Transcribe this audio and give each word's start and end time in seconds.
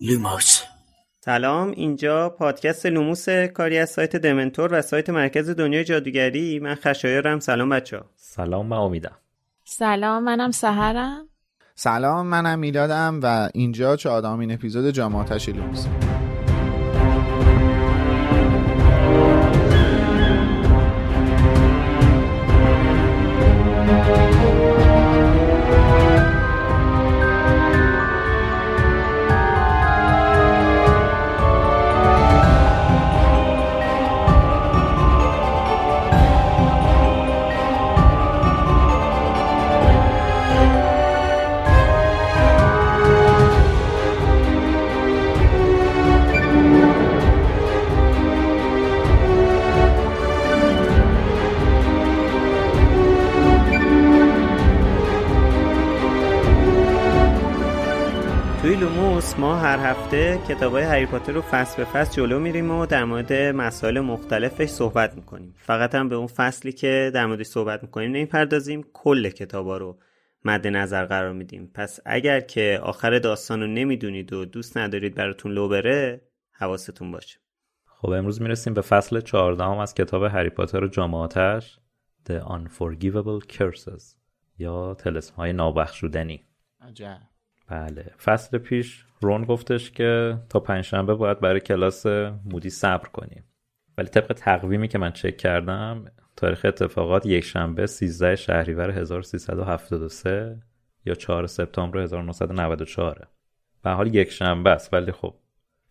لوموس. 0.00 0.62
سلام 1.24 1.70
اینجا 1.70 2.28
پادکست 2.28 2.86
لوموس 2.86 3.28
کاری 3.28 3.78
از 3.78 3.90
سایت 3.90 4.16
دمنتور 4.16 4.68
و 4.72 4.82
سایت 4.82 5.10
مرکز 5.10 5.50
دنیای 5.50 5.84
جادوگری. 5.84 6.58
من 6.58 6.74
خشایارم. 6.74 7.40
سلام 7.40 7.68
بچه 7.68 7.98
ها. 7.98 8.04
سلام 8.16 8.66
من 8.66 8.76
امیدم. 8.76 9.16
سلام 9.64 10.24
منم 10.24 10.50
سحرم. 10.50 11.28
سلام 11.74 12.26
منم 12.26 12.58
میلادم 12.58 13.20
و 13.22 13.48
اینجا 13.54 13.96
چهارمین 13.96 14.52
اپیزود 14.52 14.90
جام 14.90 15.09
آتش 15.09 15.48
لوموس. 15.48 15.86
کتاب 60.48 60.72
های 60.72 60.82
هری 60.82 61.06
پاتر 61.06 61.32
رو 61.32 61.40
فصل 61.40 61.76
به 61.76 61.90
فصل 61.90 62.16
جلو 62.16 62.38
میریم 62.38 62.70
و 62.70 62.86
در 62.86 63.04
مورد 63.04 63.32
مسائل 63.32 64.00
مختلفش 64.00 64.68
صحبت 64.68 65.14
می‌کنیم. 65.14 65.54
فقط 65.56 65.94
هم 65.94 66.08
به 66.08 66.14
اون 66.14 66.26
فصلی 66.26 66.72
که 66.72 67.10
در 67.14 67.26
موردش 67.26 67.46
صحبت 67.46 67.82
می‌کنیم 67.82 68.10
نمی‌پردازیم 68.10 68.84
کل 68.92 69.28
کتابا 69.28 69.76
رو 69.76 69.98
مد 70.44 70.66
نظر 70.66 71.04
قرار 71.04 71.32
میدیم. 71.32 71.70
پس 71.74 72.00
اگر 72.04 72.40
که 72.40 72.80
آخر 72.82 73.18
داستان 73.18 73.60
رو 73.60 73.66
نمی‌دونید 73.66 74.32
و 74.32 74.44
دوست 74.44 74.76
ندارید 74.76 75.14
براتون 75.14 75.52
لو 75.52 75.68
بره 75.68 76.20
حواستون 76.52 77.10
باشه. 77.10 77.38
خب 77.86 78.10
امروز 78.10 78.42
می‌رسیم 78.42 78.74
به 78.74 78.82
فصل 78.82 79.20
چهاردهم 79.20 79.78
از 79.78 79.94
کتاب 79.94 80.24
هری 80.24 80.50
پاتر 80.50 80.84
و 80.84 80.88
جامعاتش 80.88 81.78
The 82.28 82.42
Unforgivable 82.42 83.56
Curses 83.56 84.02
یا 84.58 84.94
تلسم 84.94 85.34
های 85.34 85.52
نابخشودنی. 85.52 86.44
عجب. 86.80 87.18
بله 87.68 88.12
فصل 88.24 88.58
پیش 88.58 89.04
رون 89.20 89.44
گفتش 89.44 89.90
که 89.90 90.38
تا 90.48 90.60
پنجشنبه 90.60 91.14
باید 91.14 91.40
برای 91.40 91.60
کلاس 91.60 92.06
مودی 92.44 92.70
صبر 92.70 93.08
کنیم 93.08 93.44
ولی 93.98 94.08
طبق 94.08 94.32
تقویمی 94.32 94.88
که 94.88 94.98
من 94.98 95.12
چک 95.12 95.36
کردم 95.36 96.04
تاریخ 96.36 96.64
اتفاقات 96.64 97.26
یک 97.26 97.44
شنبه 97.44 97.86
13 97.86 98.36
شهریور 98.36 98.90
1373 98.90 100.62
یا 101.04 101.14
4 101.14 101.46
سپتامبر 101.46 101.98
1994 101.98 103.28
به 103.82 103.90
حال 103.90 104.14
یک 104.14 104.30
شنبه 104.30 104.70
است 104.70 104.94
ولی 104.94 105.12
خب 105.12 105.34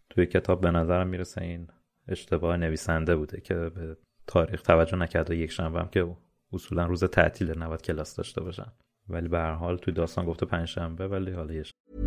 توی 0.10 0.26
کتاب 0.26 0.62
به 0.62 0.72
نظرم 0.72 1.08
می‌رسه 1.08 1.42
این 1.42 1.68
اشتباه 2.08 2.58
نویسنده 2.58 3.16
بوده 3.16 3.42
که 3.42 3.56
به 3.56 3.98
تاریخ 4.28 4.62
توجه 4.62 4.98
نکرده. 4.98 5.36
یک 5.36 5.52
شنبه 5.52 5.80
هم 5.80 5.88
که 5.88 6.16
اصولا 6.54 6.86
روز 6.86 7.04
تعطیل 7.04 7.58
نباید 7.58 7.82
کلاس 7.82 8.16
داشته 8.16 8.42
باشن 8.42 8.72
ولی 9.10 9.28
به 9.28 9.38
هر 9.38 9.54
حال 9.54 9.78
توی 9.78 9.94
داستان 9.94 10.26
گفته 10.26 10.46
پنجشنبه 10.46 11.08
ولی 11.08 11.32
حالا 11.32 11.54
یه 11.54 11.64
I'm 11.64 12.07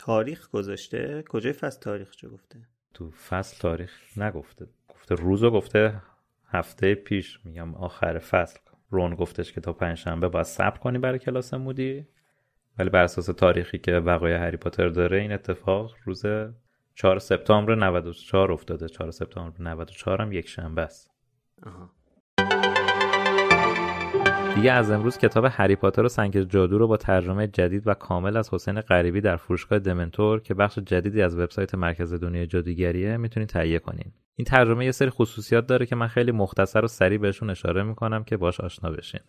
تاریخ 0.00 0.50
گذاشته؟ 0.50 1.24
کجای 1.28 1.52
فصل 1.52 1.80
تاریخ 1.80 2.10
چه 2.10 2.28
گفته؟ 2.28 2.58
تو 2.94 3.10
فصل 3.10 3.58
تاریخ 3.60 4.18
نگفته. 4.18 4.66
گفته 4.88 5.14
روزو 5.14 5.50
گفته 5.50 6.02
هفته 6.46 6.94
پیش. 6.94 7.40
میگم 7.44 7.74
آخر 7.74 8.18
فصل. 8.18 8.58
رون 8.90 9.14
گفتش 9.14 9.52
که 9.52 9.60
تا 9.60 9.72
پنجشنبه 9.72 10.28
باید 10.28 10.46
صبر 10.46 10.78
کنی 10.78 10.98
برای 10.98 11.18
کلاس 11.18 11.54
مودی. 11.54 12.06
ولی 12.78 12.90
بر 12.90 13.02
اساس 13.02 13.26
تاریخی 13.26 13.78
که 13.78 13.92
وقایع 13.92 14.36
هری 14.36 14.56
پاتر 14.56 14.88
داره 14.88 15.20
این 15.20 15.32
اتفاق 15.32 15.94
روز 16.04 16.22
4 16.94 17.18
سپتامبر 17.18 17.74
94 17.74 18.52
افتاده. 18.52 18.88
4 18.88 19.10
سپتامبر 19.10 19.62
94 19.62 20.22
هم 20.22 20.32
یک 20.32 20.48
شنبه 20.48 20.82
است. 20.82 21.10
آها. 21.62 21.90
دیگه 24.54 24.72
از 24.72 24.90
امروز 24.90 25.18
کتاب 25.18 25.44
هری 25.50 25.76
پاتر 25.76 26.04
و 26.04 26.08
سنگ 26.08 26.42
جادو 26.42 26.78
رو 26.78 26.88
با 26.88 26.96
ترجمه 26.96 27.46
جدید 27.46 27.86
و 27.86 27.94
کامل 27.94 28.36
از 28.36 28.54
حسین 28.54 28.80
غریبی 28.80 29.20
در 29.20 29.36
فروشگاه 29.36 29.78
دمنتور 29.78 30.40
که 30.40 30.54
بخش 30.54 30.78
جدیدی 30.78 31.22
از 31.22 31.36
وبسایت 31.38 31.74
مرکز 31.74 32.14
دنیای 32.14 32.46
جادوگریه 32.46 33.16
می‌تونید 33.16 33.48
تهیه 33.48 33.78
کنین. 33.78 34.12
این 34.34 34.44
ترجمه 34.44 34.84
یه 34.84 34.90
سری 34.90 35.10
خصوصیات 35.10 35.66
داره 35.66 35.86
که 35.86 35.96
من 35.96 36.06
خیلی 36.06 36.32
مختصر 36.32 36.84
و 36.84 36.88
سریع 36.88 37.18
بهشون 37.18 37.50
اشاره 37.50 37.82
می‌کنم 37.82 38.24
که 38.24 38.36
باش 38.36 38.60
آشنا 38.60 38.90
بشین. 38.90 39.20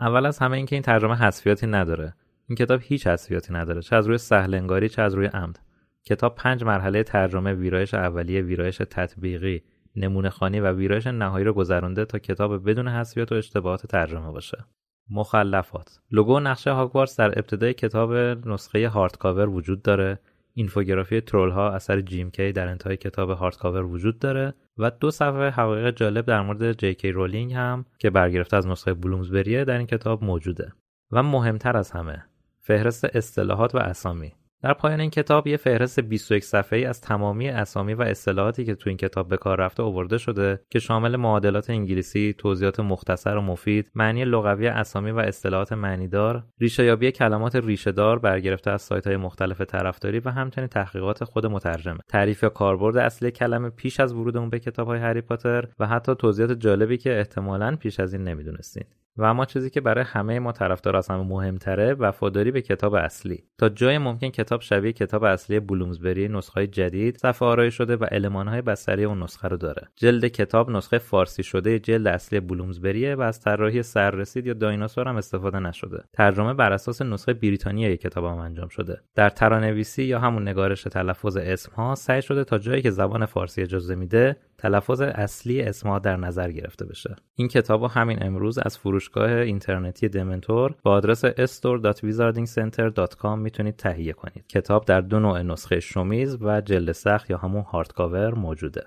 اول 0.00 0.26
از 0.26 0.38
همه 0.38 0.56
اینکه 0.56 0.76
این 0.76 0.82
ترجمه 0.82 1.14
حذفیاتی 1.14 1.66
نداره. 1.66 2.14
این 2.48 2.56
کتاب 2.56 2.80
هیچ 2.82 3.06
حذفیاتی 3.06 3.52
نداره 3.54 3.82
چه 3.82 3.96
از 3.96 4.06
روی 4.06 4.18
سهل 4.18 4.54
انگاری 4.54 4.88
چه 4.88 5.02
از 5.02 5.14
روی 5.14 5.26
عمد. 5.26 5.58
کتاب 6.04 6.34
پنج 6.34 6.64
مرحله 6.64 7.02
ترجمه 7.02 7.54
ویرایش 7.54 7.94
اولیه 7.94 8.42
ویرایش 8.42 8.76
تطبیقی. 8.76 9.62
نمونه 9.96 10.30
خوانی 10.30 10.60
و 10.60 10.72
ویرایش 10.72 11.06
نهایی 11.06 11.44
رو 11.44 11.52
گذرونده 11.52 12.04
تا 12.04 12.18
کتاب 12.18 12.70
بدون 12.70 12.88
حذفیات 12.88 13.32
و 13.32 13.34
اشتباهات 13.34 13.86
ترجمه 13.86 14.30
باشه. 14.30 14.64
مخلفات 15.10 16.00
لوگو 16.10 16.40
نقشه 16.40 16.70
هاگوارتس 16.70 17.16
در 17.16 17.38
ابتدای 17.38 17.74
کتاب 17.74 18.14
نسخه 18.48 18.88
hardcover 18.88 19.48
وجود 19.48 19.82
داره. 19.82 20.18
اینفوگرافی 20.54 21.20
ترول 21.20 21.50
ها 21.50 21.70
اثر 21.70 22.00
جیم 22.00 22.30
کی 22.30 22.52
در 22.52 22.68
انتهای 22.68 22.96
کتاب 22.96 23.30
hardcover 23.30 23.84
وجود 23.84 24.18
داره 24.18 24.54
و 24.78 24.90
دو 24.90 25.10
صفحه 25.10 25.50
حقایق 25.50 25.90
جالب 25.90 26.26
در 26.26 26.42
مورد 26.42 26.72
جی 26.72 26.94
کی 26.94 27.12
رولینگ 27.12 27.52
هم 27.54 27.84
که 27.98 28.10
برگرفته 28.10 28.56
از 28.56 28.66
نسخه 28.66 28.94
بلومزبریه 28.94 29.64
در 29.64 29.78
این 29.78 29.86
کتاب 29.86 30.24
موجوده. 30.24 30.72
و 31.12 31.22
مهمتر 31.22 31.76
از 31.76 31.90
همه 31.90 32.24
فهرست 32.60 33.04
اصطلاحات 33.04 33.74
و 33.74 33.78
اسامی 33.78 34.32
در 34.62 34.72
پایان 34.72 35.00
این 35.00 35.10
کتاب 35.10 35.46
یه 35.46 35.56
فهرست 35.56 36.00
21 36.00 36.44
صفحه‌ای 36.44 36.84
از 36.84 37.00
تمامی 37.00 37.48
اسامی 37.48 37.94
و 37.94 38.02
اصطلاحاتی 38.02 38.64
که 38.64 38.74
تو 38.74 38.90
این 38.90 38.96
کتاب 38.96 39.28
به 39.28 39.36
کار 39.36 39.60
رفته 39.60 39.82
آورده 39.82 40.18
شده 40.18 40.60
که 40.70 40.78
شامل 40.78 41.16
معادلات 41.16 41.70
انگلیسی، 41.70 42.34
توضیحات 42.38 42.80
مختصر 42.80 43.36
و 43.36 43.40
مفید، 43.40 43.90
معنی 43.94 44.24
لغوی 44.24 44.66
اسامی 44.66 45.10
و 45.10 45.18
اصطلاحات 45.18 45.72
معنیدار، 45.72 46.44
ریشه‌یابی 46.60 47.12
کلمات 47.12 47.56
ریشه‌دار 47.56 48.18
برگرفته 48.18 48.70
از 48.70 48.82
سایت‌های 48.82 49.16
مختلف 49.16 49.60
طرفداری 49.60 50.18
و 50.18 50.30
همچنین 50.30 50.68
تحقیقات 50.68 51.24
خود 51.24 51.46
مترجم، 51.46 51.98
تعریف 52.08 52.42
یا 52.42 52.48
کاربرد 52.48 52.96
اصلی 52.96 53.30
کلمه 53.30 53.70
پیش 53.70 54.00
از 54.00 54.12
ورودمون 54.12 54.50
به 54.50 54.58
کتاب‌های 54.58 54.98
هری 54.98 55.20
پاتر 55.20 55.68
و 55.78 55.86
حتی 55.86 56.14
توضیحات 56.14 56.52
جالبی 56.52 56.98
که 56.98 57.18
احتمالاً 57.18 57.76
پیش 57.76 58.00
از 58.00 58.12
این 58.12 58.24
نمی‌دونستین. 58.24 58.84
و 59.16 59.24
اما 59.24 59.44
چیزی 59.44 59.70
که 59.70 59.80
برای 59.80 60.04
همه 60.04 60.38
ما 60.38 60.52
طرفدار 60.52 60.96
از 60.96 61.08
همه 61.08 61.22
مهمتره 61.22 61.94
وفاداری 61.94 62.50
به 62.50 62.62
کتاب 62.62 62.94
اصلی. 62.94 63.44
تا 63.58 63.68
جای 63.68 63.98
ممکن 63.98 64.28
کتاب 64.28 64.60
شبیه 64.60 64.92
کتاب 64.92 65.24
اصلی 65.24 65.60
بلومزبری 65.60 66.28
نسخه 66.28 66.66
جدید 66.66 67.16
صفحه 67.16 67.48
آرایی 67.48 67.70
شده 67.70 67.96
و 67.96 68.06
المانهای 68.12 68.62
بستری 68.62 69.04
اون 69.04 69.22
نسخه 69.22 69.48
رو 69.48 69.56
داره. 69.56 69.88
جلد 69.96 70.26
کتاب 70.26 70.70
نسخه 70.70 70.98
فارسی 70.98 71.42
شده 71.42 71.78
جلد 71.78 72.06
اصلی 72.06 72.40
بلومزبریه 72.40 73.14
و 73.14 73.20
از 73.20 73.40
طراحی 73.40 73.82
سررسید 73.82 74.46
یا 74.46 74.54
دایناسور 74.54 75.08
هم 75.08 75.16
استفاده 75.16 75.58
نشده. 75.58 76.04
ترجمه 76.12 76.54
بر 76.54 76.72
اساس 76.72 77.02
نسخه 77.02 77.32
بریتانیایی 77.32 77.96
کتاب 77.96 78.24
هم 78.24 78.38
انجام 78.38 78.68
شده. 78.68 79.00
در 79.14 79.28
ترانویسی 79.28 80.04
یا 80.04 80.18
همون 80.18 80.48
نگارش 80.48 80.82
تلفظ 80.82 81.36
اسم 81.36 81.72
ها 81.72 81.94
سعی 81.94 82.22
شده 82.22 82.44
تا 82.44 82.58
جایی 82.58 82.82
که 82.82 82.90
زبان 82.90 83.26
فارسی 83.26 83.62
اجازه 83.62 83.94
میده 83.94 84.36
تلفظ 84.58 85.00
اصلی 85.00 85.62
اسمها 85.62 85.98
در 85.98 86.16
نظر 86.16 86.50
گرفته 86.50 86.86
بشه. 86.86 87.16
این 87.34 87.48
کتاب 87.48 87.84
همین 87.84 88.18
امروز 88.22 88.58
از 88.58 88.78
فروشگاه 89.02 89.30
اینترنتی 89.30 90.08
دمنتور 90.08 90.74
با 90.82 90.90
آدرس 90.90 91.24
store.wizardingcenter.com 91.24 93.38
می‌تونید 93.38 93.76
تهیه 93.76 94.12
کنید. 94.12 94.46
کتاب 94.46 94.84
در 94.84 95.00
دو 95.00 95.20
نوع 95.20 95.42
نسخه 95.42 95.80
شومیز 95.80 96.38
و 96.40 96.60
جلد 96.60 96.92
سخت 96.92 97.30
یا 97.30 97.36
همون 97.36 97.62
هارد 97.62 97.92
کاور 97.92 98.34
موجوده. 98.34 98.84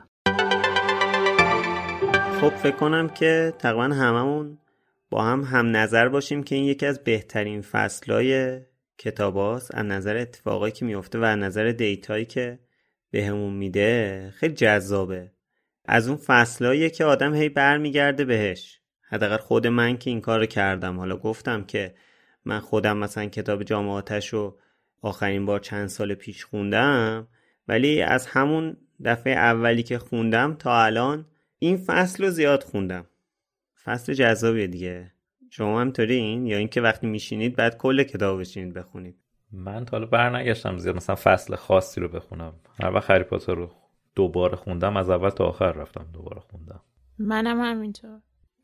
خب 2.41 2.49
فکر 2.49 2.75
کنم 2.75 3.09
که 3.09 3.53
تقریبا 3.59 3.83
هممون 3.83 4.57
با 5.09 5.23
هم 5.23 5.41
هم 5.41 5.75
نظر 5.75 6.09
باشیم 6.09 6.43
که 6.43 6.55
این 6.55 6.65
یکی 6.65 6.85
از 6.85 7.03
بهترین 7.03 7.61
فصلهای 7.61 8.59
کتاب 8.97 9.37
از 9.37 9.75
نظر 9.75 10.17
اتفاقایی 10.17 10.71
که 10.71 10.85
میفته 10.85 11.19
و 11.19 11.23
از 11.23 11.37
نظر 11.37 11.71
دیتایی 11.71 12.25
که 12.25 12.59
بهمون 13.11 13.53
میده 13.53 14.33
خیلی 14.35 14.53
جذابه. 14.53 15.31
از 15.87 16.07
اون 16.07 16.17
فصلهاییه 16.17 16.89
که 16.89 17.05
آدم 17.05 17.35
هی 17.35 17.49
برمیگرده 17.49 18.25
بهش. 18.25 18.84
حداقل 19.07 19.37
خود 19.37 19.67
من 19.67 19.97
که 19.97 20.09
این 20.09 20.21
کار 20.21 20.39
رو 20.39 20.45
کردم. 20.45 20.97
حالا 20.99 21.17
گفتم 21.17 21.63
که 21.63 21.95
من 22.45 22.59
خودم 22.59 22.97
مثلا 22.97 23.25
کتاب 23.25 23.63
جامعاتش 23.63 24.27
رو 24.27 24.57
آخرین 25.01 25.45
بار 25.45 25.59
چند 25.59 25.87
سال 25.87 26.13
پیش 26.13 26.45
خوندم 26.45 27.27
ولی 27.67 28.01
از 28.01 28.27
همون 28.27 28.77
دفعه 29.05 29.33
اولی 29.33 29.83
که 29.83 29.97
خوندم 29.97 30.53
تا 30.53 30.83
الان 30.83 31.25
این 31.59 31.77
فصل 31.77 32.23
رو 32.23 32.29
زیاد 32.29 32.63
خوندم. 32.63 33.05
فصل 33.83 34.13
جذابیه 34.13 34.67
دیگه. 34.67 35.11
شما 35.49 35.81
هم 35.81 35.93
این؟ 35.97 36.45
یا 36.45 36.57
اینکه 36.57 36.81
وقتی 36.81 37.07
میشینید 37.07 37.55
بعد 37.55 37.77
کل 37.77 38.03
کتاب 38.03 38.39
بشینید 38.39 38.73
بخونید؟ 38.73 39.15
من 39.51 39.85
تا 39.85 39.97
حالا 39.97 40.05
برنگشتم 40.05 40.77
زیاد. 40.77 40.95
مثلا 40.95 41.15
فصل 41.15 41.55
خاصی 41.55 42.01
رو 42.01 42.07
بخونم. 42.07 42.53
هر 42.83 42.91
وقت 42.91 43.11
هری 43.11 43.23
پاتر 43.23 43.55
رو 43.55 43.71
دوباره 44.15 44.55
خوندم 44.55 44.97
از 44.97 45.09
اول 45.09 45.29
تا 45.29 45.45
آخر 45.45 45.71
رفتم 45.71 46.05
دوباره 46.13 46.39
خوندم. 46.39 46.81
منم 47.19 47.61
همینطور. 47.61 48.21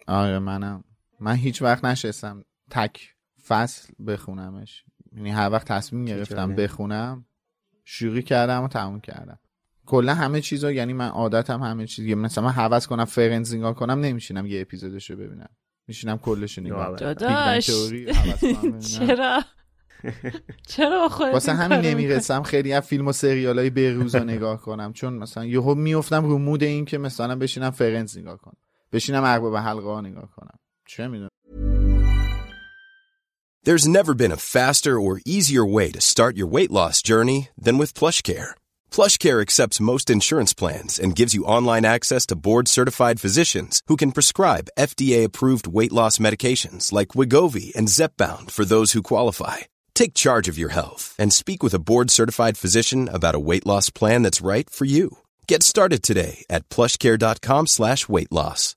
آره 0.08 0.40
منم. 0.40 0.84
من 1.20 1.36
هیچ 1.36 1.62
وقت 1.62 1.86
نشستم 1.86 2.46
تک 2.70 3.16
فصل 3.48 3.94
بخونمش. 4.08 4.84
یعنی 5.16 5.30
هر 5.30 5.50
وقت 5.50 5.68
تصمیم 5.68 6.06
گرفتم 6.06 6.56
بخونم 6.56 7.26
شوری 7.86 8.24
کردم 8.24 8.64
و 8.64 8.68
تموم 8.68 9.00
کردم. 9.00 9.40
کلا 9.86 10.14
همه 10.14 10.42
چیزا 10.42 10.72
یعنی 10.72 10.94
من 10.94 11.08
عادتم 11.08 11.64
همه 11.64 11.88
چیز. 11.88 12.16
مثلا 12.16 12.44
من 12.44 12.52
حوض 12.52 12.88
کنم 12.88 13.06
فرنز 13.06 13.56
نگاه 13.56 13.76
کنم 13.76 14.00
نمیشینم 14.00 14.46
یه 14.46 14.62
اپیزودش 14.62 15.10
رو 15.10 15.18
ببینم. 15.18 15.50
میشینم 15.88 16.18
کلش 16.18 16.60
نگاه 16.60 16.96
داداش. 16.96 17.70
چرا؟ 18.98 19.44
چرا 20.68 21.10
خودت 21.10 21.34
واسه 21.34 21.54
همین 21.54 21.80
نمی‌رسم 21.80 22.44
خیلی 22.44 22.74
از 22.74 22.88
فیلم 22.88 23.08
و 23.08 23.12
سریال 23.12 23.60
های 23.60 24.24
نگاه 24.24 24.62
کنم. 24.62 24.94
چون 24.94 25.14
مثلا 25.14 25.46
یهو 25.46 25.76
میفتم 25.76 26.26
رو 26.26 26.38
مود 26.38 26.64
این 26.64 26.86
که 26.86 26.98
مثلا 26.98 27.36
بشینم 27.36 27.70
فرنز 27.70 28.18
نگاه 28.18 28.38
کنم. 28.38 28.58
بشینم 28.93 29.25
ارباب 29.25 29.57
حلقه 29.57 29.87
ها 29.87 30.01
نگاه 30.01 30.29
کنم 30.37 30.59
چه 30.87 31.09
میدونم 31.09 31.29
There's 33.67 33.89
never 33.89 34.15
been 34.15 34.31
a 34.31 34.37
faster 34.37 34.95
or 35.01 35.21
easier 35.27 35.67
way 35.67 35.91
to 35.91 36.01
start 36.01 36.37
your 36.37 36.47
weight 36.47 36.71
loss 36.71 37.03
journey 37.03 37.49
than 37.65 37.79
with 37.79 37.99
PlushCare. 37.99 38.51
PlushCare 38.93 39.43
accepts 39.43 39.81
most 39.81 40.09
insurance 40.09 40.55
plans 40.55 41.01
and 41.01 41.17
gives 41.17 41.35
you 41.35 41.51
online 41.57 41.85
access 41.85 42.25
to 42.27 42.39
board-certified 42.39 43.19
physicians 43.21 43.83
who 43.89 43.97
can 43.97 44.13
prescribe 44.13 44.71
FDA-approved 44.79 45.67
weight 45.67 45.93
loss 45.93 46.19
medications 46.19 46.93
like 46.93 47.17
Wigovi 47.19 47.75
and 47.75 47.89
Zepbound 47.89 48.53
for 48.53 48.65
those 48.65 48.93
who 48.93 49.03
qualify. 49.03 49.57
Take 49.97 50.15
charge 50.15 50.47
of 50.47 50.57
your 50.57 50.71
health 50.71 51.17
and 51.19 51.33
speak 51.33 51.65
with 51.65 51.75
a 51.75 51.81
board-certified 51.81 52.57
physician 52.57 53.09
about 53.09 53.35
a 53.35 53.45
weight 53.49 53.67
loss 53.67 53.91
plan 53.91 54.23
that's 54.23 54.47
right 54.53 54.71
for 54.71 54.85
you. 54.85 55.19
Get 55.49 55.65
started 55.65 56.05
today 56.05 56.45
at 56.49 56.69
plushcare.com 56.69 57.67
slash 57.67 58.09
weight 58.09 58.31
loss. 58.31 58.77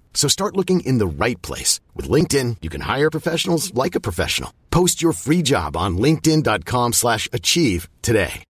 So 0.13 0.27
start 0.27 0.55
looking 0.55 0.81
in 0.81 0.99
the 0.99 1.25
right 1.25 1.41
place. 1.41 1.79
With 1.95 2.07
LinkedIn, 2.15 2.57
you 2.61 2.69
can 2.69 2.81
hire 2.81 3.09
professionals 3.09 3.73
like 3.73 3.95
a 3.95 4.05
professional. 4.07 4.53
Post 4.69 5.01
your 5.01 5.13
free 5.13 5.41
job 5.41 5.75
on 5.75 5.97
linkedin.com 5.97 6.93
slash 6.93 7.27
achieve 7.33 7.89
today. 8.03 8.43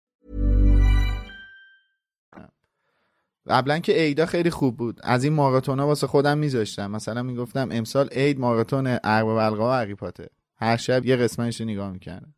قبلا 3.47 3.79
که 3.79 4.03
ایدا 4.03 4.27
خیلی 4.27 4.51
خوب 4.51 4.77
بود 4.77 5.01
از 5.03 5.25
این 5.25 5.33
ماراتونا 5.33 5.87
واسه 5.87 6.07
خودم 6.07 6.39
میذاشتم 6.39 6.91
مثلا 6.91 7.23
می‌گفتم 7.23 7.69
امسال 7.73 8.09
عید 8.09 8.39
ماراتون 8.41 8.99
ارب 9.05 9.27
و 9.27 9.37
بلغا 9.37 9.87
و 9.87 10.11
هر 10.57 10.77
شب 10.77 11.07
یه 11.07 11.17
قسمتش 11.17 11.61
نگاه 11.61 11.91
می‌کردم 11.91 12.35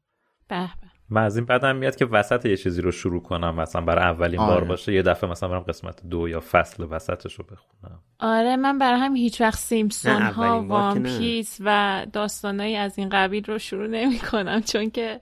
به 0.48 0.70
من 1.12 1.24
از 1.24 1.36
این 1.36 1.46
بدم 1.46 1.76
میاد 1.76 1.96
که 1.96 2.06
وسط 2.06 2.46
یه 2.46 2.56
چیزی 2.56 2.82
رو 2.82 2.90
شروع 2.90 3.22
کنم 3.22 3.54
مثلا 3.54 3.82
برای 3.82 4.04
اولین 4.04 4.40
آره. 4.40 4.54
بار 4.54 4.64
باشه 4.64 4.92
یه 4.92 5.02
دفعه 5.02 5.30
مثلا 5.30 5.48
برم 5.48 5.60
قسمت 5.60 6.06
دو 6.06 6.28
یا 6.28 6.40
فصل 6.40 6.86
وسطش 6.90 7.34
رو 7.34 7.44
بخونم. 7.44 8.00
آره 8.18 8.56
من 8.56 8.78
برای 8.78 9.00
هم 9.00 9.16
هیچ 9.16 9.40
وقت 9.40 9.58
سیمپسون 9.58 10.22
ها 10.22 10.62
وان 10.62 11.02
پیس 11.02 11.58
و 11.64 12.06
داستانایی 12.12 12.76
از 12.76 12.98
این 12.98 13.08
قبیل 13.08 13.44
رو 13.44 13.58
شروع 13.58 13.86
نمی 13.86 14.18
کنم 14.18 14.60
چون 14.60 14.90
که 14.90 15.20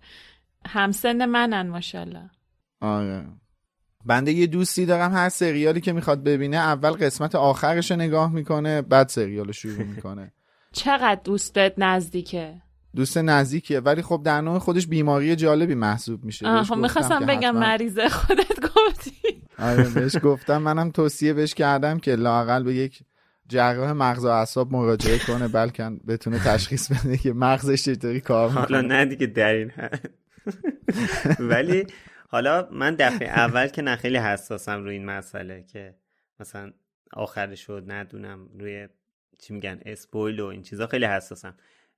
همسن 0.67 1.27
منن 1.27 1.69
ماشاءالله. 1.69 2.31
آره. 2.81 3.27
بنده 4.07 4.33
یه 4.33 4.47
دوستی 4.47 4.87
دارم 4.87 5.13
هر 5.13 5.29
سریالی 5.29 5.81
که 5.81 5.93
می‌خواد 5.93 6.25
ببینه 6.25 6.57
اول 6.57 6.91
قسمت 6.91 7.35
آخرش 7.35 7.91
رو 7.91 7.97
نگاه 7.97 8.33
می‌کنه 8.33 8.83
بعد 8.83 9.09
سریال 9.09 9.53
شروع 9.53 9.85
می‌کنه. 9.85 10.33
چقدر 10.73 11.21
دوستت 11.25 11.75
نزدیکه؟ 11.79 12.63
دوست 12.97 13.19
نزدیکیه. 13.19 13.81
ولی 13.81 14.03
خب 14.03 14.23
در 14.25 14.41
نوع 14.41 14.59
خودش 14.59 14.87
بیماری 14.87 15.37
جالبی 15.37 15.75
محسوب 15.75 16.25
میشه. 16.25 16.49
آها 16.49 16.75
می‌خواستم 16.75 17.27
بگم 17.27 17.57
مریضه 17.57 18.09
خودت 18.09 18.61
گفتی. 18.61 19.43
آره 19.59 19.89
بهش 19.89 20.17
گفتم. 20.23 20.59
منم 20.59 20.91
توصیه 20.91 21.33
بهش 21.33 21.55
کردم 21.55 21.99
که 21.99 22.15
لاقل 22.15 22.63
به 22.63 22.75
یک 22.75 23.03
جراح 23.49 23.93
مغز 23.93 24.25
و 24.25 24.29
اعصاب 24.29 24.73
مراجعه 24.73 25.19
کنه 25.19 25.49
بلکه 25.49 25.91
بتونه 26.09 26.39
تشخیص 26.39 26.93
بده 26.93 27.19
که 27.19 27.33
مغزش 27.33 27.85
چطوری 27.85 28.21
کار 28.21 28.49
می‌کنه. 28.49 28.65
حالا 28.65 28.81
نه 28.81 29.05
دیگه 29.05 29.27
در 29.27 29.53
این 29.53 29.73
ولی 31.39 31.87
حالا 32.29 32.69
من 32.73 32.95
دفعه 32.95 33.29
اول 33.29 33.67
که 33.67 33.83
نه 33.83 33.97
خیلی 33.97 34.17
حساسم 34.17 34.85
روی 34.85 34.93
این 34.93 35.05
مسئله 35.05 35.65
که 35.73 35.95
مثلا 36.41 36.73
آخرش 37.13 37.67
شد 37.67 37.85
ندونم 37.89 38.49
روی 38.59 38.89
چی 39.39 39.55
میگن 39.55 39.81
اسپویل 39.87 40.41
و 40.41 40.47
این 40.47 40.63
چیزا 40.63 40.87
خیلی 40.87 41.05
حساسم. 41.05 41.55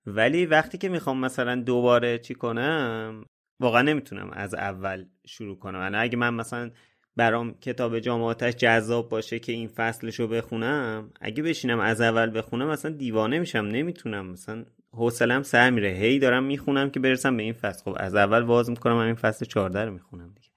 ولی 0.06 0.46
وقتی 0.46 0.78
که 0.78 0.88
می‌خوام 0.88 1.20
مثلا 1.20 1.56
دوباره 1.56 2.18
چی 2.18 2.34
کنم 2.34 3.24
واقعا 3.60 3.82
نمی‌تونم 3.82 4.30
از 4.30 4.54
اول 4.54 5.04
شروع 5.26 5.58
کنم. 5.58 5.80
یعنی 5.80 5.96
اگه 5.96 6.16
من 6.16 6.34
مثلا 6.34 6.70
برام 7.16 7.54
کتاب 7.60 7.98
جامعاتش 7.98 8.56
جذاب 8.56 9.08
باشه 9.08 9.38
که 9.38 9.52
این 9.52 9.68
فصلش 9.68 10.20
رو 10.20 10.28
بخونم 10.28 11.10
اگه 11.20 11.42
بشینم 11.42 11.80
از 11.80 12.00
اول 12.00 12.38
بخونم 12.38 12.68
مثلا 12.68 12.90
دیوانه 12.90 13.38
میشم. 13.38 13.58
نمی‌تونم. 13.58 14.26
مثلا 14.26 14.64
حوصلم 14.92 15.42
سر 15.42 15.70
میره. 15.70 15.88
هی 15.88 16.18
دارم 16.18 16.44
می‌خونم 16.44 16.90
که 16.90 17.00
برسم 17.00 17.36
به 17.36 17.42
این 17.42 17.52
فصل. 17.52 17.84
خب 17.84 17.96
از 18.00 18.14
اول 18.14 18.42
واز 18.42 18.70
می‌کنم 18.70 18.96
این 18.96 19.14
فصل 19.14 19.44
14 19.44 19.84
رو 19.84 19.92
می‌خونم 19.92 20.32
دیگه. 20.34 20.48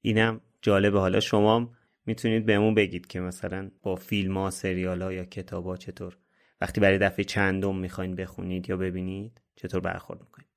اینم 0.00 0.40
جالبه. 0.62 0.98
حالا 0.98 1.20
شما 1.20 1.70
می‌تونید 2.06 2.46
بهمون 2.46 2.74
بگید 2.74 3.06
که 3.06 3.20
مثلا 3.20 3.70
با 3.82 3.96
فیلم 3.96 4.38
ها 4.38 4.50
سریال 4.50 5.02
ها 5.02 5.12
یا 5.12 5.24
کتاب 5.24 5.66
ها 5.66 5.76
چطور 5.76 6.16
وقتی 6.60 6.80
برای 6.80 6.98
دفعه 6.98 7.24
چندم 7.24 7.76
می‌خواین 7.76 8.14
بخونید 8.14 8.70
یا 8.70 8.76
ببینید 8.76 9.40
چطور 9.56 9.80
برخورد 9.80 10.20
می‌کنید؟ 10.20 10.48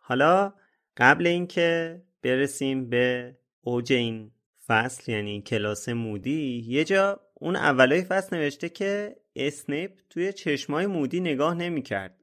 حالا 0.00 0.54
قبل 0.96 1.26
اینکه 1.26 2.02
برسیم 2.22 2.90
به 2.90 3.36
اوج 3.60 3.92
این 3.92 4.30
فصل 4.66 5.12
یعنی 5.12 5.42
کلاس 5.42 5.88
مودی 5.88 6.64
یه 6.66 6.84
جا 6.84 7.20
اون 7.34 7.56
اولای 7.56 8.02
فصل 8.02 8.36
نوشته 8.36 8.68
که 8.68 9.16
اسنیپ 9.36 9.90
توی 10.10 10.32
چشمای 10.32 10.86
مودی 10.86 11.20
نگاه 11.20 11.54
نمی‌کرد. 11.54 12.14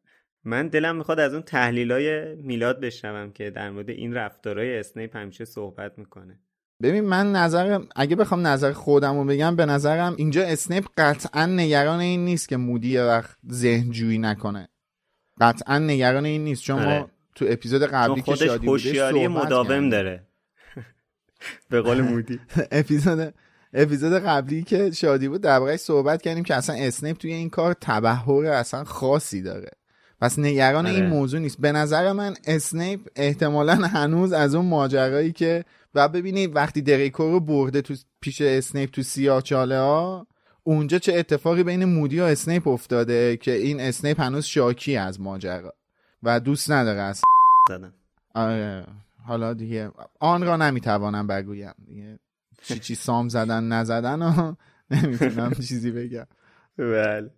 من 0.44 0.68
دلم 0.68 0.96
می‌خواد 0.96 1.20
از 1.20 1.34
اون 1.34 1.44
تحلیلای 1.44 2.36
میلاد 2.36 2.80
بشنوم 2.80 3.32
که 3.32 3.50
در 3.50 3.70
مورد 3.70 3.90
این 3.90 4.14
رفتارهای 4.14 4.80
اسنیپ 4.80 5.16
همیشه 5.16 5.46
صحبت 5.46 5.98
می‌کنه. 5.98 6.40
ببین 6.82 7.04
من 7.04 7.32
نظر 7.32 7.80
اگه 7.96 8.16
بخوام 8.16 8.48
نظر 8.48 8.72
خودم 8.72 9.18
رو 9.18 9.26
بگم 9.26 9.56
به 9.56 9.66
نظرم 9.66 10.16
اینجا 10.18 10.44
اسنیپ 10.44 10.86
قطعا 10.98 11.46
نگران 11.46 12.00
این 12.00 12.26
نیست 12.26 12.50
که 12.50 12.58
مودی 12.58 12.90
یه 12.90 13.04
وقت 13.04 13.38
ذهن 13.52 13.92
جویی 13.92 14.18
نکنه. 14.18 14.70
قطعا 15.42 15.80
نگران 15.80 16.26
این 16.26 16.44
نیست. 16.44 16.64
چون 16.64 16.84
ما 16.84 16.92
آره. 16.92 17.06
تو 17.36 17.46
اپیزود 17.50 17.84
قبلی 17.84 18.22
که 18.22 18.36
شادی 18.36 18.68
بوده 18.68 19.28
مداوم 19.28 19.90
داره. 19.90 20.28
به 21.70 21.82
قول 21.82 22.02
مودی. 22.12 22.40
اپیزود 22.72 23.34
اپیزود 23.74 24.14
قبلی 24.14 24.64
که 24.64 24.92
شادی 24.92 25.28
بود 25.28 25.42
در 25.42 25.78
صحبت 25.78 26.22
کردیم 26.22 26.44
که 26.44 26.56
اصلا 26.56 26.76
اسنیپ 26.76 27.18
توی 27.18 27.34
این 27.34 27.50
کار 27.50 27.76
تبحر 27.82 28.46
اصلا 28.46 28.84
خاصی 28.84 29.42
داره. 29.42 29.70
پس 30.22 30.40
نگران 30.40 30.86
این 30.86 30.96
آره. 30.96 31.10
موضوع 31.10 31.40
نیست. 31.40 31.62
به 31.62 31.72
نظر 31.72 32.12
من 32.12 32.34
اسنیپ 32.48 33.00
احتمالا 33.16 33.76
هنوز 33.76 34.34
از 34.34 34.56
اون 34.56 34.66
ماجرایی 34.66 35.32
که 35.32 35.66
و 35.96 36.10
ببینید 36.10 36.56
وقتی 36.56 36.82
دریکو 36.82 37.24
رو 37.32 37.40
برده 37.40 37.82
تو 37.82 37.96
پیش 38.22 38.42
اسنیپ 38.42 38.92
تو 38.92 39.04
سیاه 39.04 39.42
چاله 39.42 39.80
ها 39.80 40.28
اونجا 40.64 41.00
چه 41.00 41.14
اتفاقی 41.14 41.64
بین 41.64 41.86
مودی 41.86 42.20
و 42.20 42.24
اسنیپ 42.24 42.68
افتاده 42.68 43.38
که 43.38 43.52
این 43.52 43.80
اسنیپ 43.80 44.22
هنوز 44.22 44.46
شاکی 44.46 44.98
از 44.98 45.22
ماجرا 45.22 45.74
و 46.24 46.40
دوست 46.40 46.72
نداره 46.72 47.02
از 47.02 47.22
آره. 48.36 48.86
حالا 49.26 49.54
دیگه 49.54 49.92
آن 50.20 50.44
را 50.44 50.58
نمی‌توانم 50.58 51.28
بگویم. 51.28 51.74
دیگه 51.88 52.20
چی 52.62 52.80
چی 52.80 52.96
سام 52.96 53.30
زدن 53.30 53.64
نزدن 53.64 54.22
و 54.22 54.56
نمی‌تونم 54.92 55.54
چیزی 55.68 55.92
بگم. 55.92 56.28
بله. 56.78 57.30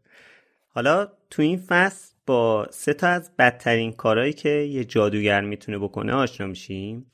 حالا 0.69 1.07
تو 1.29 1.41
این 1.41 1.57
فصل 1.57 2.13
با 2.25 2.67
سه 2.71 2.93
تا 2.93 3.07
از 3.07 3.31
بدترین 3.39 3.91
کارهایی 3.91 4.33
که 4.33 4.49
یه 4.49 4.85
جادوگر 4.85 5.41
می‌تونه 5.41 5.77
بکنه 5.77 6.13
آشنا 6.13 6.47
میشیم. 6.47 7.11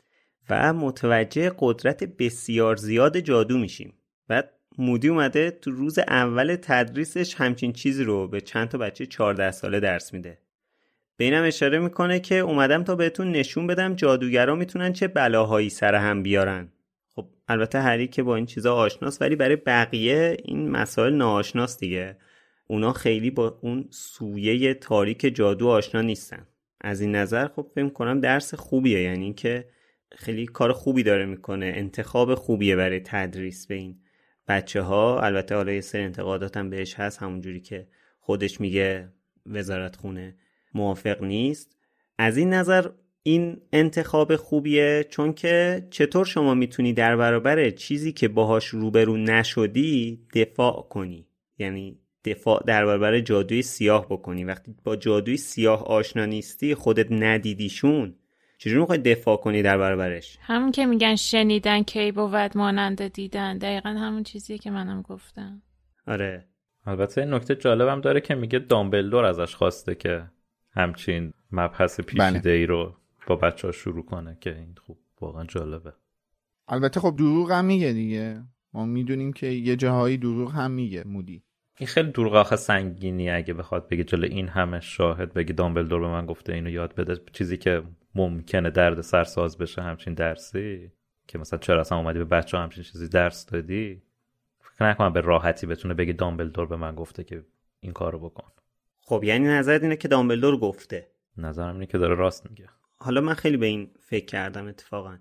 و 0.49 0.73
متوجه 0.73 1.51
قدرت 1.59 2.03
بسیار 2.03 2.75
زیاد 2.75 3.19
جادو 3.19 3.57
میشیم. 3.57 3.93
بعد 4.27 4.49
مودی 4.77 5.07
اومده 5.07 5.51
تو 5.51 5.71
روز 5.71 5.99
اول 5.99 6.55
تدریسش 6.61 7.35
همچین 7.35 7.73
چیزی 7.73 8.03
رو 8.03 8.27
به 8.27 8.41
چند 8.41 8.69
تا 8.69 8.77
بچه 8.77 9.05
14 9.05 9.51
ساله 9.51 9.79
درس 9.79 10.13
میده. 10.13 10.37
به 11.17 11.25
اینم 11.25 11.43
اشاره 11.43 11.79
می‌کنه 11.79 12.19
که 12.19 12.35
اومدم 12.35 12.83
تا 12.83 12.95
بهتون 12.95 13.31
نشون 13.31 13.67
بدم 13.67 13.95
جادوگرا 13.95 14.55
می‌تونن 14.55 14.93
چه 14.93 15.07
بلاهایی 15.07 15.69
سر 15.69 15.95
هم 15.95 16.23
بیارن. 16.23 16.71
خب 17.15 17.25
البته 17.47 17.79
هری 17.79 18.07
که 18.07 18.23
با 18.23 18.35
این 18.35 18.45
چیزا 18.45 18.75
آشناست 18.75 19.21
ولی 19.21 19.35
برای 19.35 19.55
بقیه 19.55 20.37
این 20.45 20.71
مسائل 20.71 21.13
ناآشناست 21.13 21.79
دیگه. 21.79 22.17
اونا 22.67 22.93
خیلی 22.93 23.31
با 23.31 23.59
اون 23.61 23.85
سویه 23.89 24.73
تاریک 24.73 25.35
جادو 25.35 25.67
آشنا 25.67 26.01
نیستن. 26.01 26.47
از 26.81 27.01
این 27.01 27.15
نظر 27.15 27.47
خب 27.47 27.67
فکر 27.75 27.89
کنم 27.89 28.19
درس 28.19 28.53
خوبیه 28.53 29.01
یعنی 29.01 29.33
که 29.33 29.65
خیلی 30.15 30.45
کار 30.45 30.73
خوبی 30.73 31.03
داره 31.03 31.25
می‌کنه. 31.25 31.73
انتخاب 31.75 32.35
خوبیه 32.35 32.75
برای 32.75 32.99
تدریس 32.99 33.67
به 33.67 33.75
این 33.75 33.99
بچه 34.47 34.81
ها 34.81 35.21
البته 35.21 35.55
حالا 35.55 35.71
یه 35.71 35.81
سر 35.81 35.99
انتقاداتم 35.99 36.69
بهش 36.69 36.93
هست 36.95 37.17
همونجوری 37.21 37.59
که 37.59 37.87
خودش 38.19 38.61
میگه 38.61 39.09
وزارت 39.45 39.95
خونه 39.95 40.35
موافق 40.73 41.23
نیست. 41.23 41.77
از 42.17 42.37
این 42.37 42.53
نظر 42.53 42.89
این 43.23 43.61
انتخاب 43.73 44.35
خوبیه 44.35 45.05
چون 45.09 45.33
که 45.33 45.87
چطور 45.89 46.25
شما 46.25 46.53
می‌تونی 46.53 46.93
در 46.93 47.15
برابر 47.15 47.69
چیزی 47.69 48.11
که 48.11 48.27
باهاش 48.27 48.65
روبرو 48.65 49.17
نشدی 49.17 50.27
دفاع 50.35 50.87
کنی؟ 50.89 51.27
یعنی 51.59 51.99
دفاع 52.25 52.63
در 52.67 52.85
برابر 52.85 53.19
جادوی 53.19 53.61
سیاه 53.61 54.05
بکنی. 54.05 54.43
وقتی 54.43 54.75
با 54.83 54.95
جادوی 54.95 55.37
سیاه 55.37 55.83
آشنا 55.83 56.25
نیستی 56.25 56.75
خودت 56.75 57.11
ندیدیشون. 57.11 58.15
چجوری 58.57 58.79
می‌خوای 58.79 58.97
دفاع 58.97 59.37
کنی 59.37 59.61
در 59.61 59.77
برابرش؟ 59.77 60.37
همون 60.41 60.71
که 60.71 60.85
میگن 60.85 61.15
شنیدن 61.15 61.83
کی 61.83 62.11
بود 62.11 62.57
مانند 62.57 63.07
دیدن. 63.07 63.57
دقیقا 63.57 63.89
همون 63.89 64.23
چیزیه 64.23 64.57
که 64.57 64.71
منم 64.71 65.01
گفتم. 65.01 65.61
آره. 66.07 66.47
البته 66.85 67.25
نکته 67.25 67.55
جالبم 67.55 68.01
داره 68.01 68.21
که 68.21 68.35
میگه 68.35 68.59
دامبلدور 68.59 69.25
ازش 69.25 69.55
خواسته 69.55 69.95
که 69.95 70.23
همچین 70.71 71.33
مبحث 71.51 71.99
پیچیده 71.99 72.39
بله. 72.39 72.51
ای 72.51 72.65
رو 72.65 72.95
با 73.27 73.35
بچه 73.35 73.67
ها 73.67 73.71
شروع 73.71 74.05
کنه 74.05 74.37
که 74.41 74.55
این 74.57 74.75
خوب 74.85 74.97
واقعا 75.21 75.43
جالبه. 75.43 75.93
البته 76.67 76.99
خب 76.99 77.15
دروغ 77.17 77.51
هم 77.51 77.65
میگه 77.65 77.93
دیگه. 77.93 78.43
ما 78.73 78.85
می‌دونیم 78.85 79.33
که 79.33 79.47
یه 79.47 79.75
جاهایی 79.75 80.17
دروغ 80.17 80.51
هم 80.51 80.71
میگه 80.71 81.03
مودی. 81.07 81.43
این 81.77 81.87
خیلی 81.87 82.11
آخه 82.23 82.55
سنگینی 82.55 83.29
اگه 83.29 83.53
بخواد 83.53 83.87
بگه 83.87 84.03
جلو 84.03 84.25
این 84.25 84.47
همه 84.47 84.79
شاهد 84.79 85.33
بگه 85.33 85.53
دامبلدور 85.53 86.01
به 86.01 86.07
من 86.07 86.25
گفته 86.25 86.53
اینو 86.53 86.69
یاد 86.69 86.95
بده. 86.95 87.21
چیزی 87.31 87.57
که 87.57 87.83
ممکنه 88.15 88.69
درد 88.69 89.01
سرساز 89.01 89.57
بشه 89.57 89.81
همچین 89.81 90.13
درسی 90.13 90.91
که 91.27 91.37
مثلا 91.37 91.59
چرا 91.59 91.79
اصلا 91.81 91.97
اومدی 91.97 92.19
به 92.19 92.25
بچه 92.25 92.57
همچین 92.57 92.83
چیزی 92.83 93.07
درس 93.07 93.45
دادی؟ 93.45 94.01
فکر 94.59 94.89
نکنم 94.89 95.13
به 95.13 95.21
راحتی 95.21 95.67
بتونه 95.67 95.93
بگه 95.93 96.13
دامبلدور 96.13 96.65
به 96.65 96.75
من 96.75 96.95
گفته 96.95 97.23
که 97.23 97.43
این 97.79 97.91
کارو 97.93 98.19
بکن. 98.19 98.51
خب 99.01 99.23
یعنی 99.23 99.47
نظرت 99.47 99.83
اینه 99.83 99.95
که 99.95 100.07
دامبلدور 100.07 100.57
گفته؟ 100.57 101.07
نظرم 101.37 101.73
اینه 101.73 101.85
که 101.85 101.97
داره 101.97 102.15
راست 102.15 102.49
میگه. 102.49 102.69
حالا 102.97 103.21
من 103.21 103.33
خیلی 103.33 103.57
به 103.57 103.65
این 103.65 103.91
فکر 103.99 104.25
کردم 104.25 104.67
اتفاقا. 104.67 105.17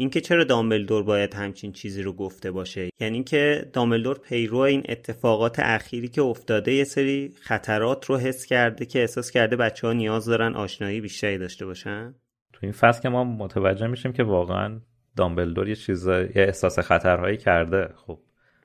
اینکه 0.00 0.20
چرا 0.20 0.44
دامبلدور 0.44 1.02
باید 1.02 1.34
همچین 1.34 1.72
چیزی 1.72 2.02
رو 2.02 2.12
گفته 2.12 2.50
باشه؟ 2.50 2.90
یعنی 3.00 3.14
اینکه 3.14 3.70
دامبلدور 3.72 4.18
پیرو 4.18 4.58
این 4.58 4.82
اتفاقات 4.88 5.58
اخیری 5.58 6.08
که 6.08 6.22
افتاده 6.22 6.72
یه 6.72 6.84
سری 6.84 7.34
خطرات 7.40 8.04
رو 8.04 8.16
حس 8.16 8.46
کرده 8.46 8.86
که 8.86 9.00
احساس 9.00 9.30
کرده 9.30 9.56
بچه 9.56 9.86
ها 9.86 9.92
نیاز 9.92 10.26
دارن 10.26 10.54
آشنایی 10.54 11.00
بیشتری 11.00 11.38
داشته 11.38 11.66
باشن. 11.66 12.14
تو 12.52 12.58
این 12.62 12.72
فصل 12.72 13.02
که 13.02 13.08
ما 13.08 13.24
متوجه 13.24 13.86
میشیم 13.86 14.12
که 14.12 14.22
واقعا 14.22 14.80
دامبلدور 15.16 15.68
یه 15.68 15.76
چیز 15.76 16.06
یه 16.06 16.30
احساس 16.34 16.78
خطرهایی 16.78 17.36
کرده. 17.36 17.88
خب 17.94 18.18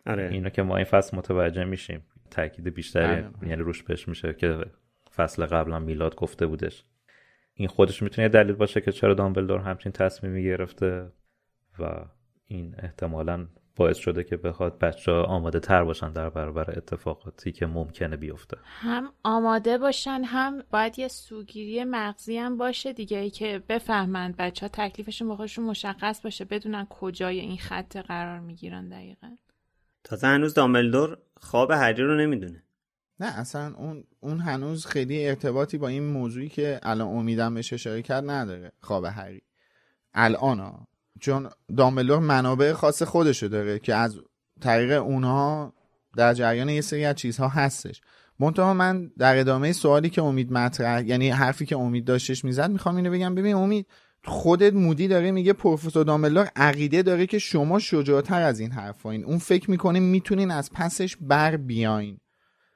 آره. 0.05 0.29
اینو 0.31 0.49
که 0.49 0.61
ما 0.61 0.75
این 0.75 0.85
فصل 0.85 1.17
متوجه 1.17 1.63
میشیم. 1.63 2.03
تاکید 2.31 2.73
بیشتری 2.73 3.05
آره. 3.05 3.29
یعنی 3.41 3.61
روش 3.61 3.83
پیش 3.83 4.07
میشه 4.07 4.33
که 4.33 4.57
فصل 5.15 5.45
قبلا 5.45 5.79
میلاد 5.79 6.15
گفته 6.15 6.45
بودش. 6.45 6.83
این 7.53 7.67
خودش 7.67 8.03
می‌تونه 8.03 8.29
دلیل 8.29 8.53
باشه 8.55 8.81
که 8.81 8.91
چرا 8.91 9.13
دامبلدور 9.13 9.59
همچین 9.59 9.91
تصمیمی 9.91 10.43
گرفته. 10.43 11.11
و 11.79 12.05
این 12.45 12.75
احتمالا 12.77 13.47
باعث 13.75 13.97
شده 13.97 14.23
که 14.23 14.37
بخواد 14.37 14.79
بچه 14.79 15.11
ها 15.11 15.23
آماده 15.23 15.59
تر 15.59 15.83
باشن 15.83 16.11
در 16.11 16.29
برابر 16.29 16.77
اتفاقاتی 16.77 17.51
که 17.51 17.65
ممکنه 17.65 18.17
بیفته. 18.17 18.57
هم 18.63 19.13
آماده 19.23 19.77
باشن 19.77 20.21
هم 20.25 20.63
باید 20.71 20.99
یه 20.99 21.07
سوگیری 21.07 21.83
مغزی 21.83 22.37
هم 22.37 22.57
باشه 22.57 22.93
دیگه 22.93 23.17
ای 23.17 23.29
که 23.29 23.63
بفهمند 23.69 24.35
بچه 24.37 24.65
ها 24.65 24.69
تکلیفشون 24.73 25.27
با 25.27 25.35
خودشون 25.35 25.65
مشخص 25.65 26.21
باشه 26.21 26.45
بدونن 26.45 26.87
کجای 26.89 27.39
این 27.39 27.57
خط 27.57 27.97
قرار 27.97 28.39
می‌گیرن 28.39 28.89
دقیقا. 28.89 29.35
تازه 30.03 30.27
هنوز 30.27 30.53
دامبلدور 30.53 31.17
خواب 31.37 31.71
هری 31.71 32.03
رو 32.03 32.17
نمی‌دونه. 32.17 32.63
نه 33.19 33.39
اصلا 33.39 33.75
اون 33.77 34.03
اون 34.19 34.39
هنوز 34.39 34.85
خیلی 34.85 35.27
ارتباطی 35.27 35.77
با 35.77 35.87
این 35.87 36.03
موضوعی 36.03 36.49
که 36.49 36.79
الان 36.83 37.07
امیدم 37.07 37.53
بهش 37.53 37.73
اشاره 37.73 38.01
کرد 38.01 38.29
نداره 38.29 38.71
خواب 38.81 39.05
هری. 39.05 39.41
الان 40.13 40.59
ها. 40.59 40.87
چون 41.19 41.49
دامبلور 41.77 42.19
منابع 42.19 42.73
خاص 42.73 43.03
خودشو 43.03 43.47
داره 43.47 43.79
که 43.79 43.95
از 43.95 44.19
طریق 44.61 45.03
اونها 45.03 45.73
در 46.17 46.33
جریان 46.33 46.69
یه 46.69 46.81
سری 46.81 47.05
از 47.05 47.15
چیزها 47.15 47.47
هستش. 47.47 48.01
منتها 48.39 48.73
من 48.73 49.11
در 49.17 49.37
ادامه 49.37 49.71
سوالی 49.71 50.09
که 50.09 50.21
امید 50.21 50.51
مطرح 50.51 51.07
یعنی 51.07 51.29
حرفی 51.29 51.65
که 51.65 51.77
امید 51.77 52.05
داشتش 52.05 52.45
می‌زد 52.45 52.71
می‌خوام 52.71 52.95
اینو 52.95 53.11
بگم. 53.11 53.35
ببین 53.35 53.55
امید 53.55 53.87
خودت 54.23 54.73
مودی 54.73 55.07
داره 55.07 55.31
میگه 55.31 55.53
پروفسور 55.53 56.03
دامبلور 56.03 56.49
عقیده 56.55 57.01
داره 57.01 57.25
که 57.25 57.39
شما 57.39 57.79
شجاعتر 57.79 58.41
از 58.41 58.59
این 58.59 58.71
حرفاین 58.71 59.25
اون 59.25 59.37
فکر 59.37 59.71
می‌کنه 59.71 59.99
می‌تونین 59.99 60.51
از 60.51 60.71
پسش 60.73 61.17
بر 61.21 61.57
بیاین. 61.57 62.17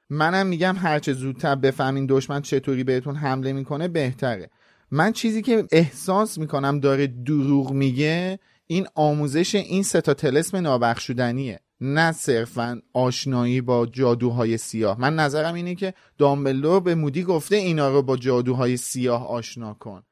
منم 0.10 0.48
میگم 0.48 0.76
هرچه 0.76 1.14
زودتر 1.14 1.56
بفهمین 1.56 2.06
دشمن 2.10 2.42
چطوری 2.42 2.84
بهتون 2.84 3.16
حمله 3.16 3.54
می‌کنه 3.54 3.88
بهتره. 3.88 4.50
من 4.92 5.12
چیزی 5.12 5.42
که 5.42 5.68
احساس 5.72 6.38
می‌کنم 6.38 6.80
داره 6.80 7.08
دروغ 7.08 7.72
میگه 7.72 8.40
این 8.68 8.88
آموزش 8.96 9.56
این 9.56 9.84
ستا 9.84 10.14
تلسم 10.14 10.58
نابخشودنیه. 10.58 11.60
نه 11.82 12.12
صرفا 12.12 12.82
آشنایی 12.94 13.62
با 13.62 13.86
جادوهای 13.86 14.58
سیاه. 14.58 15.00
من 15.00 15.16
نظرم 15.16 15.54
اینه 15.54 15.76
که 15.76 15.94
دامبلور 16.18 16.80
به 16.80 16.96
مودی 16.96 17.24
گفته 17.24 17.56
اینا 17.56 17.90
رو 17.90 18.02
با 18.02 18.18
جادوهای 18.18 18.78
سیاه 18.78 19.28
آشنا 19.28 19.74
کن. 19.74 20.04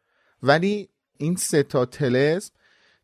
ولی 0.44 0.90
این 1.18 1.36
ستا 1.36 1.86
تلسم 1.86 2.52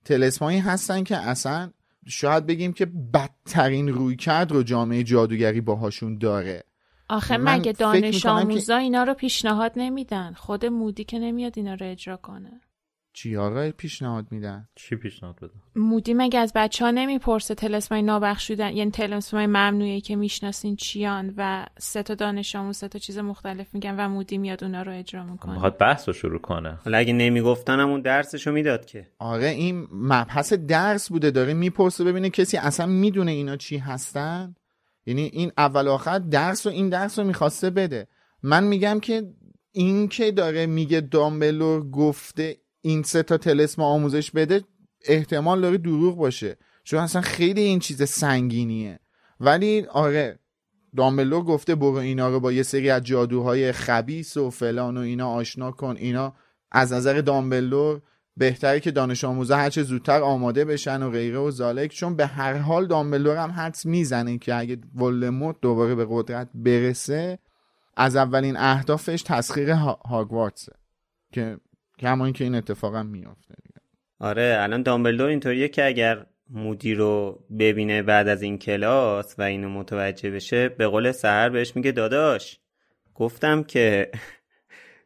تلسم 0.05 0.45
هایی 0.45 0.59
هستن 0.59 1.03
که 1.03 1.17
اصلا 1.17 1.71
شاید 2.07 2.45
بگیم 2.45 2.73
که 2.73 2.85
بدترین 2.85 3.87
روی 3.87 4.15
کرد 4.15 4.51
رو 4.51 4.63
جامعه 4.63 5.03
جادوگری 5.03 5.61
باهاشون 5.61 6.17
داره. 6.17 6.63
آخه 7.13 7.37
مگه 7.37 7.71
دانش 7.71 8.25
آموزا 8.25 8.77
اینا 8.77 9.03
رو 9.03 9.13
پیشنهاد 9.13 9.71
نمیدن؟ 9.75 10.33
خود 10.33 10.65
مودی 10.65 11.03
که 11.03 11.19
نمیاد 11.19 11.53
اینا 11.55 11.73
رو 11.73 11.85
اجرا 11.91 12.17
کنه. 12.17 12.61
چی 13.15 13.37
آقا 13.37 13.71
پیشنهاد 13.71 14.27
میدن؟ 14.31 14.67
چی 14.75 14.95
پیشنهاد 14.95 15.35
بده 15.35 15.51
مودی 15.75 16.13
مگه 16.13 16.39
از 16.39 16.51
بچه 16.55 16.85
ها 16.85 16.91
نمی‌پرسه 16.91 17.55
تلسمای 17.55 18.01
نابخشودن 18.01 18.73
یعنی 18.73 18.91
تلسمای 18.91 19.47
ممنوعی 19.47 20.01
که 20.01 20.15
می‌شناسین 20.15 20.75
چیان 20.75 21.33
و 21.37 21.65
سه 21.79 22.03
تا 22.03 22.15
دانش 22.15 22.55
آموز 22.55 22.77
سه 22.77 22.87
تا 22.87 22.99
چیز 22.99 23.17
مختلف 23.17 23.73
میگن 23.73 23.95
و 23.99 24.09
مودی 24.09 24.37
میاد 24.37 24.63
اونا 24.63 24.81
رو 24.81 24.91
اجرا 24.91 25.23
می‌کنه. 25.23 25.53
می‌خواد 25.53 25.77
بحث 25.77 26.07
رو 26.07 26.13
شروع 26.13 26.39
کنه. 26.39 26.79
حالا 26.85 26.97
اگه 26.97 27.13
نمی‌گفتن 27.13 27.79
همون 27.79 28.01
درسشو 28.01 28.51
می‌داد 28.51 28.85
که. 28.85 29.07
آره 29.19 29.47
این 29.47 29.87
مبحث 29.91 30.53
درس 30.53 31.09
بوده 31.09 31.31
داره 31.31 31.53
می‌پرسه 31.53 32.03
ببینه 32.03 32.29
کسی 32.29 32.57
اصلا 32.57 32.85
می‌دونه 32.85 33.31
اینا 33.31 33.57
چی 33.57 33.77
هستن؟ 33.77 34.55
یعنی 35.05 35.21
این 35.21 35.51
اول 35.57 35.87
آخر 35.87 36.19
درس 36.19 36.65
و 36.65 36.69
این 36.69 36.89
درس 36.89 37.19
رو 37.19 37.25
می‌خواسته 37.25 37.69
بده. 37.69 38.07
من 38.43 38.63
میگم 38.63 38.99
که 38.99 39.33
این 39.71 40.07
که 40.07 40.31
داره 40.31 40.65
میگه 40.65 41.01
دامبلور 41.01 41.89
گفته 41.89 42.57
این 42.81 43.03
سه 43.03 43.23
تا 43.23 43.37
تلسم 43.37 43.81
آموزش 43.81 44.31
بده 44.31 44.63
احتمال 45.05 45.61
داره 45.61 45.77
دروغ 45.77 46.17
باشه. 46.17 46.57
چون 46.83 46.99
اصلا 46.99 47.21
خیلی 47.21 47.61
این 47.61 47.79
چیز 47.79 48.09
سنگینیه. 48.09 48.99
ولی 49.39 49.85
آره 49.85 50.39
دامبلور 50.95 51.43
گفته 51.43 51.75
برو 51.75 51.95
اینا 51.95 52.29
رو 52.29 52.39
با 52.39 52.51
یه 52.51 52.63
سری 52.63 52.89
از 52.89 53.03
جادوهای 53.03 53.71
خبیس 53.71 54.37
و 54.37 54.49
فلان 54.49 54.97
و 54.97 54.99
اینا 54.99 55.29
آشنا 55.29 55.71
کن 55.71 55.95
اینا 55.97 56.33
از 56.71 56.93
نظر 56.93 57.21
دامبلور 57.21 58.01
بهتره 58.37 58.79
که 58.79 58.91
دانش 58.91 59.23
آموزا 59.23 59.57
هرچه 59.57 59.83
زودتر 59.83 60.21
آماده 60.21 60.65
بشن 60.65 61.03
و 61.03 61.09
غیره 61.09 61.37
و 61.37 61.51
زالک 61.51 61.91
چون 61.91 62.15
به 62.15 62.25
هر 62.25 62.53
حال 62.53 62.87
دامبلور 62.87 63.37
هم 63.37 63.51
حدس 63.51 63.85
می‌زنه 63.85 64.37
که 64.37 64.55
اگه 64.55 64.77
ولدمورت 64.95 65.55
دوباره 65.61 65.95
به 65.95 66.07
قدرت 66.09 66.49
برسه 66.53 67.39
از 67.97 68.15
اولین 68.15 68.57
اهدافش 68.57 69.21
تسخیر 69.21 69.69
هاگوارتسه. 70.05 70.73
که 71.31 71.57
کما 71.99 72.25
اینکه 72.25 72.43
این 72.43 72.55
اتفاقا 72.55 73.03
میافته 73.03 73.53
آره 74.19 74.57
الان 74.59 74.83
دامبلدور 74.83 75.27
اینطوریه 75.27 75.67
که 75.67 75.85
اگر 75.85 76.25
مودی 76.49 76.95
رو 76.95 77.43
ببینه 77.59 78.01
بعد 78.01 78.27
از 78.27 78.41
این 78.41 78.57
کلاس 78.57 79.35
و 79.39 79.41
اینو 79.41 79.69
متوجه 79.69 80.31
بشه 80.31 80.69
به 80.69 80.87
قول 80.87 81.11
سهر 81.11 81.49
بهش 81.49 81.75
میگه 81.75 81.91
داداش 81.91 82.59
گفتم 83.15 83.63
که 83.63 84.11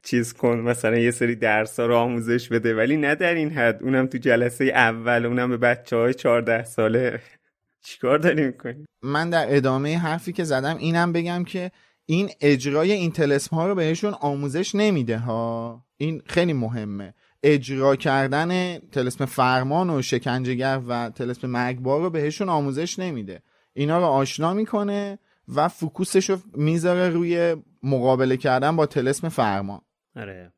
چیز 0.03 0.33
کن 0.33 0.59
مثلا 0.59 0.97
یه 0.97 1.11
سری 1.11 1.35
درس 1.35 1.79
ها 1.79 1.85
رو 1.85 1.95
آموزش 1.95 2.49
بده. 2.49 2.75
ولی 2.75 2.97
نه 2.97 3.15
در 3.15 3.33
این 3.33 3.49
حد. 3.49 3.83
اونم 3.83 4.07
تو 4.07 4.17
جلسه 4.17 4.65
اول 4.65 5.25
اونم 5.25 5.49
به 5.49 5.57
بچه 5.57 5.95
های 5.95 6.13
14 6.13 6.63
ساله. 6.63 7.21
چیکار 7.85 8.17
داری 8.17 8.45
می‌کنی 8.45 8.85
من 9.01 9.29
در 9.29 9.55
ادامه 9.55 9.97
حرفی 9.97 10.33
که 10.33 10.43
زدم 10.43 10.77
اینم 10.77 11.13
بگم 11.13 11.43
که 11.43 11.71
این 12.05 12.29
اجرای 12.41 12.91
این 12.91 13.11
تلسم 13.11 13.55
ها 13.55 13.67
رو 13.67 13.75
بهشون 13.75 14.13
آموزش 14.13 14.75
نمیده 14.75 15.17
ها. 15.17 15.83
این 15.97 16.21
خیلی 16.25 16.53
مهمه. 16.53 17.13
اجرا 17.43 17.95
کردن 17.95 18.79
تلسم 18.79 19.25
فرمان 19.25 19.89
و 19.89 20.01
شکنجهگر 20.01 20.81
و 20.87 21.09
تلسم 21.09 21.47
مرگبار 21.47 22.01
رو 22.01 22.09
بهشون 22.09 22.49
آموزش 22.49 22.99
نمیده. 22.99 23.41
اینا 23.73 23.97
رو 23.97 24.05
آشنا 24.05 24.53
می‌کنه 24.53 25.19
و 25.55 25.67
فوکوسش 25.67 26.29
رو 26.29 26.37
می‌ذاره 26.55 27.09
روی 27.09 27.55
مقابله 27.83 28.37
کردن 28.37 28.75
با 28.75 28.85
تلسم 28.85 29.29
فرمان. 29.29 29.81
آره. 30.17 30.53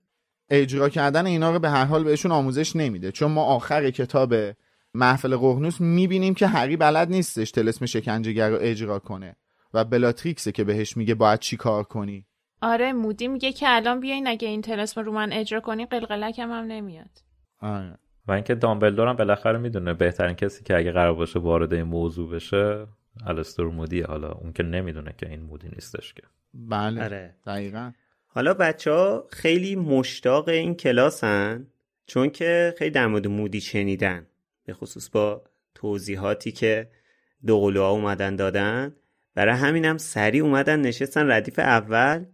اجرا 0.50 0.90
کردن 0.90 1.26
اینا 1.26 1.52
رو 1.52 1.60
به 1.60 1.70
هر 1.70 1.86
حال 1.86 2.04
بهشون 2.04 2.32
آموزش 2.32 2.76
نمیده. 2.76 3.12
چون 3.12 3.32
ما 3.32 3.44
آخر 3.44 3.90
کتاب 3.90 4.34
محفل 4.94 5.36
قرنوس 5.36 5.82
می‌بینیم 5.82 6.34
که 6.34 6.48
هری 6.48 6.78
بلد 6.78 7.10
نیستش 7.10 7.52
تلسم 7.52 7.86
شکنجهگر 7.86 8.50
رو 8.50 8.58
اجرا 8.62 9.00
کنه 9.00 9.36
و 9.74 9.86
بلاتریکسه 9.86 10.52
که 10.52 10.64
بهش 10.64 10.98
میگه 10.98 11.16
باید 11.16 11.40
چی 11.40 11.58
کار 11.58 11.84
کنی. 11.84 12.26
آره 12.62 12.94
مودی 12.94 13.28
میگه 13.28 13.52
که 13.52 13.66
الان 13.70 14.00
بیاین 14.00 14.28
اگه 14.28 14.48
این 14.48 14.62
تلسم 14.62 15.02
رو 15.02 15.12
من 15.12 15.34
اجرا 15.34 15.60
کنی 15.60 15.86
قلقلکم 15.86 16.52
هم 16.52 16.66
نمیاد. 16.66 17.10
آره. 17.60 17.98
و 18.28 18.32
اینکه 18.32 18.56
دامبلدور 18.56 19.08
هم 19.08 19.16
بالاخره 19.16 19.58
می‌دونه 19.58 19.94
بهترین 19.94 20.36
کسی 20.36 20.64
که 20.64 20.78
اگه 20.78 20.92
قرار 20.92 21.14
باشه 21.14 21.40
وارد 21.40 21.74
این 21.74 21.84
موضوع 21.84 22.30
بشه 22.30 22.88
الستور 23.26 23.70
مودیه. 23.70 24.06
حالا 24.06 24.32
اون 24.32 24.54
که 24.54 24.64
نمی‌دونه 24.64 25.14
که 25.18 25.30
این 25.30 25.42
مودی 25.42 25.70
نیستش 25.70 26.14
که. 26.14 26.24
بله. 26.54 27.04
آره. 27.04 27.36
دقیقا. 27.46 27.92
حالا 28.32 28.54
بچه 28.54 28.92
ها 28.92 29.28
خیلی 29.30 29.76
مشتاق 29.76 30.50
این 30.50 30.76
کلاسن 30.76 31.68
چون 32.06 32.30
که 32.30 32.76
خیلی 32.78 32.92
در 32.92 33.08
مورد 33.08 33.28
مودی 33.28 33.62
شنیدن 33.62 34.28
به 34.66 34.74
خصوص 34.74 35.10
با 35.10 35.44
توضیحاتی 35.76 36.52
که 36.52 36.90
دوقلوها 37.46 37.90
اومدن 37.90 38.36
دادن. 38.36 38.96
برای 39.36 39.56
همینم 39.56 39.98
سریع 39.98 40.44
اومدن 40.44 40.82
نشستن 40.82 41.32
ردیف 41.32 41.60
اول. 41.60 42.26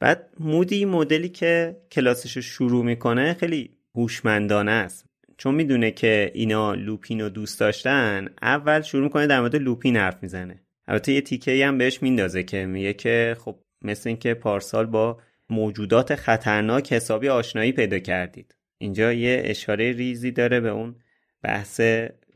بعد 0.00 0.30
مودی 0.40 0.84
مدلی 0.84 1.28
که 1.28 1.76
کلاسش 1.90 2.36
رو 2.36 2.42
شروع 2.42 2.84
می‌کنه 2.84 3.34
خیلی 3.34 3.76
هوشمندانه 3.94 4.70
است. 4.70 5.06
چون 5.38 5.54
می‌دونه 5.54 5.90
که 5.90 6.30
اینا 6.34 6.74
لوپین 6.74 7.20
رو 7.20 7.28
دوست 7.28 7.60
داشتن 7.60 8.28
اول 8.42 8.80
شروع 8.80 9.04
می‌کنه 9.04 9.26
در 9.26 9.40
مورد 9.40 9.56
لوپین 9.56 9.96
حرف 9.96 10.22
می‌زنه. 10.22 10.62
البته 10.88 11.12
یه 11.12 11.20
تیکه 11.20 11.66
هم 11.66 11.78
بهش 11.78 12.02
میندازه 12.02 12.42
که 12.42 12.66
میگه 12.66 12.92
که 12.92 13.36
خب 13.40 13.58
مثل 13.82 14.08
اینکه 14.08 14.34
پارسال 14.34 14.86
با 14.86 15.18
موجودات 15.50 16.14
خطرناک 16.14 16.92
حسابی 16.92 17.28
آشنایی 17.28 17.72
پیدا 17.72 17.98
کردید. 17.98 18.56
اینجا 18.78 19.12
یه 19.12 19.42
اشاره 19.44 19.92
ریزی 19.92 20.30
داره 20.30 20.60
به 20.60 20.68
اون 20.68 20.94
بحث 21.42 21.80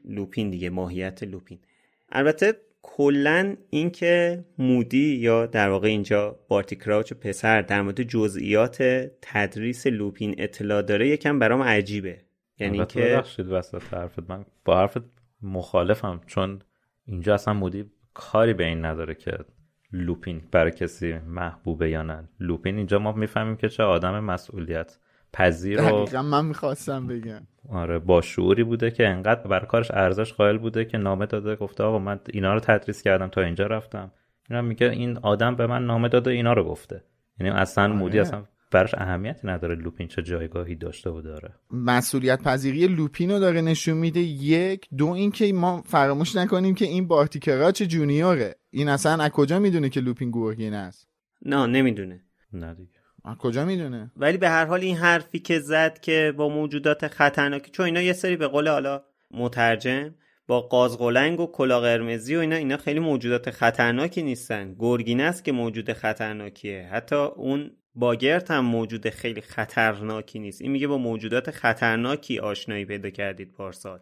لوپین 0.04 0.50
دیگه 0.50 0.70
ماهیت 0.70 1.22
لوپین. 1.22 1.58
البته 2.12 2.54
کلا 2.82 3.56
اینکه 3.70 4.44
مودی 4.58 5.14
یا 5.16 5.46
در 5.46 5.68
واقع 5.68 5.88
اینجا 5.88 6.40
بارتی 6.48 6.76
کراوچ 6.76 7.12
پسر 7.12 7.62
در 7.62 7.82
مورد 7.82 8.02
جزئیات 8.02 8.82
تدریس 9.22 9.86
لوپین 9.86 10.34
اطلاع 10.38 10.82
داره 10.82 11.08
یکم 11.08 11.38
برام 11.38 11.62
عجیبه. 11.62 12.24
یعنی 12.58 12.86
که 12.86 13.00
ببخشید 13.00 13.46
وسط 13.46 13.82
حرفت 13.94 14.30
من 14.30 14.44
با 14.64 14.78
حرفت 14.78 15.02
مخالفم 15.42 16.20
چون 16.26 16.62
اینجا 17.04 17.34
اصلا 17.34 17.54
مودی 17.54 17.84
کاری 18.14 18.54
به 18.54 18.64
این 18.64 18.84
نداره 18.84 19.14
که 19.14 19.38
لوپین 19.92 20.42
برای 20.50 20.70
کسی 20.70 21.18
محبوبه 21.18 21.90
یا 21.90 22.02
نه. 22.02 22.28
لوپین 22.40 22.76
اینجا 22.76 22.98
ما 22.98 23.12
می‌فهمیم 23.12 23.56
که 23.56 23.68
چه 23.68 23.82
آدم 23.82 24.20
مسئولیت 24.20 24.98
پذیر 25.32 25.80
دقیقا 25.80 26.22
من 26.22 26.44
می‌خواستم 26.44 27.06
بگم. 27.06 27.40
آره 27.68 27.98
با 27.98 28.20
شعوری 28.20 28.64
بوده 28.64 28.90
که 28.90 29.08
انقدر 29.08 29.48
بر 29.48 29.64
کارش 29.64 29.90
ارزش 29.90 30.32
قائل 30.32 30.58
بوده 30.58 30.84
که 30.84 30.98
نامه 30.98 31.26
داده 31.26 31.56
گفته 31.56 31.84
آقا 31.84 31.98
من 31.98 32.20
اینا 32.32 32.54
رو 32.54 32.60
تدریس 32.60 33.02
کردم 33.02 33.28
تا 33.28 33.40
اینجا 33.40 33.66
رفتم. 33.66 34.10
اینا 34.50 34.62
میگه 34.62 34.90
این 34.90 35.16
آدم 35.16 35.56
به 35.56 35.66
من 35.66 35.86
نامه 35.86 36.08
داده 36.08 36.30
اینا 36.30 36.52
رو 36.52 36.64
گفته. 36.64 37.04
یعنی 37.40 37.52
اصلا 37.52 37.84
آره. 37.84 37.92
مودی 37.92 38.18
اصلا 38.18 38.44
براش 38.70 38.94
اهمیتی 38.94 39.48
نداره 39.48 39.74
لوپین 39.74 40.08
چه 40.08 40.22
جایگاهی 40.22 40.74
داشته 40.74 41.10
و 41.10 41.20
داره. 41.20 41.54
مسئولیت 41.70 42.42
پذیری 42.42 42.86
لوپین 42.86 43.30
رو 43.30 43.38
داره 43.38 43.60
نشون 43.60 43.96
میده 43.96 44.20
یک 44.20 44.88
دو 44.96 45.06
اینکه 45.06 45.52
ما 45.52 45.82
فراموش 45.86 46.36
نکنیم 46.36 46.74
که 46.74 46.84
این 46.84 47.08
بارتی 47.08 47.38
کراچ 47.38 47.82
جونیوره. 47.82 48.54
این 48.70 48.88
اصلا 48.88 49.24
از 49.24 49.30
کجا 49.30 49.58
می‌دونه 49.58 49.88
که 49.88 50.00
لوپین 50.00 50.30
گورگین 50.30 50.74
است؟ 50.74 51.08
نه 51.42 51.66
نمی‌دونه. 51.66 52.24
نه 52.52 52.74
دیگه. 52.74 52.90
کجا 53.38 53.64
می‌دونه؟ 53.64 54.10
ولی 54.16 54.38
به 54.38 54.48
هر 54.48 54.64
حال 54.64 54.80
این 54.80 54.96
حرفی 54.96 55.38
که 55.38 55.58
زد 55.58 55.98
که 56.00 56.34
با 56.36 56.48
موجودات 56.48 57.08
خطرناکی 57.08 57.70
چون 57.70 57.86
اینا 57.86 58.02
یه 58.02 58.12
سری 58.12 58.36
به 58.36 58.46
قول 58.46 58.68
حالا 58.68 59.02
مترجم 59.30 60.14
با 60.46 60.60
قازقلنگ 60.60 61.40
و 61.40 61.46
کلا 61.46 61.80
قرمزی 61.80 62.36
و 62.36 62.38
اینا 62.38 62.56
اینا 62.56 62.76
خیلی 62.76 63.00
موجودات 63.00 63.50
خطرناکی 63.50 64.22
نیستن. 64.22 64.74
گرگینه 64.78 65.22
است 65.22 65.44
که 65.44 65.52
موجود 65.52 65.92
خطرناکیه. 65.92 66.88
حتی 66.92 67.16
اون 67.16 67.70
باگرت 67.98 68.50
هم 68.50 68.64
موجود 68.64 69.10
خیلی 69.10 69.40
خطرناکی 69.40 70.38
نیست. 70.38 70.62
این 70.62 70.70
میگه 70.70 70.86
با 70.86 70.98
موجودات 70.98 71.50
خطرناکی 71.50 72.38
آشنایی 72.38 72.84
پیدا 72.84 73.10
کردید 73.10 73.52
پارسال. 73.52 74.00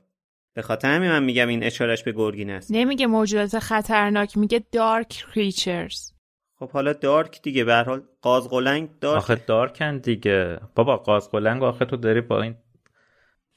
به 0.54 0.62
خاطر 0.62 0.94
همین 0.94 1.10
من 1.10 1.24
میگم 1.24 1.48
این 1.48 1.64
اشارش 1.64 2.02
به 2.02 2.12
گرگین 2.12 2.50
است. 2.50 2.70
نمیگه 2.70 3.06
موجودات 3.06 3.58
خطرناک 3.58 4.36
میگه 4.38 4.64
دارک 4.72 5.08
کریچرز 5.08 6.12
خب 6.58 6.70
حالا 6.70 6.92
دارک 6.92 7.42
دیگه 7.42 7.64
به 7.64 7.72
هر 7.72 7.84
حال 7.84 8.02
قازقلنگ 8.22 8.88
دارک 9.00 9.16
آخه 9.16 9.34
دارکن 9.34 9.98
دیگه. 9.98 10.58
بابا 10.74 10.96
قازقلنگ 10.96 11.62
آخه 11.62 11.84
تو 11.84 11.96
داری 11.96 12.20
با 12.20 12.42
این 12.42 12.54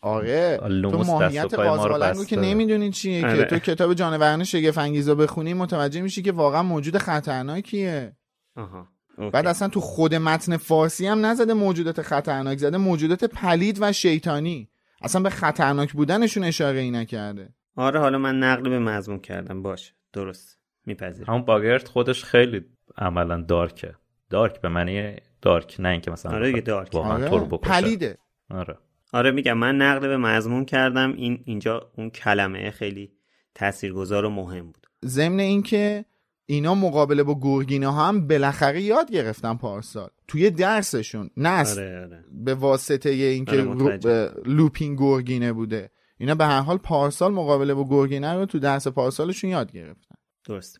آره 0.02 0.58
تو 0.82 1.04
ماهیت 1.04 1.54
قازقلنگو 1.54 2.26
که. 2.26 2.36
نمی‌دونی 2.36 2.92
چیه 2.92 3.28
آره. 3.28 3.38
که 3.38 3.44
تو 3.46 3.60
کتاب 3.60 3.94
جانوران 3.94 4.44
شگفت 4.44 4.78
انگیزا 4.78 5.16
بخونی 5.16 5.54
متوجه 5.54 6.02
میشی 6.02 6.22
که 6.22 6.32
واقعا 6.32 6.64
موجود 6.64 6.98
خطرناکیه. 6.98 8.16
آها. 8.56 8.88
اوکی. 9.20 9.32
بعد 9.32 9.48
اصلا 9.48 9.68
تو 9.68 9.80
خود 9.80 10.16
متن 10.16 10.58
فارسی 10.58 11.08
هم 11.08 11.26
نزده 11.26 11.54
موجودات 11.54 12.02
خطرناک 12.02 12.58
زده 12.58 12.78
موجودات 12.78 13.24
پلید 13.24 13.78
و 13.82 13.92
شیطانی. 13.92 14.70
اصلا 15.02 15.22
به 15.22 15.30
خطرناک 15.30 15.94
بودنشون 15.94 16.44
اشاره 16.44 16.80
ای 16.80 16.92
نکرده. 16.92 17.50
آره 17.76 18.00
حالا 18.00 18.18
من 18.18 18.40
نقل 18.40 18.70
به 18.70 18.80
مضمون 18.80 19.20
کردم. 19.20 19.64
باشه 19.64 19.94
درست. 20.14 20.60
میپذیرم. 20.86 21.28
همون 21.28 21.46
باگرت 21.46 21.88
خودش 21.88 22.24
خیلی 22.24 22.66
عملا 22.98 23.42
دارکه. 23.42 23.96
دارک 24.30 24.62
به 24.62 24.70
معنی 24.70 25.16
دارک 25.42 25.76
نه 25.80 25.90
اینکه 25.90 26.12
مثلا 26.12 26.32
آره 26.32 26.48
دیگه 26.48 26.62
دارک. 26.62 26.94
واقعا 26.94 27.30
آره 27.30 27.48
پلیده. 27.58 28.18
آره. 28.50 28.78
آره 29.14 29.32
میگم 29.32 29.58
من 29.58 29.76
نقل 29.76 30.08
به 30.08 30.18
مضمون 30.18 30.66
کردم. 30.66 31.14
این 31.14 31.44
اینجا 31.46 31.92
اون 31.98 32.10
کلمه 32.10 32.72
خیلی 32.72 33.12
تاثیرگذار 33.56 34.26
و 34.26 34.30
مهم 34.30 34.66
بود. 34.66 34.88
ضمن 35.06 35.40
اینکه 35.40 36.06
اینا 36.52 36.76
مقابله 36.76 37.24
با 37.24 37.40
گرگینه 37.42 37.88
ها 37.88 38.08
هم 38.08 38.28
بالاخره 38.28 38.82
یاد 38.82 39.12
گرفتن 39.12 39.54
پارسال. 39.54 40.10
توی 40.28 40.50
درسشون. 40.50 41.30
نه 41.38 41.72
آره 41.72 42.02
آره. 42.02 42.26
به 42.32 42.54
واسطه 42.54 43.10
اینکه 43.10 43.62
آره، 43.62 44.32
لوپین 44.46 44.96
گرگینه 44.96 45.54
بوده. 45.54 45.92
اینا 46.18 46.36
به 46.36 46.46
هر 46.46 46.60
حال 46.60 46.78
پارسال 46.78 47.34
مقابله 47.34 47.74
با 47.74 47.88
گرگینه 47.90 48.34
رو 48.34 48.46
تو 48.46 48.60
درس 48.60 48.88
پارسالشون 48.88 49.50
یاد 49.50 49.72
گرفتن. 49.72 50.16
درست. 50.46 50.80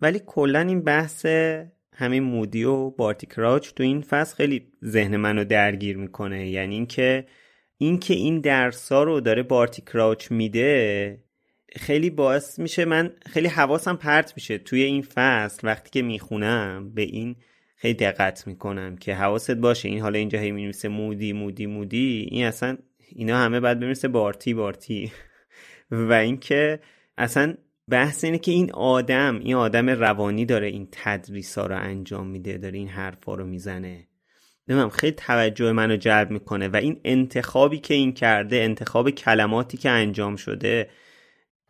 ولی 0.00 0.20
کلا 0.26 0.60
این 0.60 0.82
بحث 0.82 1.26
همین 1.92 2.22
مودی 2.22 2.64
و 2.64 2.90
بارتی 2.90 3.26
کراچ 3.26 3.72
تو 3.74 3.82
این 3.82 4.00
فصل 4.00 4.36
خیلی 4.36 4.66
ذهن 4.84 5.16
منو 5.16 5.44
درگیر 5.44 5.96
می‌کنه. 5.96 6.48
یعنی 6.48 6.74
اینکه 6.74 7.26
اینکه 7.78 8.14
این 8.14 8.40
درس 8.40 8.92
ها 8.92 9.02
رو 9.02 9.20
داره 9.20 9.42
بارتی 9.42 9.82
کراچ 9.82 10.32
میده 10.32 11.23
خیلی 11.76 12.10
باعث 12.10 12.58
میشه 12.58 12.84
من 12.84 13.10
خیلی 13.26 13.48
حواسم 13.48 13.96
پرت 13.96 14.32
میشه 14.36 14.58
توی 14.58 14.82
این 14.82 15.02
فصل 15.02 15.66
وقتی 15.66 15.90
که 15.90 16.02
می‌خونم 16.02 16.94
به 16.94 17.02
این 17.02 17.36
خیلی 17.76 17.94
دقت 17.94 18.46
می‌کنم 18.46 18.96
که 18.96 19.14
حواست 19.14 19.50
باشه 19.50 19.88
این 19.88 20.00
حالا 20.00 20.18
اینجا 20.18 20.38
هی 20.38 20.50
می‌نویسه 20.50 20.88
مودی 20.88 21.32
مودی 21.32 21.66
مودی 21.66 22.28
این 22.30 22.46
اصلا 22.46 22.78
اینا 23.08 23.38
همه 23.38 23.60
بعد 23.60 23.80
بنویسه 23.80 24.08
بارتی 24.08 24.54
بارتی. 24.54 25.12
و 25.90 26.12
اینکه 26.12 26.80
اصلا 27.18 27.54
بحث 27.90 28.24
اینه 28.24 28.38
که 28.38 28.52
این 28.52 28.72
آدم 28.72 29.38
این 29.38 29.54
آدم 29.54 29.90
روانی 29.90 30.44
داره 30.44 30.66
این 30.66 30.88
تدریس 30.92 31.58
ها 31.58 31.66
رو 31.66 31.78
انجام 31.78 32.26
میده 32.26 32.58
داره 32.58 32.78
این 32.78 32.88
حرفا 32.88 33.34
رو 33.34 33.46
می‌زنه. 33.46 34.08
نمیم 34.68 34.88
خیلی 34.88 35.12
توجه 35.12 35.72
منو 35.72 35.96
جلب 35.96 36.30
می‌کنه 36.30 36.68
و 36.68 36.76
این 36.76 37.00
انتخابی 37.04 37.78
که 37.78 37.94
این 37.94 38.12
کرده 38.12 38.56
انتخاب 38.56 39.10
کلماتی 39.10 39.76
که 39.76 39.90
انجام 39.90 40.36
شده 40.36 40.88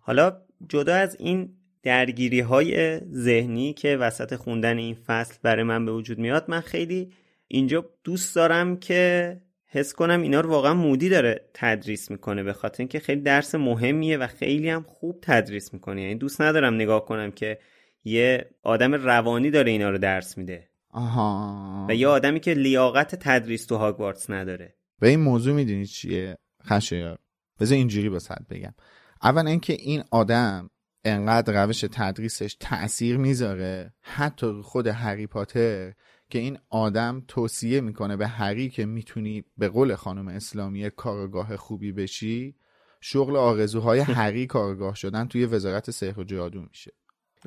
حالا 0.07 0.37
جدا 0.69 0.95
از 0.95 1.17
این 1.21 1.55
درگیری 1.83 2.41
های 2.41 3.01
ذهنی 3.13 3.73
که 3.73 3.97
وسط 3.97 4.35
خوندن 4.35 4.79
این 4.79 4.95
فصل 4.95 5.35
برای 5.43 5.63
من 5.63 5.87
به 5.87 5.93
وجود 5.93 6.19
میاد 6.19 6.45
من 6.49 6.61
خیلی 6.61 7.13
اینجا 7.49 7.91
دوست 8.05 8.35
دارم 8.35 8.77
که 8.77 9.41
حس 9.67 9.93
کنم 9.93 10.23
اینا 10.23 10.41
رو 10.41 10.51
واقعا 10.51 10.75
مودی 10.75 11.09
داره 11.09 11.51
تدریس 11.55 12.11
می‌کنه 12.11 12.43
به 12.43 12.53
خاطر 12.53 12.77
اینکه 12.83 13.01
خیلی 13.01 13.21
درس 13.21 13.55
مهمیه 13.55 14.17
و 14.17 14.27
خیلی 14.27 14.69
هم 14.69 14.83
خوب 14.83 15.19
تدریس 15.23 15.73
می‌کنه. 15.73 16.03
یعنی 16.03 16.15
دوست 16.15 16.41
ندارم 16.41 16.75
نگاه 16.75 17.05
کنم 17.05 17.31
که 17.31 17.59
یه 18.05 18.51
آدم 18.63 18.95
روانی 18.95 19.51
داره 19.51 19.71
اینا 19.71 19.91
رو 19.91 19.99
درس 19.99 20.39
میده. 20.39 20.69
آها. 20.91 21.87
و 21.89 21.95
یه 21.95 22.09
آدمی 22.09 22.41
که 22.41 22.55
لیاقت 22.55 23.15
تدریس 23.15 23.67
تو 23.67 23.77
هاگوارتس 23.77 24.31
نداره. 24.31 24.75
به 25.01 25.09
این 25.09 25.21
موضوع 25.21 25.55
می‌دونی 25.55 25.87
چیه؟ 25.87 26.37
خشایار 26.67 27.19
بذار 27.61 27.79
اینجوری 27.79 28.09
با 28.09 28.19
بگم. 28.51 28.75
اول 29.25 29.47
اینکه 29.47 29.73
این 29.73 30.05
آدم 30.11 30.71
انقدر 31.05 31.65
روش 31.65 31.81
تدریسش 31.93 32.57
تاثیر 32.61 33.17
می‌ذاره 33.17 33.95
حتی 34.01 34.61
خود 34.63 34.87
هری 34.87 35.27
پاتر 35.27 35.93
که 36.31 36.39
این 36.39 36.59
آدم 36.71 37.25
توصیه 37.29 37.81
می‌کنه 37.81 38.17
به 38.17 38.27
هری 38.27 38.69
که 38.69 38.87
می‌تونی 38.87 39.45
به 39.59 39.69
قول 39.69 39.95
خانم 39.95 40.29
اسلامی 40.29 40.91
کارگاه 40.91 41.57
خوبی 41.57 41.93
بشی 41.93 42.57
شغل 43.01 43.37
آرزوهای 43.37 44.01
هری 44.21 44.47
کارگاه 44.47 44.95
شدن 44.95 45.29
توی 45.29 45.47
وزارت 45.47 45.91
سحر 45.91 46.21
و 46.21 46.25
جادو 46.25 46.63
میشه 46.63 46.93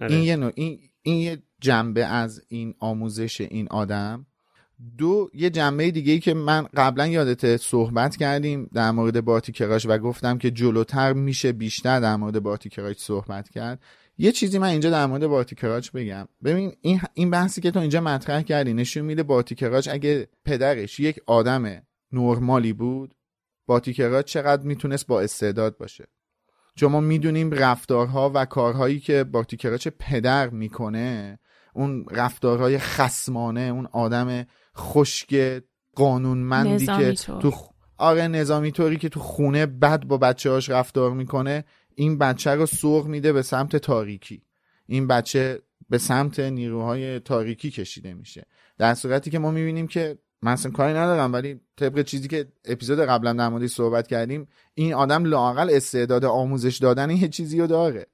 آره. 0.02 0.16
این 0.16 0.24
یه 0.24 0.52
این, 0.56 0.80
این 1.02 1.18
یه 1.18 1.44
جنبه 1.62 2.06
از 2.06 2.42
این 2.48 2.74
آموزش 2.80 3.42
این 3.42 3.68
آدم 3.68 4.26
دو 4.98 5.30
یه 5.34 5.50
جنبه 5.50 5.92
دیگه 5.92 6.14
ای 6.14 6.20
که 6.20 6.34
من 6.34 6.68
قبلا 6.76 7.08
یادت 7.08 7.58
صحبت 7.58 8.16
کردیم 8.16 8.70
در 8.74 8.92
مورد 8.92 9.52
کراش 9.52 9.86
و 9.86 9.98
گفتم 9.98 10.38
که 10.38 10.52
جلوتر 10.52 11.14
میشه 11.14 11.52
بیشتر 11.52 12.00
در 12.00 12.16
مورد 12.16 12.68
کراش 12.68 12.98
صحبت 12.98 13.50
کرد. 13.50 13.80
یه 14.18 14.32
چیزی 14.32 14.60
من 14.60 14.68
اینجا 14.68 14.90
در 14.90 15.06
مورد 15.06 15.54
کراچ 15.54 15.92
بگم. 15.92 16.28
ببین 16.44 16.74
این 16.82 17.02
این 17.14 17.30
بحثی 17.30 17.62
که 17.62 17.72
تو 17.72 17.80
اینجا 17.80 18.02
مطرح 18.02 18.42
کردی 18.42 18.74
نشون 18.74 19.06
میده 19.06 19.44
کراچ 19.44 19.88
اگه 19.92 20.28
پدرش 20.46 21.00
یک 21.00 21.20
آدم 21.26 21.82
نرمالی 22.12 22.74
بود 22.74 23.16
کراچ 23.96 24.26
چقدر 24.26 24.64
می‌تونست 24.64 25.08
با 25.08 25.22
استعداد 25.22 25.78
باشه. 25.78 26.08
چون 26.76 26.92
ما 26.92 27.00
می‌دونیم 27.00 27.52
رفتارها 27.52 28.32
و 28.36 28.46
کارهایی 28.46 29.00
که 29.00 29.26
کراچ 29.60 29.88
پدر 30.00 30.50
می‌کنه 30.50 31.40
اون 31.74 32.06
رفتارهای 32.12 32.78
خسمانه 32.78 33.62
اون 33.62 33.88
آدم 33.92 34.46
خشک 34.78 35.62
قانونمندی 35.96 36.86
که 36.86 37.14
تو 37.14 37.52
آره 37.98 38.28
نظامی 38.28 38.72
طوری 38.72 38.98
که 38.98 39.10
تو 39.10 39.20
خونه 39.20 39.66
بد 39.66 40.06
با 40.06 40.18
بچه 40.18 40.52
هاش 40.52 40.70
رفتار 40.70 41.12
می‌کنه 41.12 41.66
این 41.96 42.18
بچه 42.18 42.52
رو 42.52 42.66
سوق 42.66 43.08
میده 43.08 43.34
به 43.34 43.42
سمت 43.42 43.76
تاریکی. 43.76 44.42
این 44.86 45.08
بچه 45.08 45.62
به 45.90 45.98
سمت 45.98 46.40
نیروهای 46.40 47.20
تاریکی 47.20 47.72
کشیده 47.72 48.14
میشه. 48.14 48.46
در 48.78 48.94
صورتی 48.94 49.30
که 49.30 49.40
ما 49.40 49.52
می‌بینیم 49.52 49.88
که 49.88 50.18
من 50.42 50.52
اصلا 50.52 50.72
کاری 50.72 50.94
ندارم 50.94 51.34
ولی 51.34 51.60
طبق 51.78 52.02
چیزی 52.02 52.28
که 52.28 52.48
اپیزود 52.66 53.00
قبلا 53.00 53.34
در 53.34 53.50
موردش 53.50 53.70
صحبت 53.70 54.08
کردیم 54.08 54.48
این 54.74 54.94
آدم 54.94 55.26
لاقل 55.26 55.70
استعداد 55.74 56.26
آموزش 56.26 56.78
دادن 56.78 57.10
یه 57.10 57.28
چیزی 57.28 57.60
رو 57.60 57.68
داره. 57.68 58.08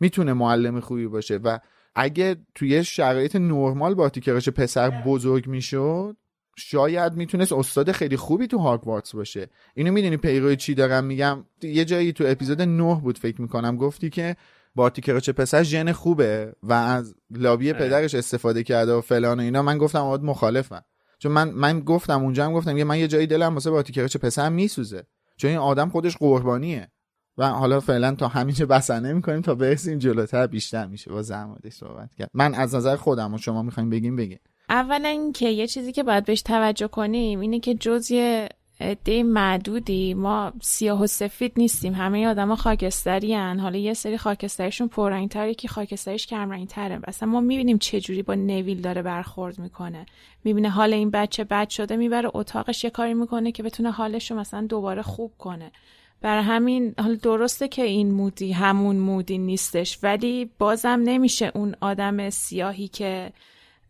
می‌تونه 0.00 0.32
معلم 0.32 0.80
خوبی 0.80 1.06
باشه 1.06 1.36
و 1.36 1.58
اگه 2.00 2.36
توی 2.54 2.84
شرایط 2.84 3.36
نرمال 3.36 3.94
با 3.94 4.08
تیکرش 4.08 4.48
پسر 4.48 4.90
بزرگ 4.90 5.46
می‌شد 5.46 6.16
شاید 6.56 7.12
می‌تونست 7.12 7.52
استاد 7.52 7.92
خیلی 7.92 8.16
خوبی 8.16 8.46
تو 8.46 8.58
هاگوارتس 8.58 9.14
باشه. 9.14 9.48
اینو 9.74 9.92
می‌دونی 9.92 10.16
پیروی 10.16 10.56
چی 10.56 10.74
دارم 10.74 11.04
میگم؟ 11.04 11.44
یه 11.62 11.84
جایی 11.84 12.12
تو 12.12 12.24
اپیزود 12.26 12.62
9 12.62 13.00
بود 13.02 13.18
فکر 13.18 13.42
می‌کنم 13.42 13.76
گفتی 13.76 14.10
که 14.10 14.36
بارتی 14.74 15.02
کراچ 15.02 15.30
پسر 15.30 15.62
ژن 15.62 15.92
خوبه 15.92 16.52
و 16.62 16.72
از 16.72 17.14
لابی 17.30 17.70
آره. 17.70 17.78
پدرش 17.78 18.14
استفاده 18.14 18.62
کرده 18.62 18.92
و 18.92 19.00
فلان 19.00 19.40
و 19.40 19.42
اینا. 19.42 19.62
من 19.62 19.78
گفتم 19.78 20.02
آد 20.02 20.24
مخالفم. 20.24 20.84
چون 21.18 21.32
من 21.32 21.50
من 21.50 21.80
گفتم 21.80 22.22
اونجا 22.22 22.44
هم 22.44 22.52
گفتم 22.52 22.76
یه 22.76 22.84
من 22.84 22.98
یه 22.98 23.08
جایی 23.08 23.26
دلم 23.26 23.54
واسه 23.54 23.70
بارتی 23.70 23.92
کراچ 23.92 24.16
پسر 24.16 24.48
میسوزه. 24.48 25.02
چون 25.36 25.50
این 25.50 25.58
آدم 25.58 25.88
خودش 25.88 26.16
قربانیه. 26.16 26.88
و 27.38 27.48
حالا 27.48 27.80
فعلا 27.80 28.14
تا 28.14 28.28
همینجا 28.28 28.66
بسنه 28.66 29.12
می‌کنیم 29.12 29.40
تا 29.40 29.54
برسیم 29.54 29.98
جلوتر 29.98 30.46
بیشتر 30.46 30.86
میشه. 30.86 31.10
با 31.10 31.22
زحمتش 31.22 31.72
صحبت 31.72 32.14
کرد. 32.14 32.30
من 32.34 32.54
از 32.54 32.74
نظر 32.74 32.96
خودم 32.96 33.34
و 33.34 33.38
شما 33.38 33.62
می‌خوایم 33.62 33.90
بگیم 33.90 34.16
بگیم. 34.16 34.40
اولا 34.68 35.08
اینکه 35.08 35.48
یه 35.48 35.66
چیزی 35.66 35.92
که 35.92 36.02
باید 36.02 36.24
بهش 36.24 36.42
توجه 36.42 36.88
کنیم 36.88 37.40
اینه 37.40 37.60
که 37.60 37.74
جز 37.74 38.10
یه 38.10 38.48
عده 38.80 39.22
معدودی 39.22 40.14
ما 40.14 40.52
سیاه 40.62 41.02
و 41.02 41.06
سفید 41.06 41.52
نیستیم. 41.56 41.94
همه 41.94 42.26
آدم 42.26 42.54
خاکستری 42.54 43.34
هن. 43.34 43.58
حالا 43.58 43.78
یه 43.78 43.94
سری 43.94 44.18
خاکستریشون 44.18 44.88
پررنگتره 44.88 45.54
که 45.54 45.68
خاکستریش 45.68 46.26
کمرنگتره. 46.26 47.00
اصلا 47.04 47.28
ما 47.28 47.40
می‌بینیم 47.40 47.78
چه 47.78 48.00
جوری 48.00 48.22
با 48.22 48.34
نویل 48.34 48.80
داره 48.80 49.02
برخورد 49.02 49.58
می‌کنه. 49.58 50.06
می‌بینه 50.44 50.70
حال 50.70 50.92
این 50.92 51.10
بچه 51.10 51.44
بد 51.44 51.68
شده 51.68 51.96
می‌بره 51.96 52.30
اتاقش 52.34 52.84
یه 52.84 52.90
کاری 52.90 53.14
می‌کنه 53.14 53.52
که 53.52 53.62
بتونه 53.62 53.90
حالش 53.90 54.30
رو 54.30 54.36
مثلا 54.36 54.66
دوباره 54.66 55.02
خوب 55.02 55.32
کنه. 55.38 55.72
بر 56.20 56.40
همین 56.40 56.94
حال 56.98 57.16
درسته 57.16 57.68
که 57.68 57.82
این 57.82 58.10
مودی 58.10 58.52
همون 58.52 58.96
مودی 58.96 59.38
نیستش 59.38 59.98
ولی 60.02 60.50
بازم 60.58 61.00
نمیشه 61.04 61.52
اون 61.54 61.74
آدم 61.80 62.30
سیاهی 62.30 62.88
که 62.88 63.32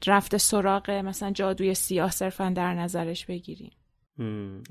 رفته 0.07 0.39
سراغ 0.39 0.91
مثلا 0.91 1.31
جادوی 1.31 1.75
سیاه 1.75 2.11
صرفا 2.11 2.53
در 2.57 2.75
نظرش 2.75 3.27
بگیریم. 3.27 3.73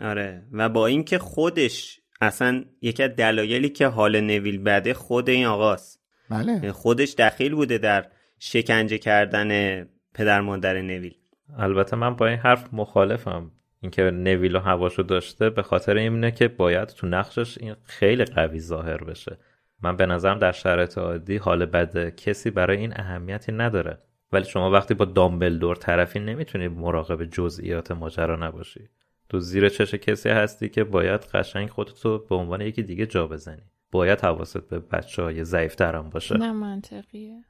آره. 0.01 0.43
و 0.51 0.69
با 0.69 0.87
اینکه 0.87 1.17
خودش 1.17 1.99
اصلا 2.21 2.63
یکی 2.81 3.03
از 3.03 3.11
دلایلی 3.15 3.69
که 3.69 3.87
حال 3.87 4.21
نویل 4.21 4.57
بده 4.57 4.93
خود 4.93 5.29
این 5.29 5.45
آقاست. 5.45 5.99
بله. 6.29 6.51
یعنی 6.51 6.71
خودش 6.71 7.13
دخیل 7.13 7.55
بوده 7.55 7.77
در 7.77 8.05
شکنجه 8.39 8.97
کردن 8.97 9.83
پدر 10.13 10.41
مادر 10.41 10.81
نویل. 10.81 11.15
البته 11.57 11.95
من 11.95 12.15
با 12.15 12.27
این 12.27 12.37
حرف 12.37 12.73
مخالفم. 12.73 13.51
اینکه 13.81 14.03
نویل 14.03 14.55
و 14.55 14.59
هواشو 14.59 15.03
داشته 15.03 15.49
به 15.49 15.61
خاطر 15.61 15.95
اینه 15.95 16.31
که 16.31 16.47
باید 16.47 16.87
تو 16.87 17.07
نقشش 17.07 17.57
این 17.57 17.75
خیلی 17.83 18.25
قوی 18.25 18.59
ظاهر 18.59 19.03
بشه. 19.03 19.37
من 19.81 19.95
به 19.95 20.05
نظرم 20.05 20.39
در 20.39 20.51
شرایط 20.51 20.97
عادی 20.97 21.37
حال 21.37 21.65
بد 21.65 22.15
کسی 22.15 22.49
برای 22.49 22.77
این 22.77 22.93
اهمیتی 22.95 23.51
نداره. 23.51 23.97
ولی 24.31 24.45
شما 24.45 24.71
وقتی 24.71 24.93
با 24.93 25.05
دامبلدور 25.05 25.75
طرفی 25.75 26.19
نمی‌تونی 26.19 26.67
مراقب 26.67 27.25
جزئیات 27.25 27.91
ماجرا 27.91 28.35
نباشی. 28.35 28.89
تو 29.29 29.39
زیر 29.39 29.69
چش 29.69 29.95
کسی 29.95 30.29
هستی 30.29 30.69
که 30.69 30.83
باید 30.83 31.21
قشنگ 31.21 31.69
خودتو 31.69 32.17
به 32.17 32.35
عنوان 32.35 32.61
یکی 32.61 32.83
دیگه 32.83 33.05
جا 33.05 33.27
بزنی. 33.27 33.63
باید 33.91 34.21
حواست 34.21 34.69
به 34.69 34.79
بچه 34.79 35.23
های 35.23 35.43
ضعیف 35.43 35.81
باشه. 35.81 36.37
نه 36.37 36.51
منطقیه. 36.51 37.43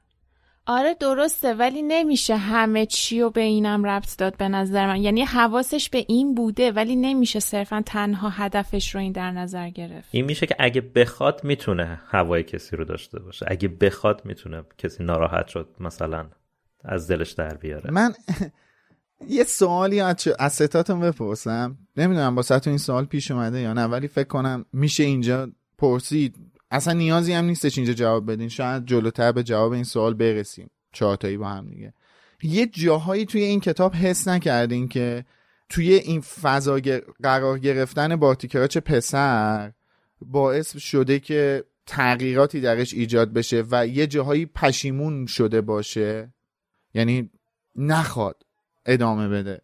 آره 0.70 0.94
درسته 0.94 1.54
ولی 1.54 1.82
نمیشه 1.82 2.36
همه 2.36 2.86
چی 2.86 3.20
رو 3.20 3.30
به 3.30 3.40
اینم 3.40 3.86
ربط 3.86 4.16
داد 4.18 4.36
به 4.36 4.48
نظر 4.48 4.86
من. 4.86 5.02
یعنی 5.02 5.22
حواسش 5.22 5.90
به 5.90 6.04
این 6.08 6.34
بوده 6.34 6.72
ولی 6.72 6.96
نمیشه 6.96 7.40
صرفا 7.40 7.82
تنها 7.86 8.28
هدفش 8.28 8.94
رو 8.94 9.00
این 9.00 9.12
در 9.12 9.30
نظر 9.30 9.70
گرفت. 9.70 10.08
این 10.10 10.24
میشه 10.24 10.46
که 10.46 10.56
اگه 10.58 10.80
بخواد 10.80 11.44
می‌تونه 11.44 12.00
هوای 12.08 12.42
کسی 12.42 12.76
رو 12.76 12.84
داشته 12.84 13.18
باشه. 13.18 13.46
اگه 13.48 13.68
بخواد 13.68 14.22
می‌تونه 14.24 14.62
کسی 14.78 15.04
ناراحت 15.04 15.48
شد 15.48 15.68
مثلا 15.80 16.26
از 16.84 17.10
دلش 17.10 17.30
در 17.32 17.54
بیاره. 17.54 17.90
من 17.90 18.14
یه 19.28 19.44
سوالی 19.44 20.00
از 20.38 20.52
ستاتون 20.52 21.00
بپرسم. 21.00 21.78
نمی‌دونم 21.96 22.34
با 22.34 22.42
تو 22.42 22.70
این 22.70 22.78
سوال 22.78 23.04
پیش 23.04 23.30
اومده 23.30 23.60
یا 23.60 23.72
نه 23.72 23.84
ولی 23.84 24.08
فکر 24.08 24.28
کنم 24.28 24.64
میشه 24.72 25.04
اینجا 25.04 25.48
پرسید. 25.78 26.36
اصلا 26.70 26.92
نیازی 26.92 27.32
هم 27.32 27.44
نیستش 27.44 27.78
اینجا 27.78 27.92
جواب 27.92 28.32
بدین. 28.32 28.48
شاید 28.48 28.86
جلوتر 28.86 29.32
به 29.32 29.42
جواب 29.42 29.72
این 29.72 29.84
سوال 29.84 30.14
برسیم. 30.14 30.70
چهارتایی 30.92 31.36
با 31.36 31.48
هم 31.48 31.66
دیگه. 31.66 31.94
یه 32.42 32.66
جاهایی 32.66 33.26
توی 33.26 33.42
این 33.42 33.60
کتاب 33.60 33.94
حس 33.94 34.28
نکردین 34.28 34.88
که 34.88 35.24
توی 35.68 35.94
این 35.94 36.20
فضا 36.20 36.80
قرار 37.22 37.58
گرفتن 37.58 38.16
بارتیکراچ 38.16 38.78
پسر 38.78 39.72
باعث 40.20 40.76
شده 40.76 41.18
که 41.20 41.64
تغییراتی 41.86 42.60
درش 42.60 42.94
ایجاد 42.94 43.32
بشه 43.32 43.64
و 43.70 43.86
یه 43.86 44.06
جاهایی 44.06 44.46
پشیمون 44.46 45.26
شده 45.26 45.60
باشه؟ 45.60 46.32
یعنی 46.94 47.30
نخواد 47.76 48.42
ادامه 48.86 49.28
بده. 49.28 49.60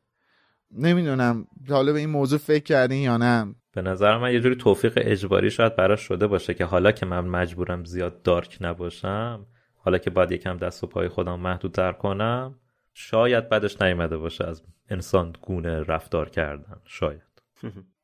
نمی‌دونم 0.71 1.47
حالا 1.69 1.93
به 1.93 1.99
این 1.99 2.11
موضوع 2.11 2.39
فکر 2.39 2.65
کردین 2.65 3.03
یا 3.03 3.17
نه. 3.17 3.55
به 3.75 3.83
نظر 3.83 4.19
من 4.19 4.33
یه 4.33 4.41
جوری 4.41 4.57
توفیق 4.57 4.93
اجباری 4.97 5.51
شاید 5.51 5.77
براش 5.77 6.01
شده 6.01 6.27
باشه 6.27 6.55
که 6.55 6.65
حالا 6.65 6.93
که 6.93 7.07
من 7.07 7.21
مجبورم 7.21 7.85
زیاد 7.85 8.23
دارک 8.23 8.59
نباشم 8.61 9.47
حالا 9.77 9.99
که 9.99 10.11
باید 10.11 10.33
یکم 10.33 10.57
دست 10.57 10.85
و 10.85 10.87
پای 10.87 11.09
خودم 11.09 11.41
محدودتر 11.41 11.93
کنم 11.93 12.55
شاید 12.95 13.49
بعدش 13.49 13.83
نیومده 13.83 14.17
باشه 14.17 14.45
از 14.45 14.63
انسان 14.89 15.33
گونه 15.43 15.83
رفتار 15.83 16.31
کردن 16.31 16.77
شاید. 16.85 17.23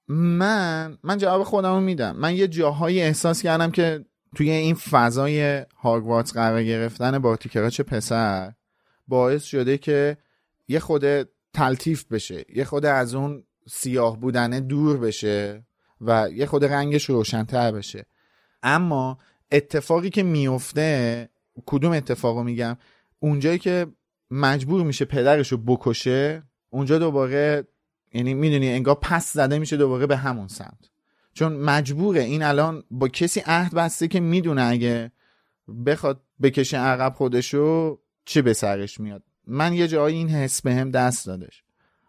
من 0.09 0.99
من 1.03 1.19
جواب 1.19 1.43
خودم 1.43 1.83
میدم. 1.83 2.17
من 2.17 2.35
یه 2.35 2.49
جاهایی 2.49 3.03
احساس 3.03 3.43
کردم 3.43 3.71
که 3.71 4.05
توی 4.37 4.51
این 4.51 4.75
فضای 4.75 5.67
هاگوارتس 5.83 6.33
قرار 6.33 6.63
گرفتن 6.63 7.19
با 7.19 7.37
تیکراچ 7.37 7.81
پسر 7.81 8.53
باعث 9.09 9.45
شده 9.45 9.79
که 9.79 10.17
یه 10.69 10.81
خود 10.81 11.05
تلتیف 11.55 12.05
بشه 12.13 12.45
یه 12.55 12.65
خود 12.65 12.87
از 12.87 13.15
اون 13.15 13.45
سیاه 13.71 14.21
بودنه 14.21 14.61
دور 14.61 14.97
بشه 14.97 15.65
و 16.01 16.29
یه 16.33 16.47
خود 16.47 16.65
رنگش 16.65 17.05
روشنتر 17.05 17.73
بشه. 17.73 18.07
اما 18.63 19.19
اتفاقی 19.53 20.11
که 20.11 20.23
میفته 20.23 21.29
کدوم 21.67 21.93
اتفاقو 21.93 22.43
میگم؟ 22.43 22.77
اونجایی 23.19 23.59
که 23.59 23.87
مجبور 24.31 24.83
میشه 24.83 25.05
پدرشو 25.05 25.57
بکشه 25.57 26.43
اونجا 26.71 26.99
دوباره 26.99 27.69
یعنی 28.13 28.35
می‌دونی 28.35 28.69
انگار 28.69 28.95
پس 28.95 29.33
زده 29.33 29.59
میشه 29.59 29.77
دوباره 29.77 30.07
به 30.07 30.17
همون 30.17 30.49
سمت. 30.49 30.91
چون 31.33 31.53
مجبوره. 31.53 32.21
این 32.21 32.43
الان 32.43 32.85
با 32.91 33.09
کسی 33.09 33.43
عهد 33.47 33.75
بسته 33.75 34.09
که 34.09 34.21
می‌دونه 34.21 34.63
اگه 34.63 35.13
بخواد 35.87 36.23
بکشه 36.43 36.79
عقب 36.79 37.15
خودشو 37.17 37.99
چه 38.25 38.43
به 38.43 38.53
سرش 38.53 39.01
میاد؟ 39.01 39.23
من 39.47 39.73
یه 39.73 39.89
جایی 39.89 40.17
این 40.17 40.29
حس 40.29 40.63
به 40.63 40.85
دست 40.85 41.27
دادش. 41.27 41.63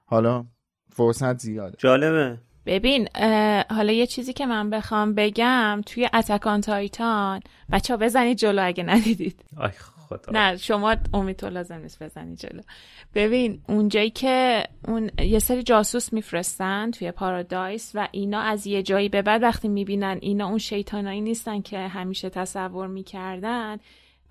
حالا 0.05 0.45
فرصت 0.93 1.39
زیاده. 1.39 1.75
جالبه. 1.77 2.37
ببین 2.65 3.07
حالا 3.69 3.93
یه 3.93 4.05
چیزی 4.05 4.33
که 4.33 4.45
من 4.45 4.69
بخوام 4.69 5.13
بگم 5.13 5.81
توی 5.85 6.09
اتکان 6.13 6.61
تایتان 6.61 7.39
بچه 7.71 7.93
ها 7.93 7.97
بزنید 7.97 8.37
جلو 8.37 8.65
اگه 8.65 8.83
ندیدید. 8.83 9.39
آی 9.57 9.71
خدا. 10.09 10.31
نه 10.33 10.57
شما 10.57 10.95
امید 11.13 11.35
تو 11.35 11.49
لازم 11.49 11.75
نیست 11.75 12.03
بزنید 12.03 12.39
جلو. 12.39 12.61
ببین 13.15 13.61
اونجایی 13.67 14.09
که 14.09 14.63
اون 14.87 15.11
یه 15.19 15.39
سری 15.39 15.63
جاسوس 15.63 16.13
میفرستن 16.13 16.91
توی 16.91 17.11
پارادایس 17.11 17.91
و 17.93 18.07
اینا 18.11 18.39
از 18.39 18.67
یه 18.67 18.83
جایی 18.83 19.09
به 19.09 19.21
بعد 19.21 19.43
وقتی 19.43 19.67
می‌بینن 19.67 20.17
اینا 20.21 20.47
اون 20.47 20.57
شیطانایی 20.57 21.21
نیستن 21.21 21.61
که 21.61 21.79
همیشه 21.79 22.29
تصور 22.29 22.87
می‌کردن 22.87 23.77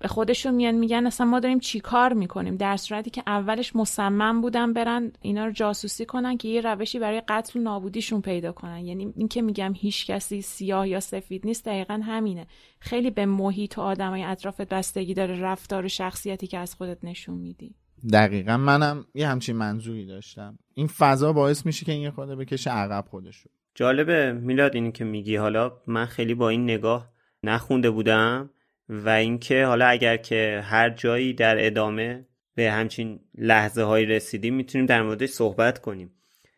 به 0.01 0.07
خودشون 0.07 0.53
میان 0.53 0.75
میگن 0.75 1.07
اصلا 1.07 1.25
ما 1.25 1.39
داریم 1.39 1.59
چی 1.59 1.79
کار 1.79 2.13
می‌کنیم؟ 2.13 2.55
در 2.55 2.77
صورتی 2.77 3.09
که 3.09 3.23
اولش 3.27 3.75
مصمم 3.75 4.41
بودن 4.41 4.73
برن 4.73 5.11
اینا 5.21 5.45
رو 5.45 5.51
جاسوسی 5.51 6.05
کنن 6.05 6.37
که 6.37 6.47
یه 6.47 6.61
روشی 6.61 6.99
برای 6.99 7.21
قتل 7.27 7.59
و 7.59 7.61
نابودیشون 7.61 8.21
پیدا 8.21 8.51
کنن. 8.51 8.85
یعنی 8.85 9.13
این 9.15 9.27
که 9.27 9.41
میگم 9.41 9.73
هیچ 9.75 10.07
کسی 10.07 10.41
سیاه 10.41 10.87
یا 10.87 10.99
سفید 10.99 11.45
نیست 11.45 11.65
دقیقا 11.65 12.01
همینه. 12.05 12.47
خیلی 12.79 13.09
به 13.09 13.25
محیط 13.25 13.77
و 13.77 13.81
آدمای 13.81 14.23
اطرافت 14.23 14.69
بستگی 14.69 15.13
داره 15.13 15.39
رفتار 15.39 15.85
و 15.85 15.87
شخصیتی 15.87 16.47
که 16.47 16.57
از 16.57 16.75
خودت 16.75 16.97
نشون 17.03 17.35
میدی. 17.35 17.75
دقیقا 18.13 18.57
منم 18.57 19.05
یه 19.15 19.27
همچین 19.27 19.55
منظوری 19.55 20.05
داشتم. 20.05 20.59
این 20.73 20.87
فضا 20.87 21.33
باعث 21.33 21.65
میشه 21.65 21.85
که 21.85 21.91
این 21.91 22.09
خورده 22.09 22.35
بکشه 22.35 22.69
عقب 22.69 23.05
خودشو. 23.09 23.49
جالبه 23.75 24.31
میلاد 24.33 24.75
اینی 24.75 24.91
که 24.91 25.03
میگی. 25.03 25.35
حالا 25.35 25.71
من 25.87 26.05
خیلی 26.05 26.33
با 26.33 26.49
این 26.49 26.63
نگاه 26.63 27.09
نخونده 27.43 27.89
بودم. 27.89 28.49
و 28.91 29.09
اینکه 29.09 29.65
حالا 29.65 29.85
اگر 29.85 30.17
که 30.17 30.61
هر 30.63 30.89
جایی 30.89 31.33
در 31.33 31.65
ادامه 31.65 32.25
به 32.55 32.71
همچین 32.71 33.19
لحظه 33.37 33.83
هایی 33.83 34.05
رسیدیم 34.05 34.55
می‌تونیم 34.55 34.85
در 34.87 35.01
موردش 35.01 35.29
صحبت 35.29 35.81
کنیم. 35.81 36.11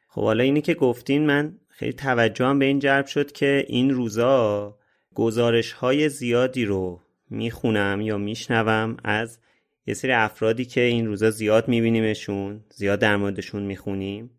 خب 0.07 0.21
حالا 0.21 0.43
اینی 0.43 0.61
که 0.61 0.73
گفتین 0.73 1.25
من 1.25 1.57
خیلی 1.69 1.93
توجهم 1.93 2.59
به 2.59 2.65
این 2.65 2.79
جرب 2.79 3.05
شد 3.05 3.31
که 3.31 3.65
این 3.67 3.89
روزا 3.89 4.77
گزارش 5.15 5.71
های 5.71 6.09
زیادی 6.09 6.65
رو 6.65 7.01
می‌خونم 7.29 8.01
یا 8.01 8.17
میشنوم 8.17 8.97
از 9.03 9.39
یه 9.87 9.93
سری 9.93 10.11
افرادی 10.11 10.65
که 10.65 10.81
این 10.81 11.07
روزا 11.07 11.29
زیاد 11.29 11.67
میبینیمشون 11.67 12.63
زیاد 12.69 12.99
در 12.99 13.15
موردشون 13.15 13.63
می‌خونیم 13.63 14.29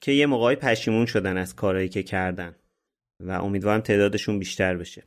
که 0.00 0.12
یه 0.12 0.26
موقعی 0.26 0.56
پشیمون 0.56 1.06
شدن 1.06 1.36
از 1.36 1.56
کارهایی 1.56 1.88
که 1.88 2.02
کردن 2.02 2.54
و 3.20 3.30
امیدوارم 3.30 3.80
تعدادشون 3.80 4.38
بیشتر 4.38 4.76
بشه. 4.76 5.02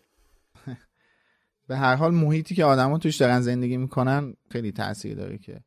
به 1.68 1.78
هر 1.78 1.96
حال 1.96 2.14
محیطی 2.14 2.56
که 2.56 2.66
آدما 2.66 2.98
توش 2.98 3.16
دارن 3.16 3.42
زندگی 3.42 3.78
می‌کنن 3.78 4.34
خیلی 4.52 4.72
تاثیر 4.72 5.16
داره 5.16 5.38
که 5.38 5.64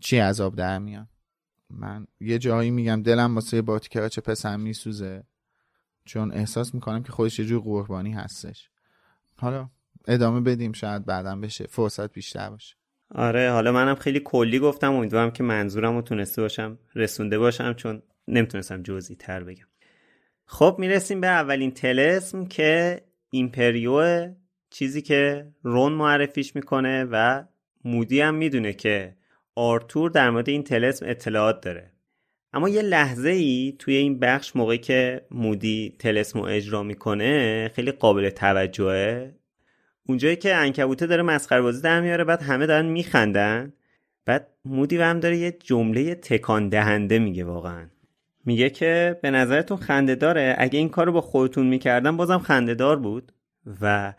چی 0.00 0.18
عذاب 0.18 0.56
در 0.56 0.78
میان. 0.78 1.08
من 1.70 2.06
یه 2.20 2.38
جایی 2.38 2.70
میگم 2.70 3.02
دلم 3.02 3.34
واسه 3.34 3.62
چه 4.08 4.20
پسم 4.20 4.60
میسوزه. 4.60 5.24
چون 6.04 6.32
احساس 6.32 6.74
می‌کنم 6.74 7.02
که 7.02 7.12
خودش 7.12 7.38
یه 7.38 7.44
جور 7.44 7.62
قربانی 7.62 8.12
هستش. 8.12 8.70
حالا 9.36 9.70
ادامه 10.08 10.40
بدیم 10.40 10.72
شاید 10.72 11.04
بعدم 11.04 11.40
بشه. 11.40 11.66
فرصت 11.66 12.12
بیشتر 12.12 12.50
باشه. 12.50 12.76
آره 13.14 13.50
حالا 13.50 13.72
منم 13.72 13.94
خیلی 13.94 14.20
کلی 14.24 14.58
گفتم. 14.58 14.92
امیدوارم 14.94 15.30
که 15.30 15.42
منظورم 15.42 15.94
رو 15.94 16.02
تونسته 16.02 16.42
باشم 16.42 16.78
رسونده 16.94 17.38
باشم 17.38 17.72
چون 17.72 18.02
نمی‌تونستم 18.28 18.82
جزئی 18.82 19.16
تر 19.16 19.44
بگم. 19.44 19.66
خب 20.46 20.76
می‌رسیم 20.78 21.20
به 21.20 21.26
اولین 21.26 21.70
تلسم 21.70 22.46
که 22.46 23.02
ایمپریو 23.30 24.26
چیزی 24.70 25.02
که 25.02 25.46
رون 25.62 25.92
معرفیش 25.92 26.56
می‌کنه 26.56 27.04
و 27.04 27.44
مودی 27.84 28.20
هم 28.20 28.34
می‌دونه 28.34 28.72
که 28.72 29.16
آرتور 29.54 30.10
در 30.10 30.30
مورد 30.30 30.48
این 30.48 30.62
تلسم 30.62 31.06
اطلاعات 31.08 31.60
داره. 31.60 31.92
اما 32.52 32.68
یه 32.68 32.82
لحظه 32.82 33.28
ای 33.28 33.76
توی 33.78 33.96
این 33.96 34.18
بخش 34.18 34.56
موقعی 34.56 34.78
که 34.78 35.26
مودی 35.30 35.96
تلسم 35.98 36.38
رو 36.38 36.44
اجرا 36.44 36.82
می‌کنه 36.82 37.70
خیلی 37.74 37.92
قابل 37.92 38.30
توجهه. 38.30 39.34
اونجایی 40.08 40.36
که 40.36 40.54
انکبوته 40.54 41.06
داره 41.06 41.22
مسخره 41.22 41.62
بازی 41.62 41.82
در 41.82 42.00
میاره 42.00 42.24
بعد 42.24 42.42
همه 42.42 42.66
دارن 42.66 42.86
میخندن. 42.86 43.72
بعد 44.24 44.48
مودی 44.64 44.96
هم 44.96 45.20
داره 45.20 45.36
یه 45.36 45.52
جمله 45.52 46.14
تکان 46.14 46.68
دهنده 46.68 47.18
میگه 47.18 47.44
واقعا. 47.44 47.86
میگه 48.44 48.70
که 48.70 49.18
به 49.22 49.30
نظرتون 49.30 49.76
خنده 49.76 50.14
داره؟ 50.14 50.54
اگه 50.58 50.78
این 50.78 50.88
کار 50.88 51.10
با 51.10 51.20
خودتون 51.20 51.66
می‌کردن 51.66 52.16
بازم 52.16 52.38
خنده 52.38 52.74
دار 52.74 52.98
بود. 52.98 53.32
و 53.80 54.14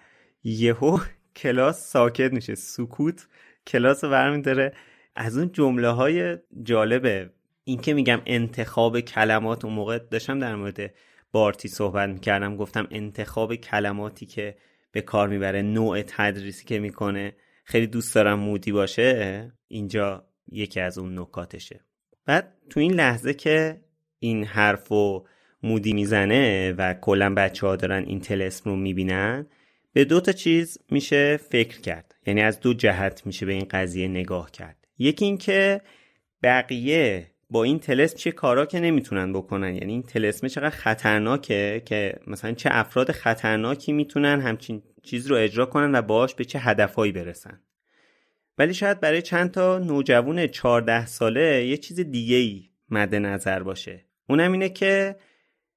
یهو 0.47 0.99
کلاس 1.36 1.91
ساکت 1.91 2.33
میشه 2.33 2.55
سکوت. 2.55 3.27
کلاس 3.67 4.03
رو 4.03 4.41
داره. 4.41 4.73
از 5.15 5.38
اون 5.38 5.51
جمله 5.51 5.89
های 5.89 6.38
جالبه 6.63 7.29
این 7.63 7.81
که 7.81 7.93
میگم 7.93 8.21
انتخاب 8.25 8.99
کلمات 8.99 9.65
اون 9.65 9.73
موقع 9.73 9.99
داشتم 9.99 10.39
در 10.39 10.55
مورد 10.55 10.93
بارتی 11.31 11.67
صحبت 11.67 12.10
می‌کردم. 12.10 12.57
گفتم 12.57 12.88
انتخاب 12.91 13.55
کلماتی 13.55 14.25
که 14.25 14.55
به 14.91 15.01
کار 15.01 15.27
می‌بره 15.27 15.62
نوع 15.62 16.01
تدریسی 16.01 16.65
که 16.65 16.79
می‌کنه. 16.79 17.36
خیلی 17.63 17.88
دوست 17.88 18.15
دارم 18.15 18.39
مودی 18.39 18.71
باشه. 18.71 19.51
اینجا 19.67 20.25
یکی 20.51 20.79
از 20.79 20.97
اون 20.97 21.19
نکاتشه. 21.19 21.79
بعد 22.25 22.53
تو 22.69 22.79
این 22.79 22.93
لحظه 22.93 23.33
که 23.33 23.81
این 24.19 24.43
حرف 24.43 24.91
و 24.91 25.25
مودی 25.63 25.93
می‌زنه 25.93 26.73
و 26.77 26.93
کلا 26.93 27.33
بچه 27.33 27.67
ها 27.67 27.75
دارن 27.75 28.03
این 28.03 28.19
تلسم 28.19 28.69
رو 28.69 28.75
می‌بینن 28.75 29.45
به 29.97 30.05
دو 30.05 30.19
تا 30.21 30.31
چیز 30.31 30.77
میشه 30.91 31.38
فکر 31.38 31.81
کرد. 31.81 32.15
یعنی 32.27 32.41
از 32.41 32.60
دو 32.60 32.73
جهت 32.73 33.25
میشه 33.25 33.45
به 33.45 33.53
این 33.53 33.67
قضیه 33.71 34.07
نگاه 34.07 34.51
کرد. 34.51 34.88
یکی 34.97 35.25
اینکه 35.25 35.81
بقیه 36.43 37.27
با 37.49 37.63
این 37.63 37.79
تلسم 37.79 38.17
چه 38.17 38.31
کارا 38.31 38.65
که 38.65 38.79
نمی‌تونن 38.79 39.33
بکنن؟ 39.33 39.75
یعنی 39.75 39.91
این 39.91 40.03
تلسم 40.03 40.47
چقدر 40.47 40.69
خطرناکه 40.69 41.81
که 41.86 42.19
مثلا 42.27 42.51
چه 42.51 42.69
افراد 42.71 43.12
خطرناکی 43.12 43.91
می‌تونن 43.91 44.41
همچین 44.41 44.83
چیز 45.03 45.27
رو 45.27 45.36
اجرا 45.36 45.65
کنن 45.65 45.95
و 45.95 46.01
باش 46.01 46.36
به 46.36 46.45
چه 46.45 46.60
هدفهایی 46.60 47.12
برسن. 47.12 47.62
ولی 48.57 48.73
شاید 48.73 48.99
برای 48.99 49.21
چند 49.21 49.51
تا 49.51 49.79
نوجوان 49.79 50.47
14 50.47 51.05
ساله 51.05 51.65
یه 51.65 51.77
چیز 51.77 51.99
دیگه 51.99 52.36
ای 52.36 52.69
مد 52.89 53.15
نظر 53.15 53.63
باشه. 53.63 54.05
اونم 54.29 54.51
اینه 54.51 54.69
که 54.69 55.15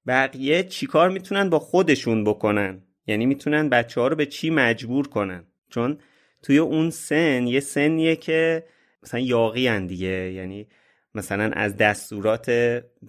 بقیه 0.07 0.63
چیکار 0.63 1.09
می‌تونن 1.09 1.49
با 1.49 1.59
خودشون 1.59 2.23
بکنن؟ 2.23 2.81
یعنی 3.07 3.25
می‌تونن 3.25 3.69
بچه 3.69 4.01
ها 4.01 4.07
رو 4.07 4.15
به 4.15 4.25
چی 4.25 4.49
مجبور 4.49 5.07
کنن؟ 5.07 5.43
چون 5.69 5.97
توی 6.43 6.57
اون 6.57 6.89
سن 6.89 7.47
یه 7.47 7.59
سنیه 7.59 8.15
که 8.15 8.63
مثلا 9.03 9.19
یاقی 9.19 9.79
دیگه. 9.87 10.31
یعنی 10.31 10.67
مثلا 11.15 11.51
از 11.53 11.77
دستورات 11.77 12.49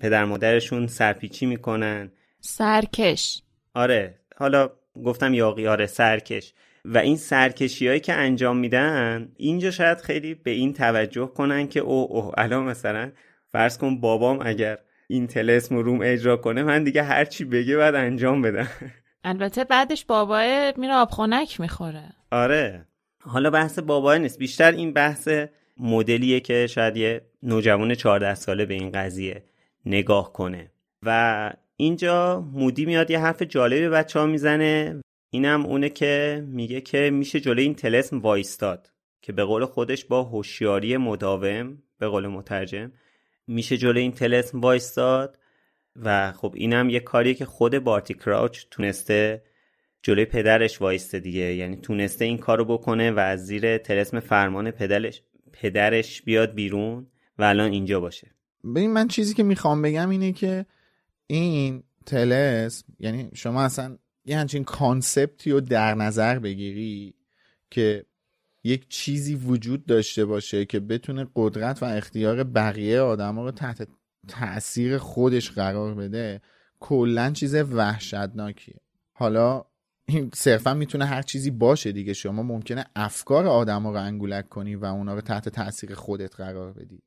پدر 0.01 0.25
مادرشون 0.25 0.87
سرپیچی 0.87 1.47
می‌کنن. 1.47 2.13
سرکش. 2.41 3.43
آره. 3.75 4.19
حالا 4.37 4.71
گفتم 5.05 5.35
یاقی 5.35 5.67
آره 5.67 5.87
سرکش. 5.87 6.55
و 6.85 6.99
این 6.99 7.17
سرکشی 7.17 7.89
هایی 7.89 8.01
که 8.01 8.13
انجام 8.13 8.57
میدن 8.57 9.33
اینجا 9.37 9.71
شاید 9.71 9.99
خیلی 9.99 10.35
به 10.35 10.51
این 10.51 10.73
توجه 10.73 11.27
کنن 11.27 11.69
که 11.69 11.81
او 11.81 12.17
اوه 12.17 12.33
الان 12.37 12.65
مثلا 12.65 13.13
فرض 13.53 13.79
کن 13.79 14.01
بابام 14.01 14.39
اگر 14.43 14.79
این 15.09 15.27
تلسم 15.27 15.77
روم 15.77 16.01
اجرا 16.03 16.37
کنه 16.37 16.63
من 16.63 16.85
دیگه 16.85 17.03
هرچی 17.03 17.45
بگه 17.45 17.77
باید 17.77 17.95
انجام 17.95 18.43
بدم. 18.43 18.69
البته 19.25 19.65
بعدش 19.65 20.05
بابای 20.05 20.73
میره 20.77 20.95
آبخونک 20.95 21.61
می‌خوره. 21.61 22.13
آره. 22.31 22.87
حالا 23.21 23.51
بحث 23.51 23.79
بابای 23.79 24.19
نیست. 24.19 24.39
بیشتر 24.39 24.73
این 24.73 24.93
بحث 24.93 25.29
مدلیه 25.77 26.41
که 26.41 26.67
شاید 26.67 26.97
یه 26.97 27.21
نوجوان 27.43 27.95
14 27.95 28.35
ساله 28.35 28.67
به 28.67 28.75
این 28.75 28.91
قضیه 28.93 29.45
نگاه 29.87 30.33
کنه. 30.33 30.71
و 31.03 31.53
اینجا 31.77 32.41
مودی 32.53 32.87
میاد 32.87 33.11
یه 33.11 33.19
حرف 33.19 33.43
جالبی 33.43 33.81
به 33.81 33.89
بچه 33.89 34.19
ها 34.21 34.27
می‌زنه. 34.27 35.01
اینم 35.31 35.67
اونه 35.67 35.89
که 35.89 36.45
میگه 36.47 36.81
که 36.81 37.11
میشه 37.13 37.41
جلوی 37.41 37.63
این 37.63 37.75
تلسم 37.75 38.19
وایستاد 38.19 38.93
که 39.23 39.33
به 39.33 39.45
قول 39.45 39.65
خودش 39.65 40.05
با 40.05 40.23
هوشیاری 40.23 40.97
مداوم 40.97 41.83
به 41.99 42.09
قول 42.09 42.27
مترجم 42.27 42.93
میشه 43.47 43.77
جلوی 43.77 44.03
این 44.03 44.13
تلسم 44.13 44.61
وایستاد 44.61 45.39
و 45.97 46.33
خب 46.33 46.53
اینم 46.57 46.91
یه 46.91 47.01
کاریه 47.01 47.35
که 47.35 47.45
خود 47.45 47.79
بارتی 47.79 48.15
کراوچ 48.15 48.65
تونسته 48.71 49.43
جلوی 50.03 50.25
پدرش 50.25 50.81
وایسته 50.81 51.21
دیگه. 51.21 51.55
یعنی 51.55 51.77
تونسته 51.77 52.25
این 52.25 52.39
کارو 52.39 52.65
بکنه 52.65 53.11
و 53.11 53.19
از 53.19 53.47
زیر 53.47 53.79
تلسم 53.79 54.21
فرمان 54.21 54.71
پدرش 54.71 55.23
پدرش 55.53 56.23
بیاد 56.23 56.55
بیرون 56.55 57.07
و 57.39 57.45
الان 57.45 57.73
اینجا 57.73 58.01
باشه. 58.01 58.31
ببین 58.65 58.93
من 58.93 59.09
چیزی 59.09 59.35
که 59.35 59.43
می‌خوام 59.43 59.83
بگم 59.83 60.11
اینه 60.11 60.33
که 60.33 60.67
این 61.27 61.83
تلسم 62.07 62.85
یعنی 62.99 63.31
شما 63.35 63.63
اصلا 63.63 63.99
یه 64.25 64.39
همچین 64.39 64.65
کانسپتی 64.65 65.51
رو 65.51 65.61
در 65.61 65.95
نظر 65.95 66.39
بگیری 66.39 67.15
که 67.71 68.05
یک 68.65 68.89
چیزی 68.89 69.35
وجود 69.35 69.87
داشته 69.87 70.25
باشه 70.25 70.65
که 70.65 70.81
بتونه 70.81 71.27
قدرت 71.35 71.83
و 71.83 71.87
اختیار 71.87 72.45
بقیه 72.45 73.01
آدم 73.01 73.39
رو 73.39 73.51
تحت 73.51 73.89
تاثیر 74.29 74.99
خودش 74.99 75.51
قرار 75.51 75.95
بده 75.95 76.41
کلا 76.81 77.31
چیز 77.31 77.55
وحشتناکیه. 77.55 78.81
حالا 79.13 79.65
این 80.05 80.31
صرفا 80.35 80.75
می‌تونه 80.75 81.05
هر 81.05 81.23
چیزی 81.23 81.51
باشه 81.51 81.93
دیگه. 81.93 82.13
شما 82.13 82.43
ممکنه 82.43 82.85
افکار 82.97 83.47
آدم 83.47 83.87
رو 83.87 83.95
انگولک 83.95 84.49
کنی 84.49 84.75
و 84.75 84.85
اونا 84.85 85.15
رو 85.15 85.21
تحت 85.21 85.49
تاثیر 85.49 85.95
خودت 85.95 86.37
قرار 86.37 86.73
بدی. 86.73 87.03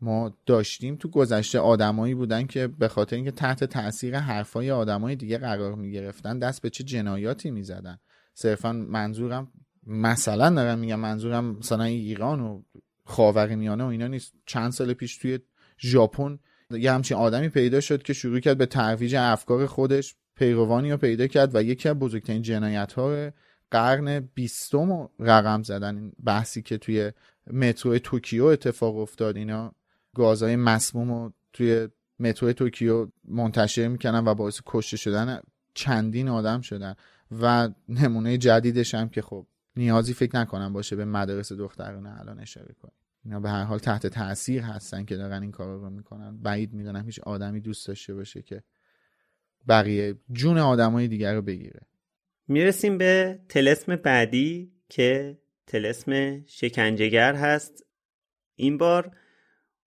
ما 0.00 0.36
داشتیم 0.46 0.96
تو 0.96 1.08
گذشته 1.08 1.58
آدمایی 1.58 2.14
بودن 2.14 2.46
که 2.46 2.66
به 2.66 2.88
خاطر 2.88 3.16
اینکه 3.16 3.30
تحت 3.30 3.64
تاثیر 3.64 4.18
حرفای 4.18 4.70
آدمای 4.70 5.16
دیگه 5.16 5.38
قرار 5.38 5.74
می‌گرفتن 5.74 6.38
دست 6.38 6.62
به 6.62 6.70
چه 6.70 6.84
جنایاتی 6.84 7.50
می‌زدن. 7.50 7.98
صرفا 8.34 8.72
منظورم 8.72 9.52
مثلا 9.86 10.50
دارم 10.50 10.78
میگم 10.78 11.00
منظورم 11.00 11.44
مثلا 11.44 11.84
ایران 11.84 12.40
و 12.40 12.62
خاورمیانه 13.04 13.84
و 13.84 13.86
اینا 13.86 14.06
نیست. 14.06 14.32
چند 14.46 14.72
سال 14.72 14.92
پیش 14.92 15.18
توی 15.18 15.38
ژاپن 15.78 16.38
یه 16.78 16.92
همچین 16.92 17.16
آدمی 17.16 17.48
پیدا 17.48 17.80
شد 17.80 18.02
که 18.02 18.12
شروع 18.12 18.40
کرد 18.40 18.58
به 18.58 18.66
ترویج 18.66 19.14
افکار 19.14 19.66
خودش 19.66 20.14
پیروانی 20.36 20.90
رو 20.90 20.96
پیدا 20.96 21.26
کرد 21.26 21.54
و 21.54 21.62
یکی 21.62 21.88
از 21.88 21.98
بزرگترین 21.98 22.42
جنایت 22.42 22.92
ها 22.92 23.30
قرن 23.70 24.20
بیستم 24.20 25.08
رقم 25.18 25.62
زدن. 25.62 26.12
بحثی 26.24 26.62
که 26.62 26.78
توی 26.78 27.12
مترو 27.52 27.98
توکیو 27.98 28.44
اتفاق 28.44 28.96
افتاد. 28.96 29.36
اینا 29.36 29.72
گازهای 30.14 30.56
مسموم 30.56 31.10
رو 31.10 31.32
توی 31.52 31.88
مترو 32.18 32.52
توکیو 32.52 33.08
منتشر 33.24 33.88
می‌کنن 33.88 34.24
و 34.24 34.34
باعث 34.34 34.60
کشته 34.66 34.96
شدن 34.96 35.40
چندین 35.74 36.28
آدم 36.28 36.60
شدن 36.60 36.94
و 37.40 37.68
نمونه 37.88 38.38
جدیدش 38.38 38.94
هم 38.94 39.08
که 39.08 39.22
خب 39.22 39.46
نیازی 39.76 40.14
فکر 40.14 40.36
نکنم 40.36 40.72
باشه 40.72 40.96
به 40.96 41.04
مدارس 41.04 41.52
دخترانه 41.52 42.20
الان 42.20 42.40
اشاره 42.40 42.74
کنیم. 42.82 43.01
اینا 43.24 43.40
به 43.40 43.50
هر 43.50 43.62
حال 43.62 43.78
تحت 43.78 44.06
تاثیر 44.06 44.62
هستن 44.62 45.04
که 45.04 45.16
دارن 45.16 45.42
این 45.42 45.50
کار 45.50 45.78
رو 45.78 45.90
می‌کنن. 45.90 46.38
بعید 46.42 46.72
می‌دونم 46.72 47.04
هیچ 47.04 47.20
آدمی 47.20 47.60
دوست 47.60 47.88
داشته 47.88 48.14
باشه 48.14 48.42
که 48.42 48.62
بقیه 49.68 50.14
جون 50.32 50.58
آدمای 50.58 51.08
دیگر 51.08 51.34
رو 51.34 51.42
بگیره. 51.42 51.80
می‌رسیم 52.48 52.98
به 52.98 53.40
تلسم 53.48 53.96
بعدی 53.96 54.72
که 54.88 55.38
تلسم 55.66 56.42
شکنجهگر 56.46 57.34
هست. 57.34 57.86
این 58.54 58.78
بار 58.78 59.16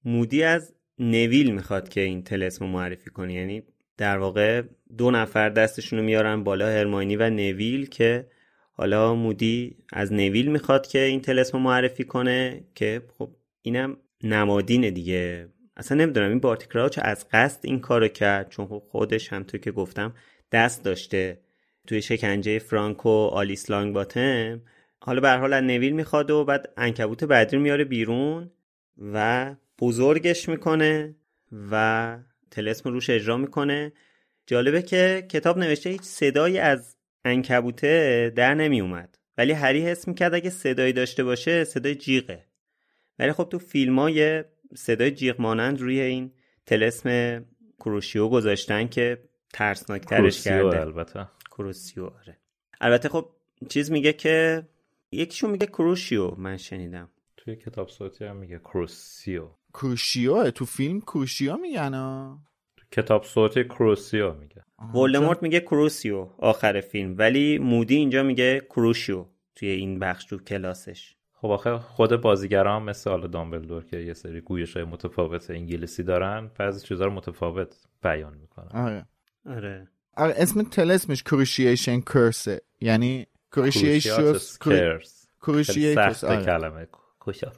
مودی 0.05 0.43
از 0.43 0.75
نویل 0.99 1.51
می‌خواد 1.51 1.89
که 1.89 2.01
این 2.01 2.23
تلسم 2.23 2.65
رو 2.65 2.71
معرفی 2.71 3.09
کنه. 3.09 3.33
یعنی 3.33 3.63
در 3.97 4.17
واقع 4.17 4.61
دو 4.97 5.11
نفر 5.11 5.49
دستشون 5.49 5.99
رو 5.99 6.05
میارن 6.05 6.43
بالا 6.43 6.67
هرماینی 6.67 7.15
و 7.15 7.29
نویل 7.29 7.85
که 7.85 8.27
حالا 8.77 9.15
مودی 9.15 9.77
از 9.93 10.13
نویل 10.13 10.51
می‌خواد 10.51 10.87
که 10.87 10.99
این 10.99 11.21
تلسم 11.21 11.57
معرفی 11.57 12.03
کنه 12.03 12.63
که 12.75 13.01
خب 13.17 13.29
اینم 13.61 13.97
نمادینه 14.23 14.91
دیگه. 14.91 15.47
اصلا 15.77 15.97
نمی‌دونم 15.97 16.29
این 16.29 16.39
بارتی 16.39 16.67
کراوچ 16.67 16.99
از 17.01 17.25
قصد 17.31 17.59
این 17.63 17.79
کارو 17.79 18.07
کرد؟ 18.07 18.49
چون 18.49 18.67
خب 18.67 18.83
خودش 18.85 19.33
هم 19.33 19.43
تو 19.43 19.57
که 19.57 19.71
گفتم 19.71 20.13
دست 20.51 20.83
داشته. 20.83 21.39
توی 21.87 22.01
شکنجه 22.01 22.59
فرانکو 22.59 23.09
آلیس 23.09 23.69
لانگ 23.69 23.93
باتم 23.93 24.61
حالا 24.99 25.21
به 25.21 25.29
حال 25.31 25.53
از 25.53 25.63
نویل 25.63 25.93
می‌خواد 25.93 26.31
و 26.31 26.45
بعد 26.45 26.73
انکبوت 26.77 27.23
بعدی 27.23 27.55
رو 27.55 27.61
میاره 27.61 27.83
بیرون 27.83 28.51
و 29.13 29.55
بزرگش 29.79 30.49
می‌کنه 30.49 31.15
و 31.71 32.17
تلسم 32.51 32.89
روش 32.89 33.09
اجرا 33.09 33.37
می‌کنه. 33.37 33.93
جالبه 34.47 34.81
که 34.81 35.25
کتاب 35.29 35.57
نوشته 35.57 35.89
هیچ 35.89 36.01
صدایی 36.01 36.57
از 36.57 36.94
انکبوته 37.25 38.33
در 38.35 38.53
نمی 38.53 38.81
اومد 38.81 39.17
ولی 39.37 39.51
هری 39.51 39.81
حس 39.81 40.07
می‌کرد 40.07 40.33
اگه 40.33 40.49
صدایی 40.49 40.93
داشته 40.93 41.23
باشه 41.23 41.63
صدای 41.63 41.95
جیغه. 41.95 42.45
ولی 43.19 43.31
خب 43.31 43.47
تو 43.51 43.59
فیلم 43.59 43.99
های 43.99 44.43
صدای 44.75 45.11
جیغ 45.11 45.41
مانند 45.41 45.81
روی 45.81 46.01
این 46.01 46.31
تلسم 46.65 47.45
کروشیو 47.79 48.29
گذاشتن 48.29 48.87
که 48.87 49.23
ترسناکترش 49.53 50.43
کرده. 50.43 50.81
البته. 50.81 51.27
کروسیو 51.51 52.05
آره. 52.05 52.37
البته 52.81 53.09
خب 53.09 53.29
چیز 53.69 53.91
میگه 53.91 54.13
که 54.13 54.67
یکیشون 55.11 55.49
میگه 55.49 55.67
کروشیو 55.67 56.35
من 56.35 56.57
شنیدم. 56.57 57.09
توی 57.37 57.55
کتاب 57.55 57.89
صوتی 57.89 58.25
هم 58.25 58.35
میگه 58.35 58.59
کروسیو 58.59 59.49
کروشیو 59.73 60.51
تو 60.51 60.65
فیلم 60.65 61.01
کروشیو 61.01 61.57
میگن 61.57 61.91
تو 62.77 62.85
کتاب 62.91 63.23
صوتی 63.23 63.63
کروسیو 63.63 64.33
میگه. 64.33 64.64
ولدمورت 64.93 65.43
میگه 65.43 65.59
کروسیو 65.59 66.27
آخر 66.37 66.81
فیلم. 66.81 67.15
ولی 67.17 67.57
مودی 67.57 67.95
اینجا 67.95 68.23
میگه 68.23 68.59
کروشیو 68.59 69.25
توی 69.55 69.69
این 69.69 69.99
بخش 69.99 70.25
تو 70.25 70.37
کلاسش. 70.37 71.15
خب 71.33 71.47
آخه 71.47 71.77
خود 71.77 72.21
بازیگران 72.21 72.83
مثل 72.83 73.09
حالا 73.09 73.27
دامبلدور 73.27 73.85
که 73.85 73.97
یه 73.97 74.13
سری 74.13 74.41
گویش 74.41 74.77
های 74.77 74.85
متفاوت 74.85 75.49
انگلیسی 75.49 76.03
دارن 76.03 76.51
بعضی 76.59 76.87
چیزا 76.87 77.05
رو 77.05 77.11
متفاوت 77.11 77.75
بیان 78.03 78.37
می‌کنن. 78.37 78.81
آره. 78.85 79.05
آره. 79.45 79.87
آره 80.17 80.33
اسم 80.37 80.63
تلسمش 80.63 81.23
کروشیشن 81.23 81.99
کرسه 82.01 82.61
یعنی 82.81 83.27
کروشیشوس 83.51 84.57
کروشیتوس 85.41 86.23
آره. 86.23 86.45
کلمه. 86.45 86.87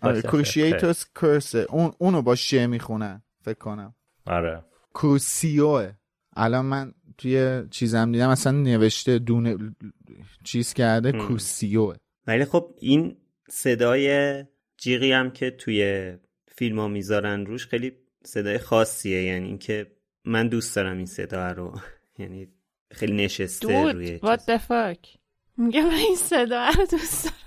آره 0.01 0.21
کروشیتوس 0.21 1.05
کرسه 1.15 1.65
اون 1.69 1.91
اونو 1.97 2.21
با 2.21 2.35
شه 2.35 2.67
می‌خونن 2.67 3.21
فکر 3.41 3.57
کنم. 3.57 3.95
آره. 4.25 4.63
کروسیوه 4.93 5.91
الان 6.35 6.65
من 6.65 6.93
توی 7.17 7.63
چیزم 7.71 8.11
دیدم 8.11 8.29
مثلا 8.29 8.51
نوشته 8.57 9.19
دونه 9.19 9.57
چیز 10.43 10.73
کرده 10.73 11.11
کروسیوه 11.11 11.95
ولی 12.27 12.45
خب 12.45 12.75
این 12.79 13.17
صدای 13.49 14.43
جیغی 14.77 15.11
هم 15.11 15.31
که 15.31 15.51
توی 15.51 16.13
فیلم 16.47 16.79
ها 16.79 16.87
می‌ذارن 16.87 17.45
روش 17.45 17.67
خیلی 17.67 17.91
صدای 18.23 18.57
خاصیه. 18.57 19.23
یعنی 19.23 19.47
اینکه 19.47 19.91
من 20.25 20.47
دوست 20.47 20.75
دارم 20.75 20.97
این 20.97 21.05
صدا 21.05 21.51
رو. 21.51 21.79
یعنی 22.19 22.47
خیلی 22.91 23.13
نشسته 23.13 23.91
روی 23.91 24.19
what 24.19 24.39
the 24.39 24.59
fuck 24.69 25.17
میگه 25.57 25.81
من 25.81 25.93
این 25.93 26.15
صدا 26.15 26.69
رو 26.69 26.85
دوست 26.85 27.23
دارم. 27.23 27.37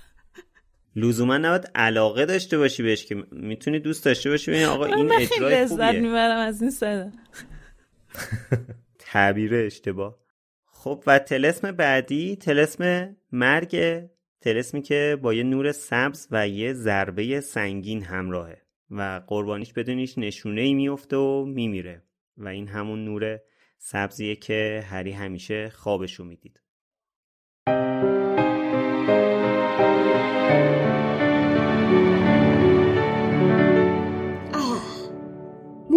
لزوما 0.95 1.37
نباید 1.37 1.71
علاقه 1.75 2.25
داشته 2.25 2.57
باشی 2.57 2.83
بهش 2.83 3.05
که 3.05 3.15
می‌تونی 3.31 3.79
دوست 3.79 4.05
داشته 4.05 4.29
باشی. 4.29 4.51
ببین 4.51 4.65
آقا 4.65 4.85
این 4.95 5.05
من 5.05 5.17
خیلی 5.17 5.33
اجرای 5.33 5.63
لذت 5.63 5.85
خوبیه. 5.85 6.01
می‌برم 6.01 6.37
از 6.37 6.61
این 6.61 6.71
صدا. 6.71 7.11
تعبیر 9.11 9.55
اشتباه. 9.55 10.17
خب 10.65 11.03
و 11.07 11.19
تلسم 11.19 11.71
بعدی 11.71 12.35
تلسم 12.35 13.15
مرگ 13.31 14.03
تلسمی 14.41 14.81
که 14.81 15.17
با 15.21 15.33
یه 15.33 15.43
نور 15.43 15.71
سبز 15.71 16.27
و 16.31 16.47
یه 16.47 16.73
ضربه 16.73 17.41
سنگین 17.41 18.03
همراهه 18.03 18.61
و 18.89 19.21
قربانیش 19.27 19.73
بدون 19.73 19.99
هیچ 19.99 20.17
نشونه 20.17 20.61
ای 20.61 20.73
میفته 20.73 21.17
و 21.17 21.45
میمیره 21.45 22.03
و 22.37 22.47
این 22.47 22.67
همون 22.67 23.05
نور 23.05 23.39
سبزیه 23.77 24.35
که 24.35 24.83
هری 24.89 25.11
همیشه 25.11 25.69
خوابشو 25.69 26.23
می‌دید. 26.23 26.61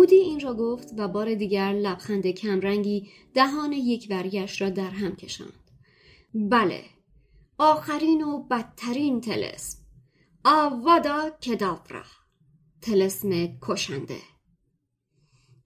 مودی 0.05 0.17
این 0.17 0.40
را 0.40 0.55
گفت 0.55 0.88
و 0.99 1.09
بار 1.09 1.35
دیگر 1.35 1.73
لبخند 1.73 2.27
کمرنگی 2.27 3.09
دهان 3.35 3.73
یک 3.73 4.07
وریش 4.11 4.61
را 4.61 4.71
در 4.71 4.90
هم 4.90 5.17
کشاند. 5.17 5.71
بله 6.35 6.85
آخرین 7.59 8.23
و 8.23 8.43
بدترین 8.43 9.21
تلسم 9.21 9.79
آوادا 10.45 11.31
کدافرا 11.31 12.03
تلسم 12.83 13.59
کشنده. 13.62 14.19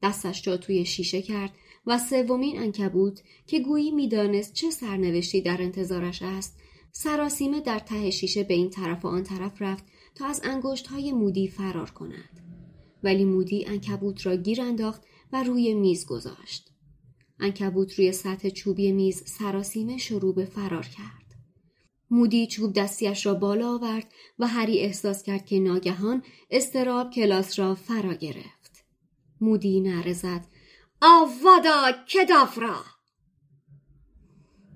دستش 0.03 0.46
را 0.48 0.57
توی 0.57 0.85
شیشه 0.85 1.22
کرد 1.22 1.53
و 1.87 1.98
سومین 1.98 2.59
انکبوت 2.59 3.22
که 3.46 3.61
گویی 3.61 3.90
می‌دانست 3.90 4.53
چه 4.53 4.70
سرنوشتی 4.70 5.40
در 5.40 5.62
انتظارش 5.62 6.22
است 6.22 6.59
سراسیمه 6.92 7.61
در 7.61 7.79
ته 7.79 8.11
شیشه 8.11 8.44
به 8.44 8.55
این 8.55 8.70
طرف 8.70 9.05
و 9.05 9.09
آن 9.09 9.22
طرف 9.22 9.62
رفت 9.62 9.85
تا 10.14 10.27
از 10.27 10.40
انگشت 10.44 10.87
های 10.87 11.12
مودی 11.12 11.48
فرار 11.48 11.90
کند. 11.90 12.47
ولی 13.02 13.24
مودی 13.24 13.64
انکبوت 13.66 14.27
را 14.27 14.37
گیر 14.37 14.62
انداخت 14.62 15.02
و 15.33 15.42
روی 15.42 15.75
میز 15.75 16.06
گذاشت. 16.06 16.70
انکبوت 17.40 17.94
روی 17.94 18.12
سطح 18.12 18.48
چوبی 18.48 18.92
میز 18.92 19.23
سراسیمه 19.27 19.96
شروع 19.96 20.35
به 20.35 20.44
فرار 20.44 20.87
کرد. 20.87 21.35
مودی 22.10 22.46
چوب 22.46 22.73
دستیش 22.73 23.27
را 23.27 23.35
بالا 23.35 23.75
آورد 23.75 24.12
و 24.38 24.46
هری 24.46 24.79
احساس 24.79 25.23
کرد 25.23 25.46
که 25.46 25.58
ناگهان 25.58 26.23
استراب 26.50 27.10
کلاس 27.10 27.58
را 27.58 27.75
فرا 27.75 28.14
گرفت. 28.14 28.85
مودی 29.40 29.81
نعره 29.81 30.12
زد. 30.12 30.44
آوادا 31.02 31.92
کدافرا 32.14 32.85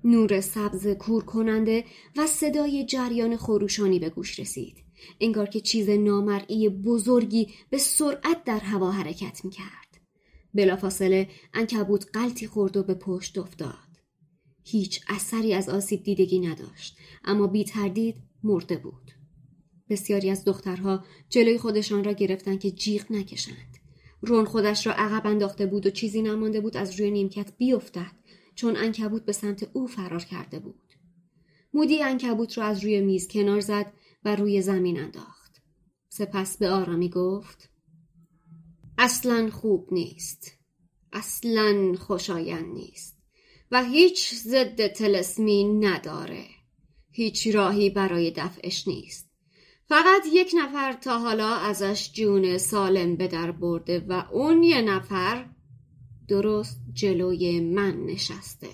نور 0.03 0.41
سبز 0.41 0.87
کور 0.87 1.25
کننده 1.25 1.85
و 2.17 2.27
صدای 2.27 2.85
جریان 2.85 3.37
خروشانی 3.37 3.99
به 3.99 4.09
گوش 4.09 4.39
رسید. 4.39 4.82
انگار 5.19 5.45
که 5.45 5.59
چیز 5.59 5.89
نامرئی 5.89 6.69
بزرگی 6.69 7.47
به 7.69 7.77
سرعت 7.77 8.43
در 8.45 8.59
هوا 8.59 8.91
حرکت 8.91 9.45
می 9.45 9.51
کرد. 9.51 10.01
بلافاصله 10.53 11.29
انکبوت 11.53 12.05
قلطی 12.13 12.47
خورد 12.47 12.77
و 12.77 12.83
به 12.83 12.93
پشت 12.93 13.37
افتاد. 13.37 13.73
هیچ 14.63 15.01
اثری 15.09 15.53
از 15.53 15.69
آسیب 15.69 16.03
دیدگی 16.03 16.39
نداشت 16.39 16.97
اما 17.23 17.47
بی 17.47 17.63
تردید 17.63 18.15
مرده 18.43 18.77
بود. 18.77 19.11
بسیاری 19.89 20.29
از 20.29 20.45
دخترها 20.45 21.05
جلوی 21.29 21.57
خودشان 21.57 22.03
را 22.03 22.11
گرفتند 22.11 22.59
که 22.59 22.71
جیغ 22.71 23.11
نکشند. 23.11 23.77
رون 24.25 24.45
خودش 24.45 24.87
را 24.87 24.93
عقب 24.93 25.27
انداخته 25.27 25.65
بود 25.65 25.85
و 25.85 25.89
چیزی 25.89 26.21
نمانده 26.21 26.61
بود 26.61 26.77
از 26.77 26.99
روی 26.99 27.11
نیمکت 27.11 27.53
بیفتد 27.57 28.11
چون 28.55 28.77
انکبوت 28.77 29.25
به 29.25 29.31
سمت 29.31 29.69
او 29.73 29.87
فرار 29.87 30.23
کرده 30.23 30.59
بود 30.59 30.93
مودی 31.73 32.03
انکبوت 32.03 32.57
را 32.57 32.63
از 32.63 32.83
روی 32.83 33.01
میز 33.01 33.27
کنار 33.27 33.59
زد 33.59 33.93
و 34.25 34.35
روی 34.35 34.61
زمین 34.61 34.99
انداخت. 34.99 35.61
سپس 36.09 36.57
به 36.57 36.69
آرامی 36.69 37.09
گفت 37.09 37.69
اصلا 38.97 39.49
خوب 39.49 39.87
نیست. 39.91 40.51
اصلا 41.13 41.95
خوشایند 41.99 42.73
نیست. 42.73 43.17
و 43.71 43.83
هیچ 43.83 44.33
ضد 44.33 44.87
تلسمی 44.87 45.63
نداره. 45.63 46.45
هیچ 47.11 47.47
راهی 47.47 47.89
برای 47.89 48.31
دفعش 48.31 48.87
نیست. 48.87 49.29
فقط 49.89 50.21
یک 50.33 50.51
نفر 50.57 50.93
تا 50.93 51.19
حالا 51.19 51.55
ازش 51.55 52.11
جون 52.13 52.57
سالم 52.57 53.15
به 53.15 53.27
در 53.27 53.51
برده 53.51 53.99
و 53.99 54.23
اون 54.31 54.63
یه 54.63 54.81
نفر 54.81 55.49
درست 56.27 56.81
جلوی 56.93 57.59
من 57.59 58.05
نشسته. 58.05 58.69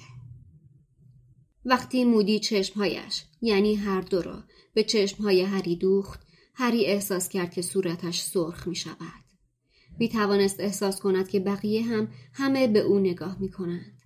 وقتی 1.66 2.06
مودی 2.06 2.40
چشمهایش 2.40 3.24
یعنی 3.42 3.76
هر 3.76 4.02
دو 4.02 4.22
را 4.22 4.44
به 4.74 4.84
چشمهای 4.84 5.42
هری 5.42 5.76
دوخت 5.76 6.20
هری 6.54 6.86
احساس 6.86 7.30
کرد 7.30 7.54
که 7.54 7.62
صورتش 7.62 8.22
سرخ 8.22 8.68
می 8.68 8.76
شود 8.76 9.24
می 10.00 10.10
توانست 10.10 10.60
احساس 10.60 11.00
کند 11.00 11.30
که 11.30 11.40
بقیه 11.40 11.84
هم 11.84 12.08
همه 12.34 12.68
به 12.68 12.80
او 12.80 13.00
نگاه 13.00 13.40
می 13.40 13.50
کنند 13.50 14.00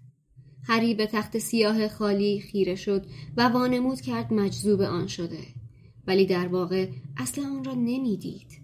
هری 0.64 0.94
به 0.94 1.08
تخت 1.08 1.38
سیاه 1.38 1.88
خالی 1.88 2.42
خیره 2.42 2.76
شد 2.76 3.06
و 3.38 3.50
وانمود 3.50 4.02
کرد 4.02 4.34
مجذوب 4.34 4.82
آن 4.82 5.08
شده 5.08 5.48
ولی 6.08 6.26
در 6.26 6.48
واقع 6.48 6.90
اصلا 7.18 7.46
آن 7.46 7.64
را 7.64 7.74
نمی‌دید. 7.74 8.64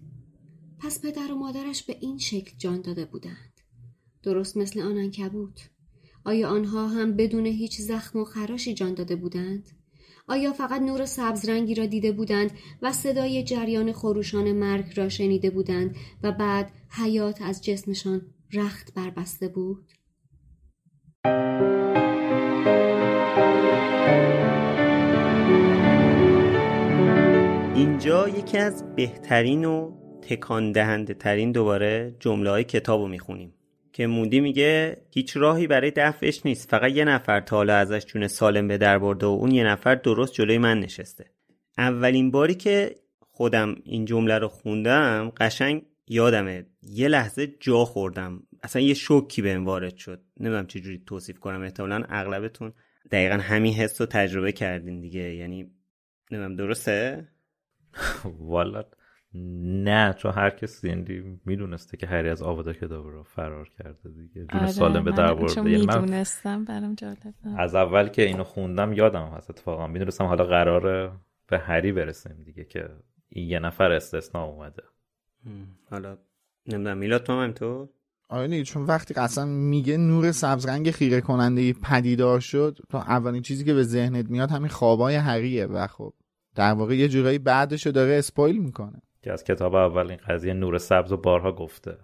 پس 0.78 1.00
پدر 1.00 1.32
و 1.32 1.34
مادرش 1.34 1.82
به 1.82 1.96
این 2.00 2.18
شکل 2.18 2.56
جان 2.58 2.80
داده 2.80 3.04
بودند. 3.04 3.60
درست 4.22 4.56
مثل 4.56 4.80
آن 4.80 5.10
کبود. 5.10 5.60
آیا 6.24 6.48
آنها 6.48 6.88
هم 6.88 7.16
بدون 7.16 7.46
هیچ 7.46 7.80
زخم 7.80 8.18
و 8.18 8.24
خراشی 8.24 8.74
جان 8.74 8.94
داده 8.94 9.16
بودند؟ 9.16 9.70
آیا 10.30 10.52
فقط 10.52 10.80
نور 10.80 11.04
سبز 11.04 11.48
رنگی 11.48 11.74
را 11.74 11.86
دیده 11.86 12.12
بودند 12.12 12.50
و 12.82 12.92
صدای 12.92 13.42
جریان 13.42 13.92
خروشان 13.92 14.52
مرگ 14.52 14.84
را 14.96 15.08
شنیده 15.08 15.50
بودند 15.50 15.96
و 16.22 16.32
بعد 16.32 16.70
حیات 16.90 17.42
از 17.42 17.64
جسمشان 17.64 18.22
رخت 18.52 18.94
بربسته 18.94 19.48
بود؟ 19.48 19.92
اینجا 27.74 28.28
یکی 28.28 28.58
از 28.58 28.94
بهترین 28.96 29.64
و 29.64 29.92
تکان 30.22 30.72
دهنده 30.72 31.14
ترین 31.14 31.52
دوباره 31.52 32.16
جمله 32.20 32.50
های 32.50 32.64
کتاب 32.64 33.00
رو 33.00 33.08
می‌خونیم 33.08 33.54
که 33.92 34.06
مودی 34.06 34.40
میگه 34.40 34.96
هیچ 35.10 35.36
راهی 35.36 35.66
برای 35.66 35.90
دفعش 35.90 36.46
نیست. 36.46 36.70
فقط 36.70 36.92
یه 36.92 37.04
نفر 37.04 37.40
تا 37.40 37.56
حالا 37.56 37.76
ازش 37.76 38.06
جون 38.06 38.28
سالم 38.28 38.68
به 38.68 38.78
در 38.78 38.98
برده 38.98 39.26
و 39.26 39.28
اون 39.28 39.50
یه 39.50 39.64
نفر 39.64 39.94
درست 39.94 40.32
جلوی 40.34 40.58
من 40.58 40.80
نشسته. 40.80 41.24
اولین 41.78 42.30
باری 42.30 42.54
که 42.54 42.94
خودم 43.20 43.76
این 43.84 44.04
جمله 44.04 44.38
رو 44.38 44.48
خوندم 44.48 45.32
قشنگ 45.36 45.82
یادمه. 46.08 46.66
یه 46.82 47.08
لحظه 47.08 47.46
جا 47.60 47.84
خوردم. 47.84 48.42
اصلا 48.62 48.82
یه 48.82 48.94
شوکی 48.94 49.42
بهم 49.42 49.64
وارد 49.64 49.96
شد. 49.96 50.22
نمی‌دونم 50.40 50.66
چجوری 50.66 51.02
توصیف 51.06 51.38
کنم. 51.38 51.62
احتمالا 51.62 52.04
اغلبتون 52.08 52.72
دقیقا 53.10 53.34
همین 53.34 53.74
حس 53.74 54.00
رو 54.00 54.06
تجربه 54.06 54.52
کردین 54.52 55.00
دیگه. 55.00 55.34
یعنی 55.34 55.70
نمی‌دونم 56.30 56.56
درسته؟ 56.56 57.28
والا 58.40 58.84
نه 59.34 60.14
چون 60.18 60.32
هر 60.32 60.50
کسی 60.50 60.88
یعنی 60.88 61.40
می‌دونسته 61.46 61.96
که 61.96 62.06
هری 62.06 62.28
از 62.28 62.42
آوادا 62.42 62.72
کداب 62.72 63.06
رو 63.06 63.22
فرار 63.22 63.68
کرده 63.78 64.08
دیگه. 64.08 64.46
جون 64.46 64.60
آره 64.60 64.70
سالم 64.70 65.04
به 65.04 65.10
در 65.10 65.34
برده. 65.34 65.56
یعنی 65.56 65.86
می‌دونستم 65.86 66.64
برام 66.64 66.94
جالب 66.94 67.34
از 67.58 67.74
اول 67.74 68.08
که 68.08 68.22
اینو 68.22 68.44
خوندم 68.44 68.92
یادم 68.92 69.32
هست 69.36 69.50
اتفاقا. 69.50 69.86
می‌دونستم 69.86 70.24
حالا 70.24 70.44
قراره 70.44 71.12
به 71.48 71.58
هری 71.58 71.92
برسیم 71.92 72.42
دیگه 72.44 72.64
که 72.64 72.88
این 73.28 73.48
یه 73.48 73.58
نفر 73.58 73.92
استثنا 73.92 74.44
اومده. 74.44 74.82
حالا 75.90 76.18
نمی‌دونم 76.66 76.98
میلاد 76.98 77.22
تو 77.22 77.32
هم 77.32 77.52
تو 77.52 77.88
آره 78.28 78.62
چون 78.62 78.82
وقتی 78.82 79.14
اصلا 79.16 79.44
میگه 79.44 79.96
نور 79.96 80.32
سبزرنگ 80.32 80.90
خیره 80.90 81.20
کننده 81.20 81.72
پدیدار 81.72 82.40
شد 82.40 82.78
تا 82.88 83.00
اولین 83.00 83.42
چیزی 83.42 83.64
که 83.64 83.74
به 83.74 83.82
ذهنت 83.82 84.30
میاد 84.30 84.50
همین 84.50 84.68
خوابای 84.68 85.14
هریه 85.14 85.66
و 85.66 85.86
خب 85.86 86.14
در 86.54 86.72
واقع 86.72 86.96
یه 86.96 87.08
جورایی 87.08 87.38
بعدشو 87.38 87.90
داره 87.90 88.12
اسپایل 88.12 88.58
می‌کنه. 88.58 89.02
که 89.22 89.32
از 89.32 89.44
کتاب 89.44 89.74
اول 89.74 90.10
این 90.10 90.20
قضیه 90.28 90.54
نور 90.54 90.78
سبز 90.78 91.12
و 91.12 91.16
بارها 91.16 91.52
گفته. 91.52 91.96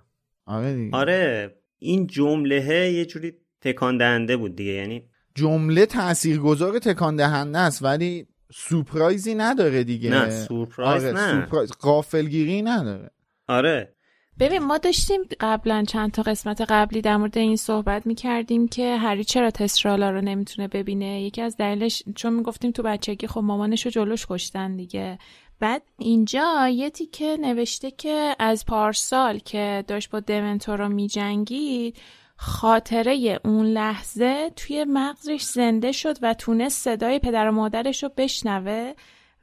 آره 0.46 0.74
دیگه. 0.74 0.96
آره 0.96 1.54
این 1.78 2.06
جمله 2.06 2.92
یه 2.92 3.04
جوری 3.04 3.32
تکان 3.60 3.98
دهنده 3.98 4.36
بود 4.36 4.56
دیگه 4.56 4.72
یعنی 4.72 5.02
جمله 5.34 5.86
تاثیرگذار 5.86 6.78
تکان 6.78 7.16
دهنده 7.16 7.58
است 7.58 7.84
ولی 7.84 8.26
سورپرایزی 8.52 9.34
نداره 9.34 9.84
دیگه. 9.84 10.10
نه 10.10 10.30
سورپرایز 10.30 11.04
آره 11.04 11.12
نه. 11.12 11.32
سورپرایز. 11.32 11.72
غافلگیری 11.80 12.62
نداره. 12.62 13.10
آره. 13.48 13.92
ببین 14.38 14.62
ما 14.62 14.78
داشتیم 14.78 15.20
قبلا 15.40 15.84
چند 15.88 16.10
تا 16.10 16.22
قسمت 16.22 16.60
قبلی 16.60 17.00
در 17.00 17.16
مورد 17.16 17.38
این 17.38 17.56
صحبت 17.56 18.06
می‌کردیم 18.06 18.68
که 18.68 18.96
هری 18.96 19.24
چرا 19.24 19.50
تسترالا 19.50 20.10
رو 20.10 20.20
نمی‌تونه 20.20 20.68
ببینه؟ 20.68 21.22
یکی 21.22 21.42
از 21.42 21.56
دلیلش 21.56 22.02
چون 22.16 22.32
می‌گفتیم 22.32 22.70
تو 22.70 22.82
بچگی 22.82 23.26
خب 23.26 23.40
مامانش 23.40 23.84
رو 23.84 23.90
جلوش 23.90 24.26
کشتن 24.28 24.76
دیگه. 24.76 25.18
بعد 25.60 25.82
اینجا 25.98 26.68
یه 26.68 26.90
تیکه 26.90 27.36
نوشته 27.40 27.90
که 27.90 28.36
از 28.38 28.66
پارسال 28.66 29.38
که 29.38 29.84
داشت 29.88 30.10
با 30.10 30.20
دمنتورا 30.20 30.88
میجنگید 30.88 31.96
خاطره 32.36 33.40
اون 33.44 33.66
لحظه 33.66 34.50
توی 34.56 34.84
مغزش 34.84 35.42
زنده 35.42 35.92
شد 35.92 36.16
و 36.22 36.34
تونست 36.34 36.84
صدای 36.84 37.18
پدر 37.18 37.48
و 37.48 37.52
مادرش 37.52 38.02
رو 38.02 38.10
بشنوه 38.16 38.92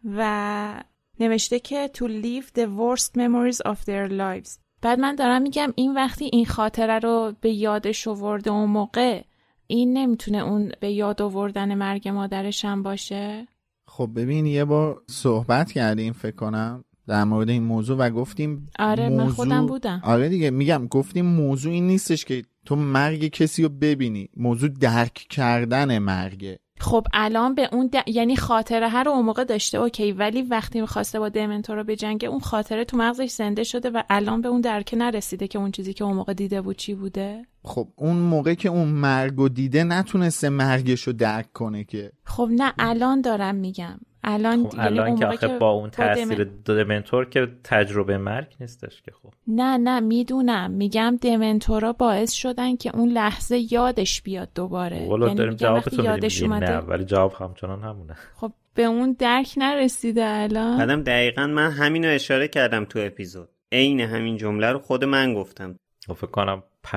و 0.03 0.83
نوشته 1.19 1.59
که 1.59 1.91
to 1.93 2.01
leave 2.01 2.47
the 2.59 2.65
worst 2.65 3.11
memories 3.15 3.71
of 3.71 3.77
their 3.85 4.11
lives. 4.11 4.59
بعد 4.81 4.99
من 4.99 5.15
دارم 5.15 5.41
میگم 5.41 5.73
این 5.75 5.93
وقتی 5.93 6.29
این 6.33 6.45
خاطره 6.45 6.99
رو 6.99 7.33
به 7.41 7.51
یادش 7.51 8.07
آورده 8.07 8.51
اون 8.51 8.69
موقع 8.69 9.23
این 9.67 9.97
نمی‌تونه 9.97 10.37
اون 10.37 10.71
به 10.79 10.91
یاد 10.91 11.21
آوردن 11.21 11.73
مرگ 11.73 12.07
مادرش 12.07 12.65
هم 12.65 12.83
باشه. 12.83 13.47
خب 13.85 14.09
ببین 14.15 14.45
یه 14.45 14.65
بار 14.65 15.01
صحبت 15.09 15.71
کردیم 15.71 16.13
فکر 16.13 16.35
کنم 16.35 16.83
در 17.07 17.23
مورد 17.23 17.49
این 17.49 17.63
موضوع 17.63 17.97
و 17.97 18.09
گفتیم 18.09 18.69
آره 18.79 19.09
موضوع... 19.09 19.25
من 19.25 19.31
خودم 19.31 19.65
بودم. 19.65 20.01
آره 20.03 20.29
دیگه 20.29 20.49
میگم 20.49 20.87
گفتیم 20.87 21.25
موضوع 21.25 21.73
این 21.73 21.87
نیستش 21.87 22.25
که 22.25 22.43
تو 22.65 22.75
مرگ 22.75 23.27
کسی 23.27 23.63
رو 23.63 23.69
ببینی 23.69 24.29
موضوع 24.37 24.69
درک 24.69 25.13
کردن 25.13 25.99
مرگه 25.99 26.59
خب 26.79 27.07
الان 27.13 27.55
به 27.55 27.69
اون 27.71 27.87
د... 27.87 27.95
یعنی 28.07 28.35
خاطره 28.35 28.87
هر 28.87 29.03
رو 29.03 29.11
اون 29.11 29.25
موقع 29.25 29.43
داشته 29.43 29.77
اوکی 29.77 30.11
ولی 30.11 30.41
وقتی 30.41 30.81
می‌خواسته 30.81 31.19
با 31.19 31.29
دمنتورا 31.29 31.83
به 31.83 31.95
جنگ 31.95 32.25
اون 32.29 32.39
خاطره 32.39 32.85
تو 32.85 32.97
مغزش 32.97 33.31
زنده 33.31 33.63
شده 33.63 33.89
و 33.89 34.03
الان 34.09 34.41
به 34.41 34.47
اون 34.47 34.61
درک 34.61 34.93
نرسیده 34.97 35.47
که 35.47 35.59
اون 35.59 35.71
چیزی 35.71 35.93
که 35.93 36.03
اون 36.03 36.15
موقع 36.15 36.33
دیده 36.33 36.61
بود 36.61 36.75
چی 36.75 36.93
بوده؟ 36.93 37.45
خب 37.63 37.87
اون 37.95 38.15
موقع 38.15 38.53
که 38.53 38.69
اون 38.69 38.87
مرگ 38.87 39.53
دیده 39.53 39.83
نتونسته 39.83 40.49
مرگش 40.49 41.07
رو 41.07 41.13
درک 41.13 41.53
کنه 41.53 41.83
که. 41.83 42.11
خب 42.23 42.49
نه 42.51 42.73
الان 42.79 43.21
دارم 43.21 43.55
میگم. 43.55 43.99
الان 44.23 44.69
خب 44.69 44.75
الان 44.77 45.15
که 45.15 45.25
آخه 45.25 45.47
با 45.47 45.69
اون 45.69 45.89
تاثیر 45.89 46.43
دمنتور 46.65 47.29
که 47.29 47.47
تجربه 47.63 48.17
مرگ 48.17 48.55
نیستش 48.59 49.01
که 49.01 49.11
خب. 49.11 49.33
نه 49.47 49.77
نه 49.77 49.99
می‌دونم. 49.99 50.71
میگم 50.71 51.17
دمنتورا 51.21 51.93
باعث 51.93 52.31
شدن 52.31 52.75
که 52.75 52.95
اون 52.95 53.09
لحظه 53.09 53.73
یادش 53.73 54.21
بیاد 54.21 54.49
دوباره. 54.55 55.01
یعنی 55.01 55.35
داریم 55.35 55.53
جواب 55.53 55.83
یادش 55.93 56.43
اومده 56.43 56.71
نه 56.71 56.77
ولی 56.77 57.05
جواب 57.05 57.33
همچنان 57.39 57.81
همونه. 57.81 58.15
خب 58.35 58.51
به 58.73 58.83
اون 58.83 59.15
درک 59.19 59.53
نرسیده 59.57 60.25
الان. 60.25 60.77
بعدم 60.77 61.03
دقیقا 61.03 61.47
من 61.47 61.71
همینو 61.71 62.07
اشاره 62.07 62.47
کردم 62.47 62.85
تو 62.85 62.99
اپیزود. 62.99 63.49
عین 63.71 63.99
همین 63.99 64.37
جمله 64.37 64.71
رو 64.71 64.79
خود 64.79 65.03
من 65.03 65.33
گفتم. 65.33 65.75
خب 66.07 66.13
فکر 66.13 66.27
کنم 66.27 66.63
پ... 66.83 66.95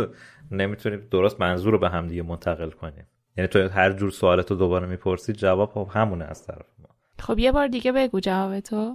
نمی‌تونیم 0.60 1.08
درست 1.10 1.40
منظور 1.40 1.72
رو 1.72 1.78
به 1.78 1.88
هم 1.88 2.06
دیگه 2.06 2.22
منتقل 2.22 2.70
کنیم. 2.70 3.06
یعنی 3.36 3.48
تو 3.48 3.68
هر 3.68 3.92
جور 3.92 4.10
سوالتو 4.10 4.54
دوباره 4.54 4.86
می‌پرسی 4.86 5.32
جواب 5.32 5.70
خب 5.70 5.88
همونه 5.92 6.24
از 6.24 6.46
طرف 6.46 6.66
ما. 6.78 6.88
خب 7.18 7.38
یه 7.38 7.52
بار 7.52 7.66
دیگه 7.66 7.92
بگو 7.92 8.20
جواب 8.20 8.60
تو. 8.60 8.94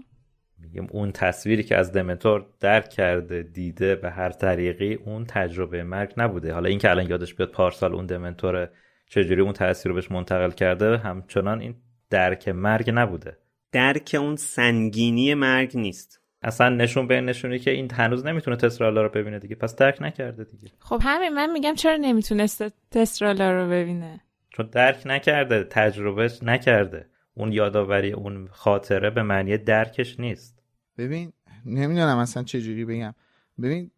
میگم 0.60 0.88
اون 0.92 1.12
تصویری 1.12 1.64
که 1.64 1.78
از 1.78 1.92
دمنتور 1.92 2.46
درک 2.60 2.90
کرده 2.90 3.44
دیده 3.44 3.96
به 3.96 4.12
هر 4.12 4.30
طریقی 4.30 4.94
اون 4.94 5.26
تجربه 5.26 5.84
مرگ 5.84 6.14
نبوده. 6.18 6.54
حالا 6.54 6.70
اینکه 6.70 6.90
الان 6.90 7.10
یادش 7.10 7.34
بیاد 7.34 7.52
پارسال 7.52 7.94
اون 7.94 8.06
دمنتور 8.06 8.70
چجوری 9.10 9.42
اون 9.42 9.54
تاثیر 9.54 9.90
رو 9.90 9.96
بهش 9.96 10.12
منتقل 10.12 10.52
کرده 10.52 10.98
همچنان 10.98 11.60
این 11.60 11.76
درک 12.10 12.50
مرگ 12.50 12.92
نبوده. 12.94 13.38
درک 13.72 14.16
اون 14.20 14.36
سنگینی 14.36 15.34
مرگ 15.34 15.78
نیست. 15.78 16.23
اصلا 16.44 16.70
نشون 16.70 17.08
به 17.08 17.22
نشونی 17.22 17.60
که 17.60 17.72
این 17.72 17.92
هنوز 17.92 18.26
نمی‌تونه 18.26 18.58
تسترالا 18.58 19.02
رو 19.02 19.10
ببینه 19.10 19.40
دیگه. 19.40 19.56
پس 19.56 19.76
درک 19.76 20.02
نکرده 20.02 20.44
دیگه. 20.44 20.72
خب 20.80 21.02
همین 21.04 21.30
من 21.30 21.52
میگم 21.52 21.74
چرا 21.76 21.98
نمی‌تونست 21.98 22.64
تسترالا 22.92 23.52
رو 23.52 23.70
ببینه؟ 23.70 24.22
چون 24.50 24.70
درک 24.72 25.02
نکرده 25.06 25.64
تجربهش 25.64 26.40
نکرده. 26.44 27.10
اون 27.34 27.52
یادآوری 27.52 28.12
اون 28.12 28.48
خاطره 28.52 29.10
به 29.10 29.24
معنی 29.24 29.58
درکش 29.58 30.20
نیست. 30.20 30.64
ببین 30.98 31.34
نمی‌دونم 31.66 32.18
اصلا 32.18 32.44
چه 32.44 32.62
جوری 32.62 32.86
بگم. 32.86 33.16
ببین 33.62 33.92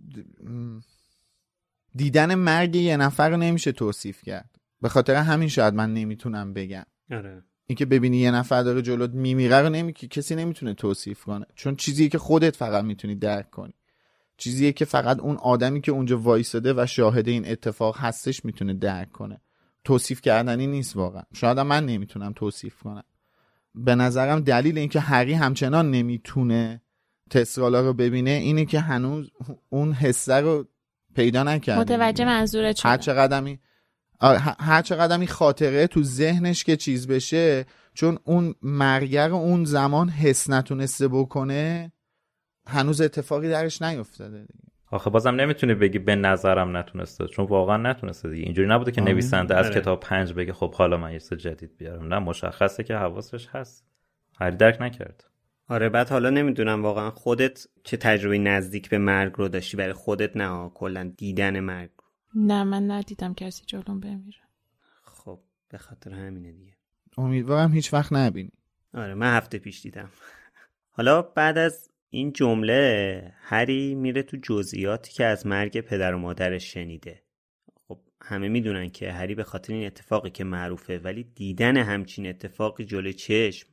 دیدن 1.95 2.35
مرگ 2.35 2.75
یه 2.75 2.97
نفر 2.97 3.29
رو 3.29 3.37
نمیشه 3.37 3.71
توصیف 3.71 4.21
کرد. 4.21 4.55
به 4.81 4.89
خاطر 4.89 5.15
همین 5.15 5.47
شاید 5.47 5.73
من 5.73 5.93
نمی‌تونم 5.93 6.53
بگم. 6.53 6.85
آره. 7.11 7.43
اینکه 7.67 7.85
ببینی 7.85 8.17
یه 8.17 8.31
نفر 8.31 8.63
داره 8.63 8.81
جلوت 8.81 9.11
میمیره 9.11 9.61
رو 9.61 9.69
نمی... 9.69 9.93
کسی 9.93 10.35
نمی‌تونه 10.35 10.73
توصیف 10.73 11.23
کنه. 11.23 11.45
چون 11.55 11.75
چیزیه 11.75 12.09
که 12.09 12.17
خودت 12.17 12.55
فقط 12.55 12.83
می‌تونی 12.83 13.15
درک 13.15 13.51
کنی. 13.51 13.73
چیزیه 14.37 14.71
که 14.71 14.85
فقط 14.85 15.19
اون 15.19 15.35
آدمی 15.35 15.81
که 15.81 15.91
اونجا 15.91 16.19
وایساده 16.19 16.73
و 16.73 16.85
شاهد 16.85 17.27
این 17.27 17.47
اتفاق 17.47 17.97
هستش 17.97 18.45
می‌تونه 18.45 18.73
درک 18.73 19.11
کنه. 19.11 19.41
توصیف 19.83 20.21
کردنی 20.21 20.67
نیست 20.67 20.95
واقعا. 20.95 21.23
شاید 21.33 21.59
من 21.59 21.85
نمی‌تونم 21.85 22.33
توصیف 22.33 22.83
کنم. 22.83 23.03
به 23.75 23.95
نظرم 23.95 24.39
دلیل 24.39 24.77
اینکه 24.77 24.99
هری 24.99 25.33
همچنان 25.33 25.91
نمی‌تونه 25.91 26.81
تسرالا 27.29 27.81
رو 27.81 27.93
ببینه 27.93 28.29
اینه 28.29 28.65
که 28.65 28.79
هنوز 28.79 29.31
اون 29.69 29.93
حسه 29.93 30.33
رو 30.33 30.67
پیدا 31.15 31.43
نکرده. 31.43 31.81
متوجه 31.81 32.25
منظورت 32.25 32.85
هر 32.85 32.97
چقدر 32.97 33.37
هر 34.59 34.81
چقدر 34.81 35.17
این 35.17 35.27
خاطره 35.27 35.87
تو 35.87 36.03
ذهنش 36.03 36.63
که 36.63 36.75
چیز 36.77 37.07
بشه 37.07 37.65
چون 37.93 38.17
اون 38.23 38.55
مرگر 38.61 39.31
اون 39.31 39.65
زمان 39.65 40.09
حس 40.09 40.49
نتونسته 40.49 41.07
بکنه 41.07 41.91
هنوز 42.67 43.01
اتفاقی 43.01 43.49
درش 43.49 43.81
نیفتاده 43.81 44.39
دیگه. 44.39 44.65
آخه 44.91 45.09
بازم 45.09 45.35
نمی‌تونی 45.35 45.73
بگی 45.73 45.99
به 45.99 46.15
نظرم 46.15 46.77
نتونسته 46.77 47.27
چون 47.27 47.45
واقعا 47.45 47.77
نتونسته 47.77 48.29
دیگه. 48.29 48.43
اینجوری 48.43 48.67
نبوده 48.67 48.91
که 48.91 49.01
نویسنده 49.01 49.55
از 49.55 49.65
آره. 49.65 49.81
کتاب 49.81 49.99
پنج 49.99 50.33
بگه 50.33 50.53
خب 50.53 50.73
حالا 50.73 50.97
من 50.97 51.13
یه 51.13 51.19
جدید 51.19 51.77
بیارم. 51.77 52.13
نه 52.13 52.19
مشخصه 52.19 52.83
که 52.83 52.95
حواسش 52.95 53.47
هست. 53.47 53.85
هری 54.39 54.55
درک 54.55 54.81
نکرد. 54.81 55.23
آره 55.69 55.89
بعد 55.89 56.09
حالا 56.09 56.29
نمی‌دونم 56.29 56.83
واقعا 56.83 57.11
خودت 57.11 57.67
چه 57.83 57.97
تجربه 57.97 58.37
نزدیک 58.37 58.89
به 58.89 58.97
مرگ 58.97 59.33
رو 59.35 59.47
داشتی؟ 59.47 59.77
برای 59.77 59.93
خودت 59.93 60.37
نه 60.37 60.71
کلا 60.73 61.11
دیدن 61.17 61.59
مرگ. 61.59 61.89
نه 62.35 62.63
من 62.63 62.91
ندیدم 62.91 63.33
کسی 63.33 63.63
جلوم 63.65 63.99
بمیره. 63.99 64.39
خب 65.03 65.39
به 65.69 65.77
خاطر 65.77 66.13
همینه 66.13 66.51
دیگه. 66.51 66.73
امیدوارم 67.17 67.71
هیچ 67.73 67.93
وقت 67.93 68.13
نبینی. 68.13 68.51
آره 68.93 69.13
من 69.13 69.37
هفته 69.37 69.57
پیش 69.57 69.81
دیدم. 69.81 70.09
حالا 70.89 71.21
بعد 71.21 71.57
از 71.57 71.89
این 72.09 72.33
جمله 72.33 73.33
هری 73.41 73.95
میره 73.95 74.23
تو 74.23 74.37
جزئیاتی 74.43 75.13
که 75.13 75.25
از 75.25 75.47
مرگ 75.47 75.81
پدر 75.81 76.13
و 76.13 76.17
مادرش 76.17 76.73
شنیده. 76.73 77.23
خب 77.87 77.99
همه 78.21 78.47
می‌دونن 78.47 78.89
که 78.89 79.11
هری 79.11 79.35
به 79.35 79.43
خاطر 79.43 79.73
این 79.73 79.85
اتفاقی 79.85 80.29
که 80.29 80.43
معروفه 80.43 80.99
ولی 80.99 81.23
دیدن 81.23 81.77
همچین 81.77 82.27
اتفاقی 82.27 82.85
جلوی 82.85 83.13
چشم 83.13 83.69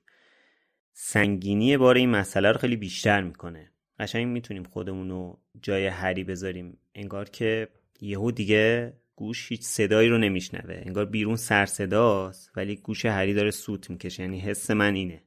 سنگینی 0.92 1.76
بار 1.76 1.94
این 1.94 2.10
مسئله 2.10 2.52
رو 2.52 2.58
خیلی 2.58 2.76
بیشتر 2.76 3.22
می‌کنه. 3.22 3.72
قشنگ 3.98 4.26
می‌تونیم 4.26 4.62
خودمون 4.62 5.10
رو 5.10 5.40
جای 5.62 5.86
هری 5.86 6.24
بذاریم. 6.24 6.78
انگار 6.94 7.28
که 7.28 7.68
یهو 8.02 8.30
دیگه 8.30 8.92
گوش 9.16 9.48
هیچ 9.48 9.62
صدایی 9.62 10.08
رو 10.08 10.18
نمیشنوه. 10.18 10.82
انگار 10.86 11.04
بیرون 11.04 11.36
سر 11.36 11.66
صداست 11.66 12.50
ولی 12.56 12.76
گوش 12.76 13.06
هری 13.06 13.34
داره 13.34 13.50
سوت 13.50 13.90
می‌کشه. 13.90 14.22
یعنی 14.22 14.40
حس 14.40 14.70
من 14.70 14.94
اینه. 14.94 15.22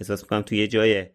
احساس 0.00 0.22
می‌کنم 0.22 0.42
توی 0.42 0.58
یه 0.58 0.68
جای 0.68 1.06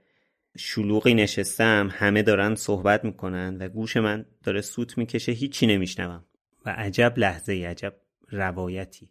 شلوغی 0.57 1.14
نشستم 1.14 1.89
همه 1.91 2.22
دارن 2.22 2.55
صحبت 2.55 3.05
می‌کنن 3.05 3.57
و 3.60 3.70
گوش 3.70 3.97
من 3.97 4.26
داره 4.43 4.62
سوت 4.62 4.97
می‌کشه 4.97 5.32
هیچی 5.32 5.68
نمیشنوم. 5.68 6.26
و 6.66 6.70
عجب 6.70 7.14
لحظه 7.18 7.53
ای 7.53 7.66
عجب 7.66 7.95
روایتی. 8.32 9.10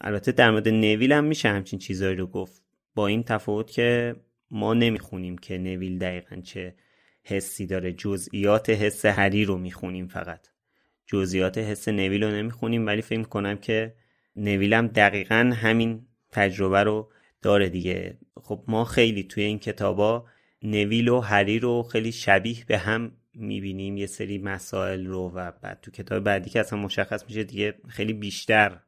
البته 0.00 0.32
در 0.32 0.50
مورد 0.50 0.68
نویل 0.68 1.12
هم 1.12 1.24
میشه 1.24 1.48
همچین 1.48 1.78
چیزایی 1.78 2.16
رو 2.16 2.26
گفت. 2.26 2.62
با 2.94 3.06
این 3.06 3.22
تفاوت 3.22 3.70
که 3.70 4.16
ما 4.50 4.74
نمی‌خونیم 4.74 5.38
که 5.38 5.58
نویل 5.58 5.98
دقیقا 5.98 6.36
چه 6.36 6.74
حسی 7.22 7.66
داره 7.66 7.92
جزئیات 7.92 8.70
حس 8.70 9.06
هری 9.06 9.44
رو 9.44 9.58
می‌خونیم 9.58 10.06
فقط. 10.06 10.53
جزئیات 11.06 11.58
حس 11.58 11.88
نویل 11.88 12.24
رو 12.24 12.30
نمی‌خونیم 12.30 12.86
ولی 12.86 13.02
فکر 13.02 13.22
کنم 13.22 13.56
که 13.56 13.94
نویل 14.36 14.74
هم 14.74 14.86
دقیقا 14.86 15.52
همین 15.56 16.06
تجربه 16.32 16.82
رو 16.82 17.10
داره 17.42 17.68
دیگه. 17.68 18.18
خب 18.36 18.64
ما 18.68 18.84
خیلی 18.84 19.24
توی 19.24 19.42
این 19.44 19.58
کتابا 19.58 20.26
نویل 20.62 21.08
و 21.08 21.20
هری 21.20 21.58
رو 21.58 21.82
خیلی 21.82 22.12
شبیه 22.12 22.64
به 22.66 22.78
هم 22.78 23.12
می‌بینیم 23.34 23.96
یه 23.96 24.06
سری 24.06 24.38
مسائل 24.38 25.06
رو 25.06 25.32
و 25.34 25.52
بعد 25.62 25.80
تو 25.82 25.90
کتاب 25.90 26.24
بعدی 26.24 26.50
که 26.50 26.60
اصلا 26.60 26.78
مشخص 26.78 27.24
میشه 27.28 27.44
دیگه 27.44 27.74
خیلی 27.88 28.12
بیشتر 28.12 28.80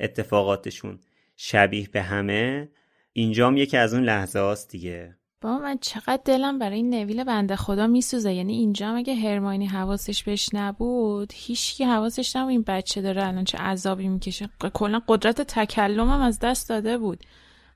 اتفاقاتشون 0.00 0.98
شبیه 1.36 1.88
به 1.92 2.02
همه. 2.02 2.68
اینجام 3.12 3.56
یکی 3.56 3.76
از 3.76 3.94
اون 3.94 4.04
لحظه 4.04 4.38
هاست 4.38 4.70
دیگه. 4.70 5.16
با 5.40 5.58
من 5.58 5.78
چقدر 5.80 6.20
دلم 6.24 6.58
برای 6.58 6.76
این 6.76 6.94
نویل 6.94 7.24
بنده 7.24 7.56
خدا 7.56 7.86
میسوزه. 7.86 8.32
یعنی 8.32 8.52
اینجا 8.52 8.88
اگه 8.88 9.14
هرماینی 9.14 9.66
حواسش 9.66 10.22
بهش 10.22 10.48
نبود 10.52 11.32
هیچکی 11.34 11.84
حواسش 11.84 12.36
نبود 12.36 12.50
این 12.50 12.64
بچه 12.66 13.02
داره 13.02 13.26
الان 13.26 13.44
چه 13.44 13.58
عذابی 13.58 14.08
می‌کشه. 14.08 14.50
کلا 14.74 15.02
قدرت 15.08 15.42
تکلمم 15.42 16.20
از 16.20 16.38
دست 16.38 16.68
داده 16.68 16.98
بود. 16.98 17.24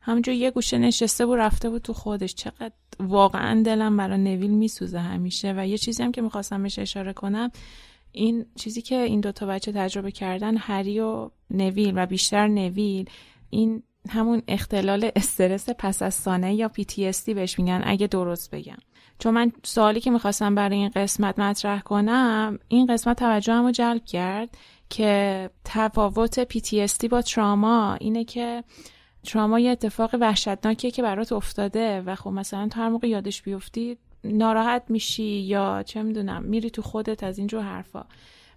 همونجور 0.01 0.35
یه 0.35 0.51
گوشه 0.51 0.79
نشسته 0.79 1.27
بود 1.27 1.39
رفته 1.39 1.71
بود 1.71 1.83
تو 1.83 1.93
خودش. 1.93 2.35
چقدر 2.35 2.73
واقعا 3.01 3.63
دلم 3.63 3.97
برای 3.97 4.19
نویل 4.19 4.51
میسوزه 4.51 4.99
همیشه. 4.99 5.55
و 5.57 5.67
یه 5.67 5.79
چیزی 5.79 6.03
هم 6.03 6.13
که 6.13 6.23
می‌خواستم 6.23 6.63
بهش 6.63 6.79
اشاره 6.79 7.13
کنم 7.13 7.51
این 8.13 8.47
چیزی 8.57 8.83
که 8.83 9.03
این 9.03 9.21
دوتا 9.21 9.47
بچه 9.47 9.73
تجربه 9.73 10.11
کردن 10.11 10.57
هری 10.57 11.01
و 11.01 11.31
نویل 11.51 11.93
و 11.97 12.07
بیشتر 12.07 12.49
نویل 12.49 13.11
این 13.51 13.83
همون 14.09 14.43
اختلال 14.49 15.11
استرس 15.17 15.69
پس 15.79 16.03
از 16.03 16.15
سانه 16.15 16.55
یا 16.55 16.71
PTSD 16.79 17.35
بهش 17.35 17.59
میگن 17.59 17.83
اگه 17.85 18.07
درست 18.07 18.51
بگم. 18.51 18.79
چون 19.19 19.35
من 19.35 19.53
سوالی 19.63 20.01
که 20.01 20.11
می‌خواستم 20.11 20.55
برای 20.55 20.77
این 20.77 20.89
قسمت 20.89 21.39
مطرح 21.39 21.81
کنم 21.81 22.59
این 22.69 22.87
قسمت 22.87 23.19
توجه 23.19 23.55
رو 23.55 23.71
جلب 23.71 24.05
کرد 24.05 24.57
که 24.91 25.51
تفاوت 25.65 26.59
PTSD 26.59 27.09
با 27.09 27.23
تراما 27.23 27.95
اینه 27.95 28.25
که 28.25 28.65
تراما 29.25 29.61
یه 29.61 29.71
اتفاق 29.71 30.15
وحشتناکیه 30.21 30.91
که 30.91 31.03
برات 31.03 31.33
افتاده 31.33 32.01
و 32.01 32.15
خب 32.15 32.31
مثلا 32.31 32.69
تو 32.69 32.81
هر 32.81 32.89
موقع 32.89 33.09
یادش 33.09 33.43
بیفتی 33.43 33.99
ناراحت 34.25 34.83
میشی 34.89 35.41
یا 35.41 35.83
چه 35.83 36.03
می‌دونم 36.03 36.43
میری 36.43 36.71
تو 36.71 36.83
خودت 36.83 37.25
از 37.25 37.39
اینجور 37.39 37.63
حرفا. 37.63 38.05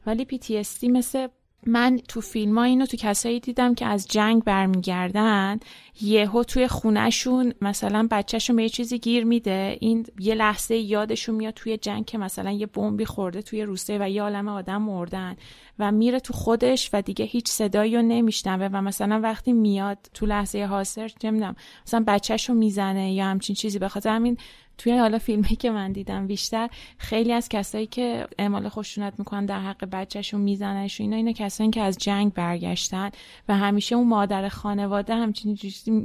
ولی 0.06 0.28
PTSD 0.32 0.84
مثل 0.84 1.28
من 1.66 1.99
تو 2.07 2.22
فیلم 2.22 2.57
ها 2.57 2.63
اینو 2.63 2.86
تو 2.86 2.97
کسایی 2.97 3.39
دیدم 3.39 3.76
که 3.76 3.86
از 3.86 4.07
جنگ 4.07 4.43
برمیگردن 4.43 5.59
یهو 6.01 6.43
توی 6.43 6.68
خونهشون 6.68 7.53
مثلا 7.61 8.07
بچهشون 8.11 8.55
به 8.55 8.63
یه 8.63 8.70
چیزی 8.70 8.99
گیر 8.99 9.26
میده 9.26 9.78
این 9.80 10.05
یه 10.20 10.36
لحظه 10.36 10.76
یادشون 10.76 11.36
میاد 11.36 11.53
توی 11.53 11.78
جنگ 11.78 12.05
که 12.05 12.18
مثلا 12.18 12.51
یه 12.51 12.66
بمبی 12.66 13.05
خورده 13.05 13.41
توی 13.41 13.63
روسته 13.63 13.97
و 14.01 14.09
یه 14.09 14.22
عالم 14.22 14.47
آدم 14.47 14.82
مردن 14.82 15.36
و 15.80 15.91
میره 15.91 16.20
تو 16.20 16.34
خودش 16.34 16.89
و 16.93 17.01
دیگه 17.01 17.26
هیچ 17.26 17.47
صدایی 17.47 17.95
رو 17.95 18.01
نمیشنوه 18.01 18.70
و 18.74 18.82
مثلا 18.82 19.20
وقتی 19.24 19.53
میاد 19.53 19.97
تو 20.13 20.26
لحظه 20.26 20.63
حاضر 20.63 21.09
نمی‌دونم 21.24 21.55
مثلا 21.88 22.03
بچهش 22.07 22.49
رو 22.49 22.55
می‌زنه 22.55 23.13
یا 23.13 23.26
همچین 23.26 23.55
چیزی 23.55 23.80
به 23.80 23.88
خاطر 23.88 24.09
همین 24.09 24.38
توی 24.78 24.98
حالا 24.98 25.18
فیلمی 25.18 25.56
که 25.56 25.72
من 25.72 25.92
دیدم 25.92 26.28
بیشتر 26.28 26.70
خیلی 26.98 27.34
از 27.34 27.50
کسایی 27.50 27.88
که 27.88 28.28
اعمال 28.40 28.70
خشونت 28.70 29.14
می‌کنن 29.18 29.46
در 29.46 29.60
حق 29.60 29.86
بچهشون 29.86 30.42
میزننش 30.42 31.02
اینا 31.02 31.16
اینا 31.16 31.32
کسایی 31.32 31.70
که 31.70 31.82
از 31.82 31.98
جنگ 31.98 32.34
برگشتن 32.34 33.10
و 33.50 33.58
همیشه 33.58 33.96
اون 33.96 34.08
مادر 34.08 34.50
خانواده 34.50 35.16
همچین 35.16 35.58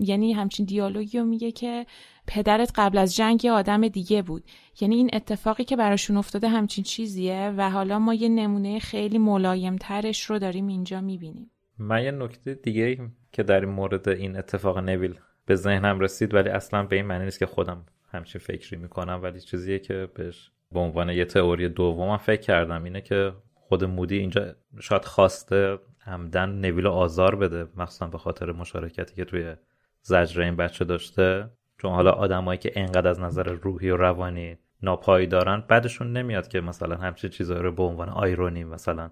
یعنی 0.03 0.33
همچین 0.33 0.67
دیالوگی 0.67 1.19
رو 1.19 1.25
میگه 1.25 1.53
که 1.53 1.87
پدرت 2.27 2.73
قبل 2.75 2.99
از 2.99 3.17
جنگ 3.17 3.45
یه 3.45 3.53
آدم 3.53 3.89
دیگه 3.89 4.23
بود. 4.23 4.45
یعنی 4.81 4.97
این 4.97 5.11
اتفاقی 5.13 5.65
که 5.65 5.77
براشون 5.77 6.17
افتاده 6.17 6.49
همچین 6.49 6.85
چیزیه 6.85 7.55
و 7.57 7.71
حالا 7.71 7.99
ما 7.99 8.15
یه 8.15 8.29
نمونه 8.29 8.79
خیلی 8.79 9.19
ملایم 9.19 9.77
ترش 9.77 10.23
رو 10.23 10.39
داریم 10.39 10.67
اینجا 10.67 11.01
می‌بینیم. 11.01 11.51
من 11.79 12.05
یه 12.05 12.11
نکته 12.11 12.55
دیگه 12.55 12.99
که 13.33 13.43
در 13.43 13.61
این 13.61 13.69
مورد 13.69 14.09
این 14.09 14.37
اتفاق 14.37 14.79
نویل 14.79 15.15
به 15.47 15.55
ذهنم 15.55 16.01
رسید 16.01 16.35
ولی 16.35 16.49
اصلا 16.49 16.83
به 16.83 16.97
این 16.97 17.07
معنی 17.07 17.25
نیست 17.25 17.39
که 17.39 17.47
خودم 17.47 17.85
همچین 18.11 18.41
فکری 18.41 18.77
می‌کنم 18.77 19.21
ولی 19.23 19.41
چیزیه 19.41 19.79
که 19.79 20.09
بهش 20.15 20.51
به 20.73 20.81
عنوان 20.81 21.11
یه 21.11 21.25
تئوری 21.25 21.69
دومم 21.69 22.17
فکر 22.17 22.41
کردم 22.41 22.85
اینه 22.85 23.01
که 23.01 23.33
خود 23.55 23.85
مودی 23.85 24.19
اینجا 24.19 24.55
شاید 24.81 25.05
خواسته 25.05 25.79
همدن 26.01 26.49
نویل 26.49 26.87
آزار 26.87 27.37
بده 27.37 27.67
مخصوصا 27.77 28.07
به 28.07 28.19
خاطر 28.19 28.53
مشارکتی 28.53 29.15
که 29.15 29.25
توی 29.25 29.55
زجر 30.03 30.43
این 30.43 30.57
بچه 30.57 30.85
داشته. 30.85 31.51
چون 31.79 31.93
حالا 31.93 32.11
آدمایی 32.11 32.59
که 32.59 32.73
انقدر 32.77 33.09
از 33.09 33.21
نظر 33.21 33.43
روحی 33.43 33.91
و 33.91 33.97
روانی 33.97 34.59
ناپایی 34.83 35.27
دارن 35.27 35.65
بعدشون 35.69 36.13
نمیاد 36.13 36.49
که 36.49 36.61
مثلا 36.61 36.97
همچین 36.97 37.31
چیزایی 37.31 37.63
رو 37.63 37.73
به 37.73 37.83
عنوان 37.83 38.09
آیرونی 38.09 38.65
مثلا 38.65 39.11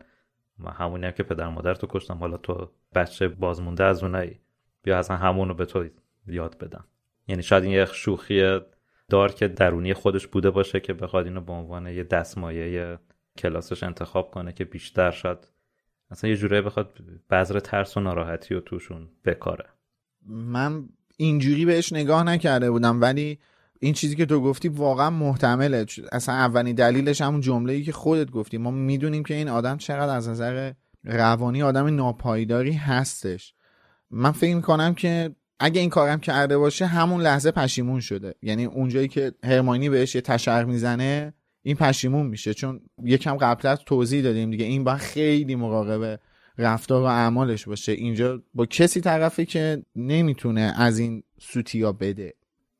ما 0.59 0.71
همونی 0.71 1.07
هم 1.07 1.13
که 1.13 1.23
پدر 1.23 1.49
مادر 1.49 1.75
تو 1.75 1.87
کشتم 1.91 2.15
حالا 2.15 2.37
تو 2.37 2.71
بچه 2.95 3.29
بازمونده 3.29 3.85
از 3.85 4.03
اونایی 4.03 4.41
بیا 4.83 4.99
اصلا 4.99 5.17
همونو 5.17 5.55
به 5.55 5.65
تو 5.65 5.89
یاد 6.27 6.59
بدم. 6.59 6.85
یعنی 7.29 7.43
شاید 7.43 7.65
این 7.65 7.73
یه 7.73 7.85
شوخی 7.85 8.61
دارک 9.11 9.45
درونی 9.45 9.95
خودش 9.95 10.27
بوده 10.27 10.51
باشه 10.51 10.81
که 10.81 10.93
بخواد 10.93 11.27
اینو 11.27 11.41
به 11.41 11.53
عنوان 11.53 11.87
یه 11.87 12.05
دستمایه 12.05 12.99
کلاسش 13.39 13.83
انتخاب 13.83 14.31
کنه 14.31 14.53
که 14.53 14.65
بیشتر 14.65 15.11
شاید 15.11 15.39
اصلا 16.11 16.31
یه 16.31 16.37
جوره 16.37 16.63
بخواد 16.63 16.99
بذر 17.31 17.61
ترس 17.61 17.97
و 17.97 18.01
ناراحتی 18.01 18.55
و 18.55 18.61
توشون 18.61 19.09
بکاره. 19.25 19.65
من 20.27 20.89
اینجوری 21.17 21.65
بهش 21.65 21.93
نگاه 21.93 22.23
نکرده 22.23 22.71
بودم 22.71 23.01
ولی 23.01 23.39
این 23.81 23.95
چیزی 23.95 24.17
که 24.17 24.27
تو 24.27 24.41
گفتی 24.41 24.69
واقعا 24.69 25.11
محتمله. 25.11 25.87
اصلا 26.13 26.35
اولین 26.35 26.75
دلیلش 26.75 27.21
همون 27.21 27.41
جمله 27.41 27.73
ای 27.73 27.83
که 27.83 27.93
خودت 27.93 28.31
گفتی. 28.31 28.59
ما 28.59 28.71
می‌دونیم 28.71 29.25
که 29.25 29.35
این 29.35 29.49
آدم 29.49 29.77
چقدر 29.77 30.17
از 30.17 30.29
نظر 30.29 30.73
روانی 31.05 31.63
آدم 31.63 31.87
ناپایداری 31.87 32.73
هستش. 32.73 33.55
من 34.11 34.33
فکر 34.33 34.55
می‌کنم 34.55 34.95
که 34.95 35.35
اگه 35.61 35.81
این 35.81 35.91
کارم 35.91 36.21
کرده 36.21 36.59
باشه 36.59 36.87
همون 36.87 37.21
لحظه 37.21 37.51
پشیمون 37.51 38.01
شده. 38.01 38.35
یعنی 38.43 38.65
اونجایی 38.65 39.09
که 39.09 39.33
هرماینی 39.45 39.89
بهش 39.89 40.15
یه 40.15 40.21
تشر 40.21 40.65
می‌زنه 40.65 41.35
این 41.63 41.77
پشیمون 41.77 42.27
میشه. 42.27 42.55
چون 42.55 42.81
یکم 43.03 43.37
قبلتر 43.37 43.77
توضیح 43.77 44.23
دادیم 44.23 44.51
دیگه 44.51 44.65
این 44.65 44.85
باید 44.85 44.99
خیلی 44.99 45.55
مراقب 45.55 46.21
رفتار 46.59 47.03
و 47.03 47.07
اعمالش 47.07 47.69
باشه. 47.69 47.93
اینجا 47.93 48.43
با 48.55 48.67
کسی 48.67 49.01
طرفه 49.01 49.45
که 49.45 49.83
نمی‌تونه 49.97 50.75
از 50.77 50.99
این 50.99 51.23
سوتیا 51.41 51.93
بده. 51.93 52.35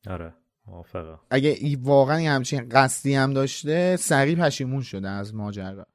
آره 0.07 0.35
موافقه 0.67 1.19
اگه 1.31 1.57
ای 1.61 1.77
واقعا 1.77 2.31
همچین 2.31 2.69
قصدی 2.69 3.15
هم 3.15 3.33
داشته 3.33 3.97
سریع 3.97 4.37
پشیمون 4.37 4.83
شده 4.83 5.09
از 5.09 5.35
ماجرا. 5.35 5.87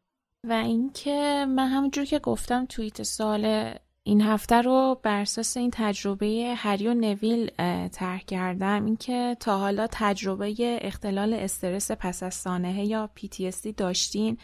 و 0.44 0.54
اینکه 0.54 1.46
من 1.50 1.68
همونجور 1.68 2.06
که 2.06 2.20
گفتم 2.20 2.66
توییت 2.66 3.04
سال 3.04 3.74
این 4.06 4.22
هفته 4.22 4.62
رو 4.62 5.00
بر 5.04 5.22
اساس 5.22 5.58
این 5.58 5.70
تجربه 5.74 6.54
هری 6.58 6.88
و 6.88 6.94
نویل 6.94 7.52
طرح 7.88 8.20
کردم. 8.20 8.86
اینکه 8.86 9.38
تا 9.40 9.58
حالا 9.58 9.88
تجربه 9.92 10.56
اختلال 10.82 11.34
استرس 11.34 11.92
پس 11.92 12.24
از 12.24 12.34
سانحه 12.34 12.86
یا 12.86 13.10
PTSD 13.20 13.74
داشتین 13.78 14.38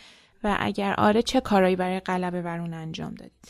و 0.43 0.57
اگر 0.59 0.93
آره 0.97 1.21
چه 1.21 1.41
کارایی 1.41 1.75
برای 1.75 1.99
غلبه 1.99 2.41
بر 2.41 2.59
اون 2.59 2.73
انجام 2.73 3.15
دادید؟ 3.15 3.47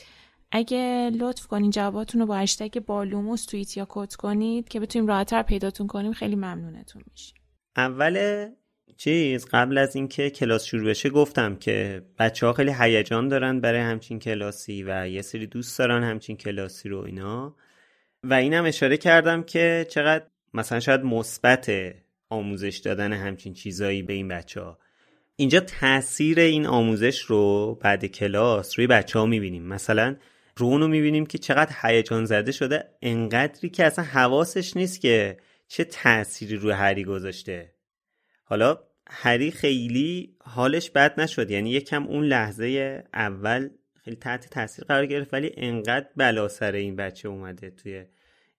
اگه 0.51 1.12
لطف 1.20 1.47
کنین 1.47 1.72
جواباتون 1.72 2.22
رو 2.22 2.28
با 2.28 2.36
هشتگ 2.36 2.80
بالوموس 2.80 3.45
توییت 3.45 3.78
یا 3.78 3.86
کد 3.89 4.14
کنید 4.14 4.68
که 4.68 4.80
بتونیم 4.80 5.07
راحتتر 5.07 5.43
پیداتون 5.43 5.88
کنیم. 5.88 6.14
خیلی 6.14 6.36
ممنونتون 6.36 7.03
میشیم. 7.12 7.36
اول 7.78 8.45
چیز 9.00 9.45
قبل 9.45 9.78
از 9.78 9.95
اینکه 9.95 10.30
کلاس 10.30 10.66
شروع 10.66 10.89
بشه 10.89 11.10
گفتم 11.10 11.56
که 11.56 12.02
بچه 12.18 12.45
ها 12.45 12.54
خیلی 12.54 12.74
هیجان 12.80 13.28
دارن 13.28 13.60
برای 13.60 13.80
همچین 13.80 14.20
کلاسی 14.20 14.84
و 14.84 15.08
یه 15.08 15.22
سری 15.22 15.47
دوست 15.47 15.80
دارن 15.80 16.04
همچین 16.04 16.38
کلاسی 16.38 16.89
رو 16.89 17.00
اینا. 17.00 17.56
و 18.24 18.34
اینم 18.34 18.66
اشاره 18.66 18.97
کردم 18.97 19.43
که 19.43 19.86
چقدر 19.89 20.26
مثلا 20.54 20.80
شاید 20.80 21.02
مثبت 21.02 21.72
آموزش 22.30 22.78
دادن 22.78 23.14
همچین 23.14 23.54
چیزایی 23.54 24.04
به 24.04 24.14
این 24.14 24.28
بچه 24.28 24.62
ها 24.62 24.80
اینجا 25.36 25.60
تاثیر 25.60 26.39
این 26.39 26.66
آموزش 26.66 27.22
رو 27.22 27.76
بعد 27.82 28.06
کلاس 28.06 28.80
روی 28.80 28.88
بچه 28.88 29.20
ها 29.20 29.26
می‌بینیم. 29.26 29.64
مثلا 29.64 30.16
رونو 30.58 30.88
می‌بینیم 30.88 31.26
که 31.26 31.38
چقدر 31.38 31.76
هیجان 31.82 32.26
زده 32.26 32.52
شده 32.52 32.89
انقدری 33.02 33.70
که 33.70 33.86
اصلا 33.86 34.06
حواسش 34.06 34.78
نیست 34.78 35.02
که 35.02 35.38
چه 35.68 35.84
تأثیری 35.84 36.56
روی 36.56 36.72
هری 36.72 37.04
گذاشته. 37.04 37.74
حالا 38.43 38.89
هری 39.10 39.51
خیلی 39.51 40.36
حالش 40.43 40.89
بد 40.89 41.20
نشد. 41.20 41.51
یعنی 41.51 41.70
یکم 41.70 42.03
اون 42.03 42.26
لحظه 42.26 43.03
اول 43.14 43.70
خیلی 43.93 44.16
تحت 44.16 44.49
تاثیر 44.49 44.86
قرار 44.86 45.05
گرفت 45.05 45.34
ولی 45.34 45.51
انقدر 45.57 46.07
بلا 46.16 46.47
سر 46.47 46.72
این 46.72 46.95
بچه 46.95 47.30
اومده 47.30 47.70
توی 47.70 48.05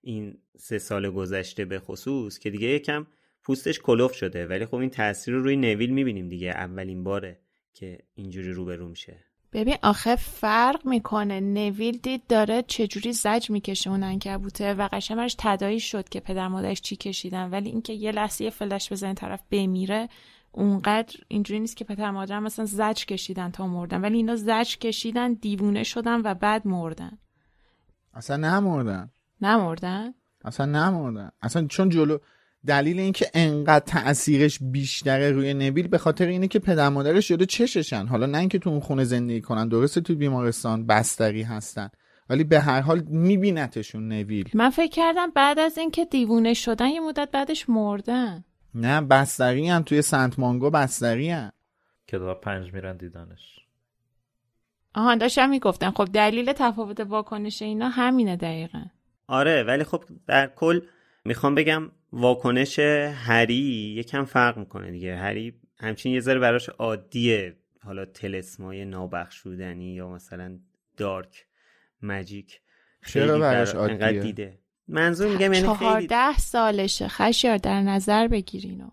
این 0.01 0.37
سه 0.57 0.77
سال 0.77 1.09
گذشته 1.09 1.65
به 1.65 1.79
خصوص 1.79 2.39
که 2.39 2.49
دیگه 2.49 2.67
یکم 2.67 3.07
پوستش 3.43 3.79
کلوف 3.79 4.13
شده. 4.13 4.45
ولی 4.45 4.65
خب 4.65 4.75
این 4.75 4.89
تاثیر 4.89 5.33
رو 5.33 5.43
روی 5.43 5.55
نویل 5.55 5.89
می‌بینیم 5.89 6.29
دیگه 6.29 6.49
اولین 6.49 7.03
باره 7.03 7.39
که 7.73 7.99
اینجوری 8.13 8.51
روبرو 8.51 8.87
میشه. 8.87 9.17
ببین 9.53 9.75
آخه 9.83 10.15
فرق 10.15 10.85
می‌کنه. 10.85 11.39
نویل 11.39 11.97
دید 11.97 12.27
داره 12.27 12.63
چجوری 12.67 13.13
زج 13.13 13.49
می‌کشه 13.49 13.89
اون 13.89 14.03
انکبوته 14.03 14.73
و 14.73 14.89
قشنگ 14.91 15.31
تدایی 15.37 15.79
شد 15.79 16.09
که 16.09 16.19
پدر 16.19 16.47
مادرش 16.47 16.81
چی 16.81 16.95
کشیدن. 16.95 17.49
ولی 17.49 17.69
اینکه 17.69 17.93
یه 17.93 18.11
لحظه 18.11 18.49
فلش 18.49 18.91
بزنه 18.91 19.13
طرف 19.13 19.43
بمیره 19.51 20.09
اونقدر 20.51 21.15
اینجوری 21.27 21.59
نیست 21.59 21.77
که 21.77 21.85
پدر 21.85 22.11
مادر 22.11 22.39
مثلا 22.39 22.65
زج 22.65 23.05
کشیدن 23.05 23.51
تا 23.51 23.67
مردن. 23.67 24.01
ولی 24.01 24.17
اینا 24.17 24.35
زج 24.35 24.77
کشیدن 24.77 25.33
دیوونه 25.33 25.83
شدن 25.83 26.21
و 26.25 26.33
بعد 26.33 26.67
مردن. 26.67 27.17
اصلا 28.13 28.37
نمردن. 28.37 29.11
نمردن؟ 29.41 30.13
اصلا 30.45 30.65
نمردن. 30.65 31.31
اصلا 31.41 31.67
چون 31.67 31.89
جلو 31.89 32.17
دلیل 32.67 32.99
اینکه 32.99 33.27
انقدر 33.33 33.85
تاثیرش 33.85 34.59
بیشتره 34.61 35.31
روی 35.31 35.53
نبیل 35.53 35.87
به 35.87 35.97
خاطر 35.97 36.27
اینه 36.27 36.47
که 36.47 36.59
پدر 36.59 36.89
مادرش 36.89 37.27
شده 37.27 37.45
چششن. 37.45 38.05
حالا 38.05 38.25
نه 38.25 38.37
اینکه 38.37 38.59
تو 38.59 38.69
اون 38.69 38.79
خونه 38.79 39.03
زندگی 39.03 39.41
کنن 39.41 39.67
درسته 39.67 40.01
تو 40.01 40.15
بیمارستان 40.15 40.85
بستری 40.85 41.43
هستن 41.43 41.89
ولی 42.29 42.43
به 42.43 42.59
هر 42.59 42.81
حال 42.81 43.01
میبینتشون 43.07 44.07
نویل 44.07 44.49
من 44.53 44.69
فکر 44.69 44.91
کردم 44.91 45.29
بعد 45.29 45.59
از 45.59 45.77
اینکه 45.77 46.05
دیوونه 46.05 46.53
شدن 46.53 46.87
یه 46.87 46.99
مدت 46.99 47.29
بعدش 47.31 47.69
مردن. 47.69 48.43
نه 48.75 49.01
بستری 49.01 49.67
هم 49.67 49.83
توی 49.83 50.01
سنت 50.01 50.39
مانگو 50.39 50.69
بستری 50.69 51.29
هم 51.29 51.51
کتاب 52.07 52.41
پنج 52.41 52.73
میرن 52.73 52.97
دیدنش. 52.97 53.59
آها 54.95 55.15
داشتم 55.15 55.49
می‌گفتم 55.49 55.91
خب 55.91 56.05
دلیل 56.13 56.53
تفاوت 56.53 56.99
واکنش 56.99 57.61
اینا 57.61 57.89
همینه 57.89 58.35
دقیقا. 58.35 58.85
آره 59.27 59.63
ولی 59.63 59.83
خب 59.83 60.03
در 60.27 60.47
کل 60.47 60.81
می‌خوام 61.25 61.55
بگم 61.55 61.91
واکنش 62.13 62.79
هری 63.13 63.93
یکم 63.97 64.25
فرق 64.25 64.57
می‌کنه 64.57 64.91
دیگه. 64.91 65.15
هری 65.15 65.53
همچین 65.77 66.13
یه 66.13 66.19
ذره 66.19 66.39
براش 66.39 66.69
عادیه. 66.69 67.55
حالا 67.83 68.05
تلسمای 68.05 68.85
نابخشودنی 68.85 69.93
یا 69.93 70.09
مثلا 70.09 70.59
دارک 70.97 71.45
مجیک 72.01 72.61
چرا 73.05 73.39
براش 73.39 73.75
عادیه؟ 73.75 74.21
دیده. 74.21 74.59
منظور 74.91 75.27
میگم 75.27 75.53
یعنی 75.53 75.75
خیلی 75.75 76.07
ده 76.07 76.37
سالشه. 76.37 77.07
خشیار 77.07 77.57
در 77.57 77.81
نظر 77.81 78.27
بگیرینو 78.27 78.87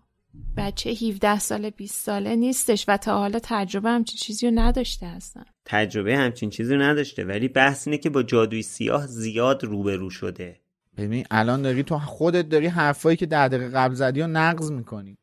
بچه 0.57 0.89
17 0.89 1.39
ساله 1.39 1.69
20 1.69 2.05
ساله 2.05 2.35
نیستش 2.35 2.85
و 2.87 2.97
تا 2.97 3.17
حالا 3.17 3.39
تجربه 3.43 3.89
همچین 3.89 4.17
چیزی 4.17 4.47
رو 4.47 4.59
نداشته 4.59 5.07
هستن. 5.07 5.45
تجربه 5.65 6.17
همچین 6.17 6.49
چیزی 6.49 6.75
رو 6.75 6.81
نداشته 6.81 7.23
ولی 7.23 7.47
بحث 7.47 7.87
اینه 7.87 7.97
که 7.97 8.09
با 8.09 8.23
جادوی 8.23 8.61
سیاه 8.61 9.07
زیاد 9.07 9.63
روبرو 9.63 10.09
شده. 10.09 10.59
ببین 10.97 11.25
الان 11.31 11.61
داری 11.61 11.83
تو 11.83 11.99
خودت 11.99 12.49
داری 12.49 12.67
حرفایی 12.67 13.17
که 13.17 13.25
ده 13.25 13.47
دقیقه 13.47 13.69
قبل 13.69 13.93
زدی 13.93 14.21
و 14.21 14.27
نقض 14.27 14.71
می‌کنی. 14.71 15.17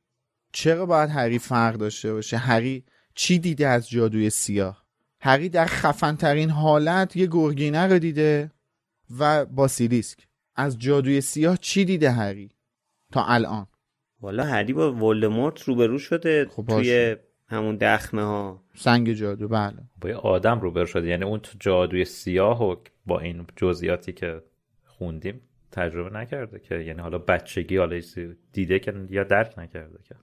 چرا 0.52 0.86
باید 0.86 1.10
هری 1.10 1.38
فرق 1.38 1.74
داشته 1.74 2.12
باشه؟ 2.12 2.36
هری 2.36 2.84
چی 3.14 3.38
دیده 3.38 3.68
از 3.68 3.90
جادوی 3.90 4.30
سیاه؟ 4.30 4.86
هری 5.20 5.48
در 5.48 5.66
خفنترین 5.66 6.50
حالت 6.50 7.16
یه 7.16 7.26
گرگینه 7.26 7.86
رو 7.86 7.98
دیده 7.98 8.50
و 9.18 9.44
باسیلیسک 9.44 10.18
از 10.56 10.78
جادوی 10.78 11.20
سیاه 11.20 11.56
چی 11.56 11.84
دیده 11.84 12.10
هری 12.10 12.50
تا 13.12 13.24
الان؟ 13.24 13.66
والا 14.20 14.44
هری 14.44 14.72
با 14.72 14.92
ولدمورت 14.92 15.62
روبرو 15.62 15.98
شده 15.98 16.46
خب 16.50 16.66
توی 16.68 17.16
همون 17.46 17.76
دخمه 17.76 18.22
ها 18.22 18.62
سنگ 18.74 19.12
جادو 19.12 19.48
بله. 19.48 19.76
با 20.00 20.08
یه 20.08 20.16
آدم 20.16 20.60
روبرو 20.60 20.86
شده. 20.86 21.06
یعنی 21.06 21.24
اون 21.24 21.40
تو 21.40 21.52
جادوی 21.60 22.04
سیاه 22.04 22.64
و 22.64 22.76
با 23.06 23.20
این 23.20 23.46
جزئیاتی 23.56 24.12
که 24.12 24.42
خوندیم 24.84 25.40
تجربه 25.72 26.18
نکرده 26.18 26.58
که 26.58 26.74
یعنی 26.74 27.00
حالا 27.00 27.18
بچگی 27.18 27.76
حالا 27.76 28.00
دیده 28.52 28.78
که 28.78 29.06
یا 29.10 29.24
درک 29.24 29.58
نکرده 29.58 29.98
که. 30.08 30.14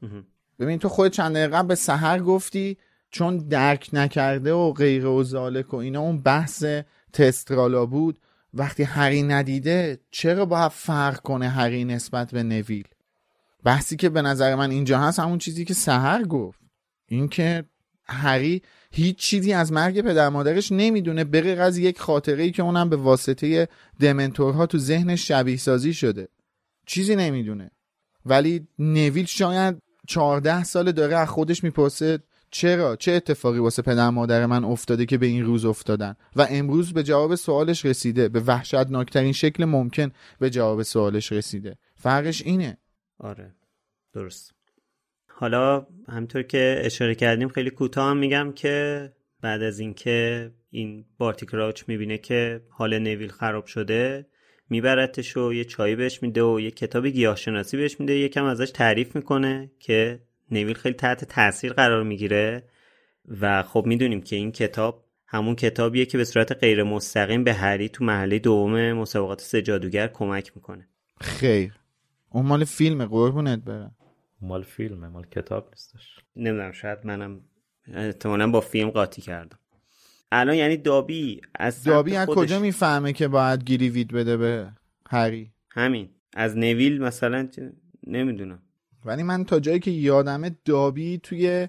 ببین 0.60 0.80
تو 0.80 0.90
خود 0.90 1.12
چند 1.12 1.36
دقیقه 1.36 1.64
به 1.64 1.76
سحر 1.76 2.20
گفتی 2.20 2.78
چون 3.10 3.38
درک 3.38 3.90
نکرده 3.94 4.54
و 4.54 4.74
غیر 4.74 5.06
و 5.06 5.24
زالک 5.24 5.74
و 5.74 5.78
اینا 5.78 6.02
اون 6.02 6.22
بحث 6.22 6.66
تسترالا 7.14 7.86
بود. 7.86 8.20
وقتی 8.54 8.84
هری 8.84 9.24
ندیده 9.24 10.00
چرا 10.12 10.46
باید 10.46 10.72
فرق 10.72 11.22
کنه 11.22 11.50
هری 11.50 11.86
نسبت 11.86 12.32
به 12.32 12.44
نویل؟ 12.44 12.88
بحثی 13.64 13.96
که 13.96 14.10
به 14.10 14.22
نظر 14.22 14.56
من 14.56 14.72
اینجا 14.72 15.00
هست 15.00 15.20
همون 15.20 15.38
چیزی 15.38 15.66
که 15.66 15.74
سهر 15.74 16.24
گفت. 16.24 16.60
اینکه 17.08 17.64
هری 18.06 18.62
هیچ 18.92 19.18
چیزی 19.18 19.54
از 19.54 19.72
مرگ 19.72 20.02
پدر 20.02 20.30
مادرش 20.30 20.72
نمی‌دونه 20.72 21.24
بغیر 21.24 21.62
از 21.62 21.78
یک 21.78 22.00
خاطره 22.00 22.44
ای 22.44 22.52
که 22.52 22.64
اونم 22.64 22.90
به 22.90 22.96
واسطه 22.96 23.68
دمنتورها 24.00 24.66
تو 24.66 24.78
ذهنش 24.78 25.28
شبیه 25.28 25.58
سازی 25.58 25.94
شده. 25.94 26.28
چیزی 26.86 27.16
نمی‌دونه. 27.16 27.72
ولی 28.26 28.68
نویل 28.80 29.26
شاید 29.26 29.78
چهارده 30.08 30.64
سال 30.64 30.92
داره 30.92 31.18
از 31.18 31.30
خودش 31.30 31.64
می‌پرسه 31.64 32.20
چرا؟ 32.54 32.96
چه 32.96 33.12
اتفاقی 33.12 33.60
واسه 33.60 33.82
پدر 33.82 34.10
مادر 34.10 34.46
من 34.46 34.64
افتاده 34.64 35.06
که 35.06 35.18
به 35.18 35.26
این 35.26 35.46
روز 35.46 35.66
افتادن؟ 35.66 36.16
و 36.36 36.48
امروز 36.50 36.94
به 36.94 37.04
جواب 37.04 37.36
سوالش 37.36 37.86
رسیده. 37.86 38.30
به 38.30 38.40
وحشتناکترین 38.40 39.32
شکل 39.32 39.66
ممکن 39.66 40.12
به 40.40 40.50
جواب 40.50 40.84
سوالش 40.84 41.32
رسیده. 41.32 41.78
فرقش 41.96 42.42
اینه. 42.42 42.78
آره. 43.18 43.56
درست. 44.14 44.54
حالا 45.28 45.88
همطور 46.08 46.44
که 46.44 46.82
اشاره 46.84 47.16
کردیم 47.16 47.48
خیلی 47.48 47.70
کوتاه 47.70 48.14
میگم 48.14 48.52
که 48.56 49.10
بعد 49.42 49.62
از 49.62 49.80
اینکه 49.80 50.52
این 50.70 51.06
بارتی 51.18 51.46
کراچ 51.46 51.84
می‌بینه 51.88 52.18
که 52.18 52.62
حال 52.70 53.00
نویل 53.00 53.30
خراب 53.30 53.66
شده 53.66 54.28
میبرتش 54.70 55.38
و 55.38 55.54
یه 55.54 55.64
چایی 55.64 55.96
بهش 55.96 56.24
میده 56.24 56.44
و 56.44 56.60
یه 56.60 56.72
کتاب 56.72 57.08
گیاهشناسی 57.08 57.78
بهش 57.78 58.00
میده. 58.00 58.14
یکم 58.14 58.46
ازش 58.46 58.72
تعریف 58.72 59.16
می‌کنه 59.16 59.72
که 59.80 60.20
نویل 60.52 60.74
خیلی 60.74 60.96
تحت 60.96 61.26
تاثیر 61.26 61.74
قرار 61.74 62.04
می‌گیره 62.04 62.64
و 63.42 63.64
خب 63.64 63.84
می‌دونیم 63.86 64.22
که 64.22 64.36
این 64.36 64.52
کتاب 64.52 65.06
همون 65.28 65.56
کتابیه 65.56 66.06
که 66.06 66.18
به 66.18 66.24
صورت 66.24 66.52
غیر 66.52 66.84
مستقیم 66.84 67.44
به 67.44 67.54
هری 67.54 67.90
تو 67.90 68.04
محله 68.04 68.40
دوم 68.40 68.94
مسابقات 68.94 69.42
سه 69.42 69.62
جادوگر 69.62 70.08
کمک 70.08 70.52
می‌کنه. 70.56 70.88
خیر. 71.22 71.74
اون 72.30 72.46
مال 72.46 72.64
فیلم 72.64 73.06
قربونت 73.06 73.60
برم. 73.60 73.96
مال 74.42 74.64
فیلمه 74.64 75.08
مال 75.08 75.26
کتاب 75.26 75.70
نیستش. 75.70 76.20
نمی‌دونم 76.36 76.72
شاید 76.72 77.00
منم 77.04 77.42
احتمالا 77.88 78.52
با 78.52 78.62
فیلم 78.62 78.90
قاطی 78.90 79.22
کردم. 79.22 79.60
الان 80.32 80.56
یعنی 80.56 80.78
دابی 80.78 81.42
از 81.56 81.84
دابی 81.84 82.16
از 82.16 82.28
کجا 82.28 82.60
می‌فهمه 82.60 83.14
که 83.14 83.28
باید 83.28 83.64
گیریوید 83.64 84.14
بده 84.14 84.38
به 84.38 84.72
هری؟ 85.10 85.52
همین. 85.72 86.10
از 86.34 86.58
نویل 86.58 87.02
مثلا 87.02 87.50
نمی‌دونم. 88.08 88.62
ولی 89.06 89.24
من 89.24 89.46
تا 89.46 89.60
جایی 89.60 89.80
که 89.80 89.92
یادمه 89.92 90.56
دابی 90.66 91.18
توی 91.24 91.68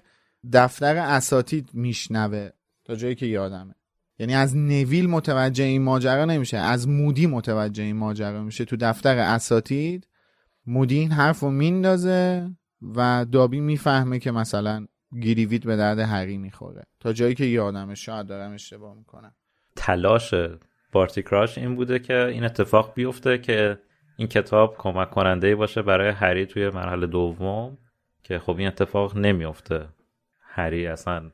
دفتر 0.53 0.95
اساتید 0.97 1.69
میشنوه. 1.73 2.49
تا 2.85 2.95
جایی 2.95 3.15
که 3.15 3.25
یادمه. 3.25 3.75
یعنی 4.19 4.35
از 4.35 4.57
نویل 4.57 5.09
متوجه 5.09 5.63
این 5.63 5.81
ماجرا 5.81 6.25
نمیشه. 6.25 6.57
از 6.57 6.87
مودی 6.87 7.27
متوجه 7.27 7.83
این 7.83 7.95
ماجرا 7.95 8.43
میشه. 8.43 8.65
تو 8.65 8.75
دفتر 8.75 9.17
اساتید 9.17 10.07
مودی 10.65 10.99
این 10.99 11.11
حرف 11.11 11.39
رو 11.39 11.49
میندازه 11.49 12.51
و 12.95 13.25
دابی 13.31 13.59
می‌فهمه 13.59 14.19
که 14.19 14.31
مثلا 14.31 14.87
گیریوید 15.19 15.65
به 15.65 15.75
درد 15.75 15.99
هری 15.99 16.37
می‌خوره. 16.37 16.83
تا 16.99 17.13
جایی 17.13 17.35
که 17.35 17.45
یادمه. 17.45 17.95
شاید 17.95 18.27
دارم 18.27 18.53
اشتباه 18.53 18.95
می‌کنم. 18.95 19.35
تلاش 19.75 20.33
بارتی 20.91 21.23
کراش 21.23 21.57
این 21.57 21.75
بوده 21.75 21.99
که 21.99 22.25
این 22.25 22.43
اتفاق 22.43 22.93
بیفته 22.93 23.37
که 23.37 23.79
این 24.17 24.27
کتاب 24.27 24.75
کمک 24.77 25.09
کننده 25.09 25.55
باشه 25.55 25.81
برای 25.81 26.09
هری 26.09 26.45
توی 26.45 26.69
مرحله 26.69 27.07
دوم 27.07 27.77
که 28.23 28.39
خب 28.39 28.57
این 28.57 28.67
اتفاق 28.67 29.17
نمیفته 29.17 29.87
هری 30.41 30.87
اصلا 30.87 31.31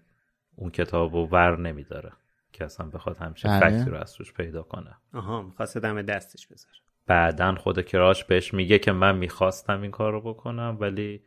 اون 0.55 0.69
کتاب 0.69 1.15
رو 1.15 1.25
ور 1.25 1.59
نمیداره 1.59 2.11
که 2.53 2.65
اصلا 2.65 2.85
بخواد 2.85 3.17
همچین 3.17 3.59
بله. 3.59 3.69
فکتی 3.69 3.89
رو 3.89 3.97
از 3.97 4.15
روش 4.19 4.33
پیدا 4.33 4.63
کنه. 4.63 4.95
آها 5.13 5.41
می‌خواسته 5.41 5.79
دم 5.79 6.01
دستش 6.01 6.47
بذاره. 6.47 6.75
بعدا 7.07 7.55
خود 7.55 7.85
کراش 7.85 8.23
بهش 8.23 8.53
میگه 8.53 8.79
که 8.79 8.91
من 8.91 9.17
می‌خواستم 9.17 9.81
این 9.81 9.91
کار 9.91 10.11
رو 10.11 10.21
بکنم 10.21 10.77
ولی 10.79 11.21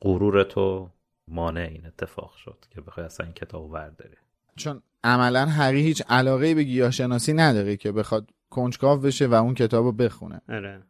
غرور 0.00 0.42
تو 0.42 0.90
مانع 1.28 1.60
این 1.60 1.86
اتفاق 1.86 2.36
شد 2.36 2.64
که 2.70 2.80
بخوای 2.80 3.06
اصلا 3.06 3.26
این 3.26 3.34
کتاب 3.34 3.70
ورداری 3.70 4.16
چون 4.56 4.82
عملا 5.04 5.46
هری 5.46 5.82
هیچ 5.82 6.02
علاقه 6.08 6.54
به 6.54 6.62
گیاهشناسی 6.62 7.32
نداره 7.32 7.76
که 7.76 7.92
بخواد 7.92 8.30
کنجکاو 8.50 8.98
بشه 8.98 9.26
و 9.26 9.34
اون 9.34 9.54
کتاب 9.54 9.84
رو 9.84 9.92
بخونه. 9.92 10.40
اره. 10.48 10.82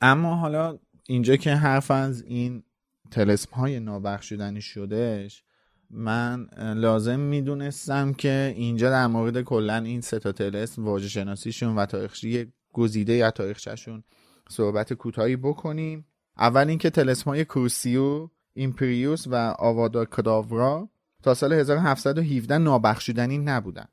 اما 0.00 0.36
حالا 0.36 0.78
اینجا 1.08 1.36
که 1.36 1.54
حرف 1.54 1.90
از 1.90 2.22
این 2.22 2.62
تلسم 3.10 3.50
های 3.50 3.80
نابخشودنی 3.80 4.60
شدهش 4.60 5.44
من 5.90 6.46
لازم 6.76 7.20
می‌دونستم 7.20 8.12
که 8.12 8.54
اینجا 8.56 8.90
در 8.90 9.06
مورد 9.06 9.42
کلا 9.42 9.76
این 9.76 10.00
سه 10.00 10.18
تا 10.18 10.32
تلسم 10.32 10.84
واژه 10.84 11.08
شناسیشون 11.08 11.76
و 11.76 11.86
تاریخچه 11.86 12.52
گزیده 12.72 13.12
یا 13.12 13.30
تاریخچهشون 13.30 14.04
صحبت 14.48 14.92
کوتاهی 14.92 15.36
بکنیم. 15.36 16.06
اول 16.38 16.68
اینکه 16.68 16.90
تلسم 16.90 17.30
های 17.30 17.44
کروسیو 17.44 18.28
ایمپریوس 18.54 19.26
و 19.26 19.54
آوادا 19.58 20.04
کداورا 20.04 20.88
تا 21.22 21.34
سال 21.34 21.52
1717 21.52 22.58
نابخشودنی 22.58 23.38
نبودن. 23.38 23.86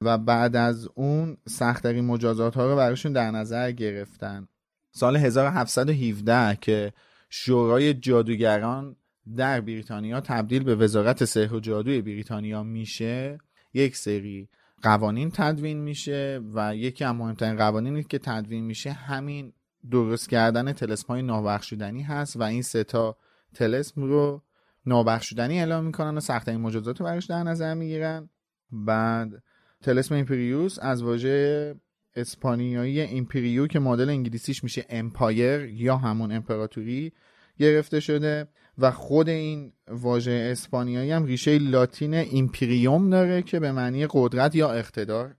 و 0.00 0.18
بعد 0.18 0.56
از 0.56 0.88
اون 0.94 1.36
سختترین 1.48 2.04
مجازات 2.04 2.54
ها 2.54 2.70
رو 2.70 2.76
براشون 2.76 3.12
در 3.12 3.30
نظر 3.30 3.72
گرفتن. 3.72 4.48
سال 4.92 5.16
1717 5.16 6.58
که 6.60 6.92
شورای 7.30 7.94
جادوگران 7.94 8.96
در 9.36 9.60
بریتانیا 9.60 10.20
تبدیل 10.20 10.64
به 10.64 10.74
وزارت 10.74 11.24
سحر 11.24 11.54
و 11.54 11.60
جادوی 11.60 12.02
بریتانیا 12.02 12.62
میشه 12.62 13.38
یک 13.74 13.96
سری 13.96 14.48
قوانین 14.82 15.30
تدوین 15.30 15.78
میشه 15.78 16.40
و 16.54 16.76
یکی 16.76 17.04
از 17.04 17.14
مهمترین 17.14 17.56
قوانینی 17.56 18.04
که 18.04 18.18
تدوین 18.18 18.64
میشه 18.64 18.92
همین 18.92 19.52
درست 19.90 20.28
کردن 20.28 20.72
طلسم 20.72 21.06
های 21.08 21.22
نابخشودنی 21.22 22.02
هست 22.02 22.36
و 22.36 22.42
این 22.42 22.62
سه 22.62 22.84
تا 22.84 23.16
طلسم 23.54 24.02
رو 24.02 24.42
نابخشودنی 24.86 25.58
اعلام 25.58 25.84
می‌کنن 25.84 26.16
و 26.16 26.20
سختترین 26.20 26.60
مجازات 26.60 27.00
رو 27.00 27.06
براش 27.06 27.26
در 27.26 27.42
نظر 27.42 27.74
می‌گیرن. 27.74 28.28
بعد 28.70 29.42
طلسم 29.82 30.14
ایمپریوس 30.14 30.78
از 30.78 31.02
واژه 31.02 31.74
اسپانیایی 32.16 33.00
imperio 33.00 33.66
که 33.66 33.78
مدل 33.78 34.08
انگلیسیش 34.08 34.64
میشه 34.64 34.86
empire 34.88 35.64
یا 35.64 35.96
همون 35.96 36.32
امپراتوری 36.32 37.12
گرفته 37.58 38.00
شده 38.00 38.48
و 38.78 38.90
خود 38.90 39.28
این 39.28 39.72
واژه 39.88 40.48
اسپانیایی 40.52 41.10
هم 41.10 41.24
ریشه 41.24 41.58
لاتین 41.58 42.14
imperium 42.14 43.10
داره 43.10 43.42
که 43.42 43.60
به 43.60 43.72
معنی 43.72 44.06
قدرت 44.10 44.54
یا 44.54 44.72
اقتدار 44.72 45.34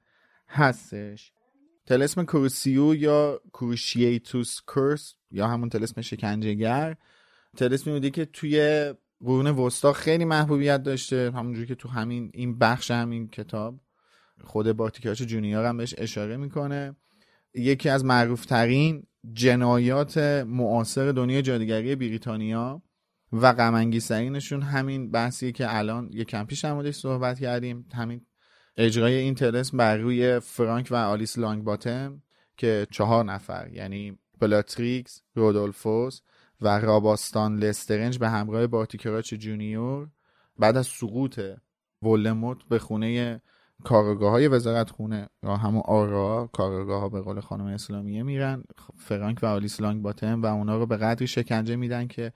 هستش. 0.49 1.31
طلسم 1.85 2.23
کروسیو 2.23 2.95
یا 2.95 3.41
Cruciatus 3.53 4.61
Curse 4.67 5.15
یا 5.31 5.47
همون 5.47 5.69
طلسم 5.69 6.01
شکنجهگر 6.01 6.95
طلسمی 7.57 7.93
بوده 7.93 8.09
که 8.09 8.25
توی 8.25 8.93
قرون 9.19 9.47
وسطا 9.47 9.93
خیلی 9.93 10.25
محبوبیت 10.25 10.83
داشته 10.83 11.31
همونجوری 11.35 11.67
که 11.67 11.75
تو 11.75 11.89
همین 11.89 12.31
این 12.33 12.57
بخش 12.57 12.91
همین 12.91 13.27
کتاب. 13.27 13.79
خود 14.43 14.71
بارتی 14.71 14.93
کراچ 14.93 15.21
جونیور 15.21 15.65
هم 15.65 15.77
بهش 15.77 15.95
اشاره 15.97 16.37
می‌کنه. 16.37 16.95
یکی 17.53 17.89
از 17.89 18.05
معروفترین 18.05 19.03
جنایات 19.33 20.17
معاصر 20.47 21.11
دنیای 21.11 21.41
جادوگری 21.41 21.95
بریتانیا 21.95 22.81
و 23.33 23.53
غمانگیزترینشون 23.53 24.61
همین 24.61 25.11
بحثی 25.11 25.51
که 25.51 25.77
الان 25.77 26.09
یک 26.13 26.27
کم 26.27 26.43
پیش 26.43 26.65
هم 26.65 26.91
صحبت 26.91 27.39
کردیم. 27.39 27.85
همین 27.93 28.25
اجرای 28.77 29.13
این 29.13 29.35
طلسم 29.35 29.77
بر 29.77 29.97
روی 29.97 30.39
فرانک 30.39 30.87
و 30.91 30.95
آلیس 30.95 31.37
لانگ 31.37 31.63
باتم 31.63 32.21
که 32.57 32.87
چهار 32.91 33.25
نفر 33.25 33.69
یعنی 33.73 34.19
بلاتریکس 34.39 35.21
رودولفوس 35.35 36.21
و 36.61 36.79
راباستان 36.79 37.55
لسترنج 37.59 38.19
به 38.19 38.29
همراه 38.29 38.67
بارتی 38.67 38.97
کراچ 38.97 39.33
جونیور 39.33 40.09
بعد 40.57 40.77
از 40.77 40.87
سقوط 40.87 41.39
ولدمورت 42.01 42.57
به 42.69 42.79
خونه 42.79 43.41
کارگاه 43.83 44.31
های 44.31 44.47
وزارت 44.47 44.89
خونه 44.89 45.29
یا 45.43 45.57
همون 45.57 45.81
آرا 45.85 46.49
کارگاه 46.53 47.01
ها 47.01 47.09
به 47.09 47.21
قول 47.21 47.39
خانم 47.39 47.65
اسلامیه 47.65 48.23
میرن 48.23 48.63
فرانک 48.97 49.39
و 49.41 49.45
آلیس 49.45 49.81
لانگ 49.81 50.01
باتم 50.01 50.41
و 50.41 50.45
اونا 50.45 50.77
رو 50.77 50.85
به 50.85 50.97
قدری 50.97 51.27
شکنجه 51.27 51.75
میدن 51.75 52.07
که 52.07 52.33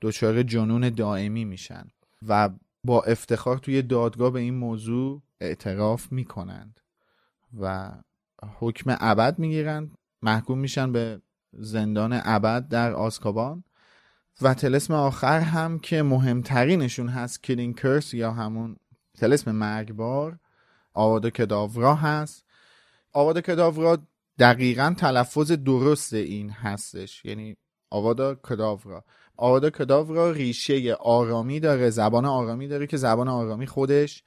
دچار 0.00 0.42
جنون 0.42 0.90
دائمی 0.90 1.44
میشن 1.44 1.88
و 2.28 2.50
با 2.84 3.02
افتخار 3.02 3.58
توی 3.58 3.82
دادگاه 3.82 4.30
به 4.30 4.40
این 4.40 4.54
موضوع 4.54 5.22
اعتراف 5.40 6.12
می‌کنند 6.12 6.80
و 7.60 7.92
حکم 8.58 8.96
ابد 9.00 9.38
می‌گیرن 9.38 9.90
محکوم 10.22 10.58
میشن 10.58 10.92
به 10.92 11.20
زندان 11.52 12.20
ابد 12.24 12.68
در 12.68 12.92
آسکابان 12.92 13.64
و 14.42 14.54
تلسم 14.54 14.94
آخر 14.94 15.40
هم 15.40 15.78
که 15.78 16.02
مهمترینشون 16.02 17.08
هست 17.08 17.42
کلین 17.42 17.74
کرس 17.74 18.14
یا 18.14 18.32
همون 18.32 18.76
تلسم 19.18 19.52
مرگبار 19.52 20.38
آوادا 20.94 21.30
کداورا 21.30 21.94
هست. 21.94 22.44
آوادا 23.12 23.40
کداورا 23.40 23.98
دقیقا 24.38 24.94
تلفظ 24.98 25.52
درست 25.52 26.14
این 26.14 26.50
هستش. 26.50 27.24
یعنی 27.24 27.56
آوادا 27.90 28.34
کداورا. 28.34 29.04
آوادا 29.36 29.70
کداورا 29.70 30.30
ریشه 30.30 30.94
آرامی 30.94 31.60
داره 31.60 31.90
زبان 31.90 32.24
آرامی 32.24 32.68
داره 32.68 32.86
که 32.86 32.96
زبان 32.96 33.28
آرامی 33.28 33.66
خودش 33.66 34.22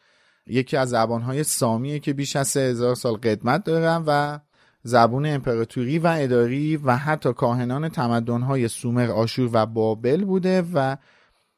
یکی 0.48 0.78
از 0.78 0.90
زبانهای 0.90 1.44
سامیه 1.44 2.00
که 2.00 2.14
بیش 2.14 2.36
از 2.36 2.58
هزار 2.58 2.96
سال 2.96 3.14
قدمت 3.14 3.64
دارن 3.64 4.04
و 4.08 4.40
زبون 4.84 5.26
امپراتوری 5.26 6.00
و 6.00 6.16
اداری 6.18 6.78
و 6.78 6.96
حتی 6.98 7.34
کاهنان 7.34 7.90
تمدنهای 7.90 8.68
سومر 8.68 9.12
آشور 9.12 9.50
و 9.54 9.66
بابل 9.66 10.24
بوده 10.26 10.64
و 10.74 10.96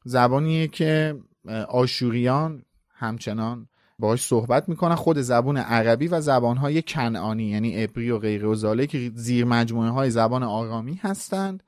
زبانیه 0.03 0.67
که 0.67 1.19
آشوریان 1.67 2.63
همچنان 2.93 3.67
باهاش 3.99 4.25
صحبت 4.25 4.69
می‌کنن. 4.69 4.95
خود 4.95 5.21
زبان 5.21 5.57
عربی 5.57 6.07
و 6.07 6.21
زبانهای 6.21 6.81
کنعانی 6.81 7.43
یعنی 7.43 7.83
عبری 7.83 8.11
و 8.11 8.19
غیر 8.19 8.45
و 8.45 8.85
که 8.85 9.11
زیر 9.15 9.45
مجموعه 9.45 9.89
های 9.89 10.09
زبان 10.09 10.43
آرامی 10.43 10.99
هستند 11.03 11.63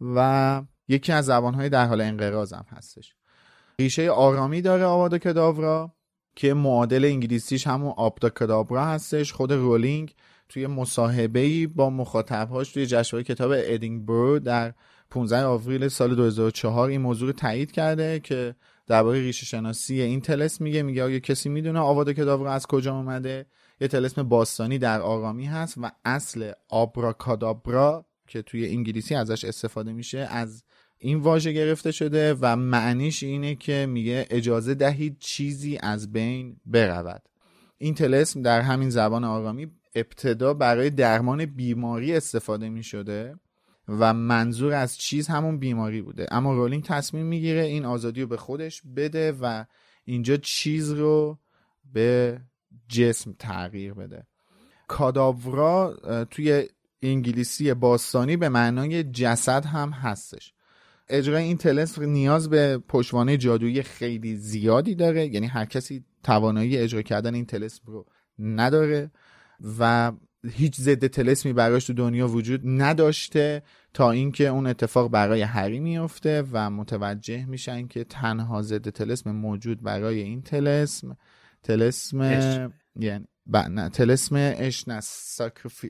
و 0.00 0.62
یکی 0.88 1.12
از 1.12 1.24
زبانهای 1.24 1.68
در 1.68 1.86
حال 1.86 2.00
انقراض 2.00 2.52
هم 2.52 2.64
هستش. 2.68 3.14
ریشه 3.78 4.10
آرامی 4.10 4.62
داره 4.62 4.84
آوادا 4.84 5.18
کداورا 5.18 5.92
که 6.36 6.54
معادل 6.54 7.04
انگلیسیش 7.04 7.66
همون 7.66 7.94
آبدا 7.96 8.28
کدابرا 8.28 8.84
هستش. 8.84 9.32
خود 9.32 9.52
رولینگ 9.52 10.14
توی 10.48 10.66
مصاحبه 10.66 11.66
با 11.66 11.90
مخاطبهاش 11.90 12.72
توی 12.72 12.86
جشنواره 12.86 13.24
کتاب 13.24 13.50
ادینبرو 13.54 14.38
در 14.38 14.74
15 15.10 15.44
آوریل 15.44 15.88
سال 15.88 16.14
2004 16.14 16.88
این 16.88 17.00
موضوع 17.00 17.32
تایید 17.32 17.72
کرده 17.72 18.20
که 18.20 18.54
درباره 18.88 19.20
ریشه 19.20 19.46
شناسی 19.46 20.00
این 20.00 20.20
تلس 20.20 20.60
میگه 20.60 20.82
میگه 20.82 21.04
آیا 21.04 21.18
کسی 21.18 21.48
می‌دونه 21.48 21.78
آواده 21.78 22.14
کداورا 22.14 22.52
از 22.52 22.66
کجا 22.66 22.96
اومده؟ 22.96 23.46
یه 23.80 23.88
تلسم 23.88 24.22
باستانی 24.22 24.78
در 24.78 25.00
آرامی 25.00 25.46
هست 25.46 25.74
و 25.78 25.90
اصل 26.04 26.52
آبراکادابرا 26.68 28.06
که 28.26 28.42
توی 28.42 28.68
انگلیسی 28.68 29.14
ازش 29.14 29.44
استفاده 29.44 29.92
میشه 29.92 30.18
از 30.18 30.64
این 30.98 31.18
واژه 31.18 31.52
گرفته 31.52 31.90
شده 31.90 32.34
و 32.40 32.56
معنیش 32.56 33.22
اینه 33.22 33.54
که 33.54 33.86
میگه 33.88 34.26
اجازه 34.30 34.74
دهید 34.74 35.16
چیزی 35.18 35.78
از 35.82 36.12
بین 36.12 36.56
برود. 36.66 37.22
این 37.78 37.94
تلسم 37.94 38.42
در 38.42 38.60
همین 38.60 38.90
زبان 38.90 39.24
آرامی 39.24 39.70
ابتدا 39.94 40.54
برای 40.54 40.90
درمان 40.90 41.46
بیماری 41.46 42.14
استفاده 42.14 42.68
می 42.68 42.82
شده 42.82 43.34
و 43.88 44.14
منظور 44.14 44.72
از 44.72 44.98
چیز 44.98 45.28
همون 45.28 45.58
بیماری 45.58 46.02
بوده. 46.02 46.26
اما 46.30 46.54
رولینگ 46.54 46.84
تصمیم 46.84 47.26
می‌گیره 47.26 47.60
این 47.60 47.84
آزادی 47.84 48.20
رو 48.20 48.26
به 48.26 48.36
خودش 48.36 48.82
بده 48.96 49.32
و 49.32 49.64
اینجا 50.04 50.36
چیز 50.36 50.92
رو 50.92 51.38
به 51.92 52.40
جسم 52.88 53.34
تغییر 53.38 53.94
بده. 53.94 54.26
کاداورا 54.88 55.96
توی 56.30 56.68
انگلیسی 57.02 57.74
باستانی 57.74 58.36
به 58.36 58.48
معنای 58.48 59.04
جسد 59.04 59.64
هم 59.64 59.90
هستش. 59.90 60.52
اجرای 61.08 61.44
این 61.44 61.56
تلس 61.56 61.98
نیاز 61.98 62.50
به 62.50 62.78
پشوانه 62.78 63.36
جادویی 63.36 63.82
خیلی 63.82 64.36
زیادی 64.36 64.94
داره. 64.94 65.26
یعنی 65.26 65.46
هر 65.46 65.64
کسی 65.64 66.04
توانایی 66.22 66.76
اجرا 66.76 67.02
کردن 67.02 67.34
این 67.34 67.46
تلسم 67.46 67.82
رو 67.86 68.06
نداره 68.38 69.10
و 69.78 70.12
هیچ 70.50 70.76
ضد 70.80 71.06
طلسمی 71.06 71.52
براش 71.52 71.84
تو 71.84 71.92
دنیا 71.92 72.28
وجود 72.28 72.60
نداشته 72.64 73.62
تا 73.94 74.10
اینکه 74.10 74.46
اون 74.46 74.66
اتفاق 74.66 75.10
برای 75.10 75.42
هری 75.42 75.80
میفته 75.80 76.44
و 76.52 76.70
متوجه 76.70 77.46
میشن 77.46 77.86
که 77.86 78.04
تنها 78.04 78.62
ضد 78.62 78.88
طلسم 78.90 79.30
موجود 79.30 79.82
برای 79.82 80.20
این 80.20 80.42
طلسم 80.42 81.16
طلسم 81.62 82.72
یعنی 82.96 83.24
نه 83.46 83.88
طلسم 83.88 84.36
اشن 84.36 85.00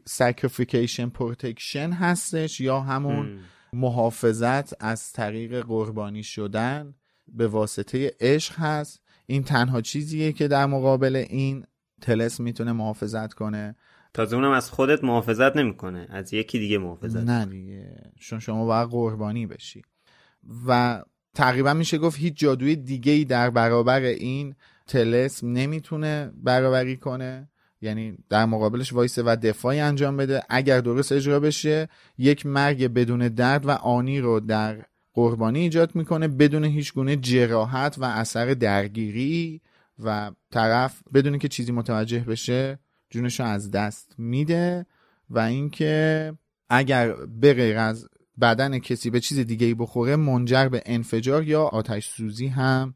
sacrification 0.07 1.09
protection 1.09 1.93
هستش 1.93 2.61
یا 2.61 2.81
همون 2.81 3.39
محافظت 3.73 4.85
از 4.85 5.13
طریق 5.13 5.61
قربانی 5.61 6.23
شدن 6.23 6.95
به 7.29 7.49
واسطه 7.49 8.13
عشق 8.21 8.55
هست. 8.59 9.01
این 9.27 9.45
تنها 9.45 9.81
چیزیه 9.81 10.33
که 10.33 10.49
در 10.49 10.67
مقابل 10.67 11.17
این 11.17 11.67
تلس 12.01 12.41
می‌تونه 12.41 12.73
محافظت 12.73 13.33
کنه. 13.33 13.77
تازه 14.15 14.37
اونم 14.37 14.51
از 14.51 14.71
خودت 14.71 15.05
محافظت 15.05 15.57
نمی‌کنه. 15.57 16.07
از 16.11 16.35
یکی 16.35 16.59
دیگه 16.59 16.79
محافظت 16.79 17.25
نه 17.25 17.47
دیگه. 17.47 18.11
چون 18.21 18.39
شما 18.39 18.67
باید 18.67 18.89
قربانی 18.89 19.47
بشی. 19.47 19.83
و 20.67 21.03
تقریبا 21.35 21.75
میشه 21.75 21.99
گفت 21.99 22.19
هیچ 22.19 22.35
جادوی 22.37 22.77
دیگه 22.77 23.13
ای 23.13 23.25
در 23.25 23.51
برابر 23.51 24.01
این 24.01 24.55
تلسم 24.87 25.53
نمی‌تونه 25.53 26.33
برابری 26.35 26.97
کنه. 26.97 27.49
یعنی 27.81 28.19
در 28.29 28.45
مقابلش 28.45 28.93
وایسه 28.93 29.23
و 29.23 29.37
دفاعی 29.43 29.81
انجام 29.81 30.17
بده. 30.17 30.43
اگر 30.49 30.81
درست 30.81 31.13
اجرا 31.13 31.41
بشه 31.41 31.89
یک 32.19 32.47
مرگ 32.47 32.87
بدون 32.87 33.29
درد 33.29 33.67
و 33.67 33.71
آنی 33.71 34.21
رو 34.21 34.41
در 34.41 34.85
قربانی 35.13 35.59
ایجاد 35.59 35.95
می‌کنه 35.95 36.29
بدون 36.29 36.65
هیچ 36.65 36.95
گونه 36.95 37.17
جراحت 37.17 37.99
و 37.99 38.05
اثر 38.05 38.47
درگیری 38.47 39.61
و 40.05 40.31
طرف 40.51 41.03
بدون 41.15 41.39
که 41.39 41.49
چیزی 41.49 41.73
متوجه 41.73 42.21
بشه 42.21 42.79
جونش 43.11 43.41
از 43.41 43.71
دست 43.71 44.15
میده 44.19 44.87
و 45.31 45.39
اینکه 45.39 46.33
اگر 46.69 47.13
به 47.27 47.55
غیر 47.55 47.77
از 47.77 48.09
بدن 48.41 48.79
کسی 48.79 49.11
به 49.11 49.21
چیز 49.21 49.39
دیگه 49.39 49.67
ای 49.67 49.75
بخوره 49.75 50.17
منجر 50.17 50.69
به 50.69 50.83
انفجار 50.87 51.49
یا 51.49 51.63
آتش 51.63 52.09
سوزی 52.09 52.47
هم 52.47 52.95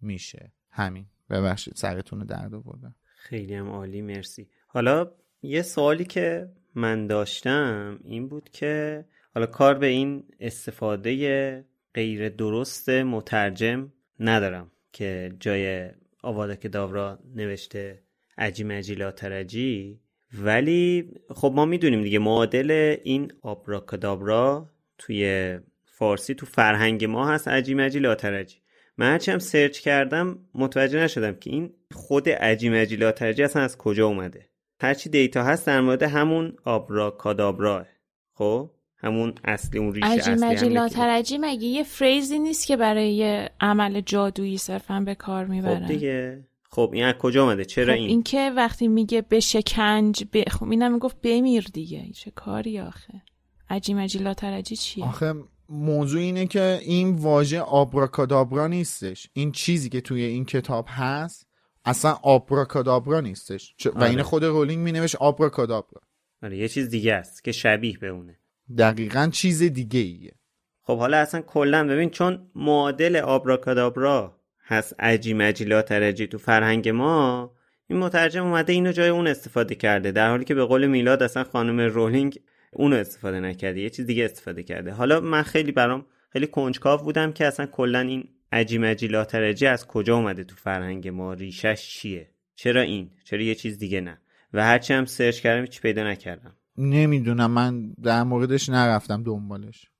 میشه. 0.00 0.52
همین. 0.70 1.06
ببخشید 1.30 1.74
سرتون 1.76 2.20
رو 2.20 2.26
درد 2.26 2.54
آوردم. 2.54 2.94
خیلی 3.16 3.54
هم 3.54 3.68
عالی 3.68 4.02
مرسی. 4.02 4.48
حالا 4.66 5.10
یه 5.42 5.62
سوالی 5.62 6.04
که 6.04 6.48
من 6.74 7.06
داشتم 7.06 8.00
این 8.04 8.28
بود 8.28 8.48
که 8.50 9.04
حالا 9.34 9.46
کار 9.46 9.74
به 9.74 9.86
این 9.86 10.24
استفاده 10.40 11.64
غیر 11.94 12.28
درست 12.28 12.88
مترجم 12.88 13.92
ندارم 14.20 14.70
که 14.92 15.36
جای 15.40 15.90
آواده 16.22 16.68
داورا 16.68 17.18
نوشته 17.34 18.02
عجی 18.38 18.64
مجی 18.64 18.94
لاترجی 18.94 20.00
ولی 20.38 21.10
خب 21.34 21.52
ما 21.56 21.64
می‌دونیم 21.64 22.02
دیگه 22.02 22.18
معادل 22.18 22.96
این 23.02 23.32
آبراکادابرا 23.42 24.68
توی 24.98 25.58
فارسی 25.84 26.34
تو 26.34 26.46
فرهنگ 26.46 27.04
ما 27.04 27.28
هست 27.28 27.48
عجی 27.48 27.74
مجی 27.74 27.98
لاترجی 27.98 28.56
من 28.98 29.12
هرچی 29.12 29.30
هم 29.30 29.38
سرچ 29.38 29.80
کردم 29.80 30.38
متوجه 30.54 30.98
نشدم 30.98 31.34
که 31.34 31.50
این 31.50 31.74
خود 31.92 32.28
عجی 32.28 32.68
مجی 32.68 32.96
لاترجی 32.96 33.42
اصلا 33.42 33.62
از 33.62 33.78
کجا 33.78 34.06
اومده. 34.06 34.48
هرچی 34.80 35.10
دیتا 35.10 35.42
هست 35.42 35.66
در 35.66 35.80
مورد 35.80 36.02
همون 36.02 36.56
آبراکادابراه 36.64 37.86
خب؟ 38.34 38.70
همون 38.96 39.34
اصلی 39.44 39.78
اون 39.78 39.94
ریشه 39.94 40.06
اصلی 40.06 40.34
مجی 40.34 40.68
لاترجی 40.68 41.38
مگه 41.38 41.64
یه 41.64 41.82
فریزی 41.82 42.38
نیست 42.38 42.66
که 42.66 42.76
برای 42.76 43.48
عمل 43.60 44.00
جادویی 44.00 44.58
صرفا 44.58 45.00
به 45.00 45.14
کار 45.14 45.44
می‌برن؟ 45.44 45.80
خب 45.80 45.86
دیگه. 45.86 46.44
خب 46.74 46.90
این 46.92 47.04
از 47.04 47.14
کجا 47.14 47.44
آمده 47.44 47.64
چرا 47.64 47.92
خب 47.92 47.98
این؟ 48.00 48.08
این 48.08 48.22
که 48.22 48.52
وقتی 48.56 48.88
میگه 48.88 49.22
به 49.22 49.40
شکنج 49.40 50.24
ب... 50.32 50.48
خب 50.48 50.70
اینم 50.70 50.92
می‌گفت 50.92 51.20
بمیر 51.22 51.66
دیگه. 51.72 52.10
چه 52.14 52.30
کاری 52.30 52.80
آخه؟ 52.80 53.22
عجی 53.70 53.94
مجی 53.94 54.18
لاترجی 54.18 54.76
چیه؟ 54.76 55.04
آخه 55.04 55.34
موضوع 55.68 56.20
اینه 56.20 56.46
که 56.46 56.80
این 56.82 57.14
واژه 57.14 57.60
آبراکادابرا 57.60 58.66
نیستش. 58.66 59.26
این 59.32 59.52
چیزی 59.52 59.88
که 59.88 60.00
توی 60.00 60.22
این 60.22 60.44
کتاب 60.44 60.86
هست 60.88 61.46
اصلا 61.84 62.18
آبراکادابرا 62.22 63.20
نیستش. 63.20 63.74
و 63.86 63.88
آره. 63.88 64.10
این 64.10 64.22
خود 64.22 64.44
رولینگ 64.44 64.84
مینوشت 64.84 65.16
آبراکادابرا. 65.16 66.00
آره 66.42 66.58
یه 66.58 66.68
چیز 66.68 66.88
دیگه 66.88 67.14
است 67.14 67.44
که 67.44 67.52
شبیه 67.52 67.98
به 67.98 68.08
اونه. 68.08 68.38
دقیقا 68.78 69.28
چیز 69.32 69.62
دیگه 69.62 70.00
ایه 70.00 70.34
خب 70.82 70.98
حالا 70.98 71.16
اصلا 71.16 71.40
کلا 71.40 71.86
ببین 71.88 72.10
چون 72.10 72.50
معادل 72.54 73.16
آبراکادابرا 73.16 74.41
هست 74.72 74.94
عجی 74.98 75.34
مجی 75.34 75.64
لاترجی 75.64 76.26
تو 76.26 76.38
فرهنگ 76.38 76.88
ما 76.88 77.52
این 77.86 77.98
مترجم 77.98 78.44
اومده 78.46 78.72
اینو 78.72 78.92
جای 78.92 79.08
اون 79.08 79.26
استفاده 79.26 79.74
کرده 79.74 80.12
در 80.12 80.30
حالی 80.30 80.44
که 80.44 80.54
به 80.54 80.64
قول 80.64 80.86
میلاد 80.86 81.22
اصلا 81.22 81.44
خانم 81.44 81.80
رولینگ 81.80 82.40
اونو 82.72 82.96
استفاده 82.96 83.40
نکرده 83.40 83.80
یه 83.80 83.90
چیز 83.90 84.06
دیگه 84.06 84.24
استفاده 84.24 84.62
کرده. 84.62 84.92
حالا 84.92 85.20
من 85.20 85.42
خیلی 85.42 85.72
برام 85.72 86.06
خیلی 86.30 86.46
کنجکاو 86.46 87.00
بودم 87.00 87.32
که 87.32 87.46
اصلا 87.46 87.66
کلا 87.66 88.00
این 88.00 88.28
عجی 88.52 88.78
مجی 88.78 89.06
لاترجی 89.06 89.66
از 89.66 89.86
کجا 89.86 90.16
اومده 90.16 90.44
تو 90.44 90.56
فرهنگ 90.56 91.08
ما 91.08 91.32
ریشش 91.32 91.88
چیه؟ 91.88 92.30
چرا 92.54 92.80
این؟ 92.80 93.10
چرا 93.24 93.42
یه 93.42 93.54
چیز 93.54 93.78
دیگه 93.78 94.00
نه؟ 94.00 94.18
و 94.52 94.64
هرچی 94.64 94.94
هم 94.94 95.04
سرچ 95.04 95.40
کردم 95.40 95.60
هیچ 95.60 95.80
پیدا 95.80 96.04
نکردم. 96.04 96.56
نمی‌دونم 96.78 97.50
من 97.50 97.92
در 98.02 98.22
موردش 98.22 98.68
نرفتم 98.68 99.22
دنبالش. 99.22 99.90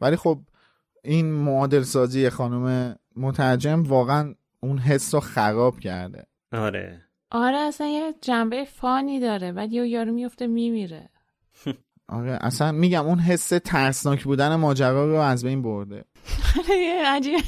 ولی 0.00 0.16
خب 0.16 0.40
این 1.04 1.32
معادل 1.32 1.82
سازی 1.82 2.30
خانم 2.30 2.96
مترجم 3.16 3.82
واقعا 3.82 4.34
اون 4.60 4.78
حس 4.78 5.14
رو 5.14 5.20
خراب 5.20 5.80
کرده. 5.80 6.26
آره. 6.52 7.02
آره 7.30 7.56
اصلا 7.56 7.86
یه 7.86 8.14
جنبه 8.20 8.64
فانی 8.64 9.20
داره 9.20 9.52
بعد 9.52 9.72
یه 9.72 9.88
یارو 9.88 10.12
میفته 10.12 10.46
میمیره. 10.46 11.08
آره 12.08 12.38
اصلا 12.40 12.72
میگم 12.72 13.06
اون 13.06 13.18
حس 13.18 13.48
ترسناک 13.48 14.24
بودن 14.24 14.54
ماجرا 14.54 15.06
رو 15.06 15.14
از 15.14 15.44
بین 15.44 15.62
برده. 15.62 16.04
آره 16.58 17.02
عجیب 17.06 17.40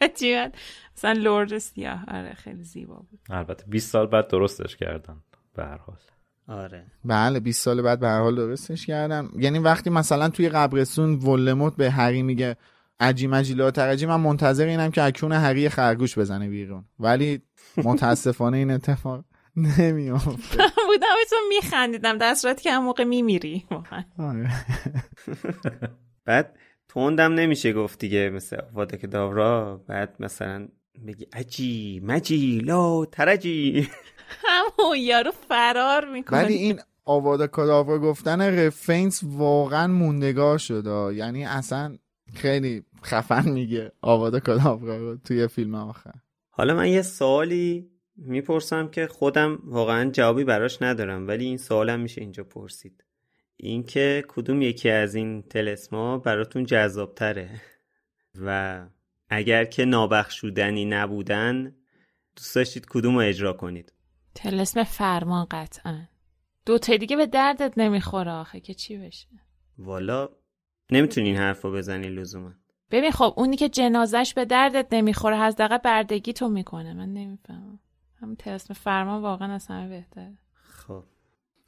عجیب 0.00 0.52
مثلا 0.96 1.12
لورد 1.12 1.58
سیاه. 1.58 2.04
آره 2.08 2.34
خیلی 2.34 2.62
زیبا 2.62 2.94
بود. 2.94 3.20
البته 3.30 3.64
20 3.66 3.90
سال 3.90 4.06
بعد 4.06 4.28
درستش 4.28 4.76
کردن 4.76 5.16
به 5.54 5.64
هر 5.64 5.76
حال. 5.76 5.96
آره. 6.48 6.86
بله 7.04 7.40
20 7.40 7.62
سال 7.62 7.82
بعد 7.82 8.00
به 8.00 8.08
هر 8.08 8.20
حال 8.20 8.36
درستش 8.36 8.86
کردن. 8.86 9.28
یعنی 9.36 9.58
وقتی 9.58 9.90
مثلا 9.90 10.28
توی 10.28 10.48
قبرستون 10.48 11.14
ولموت 11.14 11.76
به 11.76 11.90
هری 11.90 12.22
میگه 12.22 12.56
عجی 13.00 13.26
مجی 13.26 13.70
ترجی 13.70 14.06
من 14.06 14.20
منتظر 14.20 14.66
اینم 14.66 14.90
که 14.90 15.02
اکون 15.02 15.32
هری 15.32 15.68
خرگوش 15.68 16.18
بزنه 16.18 16.48
بیرون. 16.48 16.84
ولی 16.98 17.42
متاسفانه 17.76 18.56
این 18.56 18.70
اتفاق 18.70 19.24
نمیافته. 19.56 20.58
بودم 20.86 21.16
تو 21.30 21.36
میخندیدم 21.48 22.18
در 22.18 22.34
صورتی 22.34 22.62
که 22.62 22.72
هم 22.72 22.84
موقع 22.84 23.04
میمیری. 23.04 23.66
آره. 24.18 24.50
بعد 26.26 26.58
توندم 26.88 27.34
نمیشه 27.34 27.72
گفت 27.72 27.98
دیگه 27.98 28.30
مثل 28.30 28.56
واده 28.72 28.96
که 28.96 29.06
داورا. 29.06 29.84
بعد 29.88 30.16
مثلا 30.20 30.68
بگی 31.06 31.26
عجی 31.32 32.00
مجی 32.04 32.58
لا 32.58 33.04
ترجی. 33.04 33.88
همون 34.48 34.98
یارو 34.98 35.30
فرار 35.48 36.04
می‌کنه. 36.12 36.38
ولی 36.38 36.54
این 36.54 36.80
آواده 37.04 37.46
کداورا 37.46 37.98
گفتن 37.98 38.40
رفینس 38.40 39.20
واقعا 39.24 39.86
موندگار 39.86 40.58
شده 40.58 41.14
یعنی 41.14 41.44
اصلا 41.44 41.96
خیلی 42.34 42.84
خفن 43.04 43.48
میگه. 43.48 43.92
آواده 44.00 44.40
کداورا 44.40 44.96
رو 44.96 45.16
توی 45.16 45.48
فیلم 45.48 45.74
آخر. 45.74 46.14
حالا 46.50 46.74
من 46.74 46.88
یه 46.88 47.02
سوالی 47.02 47.90
می‌پرسم 48.16 48.88
که 48.88 49.06
خودم 49.06 49.58
واقعا 49.64 50.10
جوابی 50.10 50.44
براش 50.44 50.82
ندارم 50.82 51.28
ولی 51.28 51.44
این 51.44 51.56
سوالم 51.56 52.00
میشه 52.00 52.20
اینجا 52.20 52.44
پرسید. 52.44 53.04
اینکه 53.56 54.24
کدوم 54.28 54.62
یکی 54.62 54.90
از 54.90 55.14
این 55.14 55.42
تلسما 55.42 56.18
براتون 56.18 56.64
جذابتره؟ 56.64 57.60
و 58.40 58.80
اگر 59.28 59.64
که 59.64 59.84
نابخشودنی 59.84 60.84
نبودن 60.84 61.74
دوست 62.36 62.54
داشتید 62.54 62.86
کدوم 62.86 63.14
رو 63.14 63.20
اجرا 63.20 63.52
کنید؟ 63.52 63.92
تلسم 64.34 64.84
فرمان 64.84 65.46
قطعا. 65.50 66.00
دو 66.66 66.78
تا 66.78 66.96
دیگه 66.96 67.16
به 67.16 67.26
دردت 67.26 67.78
نمی‌خوره 67.78 68.30
آخه 68.30 68.60
که 68.60 68.74
چی 68.74 68.98
بشه؟ 68.98 69.28
والا 69.78 70.28
نمی‌تونی 70.90 71.28
این 71.28 71.36
حرف 71.36 71.62
رو 71.62 71.72
بزنی 71.72 72.08
لزوما. 72.08 72.50
ببین 72.90 73.10
خب 73.10 73.34
اونی 73.36 73.56
که 73.56 73.68
جنازش 73.68 74.32
به 74.36 74.44
دردت 74.44 74.86
نمی‌خوره 74.92 75.36
حداقل 75.36 75.78
بردگی 75.78 76.32
تو 76.32 76.48
می‌کنه. 76.48 76.94
من 76.94 77.12
نمی‌فهمم. 77.12 77.78
همون 78.20 78.36
تلسم 78.36 78.74
فرمان 78.74 79.22
واقعا 79.22 79.54
اصلا 79.54 79.88
بهتره. 79.88 80.38
خب. 80.54 81.04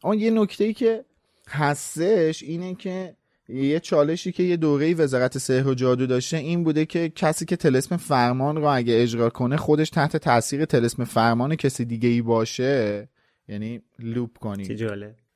اون 0.04 0.18
یه 0.18 0.30
نکته 0.30 0.64
ای 0.64 0.72
که 0.72 1.04
هستش 1.48 2.42
اینه 2.42 2.74
که 2.74 3.16
یه 3.48 3.80
چالشی 3.80 4.32
که 4.32 4.42
یه 4.42 4.56
دوره 4.56 4.94
وزارت 4.94 5.38
سحر 5.38 5.68
و 5.68 5.74
جادو 5.74 6.06
داشته 6.06 6.36
این 6.36 6.64
بوده 6.64 6.86
که 6.86 7.08
کسی 7.08 7.44
که 7.44 7.56
تلسم 7.56 7.96
فرمان 7.96 8.56
رو 8.56 8.64
اگه 8.64 9.02
اجرا 9.02 9.30
کنه 9.30 9.56
خودش 9.56 9.90
تحت 9.90 10.16
تاثیر 10.16 10.64
تلسم 10.64 11.04
فرمان 11.04 11.56
کسی 11.56 11.84
دیگه 11.84 12.08
ای 12.08 12.22
باشه. 12.22 13.08
یعنی 13.48 13.82
لوپ 13.98 14.38
کنی. 14.38 14.64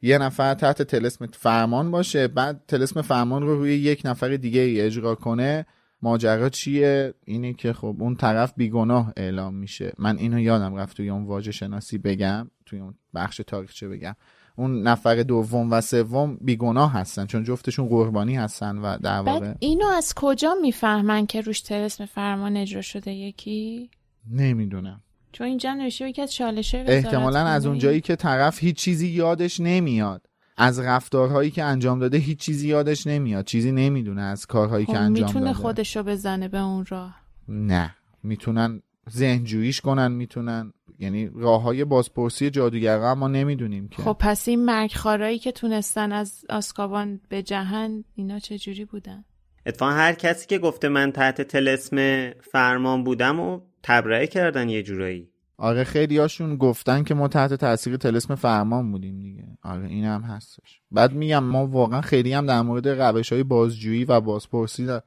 یه 0.02 0.18
نفر 0.18 0.54
تحت 0.54 0.82
تلسم 0.82 1.26
فرمان 1.26 1.90
باشه 1.90 2.28
بعد 2.28 2.64
تلسم 2.68 3.02
فرمان 3.02 3.42
رو 3.42 3.58
روی 3.58 3.74
یک 3.74 4.02
نفر 4.04 4.36
دیگه 4.36 4.60
ای 4.60 4.80
اجرا 4.80 5.14
کنه 5.14 5.66
ماجرا 6.02 6.48
چیه؟ 6.48 7.14
اینه 7.24 7.52
که 7.52 7.72
خب 7.72 7.96
اون 7.98 8.16
طرف 8.16 8.52
بیگناه 8.56 9.12
اعلام 9.16 9.54
میشه. 9.54 9.92
من 9.98 10.18
اینو 10.18 10.38
یادم 10.38 10.74
رفت 10.74 10.96
توی 10.96 11.10
اون 11.10 11.24
واژه 11.24 11.52
شناسی 11.52 11.98
بگم 11.98 12.50
توی 12.66 12.80
اون 12.80 12.94
بخش 13.14 13.40
تاریخچه 13.46 13.88
بگم. 13.88 14.16
اون 14.56 14.82
نفر 14.82 15.14
دوم 15.14 15.70
و 15.70 15.80
سوم 15.80 16.38
بیگناه 16.40 16.92
هستن 16.92 17.26
چون 17.26 17.44
جفتشون 17.44 17.88
قربانی 17.88 18.36
هستن 18.36 18.78
و 18.78 18.98
در 18.98 19.20
واقع 19.20 19.54
اینو 19.58 19.86
از 19.86 20.14
کجا 20.16 20.54
می‌فهمن 20.62 21.26
که 21.26 21.40
روش 21.40 21.60
تلسم 21.60 22.06
فرمان 22.06 22.56
اجرا 22.56 22.82
شده 22.82 23.12
یکی؟ 23.12 23.90
نمی‌دونم. 24.30 25.02
چون 25.32 25.46
اینجا 25.46 25.74
نوشته 25.74 26.08
یکی 26.08 26.22
از 26.22 26.34
چالشه 26.34 26.84
احتمالا 26.86 27.40
از 27.40 27.66
اونجایی 27.66 28.00
که 28.00 28.16
طرف 28.16 28.58
هیچ 28.58 28.76
چیزی 28.76 29.08
یادش 29.08 29.60
نمیاد. 29.60 30.26
از 30.56 30.80
رفتارهایی 30.80 31.50
که 31.50 31.64
انجام 31.64 31.98
داده 31.98 32.18
هیچ 32.18 32.38
چیزی 32.38 32.68
یادش 32.68 33.06
نمیاد. 33.06 33.44
چیزی 33.44 33.72
نمی‌دونه 33.72 34.22
از 34.22 34.46
کارهایی 34.46 34.86
که 34.86 34.92
خب 34.92 34.98
انجام 34.98 35.14
داده. 35.14 35.26
می‌تونه 35.26 35.52
خودشو 35.52 36.02
بزنه 36.02 36.48
به 36.48 36.58
اون 36.58 36.86
راه. 36.88 37.16
نه. 37.48 37.94
می‌تونن 38.22 38.82
ذهنجوییش 39.10 39.80
کنن 39.80 40.12
می‌تونن 40.12 40.72
یعنی 40.98 41.30
راه 41.34 41.62
های 41.62 41.84
بازپرسی 41.84 42.50
جادوگرها 42.50 43.14
ما 43.14 43.28
نمی‌دونیم 43.28 43.88
که. 43.88 44.02
خب 44.02 44.16
پس 44.20 44.48
این 44.48 44.64
مرگخارایی 44.64 45.38
که 45.38 45.52
تونستن 45.52 46.12
از 46.12 46.44
آسکابان 46.48 47.20
به 47.28 47.42
جهان 47.42 48.04
اینا 48.14 48.38
چه 48.38 48.58
جوری 48.58 48.84
بودن؟ 48.84 49.24
اتفاقا 49.66 49.92
هر 49.92 50.12
کسی 50.12 50.46
که 50.46 50.58
گفته 50.58 50.88
من 50.88 51.12
تحت 51.12 51.42
تلسم 51.42 52.30
فرمان 52.30 53.04
بودم 53.04 53.40
و 53.40 53.60
تبرئه 53.82 54.26
کردن 54.26 54.68
یه 54.68 54.82
جورایی. 54.82 55.28
آره 55.56 55.84
خیلی 55.84 56.18
هاشون 56.18 56.56
گفتن 56.56 57.04
که 57.04 57.14
ما 57.14 57.28
تحت 57.28 57.54
تاثیر 57.54 57.96
تلسم 57.96 58.34
فرمان 58.34 58.92
بودیم 58.92 59.18
دیگه. 59.18 59.44
آره 59.62 59.86
این 59.86 60.04
هم 60.04 60.22
هستش. 60.22 60.80
بعد 60.90 61.12
میگم 61.12 61.44
ما 61.44 61.66
واقعا 61.66 62.00
خیلی 62.00 62.32
هم 62.32 62.46
در 62.46 62.62
مورد 62.62 62.88
روش 62.88 63.32
های 63.32 63.42
بازجویی 63.42 64.04
و 64.04 64.20
بازپرسی 64.20 65.00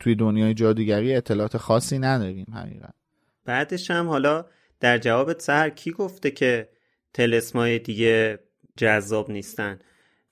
توی 0.00 0.14
دنیای 0.14 0.54
جادوگری 0.54 1.14
اطلاعات 1.14 1.56
خاصی 1.56 1.98
نداریم 1.98 2.46
حقیقت 2.54 2.94
بعدش 3.44 3.90
هم 3.90 4.08
حالا 4.08 4.44
در 4.80 4.98
جوابت 4.98 5.42
سهر 5.42 5.70
کی 5.70 5.90
گفته 5.90 6.30
که 6.30 6.68
تلسمای 7.14 7.78
دیگه 7.78 8.38
جذاب 8.76 9.30
نیستن؟ 9.30 9.78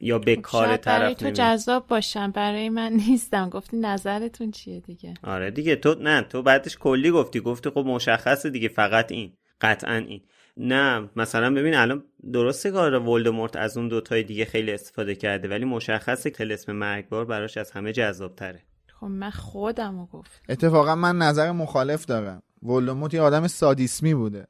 یا 0.01 0.19
به 0.19 0.35
خب 0.37 0.41
کار 0.43 0.77
طرف 0.77 0.85
برای 1.01 1.15
تو 1.15 1.31
جذاب 1.31 1.87
باشن 1.87 2.31
برای 2.31 2.69
من 2.69 2.93
نیستم. 3.09 3.49
گفتی 3.49 3.77
نظرتون 3.77 4.51
چیه 4.51 4.81
دیگه؟ 4.81 5.15
آره 5.23 5.51
دیگه 5.51 5.77
تو 5.77 5.95
نه 6.01 6.23
تو 6.23 6.43
بعدش 6.43 6.77
کلی 6.79 7.11
گفتی. 7.11 7.41
گفتی 7.41 7.71
خب 7.71 7.85
مشخصه 7.87 8.51
دیگه 8.51 8.69
فقط 8.69 9.13
این 9.13 9.33
قطعا 9.61 9.95
این. 9.95 10.21
نه 10.57 11.09
مثلا 11.17 11.55
ببین 11.55 11.75
الان 11.75 12.05
درسته 12.33 12.71
کار 12.71 12.99
ولدمورت 12.99 13.57
از 13.57 13.77
اون 13.77 13.89
دوتای 13.89 14.23
دیگه 14.23 14.45
خیلی 14.45 14.73
استفاده 14.73 15.15
کرده 15.15 15.49
ولی 15.49 15.65
مشخصه 15.65 16.31
تلسم 16.31 16.73
مرگبار 16.73 17.25
براش 17.25 17.57
از 17.57 17.71
همه 17.71 17.93
جذاب 17.93 18.35
تره 18.35 18.63
خب 19.01 19.07
من 19.07 19.31
خودم 19.31 19.99
رو 19.99 20.07
گفت 20.07 20.43
اتفاقا 20.49 20.95
من 20.95 21.19
نظر 21.19 21.53
مخالف 21.53 22.05
دارم. 22.05 22.43
ولدمورت 22.63 23.15
یه 23.15 23.21
آدم 23.21 23.47
سادیسمی 23.47 24.15
بوده. 24.15 24.47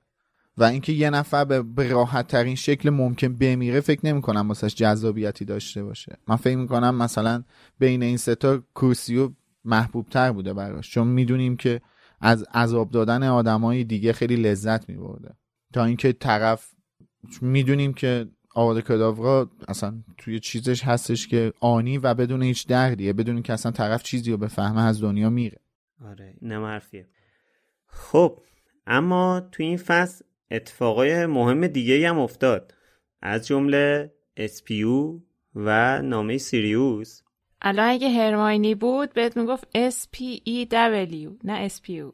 و 0.58 0.64
اینکه 0.64 0.92
یه 0.92 1.10
نفر 1.10 1.44
به 1.44 1.88
راحت 1.88 2.28
ترین 2.28 2.54
شکل 2.54 2.90
ممکن 2.90 3.36
بمیره 3.36 3.80
فکر 3.80 4.06
نمی 4.06 4.22
کنم 4.22 4.48
واسش 4.48 4.74
جذابیتی 4.74 5.44
داشته 5.44 5.84
باشه. 5.84 6.16
من 6.28 6.36
فکر 6.36 6.56
می‌کنم 6.56 6.94
مثلا 6.94 7.44
بین 7.78 8.02
این 8.02 8.16
ستا 8.16 8.62
کورسیو 8.74 9.30
محبوب 9.64 10.08
تر 10.08 10.32
بوده 10.32 10.54
براش. 10.54 10.90
چون 10.90 11.06
می‌دونیم 11.06 11.56
که 11.56 11.80
از 12.20 12.42
عذاب 12.54 12.90
دادن 12.90 13.22
آدمای 13.22 13.84
دیگه 13.84 14.12
خیلی 14.12 14.36
لذت 14.36 14.88
میبرده. 14.88 15.34
تا 15.72 15.84
اینکه 15.84 16.12
طرف 16.12 16.70
می‌دونیم 17.40 17.94
که 17.94 18.28
آواده 18.54 18.82
کداورا 18.82 19.50
اصلا 19.68 20.02
توی 20.16 20.40
چیزش 20.40 20.84
هستش 20.84 21.28
که 21.28 21.52
آنی 21.60 21.98
و 21.98 22.14
بدون 22.14 22.42
هیچ 22.42 22.66
دردیه. 22.66 23.12
بدون 23.12 23.42
که 23.42 23.52
اصلا 23.52 23.72
طرف 23.72 24.02
چیزی 24.02 24.30
رو 24.30 24.36
بفهمه 24.36 24.82
از 24.82 25.02
دنیا 25.02 25.30
میره. 25.30 25.60
آره 26.04 26.34
نمرفیه 26.42 27.08
خب 27.86 28.38
اما 28.86 29.40
تو 29.52 29.62
این 29.62 29.76
فصل 29.76 30.24
اتفاقای 30.50 31.26
مهم 31.26 31.66
دیگه 31.66 32.08
هم 32.08 32.18
افتاد. 32.18 32.74
از 33.22 33.46
جمله 33.46 34.12
اسپیو 34.36 35.20
و 35.54 36.02
نامه 36.02 36.38
سیریوس. 36.38 37.22
الان 37.62 37.88
اگه 37.88 38.08
هرماینی 38.08 38.74
بود 38.74 39.12
بهت 39.12 39.36
می‌گفت 39.36 39.64
S 39.90 40.06
P 40.16 40.18
E 40.48 40.66
W 40.70 41.28
نه 41.44 41.68
S 41.68 41.72
P 41.72 41.88
U. 41.88 42.12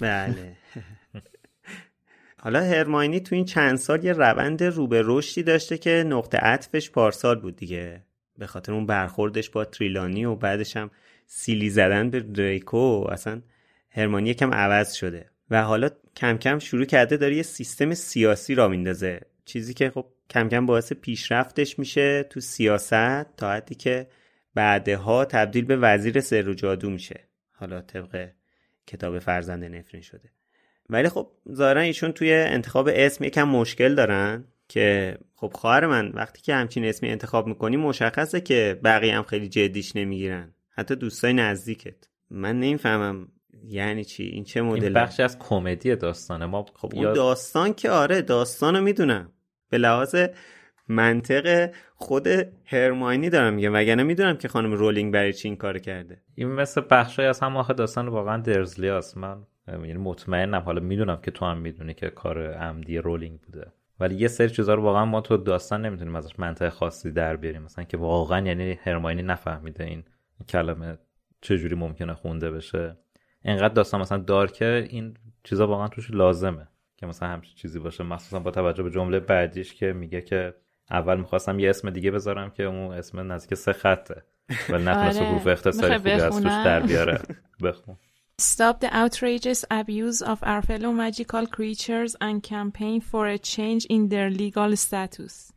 بله. 0.00 0.56
حالا 2.38 2.60
هرماینی 2.60 3.20
تو 3.20 3.34
این 3.34 3.44
چند 3.44 3.76
سال 3.76 4.04
یه 4.04 4.12
روند 4.12 4.62
رو 4.62 4.86
به 4.86 5.02
رشدی 5.04 5.42
داشته 5.42 5.78
که 5.78 6.04
نقطه 6.06 6.38
عطفش 6.38 6.90
پارسال 6.90 7.40
بود 7.40 7.56
دیگه. 7.56 8.02
به 8.38 8.46
خاطر 8.46 8.72
اون 8.72 8.86
برخوردش 8.86 9.50
با 9.50 9.64
تریلانی 9.64 10.24
و 10.24 10.34
بعدش 10.34 10.76
هم 10.76 10.90
سیلی 11.26 11.70
زدن 11.70 12.10
به 12.10 12.20
دریکو 12.20 13.06
اصلا 13.10 13.42
هرمانی 13.90 14.30
یکم 14.30 14.54
عوض 14.54 14.92
شده. 14.94 15.30
و 15.50 15.62
حالا 15.62 15.90
کم 16.16 16.36
کم 16.36 16.58
شروع 16.58 16.84
کرده 16.84 17.16
داره 17.16 17.36
یه 17.36 17.42
سیستم 17.42 17.94
سیاسی 17.94 18.54
را 18.54 18.68
میندازه. 18.68 19.20
چیزی 19.44 19.74
که 19.74 19.90
خب 19.90 20.06
کم 20.30 20.48
کم 20.48 20.66
باعث 20.66 20.92
پیشرفتش 20.92 21.78
میشه 21.78 22.22
تو 22.22 22.40
سیاست 22.40 23.36
تا 23.36 23.52
حدی 23.52 23.74
که 23.74 24.06
بعدها 24.54 25.24
تبدیل 25.24 25.64
به 25.64 25.76
وزیر 25.76 26.20
سر 26.20 26.48
و 26.48 26.54
جادو 26.54 26.90
میشه. 26.90 27.20
حالا 27.52 27.80
طبق 27.80 28.28
کتاب 28.86 29.18
فرزند 29.18 29.64
نفرین 29.64 30.02
شده. 30.02 30.30
ولی 30.90 31.08
خب 31.08 31.30
ظاهرا 31.52 31.80
ایشون 31.80 32.12
توی 32.12 32.32
انتخاب 32.32 32.88
اسم 32.92 33.24
یکم 33.24 33.48
مشکل 33.48 33.94
دارن 33.94 34.44
که 34.68 35.18
خب 35.34 35.52
خواهر 35.54 35.86
من 35.86 36.08
وقتی 36.08 36.42
که 36.42 36.54
همچین 36.54 36.84
اسمی 36.84 37.08
انتخاب 37.08 37.46
می‌کنی 37.46 37.76
مشخصه 37.76 38.40
که 38.40 38.80
بقیه 38.84 39.16
هم 39.16 39.22
خیلی 39.22 39.48
جدیش 39.48 39.96
نمی‌گیرن. 39.96 40.54
حتی 40.70 40.96
دوستای 40.96 41.32
نزدیکت. 41.32 42.08
من 42.30 42.60
نمی‌فهمم 42.60 43.28
یعنی 43.68 44.04
چی؟ 44.04 44.22
این 44.22 44.44
چه 44.44 44.62
مدل 44.62 44.84
این 44.84 44.92
بخشی 44.92 45.22
از 45.22 45.38
کمدی 45.38 45.96
داستانه. 45.96 46.46
ما 46.46 46.66
خب 46.74 46.92
اون 46.94 47.12
داستان 47.12 47.74
که 47.74 47.90
آره 47.90 48.22
داستانو 48.22 48.80
می‌دونم. 48.80 49.32
به 49.70 49.78
لحاظ 49.78 50.16
منطق 50.88 51.70
خود 51.94 52.28
هرماینی 52.64 53.30
دارم 53.30 53.54
میگم 53.54 53.74
وگرنه 53.74 54.02
می‌دونم 54.02 54.36
که 54.36 54.48
خانم 54.48 54.72
رولینگ 54.72 55.12
برای 55.12 55.32
چی 55.32 55.48
این 55.48 55.56
کار 55.56 55.78
کرده. 55.78 56.22
این 56.34 56.48
مثل 56.48 56.82
بخشی 56.90 57.22
از 57.22 57.40
هم 57.40 57.56
آخه 57.56 57.74
داستان 57.74 58.08
واقعا 58.08 58.36
درزلی 58.36 58.88
است 58.88 59.16
من 59.16 59.42
یعنی 59.68 59.92
مطمئنم. 59.92 60.60
حالا 60.60 60.80
می‌دونم 60.80 61.20
که 61.20 61.30
تو 61.30 61.44
هم 61.44 61.58
می‌دونی 61.58 61.94
که 61.94 62.10
کار 62.10 62.52
عمدی 62.52 62.98
رولینگ 62.98 63.40
بوده. 63.40 63.72
ولی 64.00 64.14
یه 64.14 64.28
سری 64.28 64.50
چیزا 64.50 64.74
رو 64.74 64.82
واقعا 64.82 65.04
ما 65.04 65.20
تو 65.20 65.36
داستان 65.36 65.86
نمی‌تونیم 65.86 66.16
ازش 66.16 66.38
منطق 66.38 66.68
خاصی 66.68 67.12
در 67.12 67.36
بیاریم. 67.36 67.62
مثلا 67.62 67.84
که 67.84 67.96
واقعا 67.96 68.46
یعنی 68.46 68.78
هرماینی 68.82 69.22
نفهمیده 69.22 69.84
این 69.84 70.04
کلمه 70.48 70.98
چجوری 71.40 71.74
ممکنه 71.74 72.14
خونده 72.14 72.50
بشه. 72.50 72.96
انقدر 73.44 73.74
داستان 73.74 74.00
مثلا 74.00 74.18
دارکه 74.18 74.86
این 74.90 75.16
چیزا 75.44 75.66
واقعا 75.66 75.88
توش 75.88 76.10
لازمه 76.10 76.68
که 76.96 77.06
مثلا 77.06 77.28
همچین 77.28 77.54
چیزی 77.54 77.78
باشه. 77.78 78.04
مخصوصا 78.04 78.38
با 78.38 78.50
توجه 78.50 78.82
به 78.82 78.90
جمله 78.90 79.20
بعدیش 79.20 79.74
که 79.74 79.92
میگه 79.92 80.20
که 80.20 80.54
اول 80.90 81.16
می‌خواستم 81.16 81.58
یه 81.58 81.70
اسم 81.70 81.90
دیگه 81.90 82.10
بذارم 82.10 82.50
که 82.50 82.62
اون 82.62 82.94
اسم 82.94 83.32
نزدیک 83.32 83.58
سه 83.58 83.72
خطه. 83.72 84.22
ولی 84.68 84.84
نتونست 84.84 85.18
آره. 85.18 85.28
حروف 85.28 85.46
اختصاری 85.46 85.96
خوبی 85.96 86.10
از 86.10 86.36
توش 86.36 86.52
در 86.52 86.80
بیاره. 86.80 87.20
بخون. 87.62 87.96
Stop 88.42 88.76
the 88.80 88.90
outrageous 88.90 89.64
abuse 89.70 90.20
of 90.32 90.38
our 90.42 90.62
fellow 90.62 90.92
magical 91.04 91.46
creatures 91.46 92.12
and 92.20 92.42
campaign 92.42 93.00
for 93.00 93.26
a 93.28 93.38
change 93.38 93.82
in 93.90 94.08
their 94.08 94.30
legal 94.30 94.76
status. 94.76 95.52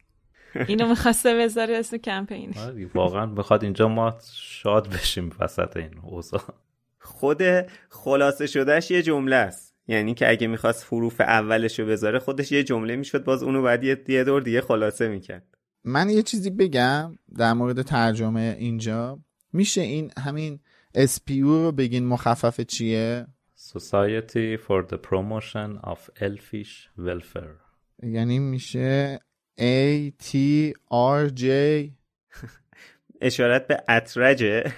اینو 0.67 0.87
می‌خواسته 0.87 1.35
بذاره 1.37 1.77
اسم 1.77 1.97
کمپین. 1.97 2.53
آره، 2.57 2.89
واقعا 2.95 3.25
بخواد 3.25 3.63
اینجا 3.63 3.87
ما 3.87 4.17
شاد 4.33 4.89
بشیم 4.89 5.29
وسط 5.39 5.77
این 5.77 5.99
اوضاع. 6.03 6.41
خود 6.99 7.41
خلاصه 7.89 8.47
شدهش 8.47 8.91
یه 8.91 9.01
جمله 9.01 9.35
است. 9.35 9.75
یعنی 9.87 10.13
که 10.13 10.29
اگه 10.29 10.47
می‌خواست 10.47 10.85
حروف 10.93 11.21
اولش 11.21 11.79
رو 11.79 11.85
بذاره 11.85 12.19
خودش 12.19 12.51
یه 12.51 12.63
جمله 12.63 12.95
می‌شد 12.95 13.23
باز 13.23 13.43
اونو 13.43 13.61
بعد 13.61 13.83
یه 13.83 14.23
دور 14.23 14.41
دیگه 14.41 14.61
خلاصه 14.61 15.07
می‌کرد. 15.07 15.57
من 15.83 16.09
یه 16.09 16.23
چیزی 16.23 16.49
بگم 16.49 17.15
در 17.37 17.53
مورد 17.53 17.81
ترجمه 17.81 18.55
اینجا. 18.59 19.19
میشه 19.53 19.81
این 19.81 20.11
همین 20.17 20.59
SPU 20.97 21.41
رو 21.41 21.71
بگین 21.71 22.05
مخفف 22.05 22.61
چیه؟ 22.61 23.27
Society 23.57 24.57
for 24.67 24.83
the 24.91 24.97
Promotion 24.97 25.81
of 25.83 25.99
Elfish 26.19 27.01
Welfare. 27.05 27.57
یعنی 28.03 28.39
میشه 28.39 29.19
A 29.59 30.11
T 30.23 30.35
R 30.91 31.31
J 31.39 31.43
اشارت 33.21 33.67
به 33.67 33.83
اترجه 33.89 34.71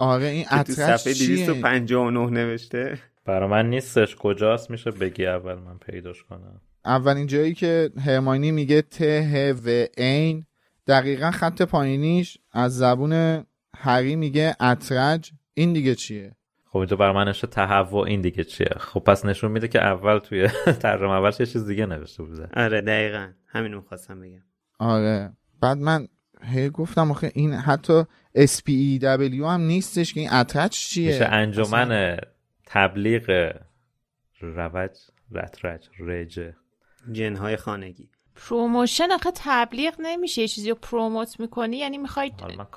آره 0.00 0.26
این 0.26 0.44
اترج 0.52 0.74
صفحه 0.76 1.12
259 1.14 2.30
نوشته. 2.30 2.98
برا 3.24 3.48
من 3.48 3.70
نیستش. 3.70 4.16
کجاست؟ 4.16 4.70
میشه 4.70 4.90
بگی 4.90 5.26
اول 5.26 5.54
من 5.54 5.78
پیداش 5.78 6.22
کنم. 6.24 6.60
اولین 6.84 7.26
جایی 7.26 7.54
که 7.54 7.90
هرمانی 8.06 8.50
میگه 8.50 8.82
ته 8.82 9.52
و 9.66 9.86
این. 9.96 10.46
دقیقا 10.86 11.30
خط 11.30 11.62
پایینیش 11.62 12.38
از 12.52 12.76
زبون 12.76 13.44
هری 13.76 14.16
میگه 14.16 14.56
اترج 14.60 15.32
این 15.54 15.72
دیگه 15.72 15.94
چیه؟ 15.94 16.36
خب 16.66 16.78
اینجا 16.78 16.96
بر 16.96 17.12
من 17.12 17.28
نشه 17.28 17.46
تهوع. 17.46 18.06
این 18.06 18.20
دیگه 18.20 18.44
چیه؟ 18.44 18.70
خب 18.78 19.00
پس 19.00 19.24
نشون 19.24 19.50
میده 19.50 19.68
که 19.68 19.82
اول 19.84 20.18
توی 20.18 20.48
ترجمه 20.82 21.10
اولش 21.10 21.40
یه 21.40 21.46
چیز 21.46 21.66
دیگه 21.66 21.86
نوشته 21.86 22.22
بوده. 22.22 22.48
آره 22.56 22.80
دقیقا. 22.80 23.28
همینو 23.46 23.80
خواستم 23.80 24.20
بگم. 24.20 24.42
آره. 24.78 25.32
بعد 25.60 25.78
من 25.78 26.08
هی 26.52 26.70
گفتم 26.70 27.10
آخه 27.10 27.30
این 27.34 27.52
حتی 27.54 28.02
SPEW 28.36 29.04
هم 29.44 29.60
نیستش 29.60 30.14
که 30.14 30.20
این 30.20 30.32
اترج 30.32 30.70
چیه 30.70 31.12
میشه 31.12 31.24
انجمن 31.24 32.18
تبلیغ 32.66 33.52
روج 34.40 34.90
رترج 35.32 35.88
رجه 35.98 36.56
جنهای 37.12 37.56
خانگی 37.56 38.10
پروموشن 38.36 39.10
آخه 39.12 39.30
تبلیغ 39.34 39.94
نمیشه 39.98 40.42
یه 40.42 40.48
چیزی 40.48 40.70
رو 40.70 40.74
پروموت 40.74 41.40
می‌کنی 41.40 41.76
یعنی 41.76 41.98
می‌خوای 41.98 42.30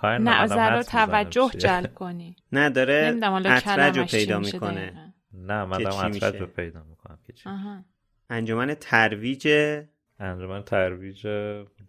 نظر 0.04 0.76
حدس 0.76 0.96
و 0.96 1.00
می‌زنم 1.00 1.06
توجه. 1.08 1.50
جلب 1.58 1.94
کنی 1.94 2.36
نه 2.52 2.70
داره 2.70 3.20
اترج 3.46 3.98
رو 3.98 4.06
پیدا 4.06 4.40
می‌کنه. 4.40 5.14
نه 5.34 5.66
من 5.66 5.78
دارم 5.78 6.12
اترج؟ 6.12 6.36
رو 6.36 6.48
پیدا 6.48 6.84
می‌کنم 6.84 7.20
که 7.28 7.34
چی 7.34 7.50
آها. 7.50 7.84
انجمن 8.30 8.74
ترویج 8.74 9.48
انجمن 10.20 10.62
ترویج 10.64 11.28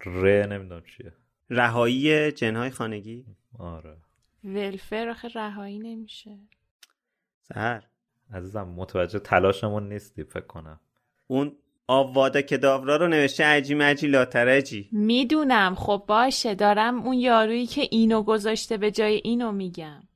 ر 0.07 0.47
نمی‌دونم 0.47 0.83
چیه 0.97 1.13
رهایی 1.51 2.33
جنهای 2.33 2.71
خانگی؟ 2.71 3.25
آره. 3.59 3.97
ولفر 4.45 5.09
آخه 5.09 5.29
رهایی 5.29 5.79
نمیشه. 5.79 6.39
سهر. 7.43 7.85
عزیزم 8.35 8.69
متوجه 8.69 9.19
تلاشمون 9.19 9.89
نیستی 9.89 10.25
فکر 10.25 10.47
کنم. 10.47 10.81
اون 11.27 11.57
آوادا 11.87 12.43
کداورا 12.43 12.97
رو 12.97 13.09
نوشته 13.09 13.45
عجی 13.45 13.75
مجی 13.75 14.07
لاترجی. 14.07 14.89
می‌دونم. 14.93 15.75
خب 15.75 16.05
باشه 16.09 16.55
دارم 16.55 17.03
اون 17.03 17.15
یارویی 17.15 17.67
که 17.67 17.89
اینو 17.91 18.23
گذاشته 18.23 18.77
به 18.77 18.91
جای 18.91 19.21
اینو 19.25 19.53
میگم. 19.53 20.08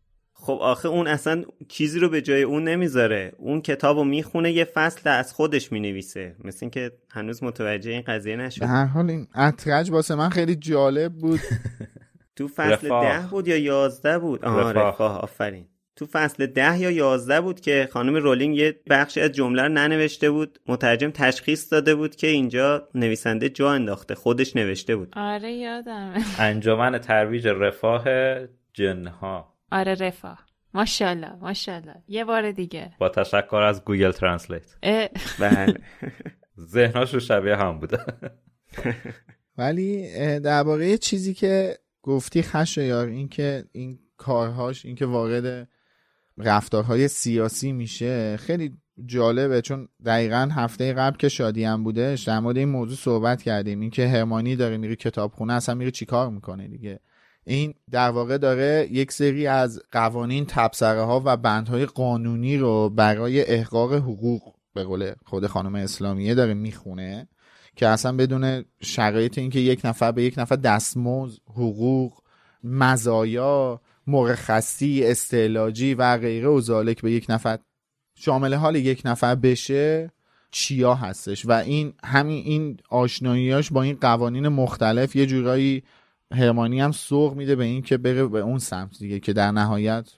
خب 0.42 0.58
آخه 0.60 0.88
اون 0.88 1.06
اصلا 1.06 1.44
چیزی 1.68 1.98
رو 1.98 2.08
به 2.08 2.22
جای 2.22 2.42
اون 2.42 2.64
نمی‌ذاره. 2.64 3.32
اون 3.38 3.60
کتاب 3.60 3.96
رو 3.96 4.04
می‌خونه 4.04 4.52
یه 4.52 4.64
فصل 4.64 5.10
از 5.10 5.32
خودش 5.32 5.72
می‌نویسه. 5.72 6.36
مثل 6.44 6.58
اینکه 6.62 6.92
هنوز 7.10 7.42
متوجه 7.44 7.90
این 7.90 8.00
قضیه 8.00 8.36
به 8.36 8.42
نشد 8.42 8.62
هر 8.62 8.84
حال 8.84 9.10
این 9.10 9.26
اترج 9.34 9.90
واسه 9.90 10.14
من 10.14 10.28
خیلی 10.28 10.56
جالب 10.56 11.12
بود. 11.12 11.40
تو 12.36 12.48
فصل 12.48 12.86
رفاه. 12.86 13.22
ده 13.22 13.26
بود 13.26 13.48
یا 13.48 13.56
یازده 13.56 14.18
بود؟ 14.18 14.44
آها 14.44 14.70
رفاه. 14.70 14.88
رفاه 14.88 15.18
آفرین. 15.18 15.66
تو 15.96 16.06
فصل 16.06 16.46
ده 16.46 16.78
یا 16.78 16.90
یازده 16.90 17.40
بود 17.40 17.60
که 17.60 17.88
خانم 17.92 18.14
رولینگ 18.14 18.56
یه 18.56 18.80
بخشی 18.90 19.20
از 19.20 19.32
جمله 19.32 19.62
رو 19.62 19.68
ننوشته 19.68 20.30
بود. 20.30 20.58
مترجم 20.68 21.10
تشخیص 21.10 21.72
داده 21.72 21.94
بود 21.94 22.16
که 22.16 22.26
اینجا 22.26 22.88
نویسنده 22.94 23.48
جا 23.48 23.70
انداخته 23.70 24.14
خودش 24.14 24.56
نوشته 24.56 24.96
بود. 24.96 25.12
آره 25.16 25.52
یادم 25.52 26.14
انجمن 26.38 26.98
ترویج 26.98 27.48
رفاه 27.48 28.04
جنها. 28.74 29.51
آره 29.72 29.94
رفاه. 29.94 30.46
ماشاءالله 30.74 31.36
ماشاءالله. 31.40 31.94
یه 32.08 32.24
بار 32.24 32.50
دیگه. 32.50 32.92
با 32.98 33.08
تشکر 33.08 33.56
از 33.56 33.84
Google 33.84 34.10
Translate. 34.10 34.74
بله. 35.40 35.74
ذهناش 36.74 37.14
رو 37.14 37.20
شبیه 37.20 37.56
هم 37.56 37.78
بوده. 37.78 37.98
ولی 39.58 40.08
درباره 40.40 40.88
یه 40.88 40.98
چیزی 40.98 41.34
که 41.34 41.78
گفتی 42.02 42.42
خشایار 42.42 43.06
این 43.06 43.28
که 43.28 43.64
این 43.72 43.98
کارهاش 44.16 44.86
این 44.86 44.94
که 44.94 45.06
وارد 45.06 45.68
رفتارهای 46.38 47.08
سیاسی 47.08 47.72
میشه 47.72 48.36
خیلی 48.36 48.72
جالبه. 49.06 49.62
چون 49.62 49.88
دقیقا 50.04 50.48
هفته 50.52 50.92
قبل 50.92 51.16
که 51.16 51.28
شادی 51.28 51.64
هم 51.64 51.84
بودش 51.84 52.22
در 52.22 52.40
مورد 52.40 52.56
این 52.56 52.68
موضوع 52.68 52.96
صحبت 52.96 53.42
کردیم. 53.42 53.80
این 53.80 53.90
که 53.90 54.08
هرماینی 54.08 54.56
داره 54.56 54.76
میره 54.76 54.96
کتابخونه 54.96 55.52
اصلا 55.52 55.74
میره 55.74 55.90
چیکار 55.90 56.30
می‌کنه 56.30 56.68
دیگه؟ 56.68 57.00
این 57.44 57.74
در 57.90 58.10
واقع 58.10 58.38
داره 58.38 58.88
یک 58.90 59.12
سری 59.12 59.46
از 59.46 59.80
قوانین 59.92 60.46
تبصره 60.48 61.02
ها 61.02 61.22
و 61.24 61.36
بندهای 61.36 61.86
قانونی 61.86 62.56
رو 62.56 62.90
برای 62.90 63.46
احقاق 63.46 63.94
حقوق 63.94 64.54
به 64.74 64.84
قول 64.84 65.12
خود 65.24 65.46
خانم 65.46 65.74
اسلامیه 65.74 66.34
داره 66.34 66.54
می‌خونه 66.54 67.28
که 67.76 67.88
اصلا 67.88 68.16
بدون 68.16 68.64
شرایط 68.80 69.38
اینکه 69.38 69.58
یک 69.58 69.80
نفر 69.84 70.12
به 70.12 70.22
یک 70.22 70.34
نفر 70.38 70.56
دستمزد 70.56 71.38
حقوق 71.46 72.22
مزایا 72.64 73.80
مرخصی 74.06 75.04
استعلاجی 75.04 75.94
و 75.94 76.18
غیره 76.18 76.48
و 76.48 76.60
ذالک 76.60 77.02
به 77.02 77.12
یک 77.12 77.26
نفر 77.28 77.58
شامل 78.14 78.54
حال 78.54 78.76
یک 78.76 79.02
نفر 79.04 79.34
بشه 79.34 80.10
چیا 80.50 80.94
هستش؟ 80.94 81.46
و 81.46 81.52
این 81.52 81.94
همین 82.04 82.44
این 82.44 82.76
آشناییاش 82.90 83.72
با 83.72 83.82
این 83.82 83.98
قوانین 84.00 84.48
مختلف 84.48 85.16
یه 85.16 85.26
جورایی 85.26 85.82
هرمانی 86.32 86.80
هم 86.80 86.92
سوق 86.92 87.34
میده 87.34 87.56
به 87.56 87.64
این 87.64 87.82
که 87.82 87.96
بره 87.96 88.26
به 88.26 88.40
اون 88.40 88.58
سمت 88.58 88.98
دیگه 88.98 89.20
که 89.20 89.32
در 89.32 89.50
نهایت 89.50 90.10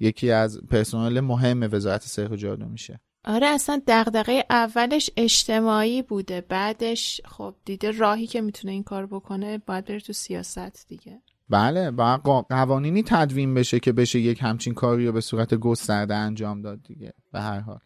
یکی 0.00 0.30
از 0.30 0.60
پرسنل 0.70 1.20
مهم 1.20 1.68
وزارت 1.72 2.02
سحر 2.02 2.32
و 2.32 2.36
جادو 2.36 2.66
میشه. 2.66 3.00
آره 3.24 3.46
اصلا 3.46 3.82
دغدغه 3.86 4.44
اولش 4.50 5.10
اجتماعی 5.16 6.02
بوده 6.02 6.40
بعدش 6.40 7.20
خب 7.24 7.54
دیده 7.64 7.90
راهی 7.90 8.26
که 8.26 8.40
می‌تونه 8.40 8.72
این 8.72 8.82
کار 8.82 9.06
بکنه 9.06 9.58
باید 9.58 9.84
بره 9.84 10.00
تو 10.00 10.12
سیاست 10.12 10.88
دیگه. 10.88 11.22
بله 11.48 11.90
و 11.90 12.18
قوانینی 12.48 13.02
تدوین 13.02 13.54
بشه 13.54 13.80
که 13.80 13.92
بشه 13.92 14.18
یک 14.20 14.38
همچین 14.42 14.74
کاری 14.74 15.06
رو 15.06 15.12
به 15.12 15.20
صورت 15.20 15.54
گسترده 15.54 16.14
انجام 16.14 16.62
داد 16.62 16.82
دیگه 16.82 17.12
به 17.32 17.40
هر 17.40 17.60
حال. 17.60 17.78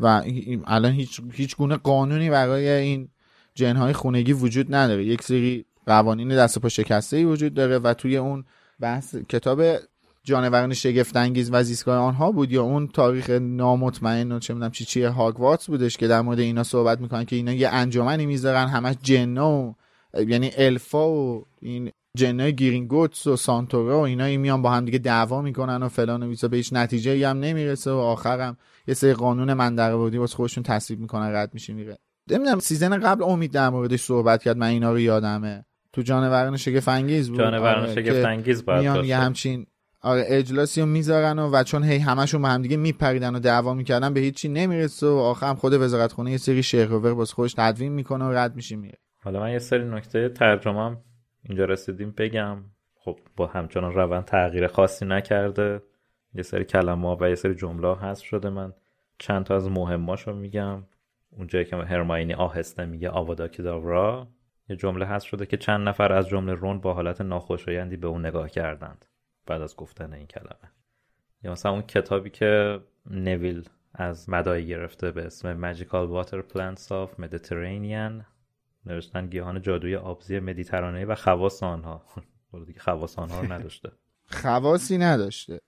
و 0.00 0.22
الان 0.66 0.92
هیچ 0.92 1.20
هیچ 1.32 1.56
گونه 1.56 1.76
قانونی 1.76 2.30
برای 2.30 2.68
این 2.68 3.08
جنهای 3.54 3.92
خونگی 3.92 4.32
وجود 4.32 4.74
نداره. 4.74 5.04
یک 5.04 5.22
سری 5.22 5.64
قوانین 5.86 6.28
دست 6.28 6.58
پا 6.58 6.68
شکسته 6.68 7.16
ای 7.16 7.24
وجود 7.24 7.54
داره 7.54 7.78
و 7.78 7.94
توی 7.94 8.16
اون 8.16 8.44
بحث 8.80 9.16
کتاب 9.28 9.62
جانوران 10.24 10.74
شگفت 10.74 11.16
انگیز 11.16 11.50
و 11.52 11.62
زیستگاه 11.62 11.98
آنها 11.98 12.32
بود 12.32 12.52
یا 12.52 12.62
اون 12.62 12.88
تاریخ 12.88 13.30
نامطمئن 13.30 14.32
و 14.32 14.38
چه 14.38 14.54
می‌دونم 14.54 14.70
چی 14.70 14.84
چیه 14.84 15.08
هاگوارتس 15.08 15.66
بودش 15.66 15.96
که 15.96 16.08
در 16.08 16.20
مورد 16.20 16.38
اینا 16.38 16.62
صحبت 16.62 17.00
می‌کنن 17.00 17.24
که 17.24 17.36
اینا 17.36 17.52
یه 17.52 17.68
انجمنی 17.68 18.26
می‌ذارن 18.26 18.66
همش 18.66 18.96
جنا 19.02 19.50
و 19.58 19.74
یعنی 20.14 20.50
الفا 20.56 21.10
و 21.10 21.46
این 21.60 21.90
جنای 22.16 22.52
گیرینگوتس 22.52 23.26
و 23.26 23.36
سانتورا 23.36 23.98
و 24.00 24.02
اینا 24.02 24.24
میان 24.38 24.62
با 24.62 24.70
هم 24.70 24.84
دیگه 24.84 24.98
دعوا 24.98 25.42
می‌کنن 25.42 25.82
و 25.82 25.88
فلان 25.88 26.22
و 26.22 26.28
بیسا 26.28 26.48
به 26.48 26.56
هیچ 26.56 26.72
نتیجه 26.72 27.10
ای 27.10 27.24
هم 27.24 27.40
نمی‌رسه 27.40 27.90
و 27.90 27.96
آخرم 27.96 28.56
یه 28.88 28.94
سری 28.94 29.12
قانون 29.12 29.52
من 29.52 29.74
در 29.74 29.96
بودی 29.96 30.18
واسه 30.18 30.36
خودشون 30.36 30.64
تصویب 30.64 31.00
می‌کنن 31.00 31.34
رد 31.34 31.54
میشه 31.54 31.72
میره. 31.72 31.98
نمی‌دونم 32.30 32.58
سیزن 32.58 32.98
قبل 32.98 33.22
امید 33.22 33.52
در 33.52 33.70
موردش 33.70 34.02
صحبت 34.02 34.42
کرد 34.42 34.56
من 34.56 34.66
اینا 34.66 34.92
رو 34.92 35.00
یادمه. 35.00 35.64
تو 35.92 36.02
جانوران 36.02 36.56
شگفت 36.56 36.88
انگیز 36.88 37.28
بود. 37.30 37.38
جانوران 37.38 37.82
آره، 37.82 37.94
شگفت 37.94 38.22
که 38.22 38.28
انگیز 38.28 38.64
باید 38.64 38.80
میان. 38.80 39.04
یه 39.04 39.16
همچین 39.16 39.66
آره 40.00 40.24
اجلاسی 40.26 40.80
رو 40.80 40.86
می‌ذارن 40.86 41.38
و, 41.38 41.50
و 41.50 41.62
چون 41.62 41.84
هی 41.84 41.98
همشون 41.98 42.42
با 42.42 42.48
هم 42.48 42.62
دیگه 42.62 42.76
میپریدن 42.76 43.34
و 43.34 43.38
دعوا 43.38 43.74
می‌کردن 43.74 44.14
به 44.14 44.20
هیچی 44.20 44.48
نمی‌رسه 44.48 45.06
و 45.06 45.10
آخر 45.10 45.48
هم 45.48 45.54
خود 45.54 45.72
وزارت 45.72 46.12
خونه 46.12 46.30
یه 46.30 46.36
سری 46.36 46.62
شهر 46.62 46.92
و 46.92 47.14
واسه 47.14 47.34
خودش 47.34 47.54
تدوین 47.54 47.92
می‌کنه 47.92 48.24
و 48.24 48.32
رد 48.32 48.56
میشه 48.56 48.76
میره. 48.76 48.98
حالا 49.22 49.40
من 49.40 49.52
یه 49.52 49.58
سری 49.58 49.84
نکته 49.84 50.28
ترجمهم 50.28 51.00
اینجا 51.42 51.64
رسیدیم 51.64 52.14
بگم. 52.16 52.58
خب 52.94 53.18
با 53.36 53.46
همچنان 53.46 53.92
روند 53.92 54.24
تغییر 54.24 54.66
خاصی 54.66 55.04
نکرده. 55.04 55.82
یه 56.34 56.42
سری 56.42 56.64
کلمه 56.64 57.16
و 57.20 57.28
یه 57.28 57.34
سری 57.34 57.54
جمله 57.54 57.96
هست 57.96 58.22
شده. 58.22 58.50
من 58.50 58.72
چند 59.18 59.44
تا 59.44 59.56
از 59.56 59.70
مهماشو 59.70 60.32
میگم. 60.32 60.82
اونجایی 61.30 61.64
که 61.64 61.76
هرماینی 61.76 62.34
آهسته 62.34 62.84
میگه 62.84 63.10
آوادا 63.10 63.48
کداورا 63.48 64.28
یه 64.68 64.76
جمله 64.76 65.06
هست 65.06 65.26
شده 65.26 65.46
که 65.46 65.56
چند 65.56 65.88
نفر 65.88 66.12
از 66.12 66.28
جمله 66.28 66.54
رون 66.54 66.80
با 66.80 66.94
حالت 66.94 67.20
ناخوشایندی 67.20 67.96
به 67.96 68.06
اون 68.06 68.26
نگاه 68.26 68.50
کردند 68.50 69.04
بعد 69.46 69.62
از 69.62 69.76
گفتن 69.76 70.12
این 70.12 70.26
کلمه. 70.26 70.72
یا 71.42 71.52
مثلا 71.52 71.72
اون 71.72 71.82
کتابی 71.82 72.30
که 72.30 72.80
نویل 73.10 73.68
از 73.94 74.28
مدایی 74.28 74.66
گرفته 74.66 75.10
به 75.10 75.26
اسم 75.26 75.74
Magical 75.74 76.24
Water 76.24 76.42
Plants 76.52 76.88
of 76.88 77.22
Mediterranean 77.22 78.24
نوشتن 78.86 79.26
گیاهان 79.26 79.62
جادوی 79.62 79.96
آبزی 79.96 80.40
مدیترانه 80.40 81.04
و 81.04 81.14
خواص 81.14 81.62
آنها. 81.62 82.02
ولی 82.52 82.64
دیگه 82.64 82.80
خواص 82.80 83.18
آنها 83.18 83.40
رو 83.40 83.52
نداشته. 83.52 83.92
خواصی 84.42 84.98
نداشته. 84.98 85.60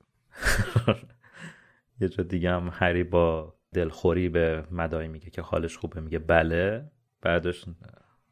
یه 2.00 2.08
جا 2.08 2.24
دیگه 2.24 2.50
هم 2.50 2.70
هری 2.72 3.04
با 3.04 3.54
دلخوری 3.72 4.28
به 4.28 4.64
مدایی 4.70 5.08
میگه 5.08 5.30
که 5.30 5.42
حالش 5.42 5.76
خوبه 5.76 6.00
میگه 6.00 6.18
بله. 6.18 6.90
بعدش 7.22 7.64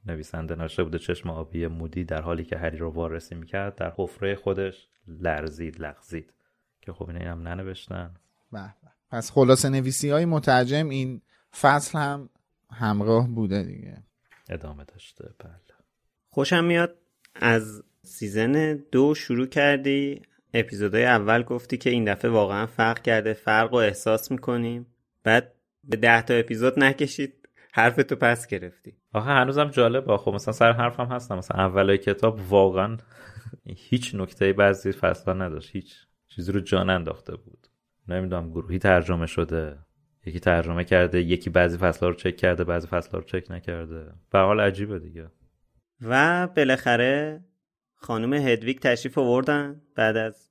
نویسنده 0.07 0.55
نوشته 0.55 0.85
بوده 0.85 0.99
چشم 0.99 1.31
آبی 1.31 1.66
مودی 1.66 2.05
در 2.05 2.23
حالی 2.23 2.45
که 2.45 2.59
هری 2.59 2.79
رو 2.79 2.91
وارسی 2.91 3.35
می‌کرد 3.35 3.74
در 3.74 3.93
حفره 3.97 4.35
خودش 4.35 4.89
لرزید 5.09 5.81
لغزید. 5.81 6.33
که 6.81 6.93
خب 6.93 7.09
اینه 7.09 7.31
هم 7.31 7.49
ننوشتن. 7.49 8.15
به 8.53 8.61
به. 8.61 8.91
پس 9.11 9.31
خلاصه 9.31 9.69
نویسی 9.69 10.11
های 10.11 10.24
مترجم 10.24 10.89
این 10.89 11.23
فصل 11.61 11.99
هم 11.99 12.29
همراه 12.73 13.29
بوده 13.29 13.62
دیگه. 13.62 14.03
ادامه 14.49 14.85
داشته 14.85 15.24
بله. 15.39 15.53
خوشم 16.31 16.65
میاد 16.65 16.97
از 17.35 17.83
سیزن 18.03 18.74
دو 18.93 19.15
شروع 19.15 19.47
کردی. 19.47 20.23
اپیزودهای 20.55 21.05
اول 21.05 21.43
گفتی 21.43 21.77
که 21.77 21.91
این 21.91 22.05
دفعه 22.12 22.31
واقعا 22.31 22.66
فرق 22.66 23.03
کرده 23.03 23.33
فرق 23.33 23.70
رو 23.70 23.77
احساس 23.77 24.31
می‌کنیم. 24.31 24.87
بعد 25.23 25.53
به 25.85 25.97
ده 25.97 26.23
تا 26.23 26.35
اپیزود 26.35 26.79
نکشید. 26.79 27.41
حرفتو 27.74 28.16
پس 28.16 28.47
گرفتی. 28.47 28.97
آخه 29.12 29.31
هنوزم 29.31 29.65
جالب 29.65 30.16
خب 30.16 30.35
مثلا 30.35 30.53
سر 30.53 30.73
حرفم 30.73 31.07
هستم. 31.07 31.39
مثلا 31.39 31.65
اولای 31.65 31.99
کتاب 31.99 32.40
واقعا 32.49 32.97
هیچ 33.66 34.15
نکته 34.15 34.53
بعضی 34.53 34.93
فصلا 34.93 35.35
نداشت. 35.35 35.70
هیچ 35.77 35.94
چیزی 36.28 36.53
رو 36.53 36.61
جان 36.61 36.90
انداخته 36.90 37.36
بود. 37.36 37.66
نمی‌دونم 38.09 38.51
گروهی 38.51 38.78
ترجمه 38.78 39.27
شده. 39.27 39.78
یکی 40.27 40.40
ترجمه 40.40 40.85
کرده 40.85 41.23
یکی 41.23 41.51
بعضی 41.51 41.78
فصلها 41.78 42.09
رو 42.09 42.15
چک 42.15 42.36
کرده 42.36 42.65
بعضی 42.65 42.86
فصلها 42.86 43.19
رو 43.19 43.24
چک 43.24 43.51
نکرده. 43.51 44.12
به 44.31 44.39
حال 44.39 44.61
عجیبه 44.61 44.99
دیگه. 44.99 45.31
و 46.01 46.47
بالاخره 46.47 47.44
خانم 47.94 48.32
هدویک 48.32 48.81
تشریف 48.81 49.19
آوردن. 49.19 49.81
بعد 49.94 50.16
از 50.16 50.51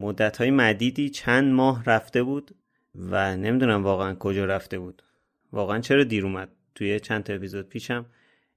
مدت 0.00 0.36
های 0.36 0.50
مدیدی 0.50 1.10
چند 1.10 1.52
ماه 1.52 1.84
رفته 1.84 2.22
بود 2.22 2.50
و 2.94 3.36
نمی‌دونم 3.36 3.84
واقعا 3.84 4.14
کجا 4.14 4.44
رفته 4.44 4.78
بود. 4.78 5.02
واقعا 5.52 5.78
چرا 5.78 6.04
دیر 6.04 6.26
اومد؟ 6.26 6.48
توی 6.74 7.00
چند 7.00 7.24
تا 7.24 7.32
اپیزود 7.32 7.68
پیشم 7.68 8.06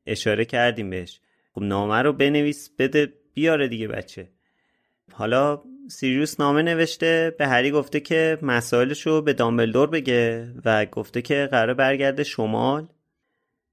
اشاره 0.05 0.45
کردیم 0.45 0.89
بهش. 0.89 1.19
خب 1.53 1.61
نامه 1.61 2.01
رو 2.01 2.13
بنویس 2.13 2.69
بده 2.79 3.13
بیاره 3.33 3.67
دیگه 3.67 3.87
بچه. 3.87 4.29
حالا 5.11 5.61
سیریوس 5.87 6.39
نامه 6.39 6.61
نوشته 6.61 7.35
به 7.37 7.47
هری 7.47 7.71
گفته 7.71 7.99
که 7.99 8.37
مسائلش 8.41 9.07
رو 9.07 9.21
به 9.21 9.33
دامبلدور 9.33 9.87
بگه 9.87 10.53
و 10.65 10.85
گفته 10.85 11.21
که 11.21 11.47
قرار 11.51 11.73
برگرده 11.73 12.23
شمال 12.23 12.87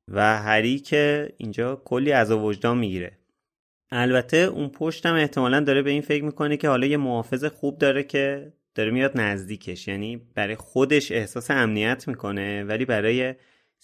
و 0.09 0.39
هری 0.39 0.79
که 0.79 1.33
اینجا 1.37 1.83
کلی 1.85 2.13
از 2.13 2.31
وجدان 2.31 2.79
می‌گیره. 2.79 3.13
البته 3.91 4.37
اون 4.37 4.69
پشتم 4.69 5.15
احتمالا 5.15 5.61
داره 5.61 5.83
به 5.83 5.91
این 5.91 6.03
فکر 6.03 6.25
می‌کنه 6.25 6.57
که 6.57 6.69
حالا 6.69 6.87
یه 6.87 6.97
محافظ 6.97 7.45
خوب 7.45 7.79
داره 7.79 8.03
که 8.03 8.53
داره 8.75 8.91
میاد 8.91 9.21
نزدیکش. 9.21 9.89
یعنی 9.89 10.17
برای 10.35 10.57
خودش 10.57 11.13
احساس 11.13 11.51
امنیت 11.51 12.09
می‌کنه 12.09 12.65
ولی 12.65 12.85
برای 12.85 13.35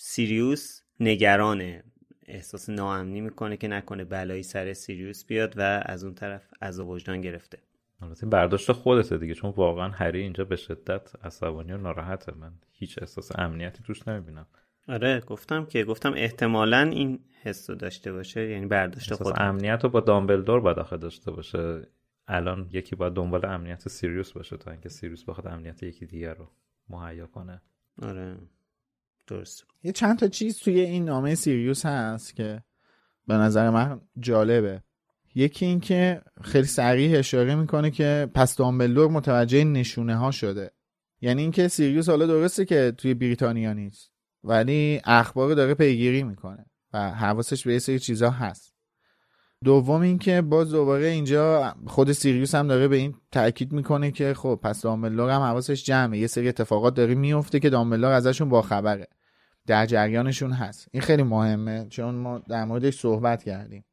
سیریوس 0.01 0.83
نگرانه. 1.01 1.85
احساس 2.27 2.70
ناامنی 2.70 3.20
می‌کنه 3.20 3.57
که 3.57 3.69
نکنه 3.69 4.05
بلایی 4.05 4.43
سر 4.43 4.73
سیریوس 4.73 5.25
بیاد 5.25 5.55
و 5.57 5.83
از 5.87 6.05
اون 6.05 6.15
طرف 6.15 6.43
از 6.61 6.81
وجدان 6.81 7.20
گرفته. 7.20 7.59
البته 8.03 8.27
برداشت 8.27 8.73
خودته 8.73 9.19
دیگه 9.19 9.35
چون 9.35 9.51
واقعا 9.51 9.89
هری 9.89 10.20
اینجا 10.20 10.45
به 10.45 10.57
شدت 10.57 11.25
عصبانی 11.25 11.73
و 11.73 11.77
ناراحته. 11.77 12.35
من 12.35 12.53
هیچ 12.73 12.99
احساس 12.99 13.39
امنیتی 13.39 13.83
توش 13.83 14.09
نمی‌بینم. 14.09 14.47
آره 14.89 15.20
گفتم 15.20 15.66
که 15.66 15.85
گفتم 15.85 16.12
احتمالا 16.16 16.81
این 16.83 17.20
حس 17.43 17.70
رو 17.70 17.77
داشته 17.77 18.12
باشه 18.12 18.51
یعنی 18.51 18.66
برداشت 18.66 19.15
خود. 19.15 19.35
امنیت 19.37 19.81
رو 19.85 19.91
با 19.91 20.01
دامبلدور 20.01 20.61
باید 20.61 20.79
آخه 20.79 20.97
داشته 20.97 21.31
باشه. 21.31 21.87
الان 22.27 22.69
یکی 22.73 22.97
باید 22.97 23.12
دنبال 23.12 23.47
امنیت 23.47 23.89
سیریوس 23.89 24.33
باشه 24.33 24.57
تا 24.57 24.70
اینکه 24.70 24.89
سیریوس 24.89 25.25
بخواد 25.25 25.47
امنیت 25.47 25.83
یکی 25.83 26.07
دیگر 26.07 26.35
رو 26.35 26.51
مهیا 26.89 27.27
کنه. 27.27 27.62
آره. 28.03 28.37
درست 29.28 29.64
یه 29.82 29.92
چند 29.92 30.18
تا 30.18 30.28
چیز 30.28 30.59
توی 30.59 30.80
این 30.80 31.05
نامه 31.05 31.34
سیریوس 31.34 31.86
هست 31.86 32.36
که 32.36 32.62
به 33.26 33.34
نظر 33.34 33.70
من 33.70 34.00
جالبه. 34.18 34.82
یکی 35.34 35.66
این 35.66 35.80
که 35.80 36.22
خیلی 36.42 36.66
سریع 36.66 37.18
اشاره 37.18 37.55
می‌کنه 37.55 37.90
که 37.90 38.28
پس 38.34 38.56
دامبلدور 38.56 39.10
متوجه 39.10 39.64
نشونه 39.64 40.16
ها 40.16 40.30
شده. 40.30 40.70
یعنی 41.20 41.42
اینکه 41.42 41.68
سیریوس 41.68 42.09
حالا 42.09 42.26
درسته 42.26 42.64
که 42.64 42.92
توی 42.98 43.14
بریتانیا 43.14 43.72
نیست 43.72 44.10
ولی 44.44 45.00
اخبار 45.05 45.55
داره 45.55 45.74
پیگیری 45.74 46.22
می‌کنه 46.22 46.66
و 46.92 47.10
حواسش 47.10 47.66
به 47.66 47.72
یه 47.72 47.78
سری 47.78 47.98
چیزا 47.98 48.30
هست. 48.30 48.74
دوم 49.64 50.00
اینکه 50.00 50.42
باز 50.42 50.70
دوباره 50.70 51.06
اینجا 51.06 51.74
خود 51.86 52.12
سیریوس 52.12 52.55
هم 52.55 52.68
داره 52.68 52.88
به 52.88 52.96
این 52.96 53.14
تاکید 53.32 53.72
می‌کنه 53.72 54.10
که 54.10 54.34
خب 54.34 54.60
پس 54.62 54.82
دامبلدور 54.82 55.30
هم 55.30 55.40
حواسش 55.40 55.84
جمعه. 55.84 56.18
یه 56.18 56.26
سری 56.26 56.48
اتفاقات 56.48 56.94
داره 56.94 57.14
میفته 57.14 57.60
که 57.60 57.70
دامبلدور 57.70 58.12
ازشون 58.12 58.48
باخبره. 58.48 59.06
در 59.69 59.86
جریانشون 59.86 60.53
هست. 60.53 60.89
این 60.93 61.03
خیلی 61.03 61.23
مهمه 61.23 61.86
چون 61.90 62.15
ما 62.15 62.39
در 62.39 62.65
موردش 62.65 62.99
صحبت 62.99 63.43
کردیم. 63.45 63.85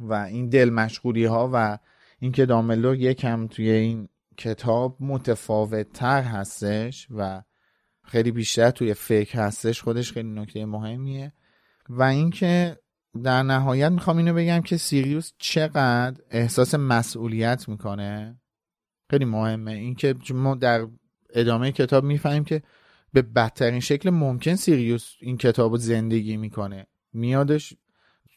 و 0.00 0.12
این 0.12 0.48
دل 0.48 0.70
مشغولی 0.70 1.24
ها 1.24 1.50
و 1.52 1.78
اینکه 2.18 2.46
دامبلدور 2.46 2.96
یکم 2.96 3.46
توی 3.46 3.70
این 3.70 4.08
کتاب 4.36 4.96
متفاوت 5.00 5.92
تر 5.92 6.22
هستش 6.22 7.08
و 7.10 7.42
خیلی 8.02 8.30
بیشتر 8.30 8.70
توی 8.70 8.94
فکر 8.94 9.38
هستش 9.38 9.82
خودش 9.82 10.12
خیلی 10.12 10.28
نکته 10.28 10.66
مهمیه. 10.66 11.32
و 11.88 12.02
اینکه 12.02 12.78
در 13.22 13.42
نهایت 13.42 13.92
می‌خوام 13.92 14.16
اینو 14.16 14.34
بگم 14.34 14.60
که 14.60 14.76
سیریوس 14.76 15.32
چقدر 15.38 16.22
احساس 16.30 16.74
مسئولیت 16.74 17.68
می‌کنه. 17.68 18.40
خیلی 19.10 19.24
مهمه. 19.24 19.72
اینکه 19.72 20.14
ما 20.30 20.54
در 20.54 20.86
ادامه 21.34 21.72
کتاب 21.72 22.04
می‌فهمیم 22.04 22.44
که 22.44 22.62
به 23.14 23.22
بدترین 23.22 23.80
شکل 23.80 24.10
ممکن 24.10 24.54
سیریوس 24.54 25.14
این 25.20 25.36
کتاب 25.36 25.72
رو 25.72 25.78
زندگی 25.78 26.36
می‌کنه. 26.36 26.86
میادش 27.12 27.74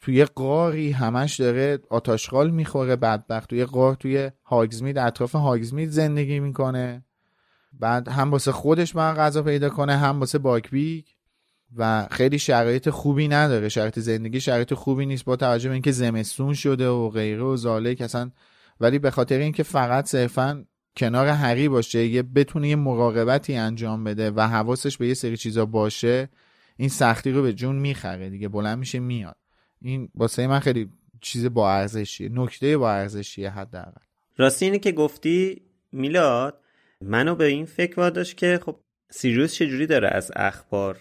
توی 0.01 0.25
قاری 0.25 0.91
همش 0.91 1.39
داره 1.39 1.79
آتاشغال 1.89 2.49
می‌خوره 2.49 2.95
بدبخت 2.95 3.49
توی 3.49 3.65
قار 3.65 3.95
توی 3.95 4.31
هاگزمید 4.43 4.97
اطراف 4.97 5.35
هاگزمید 5.35 5.89
زندگی 5.89 6.39
می‌کنه. 6.39 7.05
بعد 7.73 8.07
هم 8.07 8.31
واسه 8.31 8.51
خودش 8.51 8.95
من 8.95 9.13
غذا 9.13 9.43
پیدا 9.43 9.69
کنه 9.69 9.97
هم 9.97 10.19
واسه 10.19 10.37
باکبیک 10.37 11.15
و 11.75 12.07
خیلی 12.11 12.39
شرایط 12.39 12.89
خوبی 12.89 13.27
نداره. 13.27 13.69
شرایط 13.69 13.99
زندگی 13.99 14.39
شرایط 14.39 14.73
خوبی 14.73 15.05
نیست 15.05 15.25
با 15.25 15.35
توجه 15.35 15.69
به 15.69 15.73
اینکه 15.73 15.91
زمستون 15.91 16.53
شده 16.53 16.87
و 16.87 17.09
غیره 17.09 17.43
و 17.43 17.57
زالک 17.57 18.01
اصلا. 18.01 18.31
ولی 18.79 18.99
به 18.99 19.11
خاطر 19.11 19.37
اینکه 19.37 19.63
فقط 19.63 20.05
صرفا 20.05 20.65
کنار 20.97 21.27
هری 21.27 21.69
باشه 21.69 22.05
یه 22.05 22.23
بتونه 22.23 22.69
یه 22.69 22.75
مراقبتی 22.75 23.55
انجام 23.55 24.03
بده 24.03 24.31
و 24.31 24.41
حواسش 24.41 24.97
به 24.97 25.07
یه 25.07 25.13
سری 25.13 25.37
چیزا 25.37 25.65
باشه 25.65 26.29
این 26.77 26.89
سختی 26.89 27.31
رو 27.31 27.41
به 27.41 27.53
جون 27.53 27.75
می‌خره 27.75 28.29
دیگه 28.29 28.47
بلند 28.47 28.77
میشه 28.77 28.99
میاد. 28.99 29.35
این 29.81 30.09
واسه 30.15 30.47
من 30.47 30.59
خیلی 30.59 30.89
چیز 31.21 31.45
با 31.45 31.71
ارزشیه 31.71 32.29
نکته 32.29 32.77
با 32.77 32.91
ارزشیه 32.91 33.49
حداقل. 33.49 34.01
راستی 34.37 34.65
اینه 34.65 34.79
که 34.79 34.91
گفتی 34.91 35.61
میلاد 35.91 36.61
منو 37.01 37.35
به 37.35 37.45
این 37.45 37.65
فکر 37.65 37.99
واداشت 37.99 38.37
که 38.37 38.59
خب 38.65 38.79
سیریوس 39.09 39.53
چجوری 39.53 39.85
داره 39.85 40.07
از 40.07 40.31
اخبار 40.35 40.97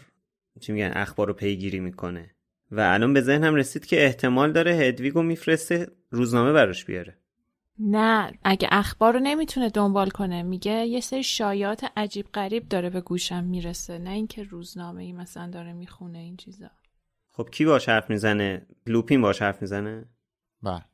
چی 0.60 0.73
میگن 0.73 0.93
اخبار 0.94 1.27
رو 1.27 1.32
پیگیری 1.32 1.81
می‌کنه. 1.81 2.31
و 2.70 2.81
الان 2.81 3.12
به 3.12 3.20
ذهنم 3.20 3.55
رسید 3.55 3.86
که 3.86 4.05
احتمال 4.05 4.52
داره 4.52 4.74
هدویگو 4.74 5.23
میفرسته 5.23 5.89
روزنامه 6.10 6.52
براش 6.52 6.85
بیاره. 6.85 7.18
نه 7.78 8.32
اگه 8.44 8.69
اخبار 8.73 9.12
رو 9.12 9.20
نمی‌تونه 9.20 9.70
دنبال 9.70 10.11
کنه. 10.11 10.43
میگه 10.43 10.73
یه 10.73 11.01
سری 11.01 11.23
شایعات 11.23 11.85
عجیب 11.97 12.27
غریب 12.35 12.69
داره 12.69 12.90
به 12.90 13.01
گوشم 13.01 13.44
می‌رسه. 13.44 13.98
نه 13.98 14.11
اینکه 14.11 14.43
روزنامه 14.43 15.03
ای 15.03 15.12
مثلا 15.12 15.51
داره 15.51 15.73
می‌خونه 15.73 16.19
این 16.19 16.36
چیزا. 16.36 16.70
خب 17.28 17.48
کی 17.53 17.65
باش 17.65 17.89
حرف 17.89 18.11
می‌زنه؟ 18.11 18.66
لوپین 18.86 19.23
باش 19.23 19.43
حرف 19.43 19.62
می‌زنه؟ 19.62 20.05
بله. 20.62 20.85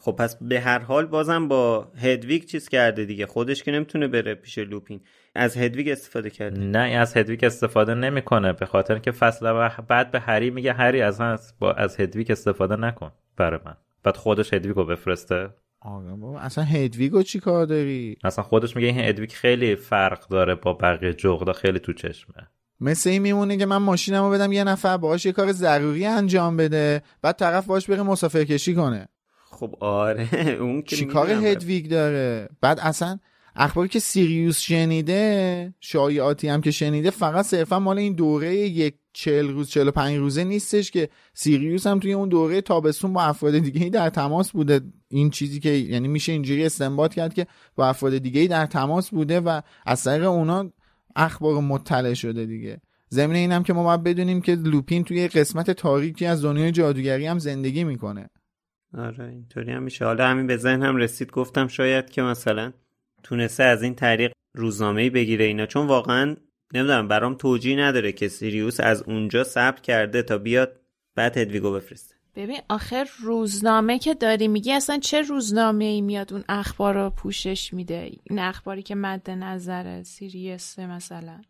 خب 0.00 0.12
پس 0.12 0.36
به 0.42 0.60
هر 0.60 0.78
حال 0.78 1.06
بازم 1.06 1.48
با 1.48 1.92
هدویگ 1.96 2.44
چیز 2.44 2.68
کرده 2.68 3.04
دیگه. 3.04 3.26
خودش 3.26 3.62
که 3.62 3.72
نمی‌تونه 3.72 4.08
بره 4.08 4.34
پیش 4.34 4.58
لوپین. 4.58 5.00
از 5.34 5.56
هدویگ 5.56 5.88
استفاده 5.88 6.30
کرده. 6.30 6.60
نه 6.60 6.78
از 6.78 7.16
هدویگ 7.16 7.44
استفاده 7.44 7.94
نمی‌کنه. 7.94 8.52
به 8.52 8.66
خاطر 8.66 8.98
که 8.98 9.10
فصل 9.10 9.68
بعد 9.88 10.10
به 10.10 10.20
هری 10.20 10.50
میگه 10.50 10.72
هری 10.72 11.02
از 11.02 11.20
با 11.58 11.72
از 11.72 12.00
هدویگ 12.00 12.30
استفاده 12.30 12.76
نکن 12.76 13.12
برای 13.36 13.60
من. 13.64 13.76
بعد 14.02 14.16
خودش 14.16 14.54
هدویگو 14.54 14.84
بفرسته. 14.84 15.50
آره 15.80 16.14
بابا 16.14 16.40
اصلا 16.40 16.64
هدویگو 16.64 17.22
چی 17.22 17.40
کار 17.40 17.66
داری؟ 17.66 18.16
اصلا 18.24 18.44
خودش 18.44 18.76
میگه 18.76 18.88
این 18.88 18.98
هدویگ 19.00 19.32
خیلی 19.32 19.76
فرق 19.76 20.28
داره 20.28 20.54
با 20.54 20.72
بقیه 20.72 21.14
جغدا 21.14 21.52
خیلی 21.52 21.78
تو 21.78 21.92
چشمه. 21.92 22.48
مثل 22.80 23.10
این 23.10 23.22
میمونه 23.22 23.56
که 23.56 23.66
من 23.66 23.76
ماشینمو 23.76 24.30
بدم 24.30 24.52
یه 24.52 24.64
نفر 24.64 24.96
باهاش 24.96 25.26
یه 25.26 25.32
کار 25.32 25.52
ضروری 25.52 26.06
انجام 26.06 26.56
بده 26.56 27.02
بعد 27.22 27.36
طرف 27.36 27.66
باش 27.66 27.90
بره 27.90 28.02
مسافر 28.02 28.44
کشی 28.44 28.74
کنه. 28.74 29.08
خب 29.50 29.74
آره 29.80 30.28
اون 30.60 30.82
که 30.82 30.96
چیکار 30.96 31.30
هدویگ 31.30 31.90
داره؟ 31.90 32.48
بعد 32.60 32.80
اصلا 32.80 33.18
اخباری 33.56 33.88
که 33.88 33.98
سیریوس 33.98 34.60
شنیده 34.60 35.74
شایعاتی 35.80 36.48
هم 36.48 36.60
که 36.60 36.70
شنیده 36.70 37.10
فقط 37.10 37.44
صرفا 37.44 37.78
مال 37.78 37.98
این 37.98 38.12
دوره 38.12 38.56
یک 38.56 38.94
چل 39.18 39.48
روز 39.48 39.68
چل 39.68 39.90
پنج 39.90 40.16
روزه 40.16 40.44
نیستش 40.44 40.90
که 40.90 41.08
سیریوس 41.34 41.86
هم 41.86 41.98
توی 41.98 42.12
اون 42.12 42.28
دوره 42.28 42.60
تابستون 42.60 43.12
با 43.12 43.22
افراد 43.22 43.58
دیگه 43.58 43.88
در 43.88 44.10
تماس 44.10 44.50
بوده. 44.50 44.80
این 45.08 45.30
چیزی 45.30 45.60
که 45.60 45.68
یعنی 45.68 46.08
میشه 46.08 46.32
اینجوری 46.32 46.64
استنباط 46.64 47.14
کرد 47.14 47.34
که 47.34 47.46
با 47.74 47.88
افراد 47.88 48.18
دیگه 48.18 48.46
در 48.46 48.66
تماس 48.66 49.10
بوده 49.10 49.40
و 49.40 49.60
از 49.86 50.04
طریق 50.04 50.28
اونا 50.28 50.72
اخبار 51.16 51.60
مطلع 51.60 52.14
شده 52.14 52.46
دیگه. 52.46 52.80
ضمن 53.10 53.34
اینم 53.34 53.62
که 53.62 53.72
ما 53.72 53.84
باید 53.84 54.02
بدونیم 54.02 54.40
که 54.40 54.54
لوپین 54.54 55.04
توی 55.04 55.28
قسمت 55.28 55.70
تاریکی 55.70 56.26
از 56.26 56.44
دنیای 56.44 56.72
جادوگری 56.72 57.26
هم 57.26 57.38
زندگی 57.38 57.84
می‌کنه. 57.84 58.30
آره 58.94 59.28
اینطوری 59.28 59.72
هم 59.72 59.82
میشه. 59.82 60.04
حالا 60.04 60.28
همین 60.28 60.46
به 60.46 60.56
ذهن 60.56 60.82
هم 60.82 60.96
رسید. 60.96 61.30
گفتم 61.30 61.66
شاید 61.68 62.10
که 62.10 62.22
مثلا 62.22 62.72
تونسته 63.22 63.64
از 63.64 63.82
این 63.82 63.94
طریق 63.94 64.32
روزنامه 64.54 65.10
بگیره 65.10 65.44
اینا. 65.44 65.66
چون 65.66 65.86
واقعا 65.86 66.36
نمی‌دونم 66.74 67.08
برام 67.08 67.34
توجیه 67.34 67.78
نداره 67.78 68.12
که 68.12 68.28
سیریوس 68.28 68.80
از 68.80 69.02
اونجا 69.02 69.44
ثبت 69.44 69.80
کرده 69.80 70.22
تا 70.22 70.38
بیاد. 70.38 70.80
بعد 71.14 71.38
هدویگو 71.38 71.72
بفرسته. 71.72 72.14
ببین 72.36 72.58
آخر 72.68 73.08
روزنامه 73.22 73.98
که 73.98 74.14
داری 74.14 74.48
میگی 74.48 74.72
اصلا 74.72 74.98
چه 74.98 75.22
روزنامه 75.22 75.84
ای 75.84 76.00
میاد 76.00 76.32
اون 76.32 76.44
اخبار 76.48 76.94
رو 76.94 77.10
پوشش 77.10 77.74
میده؟ 77.74 78.10
این 78.22 78.38
اخباری 78.38 78.82
که 78.82 78.94
مد 78.94 79.30
نظر 79.30 80.02
سیریسه 80.02 80.86
مثلا 80.86 81.40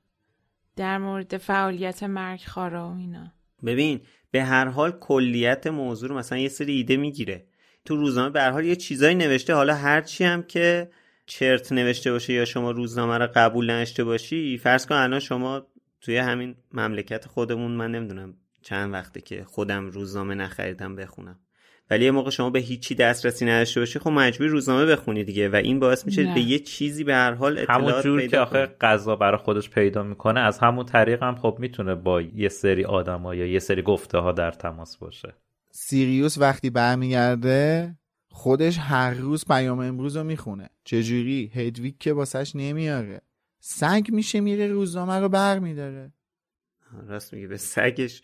در 0.76 0.98
مورد 0.98 1.36
فعالیت 1.36 2.02
مرگ 2.02 2.40
خارا 2.46 2.90
و 2.90 2.96
اینا. 2.96 3.32
ببین 3.66 4.00
به 4.30 4.44
هر 4.44 4.68
حال 4.68 4.90
کلیت 4.90 5.66
موضوع 5.66 6.08
رو 6.08 6.18
مثلا 6.18 6.38
یه 6.38 6.48
سری 6.48 6.72
ایده 6.72 6.96
می‌گیره. 6.96 7.46
تو 7.84 7.96
روزنامه 7.96 8.30
به 8.30 8.40
هر 8.40 8.50
حال 8.50 8.64
یه 8.64 8.76
چیزایی 8.76 9.14
نوشته 9.14 9.54
حالا 9.54 9.74
هرچی 9.74 10.24
هم 10.24 10.42
که 10.42 10.90
چرت 11.28 11.72
نوشته 11.72 12.12
باشه 12.12 12.32
یا 12.32 12.44
شما 12.44 12.70
روزنامه 12.70 13.18
رو 13.18 13.28
قبول 13.34 13.70
نشته 13.70 14.04
باشی 14.04 14.58
فرض 14.58 14.86
کن 14.86 14.94
الان 14.94 15.20
شما 15.20 15.66
توی 16.00 16.16
همین 16.16 16.54
مملکت 16.72 17.26
خودمون 17.26 17.70
من 17.70 17.90
نمی‌دونم 17.90 18.34
چند 18.62 18.92
وقته 18.92 19.20
که 19.20 19.44
خودم 19.44 19.86
روزنامه 19.86 20.34
نخریدم 20.34 20.96
بخونم. 20.96 21.38
ولی 21.90 22.04
یه 22.04 22.10
موقع 22.10 22.30
شما 22.30 22.50
به 22.50 22.58
هیچی 22.58 22.94
دسترسی 22.94 23.44
نداشته 23.44 23.80
باشی 23.80 23.98
خب 23.98 24.10
مجبور 24.10 24.48
روزنامه 24.48 24.86
بخونی 24.86 25.24
دیگه 25.24 25.48
و 25.48 25.56
این 25.56 25.80
باعث 25.80 26.06
میشه 26.06 26.34
به 26.34 26.40
یه 26.40 26.58
چیزی 26.58 27.04
به 27.04 27.14
هر 27.14 27.32
حال 27.32 27.58
اطلاعات 27.58 27.84
همون 27.84 28.02
جور 28.02 28.26
که 28.26 28.38
آخه 28.38 28.66
غذا 28.80 29.16
برای 29.16 29.38
خودش 29.38 29.70
پیدا 29.70 30.02
می‌کنه 30.02 30.40
از 30.40 30.58
همون 30.58 30.86
طریق 30.86 31.22
هم 31.22 31.36
خب 31.36 31.56
می‌تونه 31.60 31.94
با 31.94 32.20
یه 32.22 32.48
سری 32.48 32.84
آدم 32.84 33.24
یا 33.24 33.46
یه 33.46 33.58
سری 33.58 33.82
گفته 33.82 34.18
ها 34.18 34.32
در 34.32 34.50
تماس 34.50 34.96
باشه. 34.96 35.34
سیریوس 35.70 36.38
وقتی 36.38 36.70
برمیگرده 36.70 37.94
خودش 38.38 38.78
هر 38.78 39.14
روز 39.14 39.44
پیام 39.44 39.78
امروز 39.78 40.16
رو 40.16 40.24
می‌خونه. 40.24 40.70
چجوری؟ 40.84 41.50
هدویک 41.54 41.98
که 41.98 42.12
واسش 42.12 42.56
نمیاره. 42.56 43.20
سگ 43.60 44.06
میشه 44.08 44.40
میره 44.40 44.66
روزنامه 44.66 45.18
رو 45.18 45.28
برمیداره. 45.28 46.12
راست 47.06 47.32
میگه 47.32 47.46
به 47.46 47.56
سگش 47.56 48.22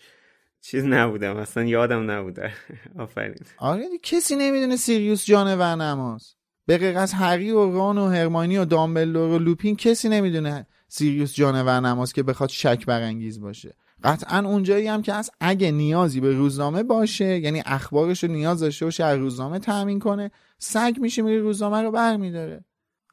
چیز 0.61 0.85
نبودم 0.85 1.37
اصلا 1.37 1.65
یادم 1.65 2.11
نبوده. 2.11 2.53
آفرین. 2.99 3.35
آره 3.59 3.85
کسی 4.03 4.37
نمی‌دونه 4.37 4.77
سیریوس 4.77 5.25
جانور 5.25 5.75
نماز 5.75 6.35
به 6.67 6.79
غیر 6.79 6.99
از 6.99 7.13
هری 7.13 7.51
و 7.51 7.73
ران 7.73 7.99
و 7.99 8.09
هرمانی 8.09 8.59
و 8.59 8.65
دامبلدور 8.65 9.29
و 9.31 9.39
لوپین 9.39 9.77
کسی 9.77 10.09
نمی‌دونه 10.09 10.67
سیریوس 10.89 11.35
جانور 11.35 11.81
نماز 11.81 12.13
که 12.13 12.23
بخواد 12.23 12.49
شک 12.49 12.87
برانگیز 12.87 13.41
باشه. 13.41 13.75
قطعا 14.03 14.49
اونجایی 14.49 14.87
هم 14.87 15.03
که 15.03 15.13
از 15.13 15.31
اگه 15.41 15.71
نیازی 15.71 16.21
به 16.21 16.33
روزنامه 16.33 16.83
باشه 16.83 17.39
یعنی 17.39 17.63
اخبارش 17.67 18.25
رو 18.25 18.31
نیاز 18.31 18.61
داشته 18.61 18.85
باشه 18.85 19.05
از 19.05 19.19
روزنامه 19.19 19.59
تامین 19.59 19.99
کنه 19.99 20.31
سگ 20.59 20.95
میشه 21.01 21.23
میره 21.23 21.39
روزنامه 21.39 21.83
رو 21.83 21.91
برمیداره. 21.91 22.65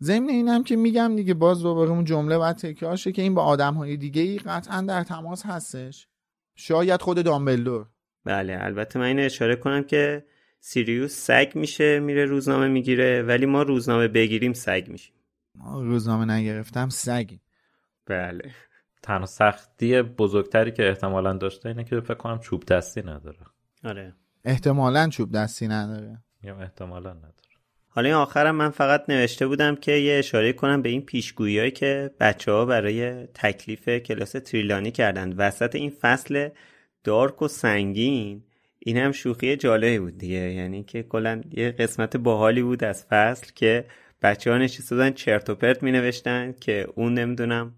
ضمن 0.03 0.29
اینم 0.29 0.63
که 0.63 0.75
میگم 0.75 1.15
دیگه 1.15 1.33
باز 1.33 1.63
دوباره 1.63 1.89
اون 1.89 2.05
جمله 2.05 2.37
باید 2.37 2.55
تکرار 2.55 2.95
شه 2.95 3.11
که 3.11 3.21
این 3.21 3.35
با 3.35 3.43
آدم 3.43 3.73
های 3.73 3.97
دیگه 3.97 4.21
ای 4.21 4.37
قطعا 4.37 4.81
در 4.81 5.03
تماس 5.03 5.45
هستش. 5.45 6.07
شاید 6.55 7.01
خود 7.01 7.23
دامبلدور. 7.23 7.85
بله 8.25 8.57
البته 8.61 8.99
من 8.99 9.05
اینو 9.05 9.23
اشاره 9.23 9.55
کنم 9.55 9.83
که 9.83 10.25
سیریوس 10.59 11.25
سگ 11.25 11.51
میشه 11.55 11.99
میره 11.99 12.25
روزنامه 12.25 12.67
می‌گیره 12.67 13.21
ولی 13.21 13.45
ما 13.45 13.61
روزنامه 13.61 14.07
بگیریم 14.07 14.53
سگ 14.53 14.85
میشیم. 14.87 15.13
ما 15.55 15.81
روزنامه 15.81 16.33
نگرفتم 16.33 16.89
سگی 16.89 17.39
بله. 18.05 18.51
تنها 19.01 19.25
سختی 19.25 20.01
بزرگتری 20.01 20.71
که 20.71 20.89
احتمالا 20.89 21.33
داشته 21.33 21.69
اینه 21.69 21.83
که 21.83 22.01
فکر 22.01 22.13
کنم 22.13 22.39
چوب 22.39 22.65
دستی 22.65 23.01
نداره. 23.01 23.39
آره. 23.83 24.15
احتمالا 24.45 25.09
چوب 25.09 25.31
دستی 25.31 25.67
نداره. 25.67 26.17
یا 26.43 26.59
احتمالا 26.59 27.13
نداره. 27.13 27.33
حالا 27.93 28.07
این 28.07 28.15
آخرم 28.15 28.55
من 28.55 28.69
فقط 28.69 29.09
نوشته 29.09 29.47
بودم 29.47 29.75
که 29.75 29.91
یه 29.91 30.19
اشاره 30.19 30.53
کنم 30.53 30.81
به 30.81 30.89
این 30.89 31.01
پیشگویی 31.01 31.71
که 31.71 32.11
بچه 32.19 32.51
ها 32.51 32.65
برای 32.65 33.25
تکلیف 33.25 33.89
کلاس 33.89 34.31
تریلانی 34.31 34.91
کردن 34.91 35.33
وسط 35.33 35.75
این 35.75 35.89
فصل 35.89 36.49
دارک 37.03 37.41
و 37.41 37.47
سنگین 37.47 38.43
این 38.79 38.97
هم 38.97 39.11
شوخی 39.11 39.55
جالبی 39.55 39.99
بود 39.99 40.17
دیگه. 40.17 40.53
یعنی 40.53 40.83
که 40.83 41.03
کلا 41.03 41.41
یه 41.51 41.71
قسمت 41.71 42.17
باحالی 42.17 42.61
بود 42.61 42.83
از 42.83 43.05
فصل 43.05 43.51
که 43.55 43.85
بچه 44.21 44.51
ها 44.51 44.57
نشسته 44.57 44.95
بودن 44.95 45.11
چرت 45.11 45.49
و 45.49 45.55
پرت 45.55 45.83
می 45.83 45.91
نوشتن 45.91 46.51
که 46.51 46.87
اون 46.95 47.13
نمی‌دونم 47.13 47.75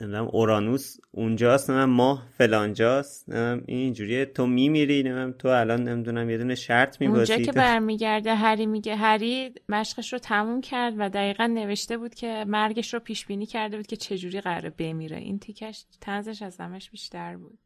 نمی‌دونم 0.00 0.28
اورانوس 0.32 0.96
اونجاست 1.10 1.70
نمی‌دونم 1.70 1.90
ماه 1.90 2.26
فلانجاست 2.38 3.28
نمی‌دونم 3.28 3.64
اینجوریه. 3.66 4.24
تو 4.24 4.46
میمیری 4.46 5.02
نمی‌دونم 5.02 5.32
تو 5.32 5.48
الان 5.48 5.82
نمی‌دونم 5.82 6.30
یه 6.30 6.38
دونه 6.38 6.54
شرط 6.54 7.00
میبازی 7.00 7.32
اونجا 7.32 7.52
که 7.52 7.58
برمیگرده 7.58 8.34
هری 8.34 8.66
میگه 8.66 8.96
هری 8.96 9.54
مشقش 9.68 10.12
رو 10.12 10.18
تموم 10.18 10.60
کرد 10.60 10.94
و 10.98 11.08
دقیقا 11.08 11.46
نوشته 11.46 11.98
بود 11.98 12.14
که 12.14 12.44
مرگش 12.48 12.94
رو 12.94 13.00
پیش 13.00 13.26
بینی 13.26 13.46
کرده 13.46 13.76
بود 13.76 13.86
که 13.86 13.96
چجوری 13.96 14.40
قراره 14.40 14.70
بمیره. 14.70 15.16
این 15.16 15.38
تیکش 15.38 15.84
تنزش 16.00 16.42
از 16.42 16.60
همش 16.60 16.90
بیشتر 16.90 17.36
بود. 17.36 17.58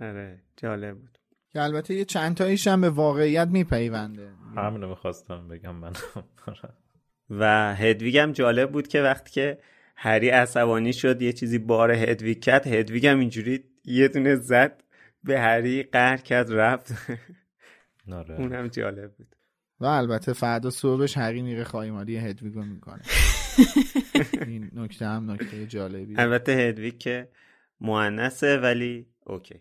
آره 0.00 0.42
جالب 0.56 0.98
بود. 0.98 1.18
که 1.52 1.62
البته 1.62 1.94
یه 1.94 2.04
چند 2.04 2.36
تاییش 2.36 2.66
هم 2.68 2.80
به 2.80 2.90
واقعیت 2.90 3.48
میپیونده. 3.48 4.32
همینو 4.56 4.88
می‌خواستم 4.88 5.48
بگم 5.48 5.74
من 5.74 5.92
و 7.40 7.74
هدویگم 7.74 8.32
جالب 8.32 8.72
بود 8.72 8.88
که 8.88 9.02
وقتی 9.02 9.30
که 9.30 9.58
هری 10.02 10.28
عصبانی 10.28 10.92
شد 10.92 11.22
یه 11.22 11.32
چیزی 11.32 11.58
بار 11.58 11.90
هدویگ 11.90 12.40
کرد. 12.40 12.66
هدویگ 12.66 13.06
هم 13.06 13.18
اینجوری 13.18 13.64
یه 13.84 14.08
دونه 14.08 14.36
زد 14.36 14.82
به 15.24 15.40
هری 15.40 15.82
قهر 15.82 16.16
کرد 16.16 16.52
رفت. 16.52 16.94
ناره. 18.06 18.34
اونم 18.40 18.68
جالب 18.68 19.12
بود. 19.12 19.36
و 19.80 19.84
البته 19.84 20.32
فردا 20.32 20.70
صبحش 20.70 21.16
هری 21.16 21.42
میره 21.42 21.64
خواهی 21.64 22.16
هدویگو 22.16 22.62
می‌کنه. 22.62 23.02
این 24.46 24.70
نکته 24.74 25.06
هم 25.06 25.30
نکته 25.30 25.66
جالبی 25.66 26.14
البته 26.16 26.52
هدویگ 26.52 26.98
که 26.98 27.28
مؤنثه 27.80 28.58
ولی 28.58 29.06
اوکی. 29.26 29.60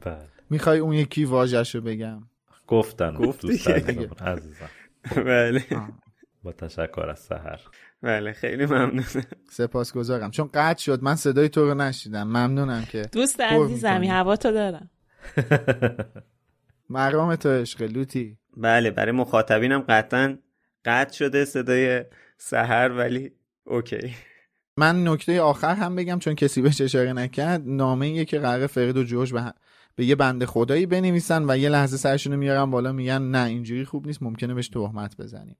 بله. 0.00 0.28
می‌خوای 0.50 0.78
اون 0.78 0.92
یکی 0.92 1.24
واژه‌شو 1.24 1.80
بگم؟ 1.80 2.22
گفتن 2.66 3.14
گفت 3.14 3.40
دوست 3.40 3.68
دیگه. 3.68 3.90
عزیزم 3.90 4.14
عزیزم. 4.20 4.70
بله. 5.30 5.64
با 6.44 6.52
تشکر 6.52 7.06
از 7.10 7.18
سهر. 7.18 7.60
بله 8.02 8.32
خیلی 8.32 8.66
ممنون. 8.66 9.04
سپاسگزارم. 9.50 10.30
چون 10.30 10.50
قطع 10.54 10.82
شد 10.82 11.02
من 11.02 11.14
صدای 11.14 11.48
تو 11.48 11.64
رو 11.64 11.74
نشیدم. 11.74 12.22
ممنونم 12.22 12.84
که 12.84 13.02
دوست 13.12 13.40
عزیزمی. 13.40 14.08
هوا 14.08 14.36
تو 14.36 14.52
دارم 14.52 14.90
مرام 16.90 17.36
تو 17.36 17.48
عشق 17.48 17.82
لوتی. 17.82 18.38
بله 18.56 18.90
برای 18.90 19.12
مخاطبینم 19.12 19.84
قطعا 19.88 20.38
قطع 20.84 21.12
شده 21.12 21.44
صدای 21.44 22.04
سحر 22.38 22.92
ولی 22.92 23.32
اوکی. 23.64 24.14
من 24.76 25.08
نکته 25.08 25.40
آخر 25.40 25.74
هم 25.74 25.96
بگم 25.96 26.18
چون 26.18 26.34
کسی 26.34 26.62
بهش 26.62 26.80
اشاره 26.80 27.12
نکرد. 27.12 27.62
نامه 27.66 28.06
ایه 28.06 28.24
که 28.24 28.38
قرار 28.38 28.66
فرید 28.66 28.96
و 28.96 29.04
جوش 29.04 29.32
به, 29.32 29.54
به 29.96 30.04
یه 30.04 30.14
بنده 30.14 30.46
خدایی 30.46 30.86
بنویسن 30.86 31.50
و 31.50 31.56
یه 31.56 31.68
لحظه 31.68 31.96
سرشونو 31.96 32.36
میارن 32.36 32.70
بالا 32.70 32.92
میگن 32.92 33.22
نه 33.22 33.44
اینجوری 33.44 33.84
خوب 33.84 34.06
نیست 34.06 34.22
ممکنه 34.22 34.54
بهش 34.54 34.68
تهمت 34.68 35.16
بزنیم. 35.16 35.56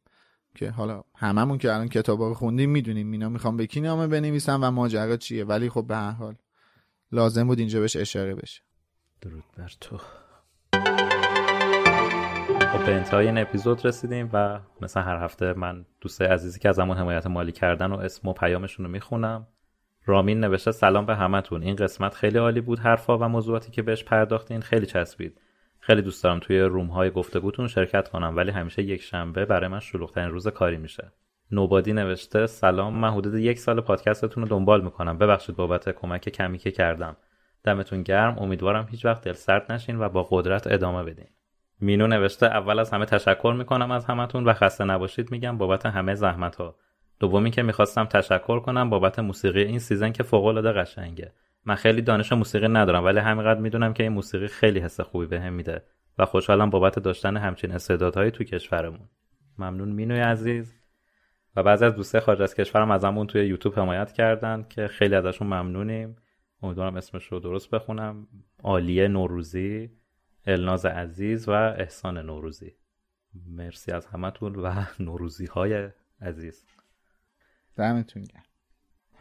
که 0.55 0.70
حالا 0.70 1.05
هممون 1.16 1.59
که 1.59 1.72
الان 1.72 1.89
کتابا 1.89 2.28
رو 2.28 2.35
خوندیم 2.35 2.70
می‌دونیم 2.70 3.10
اینا 3.10 3.28
می‌خوام 3.28 3.56
به 3.56 3.66
کی 3.66 3.81
نامه 3.81 4.06
بنویسن 4.06 4.60
و 4.60 4.70
ماجرا 4.70 5.16
چیه. 5.16 5.44
ولی 5.44 5.70
خب 5.70 5.86
به 5.86 5.97
هر 5.97 6.10
حال 6.10 6.35
لازم 7.12 7.47
بود 7.47 7.59
اینجا 7.59 7.81
بهش 7.81 7.97
اشاره 7.97 8.35
بشه. 8.35 8.62
درود 9.20 9.44
بر 9.59 9.72
تو. 9.81 9.98
خب 12.72 12.86
به 12.86 12.94
انتهای 12.94 13.26
این 13.26 13.39
اپیزود 13.39 13.86
رسیدیم 13.86 14.31
و 14.32 14.60
مثل 14.81 15.01
هر 15.01 15.24
هفته 15.24 15.52
من 15.52 15.86
دوستای 16.01 16.28
عزیزی 16.28 16.60
که 16.60 16.68
ازمون 16.68 16.97
حمایت 16.97 17.26
مالی 17.26 17.52
کردن 17.52 17.93
و 17.93 17.98
اسم 17.98 18.28
و 18.28 18.32
پیامشون 18.32 18.86
رو 18.86 18.93
می‌خونم. 18.93 19.47
رامین 20.06 20.40
نوشته 20.40 20.72
سلام 20.72 21.06
به 21.06 21.16
همتون. 21.16 21.62
این 21.62 21.76
قسمت 21.76 22.14
خیلی 22.14 22.39
عالی 22.39 22.60
بود 22.60 22.78
حرفا 22.78 23.18
و 23.18 23.28
موضوعاتی 23.28 23.70
که 23.70 23.82
بهش 23.82 24.05
پرداختین. 24.05 24.60
خیلی 24.60 24.86
چسبید. 24.86 25.40
خیلی 25.86 26.02
دوست 26.02 26.24
دارم 26.24 26.39
توی 26.39 26.61
روم 26.61 26.86
های 26.86 27.11
گفتگوتون 27.11 27.69
شرکت 27.69 28.09
کنم 28.09 28.36
ولی 28.36 28.51
همیشه 28.51 28.82
یک 28.82 29.02
شنبه 29.02 29.44
برای 29.44 29.69
من 29.69 29.81
شلوغترین 29.81 30.31
روز 30.31 30.48
کاری 30.48 30.77
میشه. 30.77 31.12
نوبادی 31.51 31.93
نوشته 31.93 32.47
سلام 32.47 32.94
من 32.94 33.11
حدود 33.11 33.35
یک 33.35 33.59
سال 33.59 33.81
پادکستتون 33.81 34.43
رو 34.43 34.48
دنبال 34.48 34.85
می‌کنم. 34.85 35.19
ببخشید 35.19 35.56
بابت 35.56 35.89
کمک 35.89 36.28
کمی 36.28 36.59
که 36.59 36.70
کردم. 36.70 37.16
دمتون 37.65 38.02
گرم 38.02 38.39
امیدوارم 38.39 38.86
هیچ 38.90 39.05
وقت 39.05 39.24
دل 39.24 39.32
سرد 39.32 39.73
نشین 39.73 39.98
و 40.01 40.09
با 40.09 40.28
قدرت 40.31 40.73
ادامه 40.73 41.02
بدین. 41.02 41.28
مینو 41.81 42.06
نوشته 42.06 42.47
اول 42.47 42.78
از 42.78 42.90
همه 42.90 43.05
تشکر 43.05 43.55
می‌کنم 43.59 43.90
از 43.90 44.05
همتون 44.05 44.44
و 44.44 44.52
خسته 44.52 44.85
نباشید 44.85 45.31
میگم 45.31 45.59
بابت 45.59 45.86
همه 45.86 46.15
زحمت 46.15 46.56
ها 46.56 46.77
دومی 47.20 47.51
که 47.51 47.62
می‌خواستم 47.62 48.05
تشکر 48.05 48.61
کنم 48.61 48.90
بابت 48.90 49.19
موسیقی 49.19 49.62
این 49.62 49.78
season 49.78 50.12
که 50.12 50.23
فوق 50.23 50.44
العاده 50.44 50.73
قشنگه. 50.73 51.32
من 51.66 51.74
خیلی 51.74 52.02
دانش 52.02 52.32
موسیقی 52.32 52.68
ندارم 52.68 53.04
ولی 53.04 53.18
همینقدر 53.18 53.60
می‌دونم 53.60 53.94
که 53.94 54.02
این 54.02 54.12
موسیقی 54.12 54.46
خیلی 54.46 54.80
حس 54.80 55.00
خوبی 55.00 55.26
بهم 55.26 55.52
میده 55.52 55.82
و 56.18 56.24
خوشحالم 56.24 56.70
بابت 56.70 56.98
داشتن 56.98 57.36
همچین 57.36 57.72
استعدادهایی 57.72 58.30
تو 58.30 58.44
کشورمون. 58.44 59.08
ممنون 59.58 59.88
مینوی 59.88 60.20
عزیز. 60.20 60.74
و 61.56 61.62
بعضی 61.62 61.84
از 61.84 61.94
دوستای 61.94 62.20
خارج 62.20 62.42
از 62.42 62.54
کشورم 62.54 62.90
ازمون 62.90 63.26
توی 63.26 63.46
یوتیوب 63.46 63.78
حمایت 63.78 64.12
کردن 64.12 64.66
که 64.68 64.88
خیلی 64.88 65.14
ازشون 65.14 65.46
ممنونیم. 65.46 66.16
امیدوارم 66.62 66.96
اسمش 66.96 67.26
رو 67.26 67.40
درست 67.40 67.70
بخونم. 67.70 68.26
عالیه 68.62 69.08
نوروزی 69.08 69.90
الناز 70.46 70.86
عزیز 70.86 71.48
و 71.48 71.52
احسان 71.52 72.18
نوروزی. 72.18 72.74
مرسی 73.46 73.92
از 73.92 74.06
همتون 74.06 74.56
و 74.56 74.84
نوروزی 75.00 75.46
های 75.46 75.88
عزیز. 76.20 76.64
دمتون 77.76 78.24
گرم. 78.24 78.42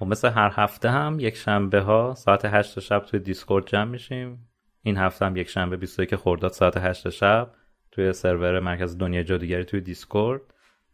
خب 0.03 0.09
مثل 0.09 0.29
هر 0.29 0.51
هفته 0.53 0.89
هم 0.89 1.19
یک 1.19 1.35
شنبه 1.35 1.81
ها 1.81 2.13
ساعت 2.17 2.45
هشت 2.45 2.79
شب 2.79 2.99
توی 2.99 3.19
دیسکورد 3.19 3.67
جمع 3.67 3.91
میشیم. 3.91 4.47
این 4.81 4.97
هفته 4.97 5.25
هم 5.25 5.35
یک 5.35 5.49
شنبه 5.49 5.77
21 5.77 6.15
خرداد 6.15 6.51
ساعت 6.51 6.77
هشت 6.77 7.09
شب 7.09 7.51
توی 7.91 8.13
سرور 8.13 8.59
مرکز 8.59 8.97
دنیا 8.97 9.23
جادوگری 9.23 9.63
توی 9.65 9.81
دیسکورد 9.81 10.41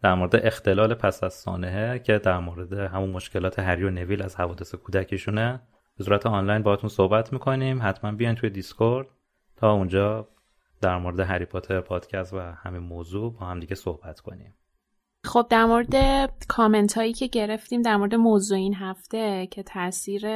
در 0.02 0.14
مورد 0.14 0.36
اختلال 0.36 0.94
پس 0.94 1.24
از 1.24 1.34
سانحه 1.34 2.00
که 2.00 2.18
در 2.18 2.40
مورد 2.40 2.74
همون 2.74 3.10
مشکلات 3.10 3.60
هری 3.60 3.84
و 3.84 3.90
نویل 3.90 4.22
از 4.22 4.36
حوادث 4.36 4.76
کودکیشونه. 4.76 5.62
به 5.98 6.04
صورت 6.04 6.26
آنلاین 6.26 6.64
باهاتون 6.64 6.90
صحبت 6.90 7.34
می‌کنیم. 7.34 7.82
حتما 7.82 8.12
بیاین 8.12 8.36
توی 8.36 8.50
دیسکورد 8.50 9.08
تا 9.56 9.72
اونجا 9.72 10.28
در 10.82 10.98
مورد 10.98 11.20
هری 11.20 11.46
پاتر 11.46 11.82
پادکست 11.82 12.34
و 12.34 12.40
همین 12.40 12.82
موضوع 12.82 13.34
با 13.34 13.46
هم 13.46 13.60
دیگه 13.60 13.76
صحبت 13.76 14.20
کنیم. 14.20 14.54
خب 15.24 15.48
در 15.50 15.66
مورد 15.66 15.96
کامنت 16.48 16.98
هایی 16.98 17.14
که 17.14 17.28
گرفتیم 17.28 17.82
در 17.82 17.98
مورد 17.98 18.16
موضوع 18.16 18.58
این 18.58 18.76
هفته 18.76 19.48
که 19.52 19.64
تاثیر 19.64 20.28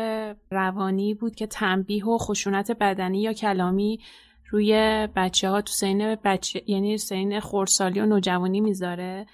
روانی 0.52 1.14
بود 1.14 1.36
که 1.36 1.48
تنبیه 1.48 2.06
و 2.06 2.18
خشونت 2.18 2.72
بدنی 2.72 3.22
یا 3.22 3.34
کلامی 3.34 4.00
روی 4.50 4.74
بچه 5.16 5.50
ها 5.50 5.62
تو 5.62 5.74
سین 5.74 6.16
بچه 6.16 6.64
یعنی 6.68 6.98
سین 6.98 7.40
خورسالی 7.40 8.00
و 8.00 8.06
نوجوانی 8.06 8.62
می‌ذاره 8.62 9.26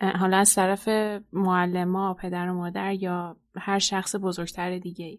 حالا 0.00 0.36
از 0.36 0.54
طرف 0.54 0.88
معلم 1.32 2.14
پدر 2.14 2.48
و 2.48 2.54
مادر 2.54 2.92
یا 2.92 3.36
هر 3.56 3.78
شخص 3.78 4.16
بزرگتر 4.16 4.78
دیگه. 4.78 5.18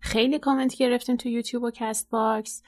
خیلی 0.00 0.38
کامنت 0.38 0.76
گرفتیم 0.76 1.16
تو 1.16 1.28
یوتیوب 1.28 1.62
و 1.62 1.70
کست 1.70 2.10
باکس 2.10 2.62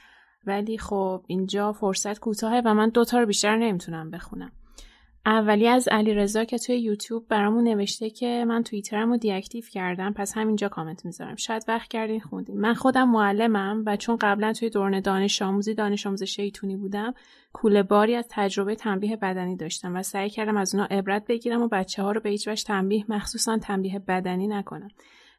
ولی 0.45 0.77
خب 0.77 1.23
اینجا 1.27 1.73
فرصت 1.73 2.19
کوتاهه 2.19 2.61
و 2.65 2.73
من 2.73 2.89
دوتا 2.89 3.19
رو 3.19 3.25
بیشتر 3.25 3.57
نمی‌تونم 3.57 4.11
بخونم 4.11 4.51
اولی 5.25 5.67
از 5.67 5.87
علی 5.87 6.13
رضا 6.13 6.43
که 6.43 6.57
توی 6.57 6.79
یوتیوب 6.79 7.27
برامون 7.27 7.63
نوشته 7.63 8.09
که 8.09 8.45
من 8.47 8.63
توییترم 8.63 9.09
رو 9.09 9.17
deactive 9.17 9.63
کردم 9.71 10.13
پس 10.13 10.37
همینجا 10.37 10.69
کامنت 10.69 11.05
می‌ذارم. 11.05 11.35
شاید 11.35 11.63
وقت 11.67 11.89
کردین 11.89 12.19
خوندین 12.19 12.59
من 12.59 12.73
خودم 12.73 13.09
معلمم 13.09 13.83
و 13.85 13.95
چون 13.95 14.17
قبلا 14.21 14.53
توی 14.53 14.69
دوران 14.69 14.99
دانش 14.99 15.41
آموزی 15.41 15.73
دانش 15.73 16.07
آموز 16.07 16.23
شیطونی 16.23 16.75
بودم 16.75 17.13
کوله 17.53 17.83
باری 17.83 18.15
از 18.15 18.25
تجربه 18.29 18.75
تنبیه 18.75 19.15
بدنی 19.15 19.55
داشتم 19.55 19.95
و 19.95 20.03
سعی 20.03 20.29
کردم 20.29 20.57
از 20.57 20.75
اونا 20.75 20.87
عبرت 20.87 21.25
بگیرم 21.27 21.61
و 21.61 21.67
بچه 21.67 22.03
ها 22.03 22.11
رو 22.11 22.21
به 22.21 22.29
هیچ 22.29 22.47
وجه 22.47 22.63
تنبیه 22.63 23.05
مخصوصا 23.09 23.57
تنبیه 23.57 23.99
بدنی 23.99 24.47
نکنم. 24.47 24.89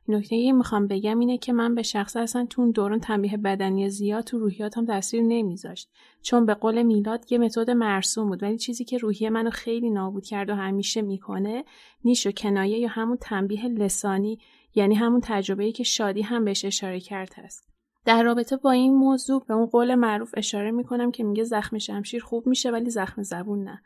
نکته 0.08 0.36
ای 0.36 0.52
می‌خوام 0.52 0.86
بگم 0.86 1.18
اینه 1.18 1.38
که 1.38 1.52
من 1.52 1.74
به 1.74 1.82
شخص 1.82 2.16
اصلا 2.16 2.46
تو 2.50 2.62
اون 2.62 2.70
دوران 2.70 3.00
تنبیه 3.00 3.36
بدنی 3.36 3.90
زیاد 3.90 4.24
تو 4.24 4.38
روحیاتم 4.38 4.86
تاثیر 4.86 5.22
نمیذاشت. 5.22 5.88
چون 6.22 6.46
به 6.46 6.54
قول 6.54 6.82
میلاد 6.82 7.32
یه 7.32 7.38
متد 7.38 7.70
مرسوم 7.70 8.28
بود. 8.28 8.42
ولی 8.42 8.58
چیزی 8.58 8.84
که 8.84 8.98
روحیه 8.98 9.30
منو 9.30 9.50
خیلی 9.50 9.90
نابود 9.90 10.24
کرد 10.24 10.50
و 10.50 10.54
همیشه 10.54 11.02
می‌کنه 11.02 11.64
نیش 12.04 12.26
و 12.26 12.32
کنایه 12.32 12.78
یا 12.78 12.88
همون 12.88 13.16
تنبیه 13.16 13.68
لسانی 13.68 14.38
یعنی 14.74 14.94
همون 14.94 15.20
تجربه‌ای 15.24 15.72
که 15.72 15.82
شادی 15.84 16.22
هم 16.22 16.44
بهش 16.44 16.64
اشاره 16.64 17.00
کرد 17.00 17.32
هست 17.36 17.68
در 18.04 18.22
رابطه 18.22 18.56
با 18.56 18.70
این 18.70 18.94
موضوع 18.94 19.44
به 19.48 19.54
اون 19.54 19.66
قول 19.66 19.94
معروف 19.94 20.34
اشاره 20.36 20.70
می‌کنم 20.70 21.10
که 21.10 21.24
میگه 21.24 21.44
زخم 21.44 21.78
شمشیر 21.78 22.22
خوب 22.22 22.46
میشه 22.46 22.70
ولی 22.70 22.90
زخم 22.90 23.22
زبون 23.22 23.64
نه. 23.64 23.82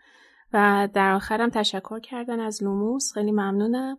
و 0.52 0.88
در 0.94 1.12
آخرم 1.12 1.50
تشکر 1.50 2.00
کردن 2.00 2.40
از 2.40 2.62
لوموس. 2.62 3.12
خیلی 3.12 3.32
ممنونم. 3.32 3.98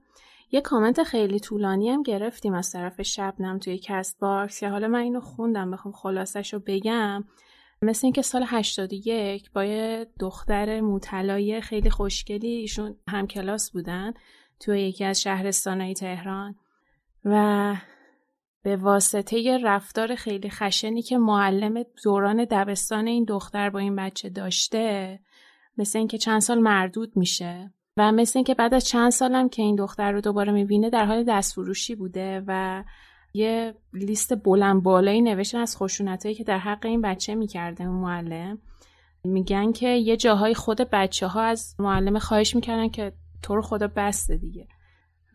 یه 0.51 0.61
کامنت 0.61 1.03
خیلی 1.03 1.39
طولانی 1.39 1.89
هم 1.89 2.03
گرفتیم 2.03 2.53
از 2.53 2.71
طرف 2.71 3.01
شبنم 3.01 3.59
توی 3.59 3.80
کست 3.84 4.19
باکس 4.19 4.59
که 4.59 4.69
حالا 4.69 4.88
من 4.88 4.99
اینو 4.99 5.19
خوندم 5.19 5.71
بخوام 5.71 5.93
خلاصش 5.93 6.53
رو 6.53 6.59
بگم. 6.65 7.23
مثل 7.81 8.07
اینکه 8.07 8.21
سال 8.21 8.43
81 8.47 9.51
با 9.51 9.65
یه 9.65 10.07
دختر 10.19 10.81
موطلای 10.81 11.61
خیلی 11.61 11.89
خوشگلی 11.89 12.47
ایشون 12.47 12.95
هم 13.07 13.27
کلاس 13.27 13.71
بودن 13.71 14.13
توی 14.59 14.81
یکی 14.81 15.05
از 15.05 15.21
شهرستانهای 15.21 15.93
تهران 15.93 16.55
و 17.26 17.76
به 18.63 18.76
واسطه 18.76 19.57
رفتار 19.63 20.15
خیلی 20.15 20.49
خشنی 20.49 21.01
که 21.01 21.17
معلم 21.17 21.84
دوران 22.03 22.45
دبستان 22.51 23.07
این 23.07 23.23
دختر 23.23 23.69
با 23.69 23.80
این 23.80 23.95
بچه 23.95 24.30
داشته 24.30 25.19
مثل 25.77 25.99
اینکه 25.99 26.17
چند 26.17 26.41
سال 26.41 26.59
مردود 26.59 27.17
میشه. 27.17 27.73
و 27.99 28.11
مثل 28.11 28.39
اینکه 28.39 28.53
بعد 28.53 28.73
از 28.73 28.85
چند 28.85 29.11
سالم 29.11 29.49
که 29.49 29.61
این 29.61 29.76
دختر 29.76 30.11
رو 30.11 30.21
دوباره 30.21 30.51
می‌بینه 30.51 30.89
در 30.89 31.05
حال 31.05 31.23
دستفروشی 31.23 31.95
بوده 31.95 32.43
و 32.47 32.84
یه 33.34 33.73
لیست 33.93 34.43
بلند 34.43 34.84
بالایی 34.84 35.21
نوشتن 35.21 35.57
از 35.57 35.77
خشونتایی 35.77 36.35
که 36.35 36.43
در 36.43 36.57
حق 36.57 36.85
این 36.85 37.01
بچه 37.01 37.35
می‌کرده 37.35 37.88
معلم. 37.88 38.57
میگن 39.23 39.71
که 39.71 39.88
یه 39.88 40.17
جاهای 40.17 40.53
خود 40.53 40.77
بچه 40.81 41.27
ها 41.27 41.41
از 41.41 41.76
معلم 41.80 42.19
خواهش 42.19 42.55
می‌کردن 42.55 42.89
که 42.89 43.13
تو 43.41 43.55
رو 43.55 43.61
خدا 43.61 43.88
بسته 43.95 44.38
دیگه. 44.38 44.67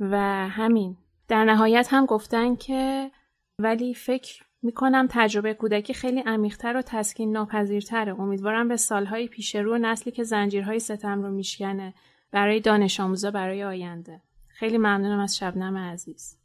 و 0.01 0.19
همین. 0.49 0.97
در 1.29 1.45
نهایت 1.45 1.89
هم 1.91 2.07
گفتن 2.07 2.57
که 2.57 3.11
ولی 3.59 3.95
فکر 3.95 4.43
می‌کنم 4.63 5.07
تجربه 5.11 5.55
کودکی 5.55 5.95
خیلی 5.95 6.21
عمیقتر 6.21 6.77
و 6.77 6.83
تسکین 6.83 7.33
ناپذیرتره 7.33 8.21
امیدوارم 8.21 8.69
به 8.69 8.77
سالهای 8.77 9.29
پیش 9.29 9.57
رو 9.57 9.79
نسلی 9.79 10.13
که 10.13 10.23
زنجیرهای 10.25 10.79
ستم 10.79 11.23
رو 11.23 11.31
میشکنه 11.31 11.95
برای 12.35 12.61
دانش 12.61 13.01
آموزا 13.01 13.31
برای 13.31 13.65
آینده. 13.65 14.21
خیلی 14.49 14.79
ممنونم 14.79 15.21
از 15.21 15.37
شبنم 15.37 15.77
عزیز. 15.77 16.37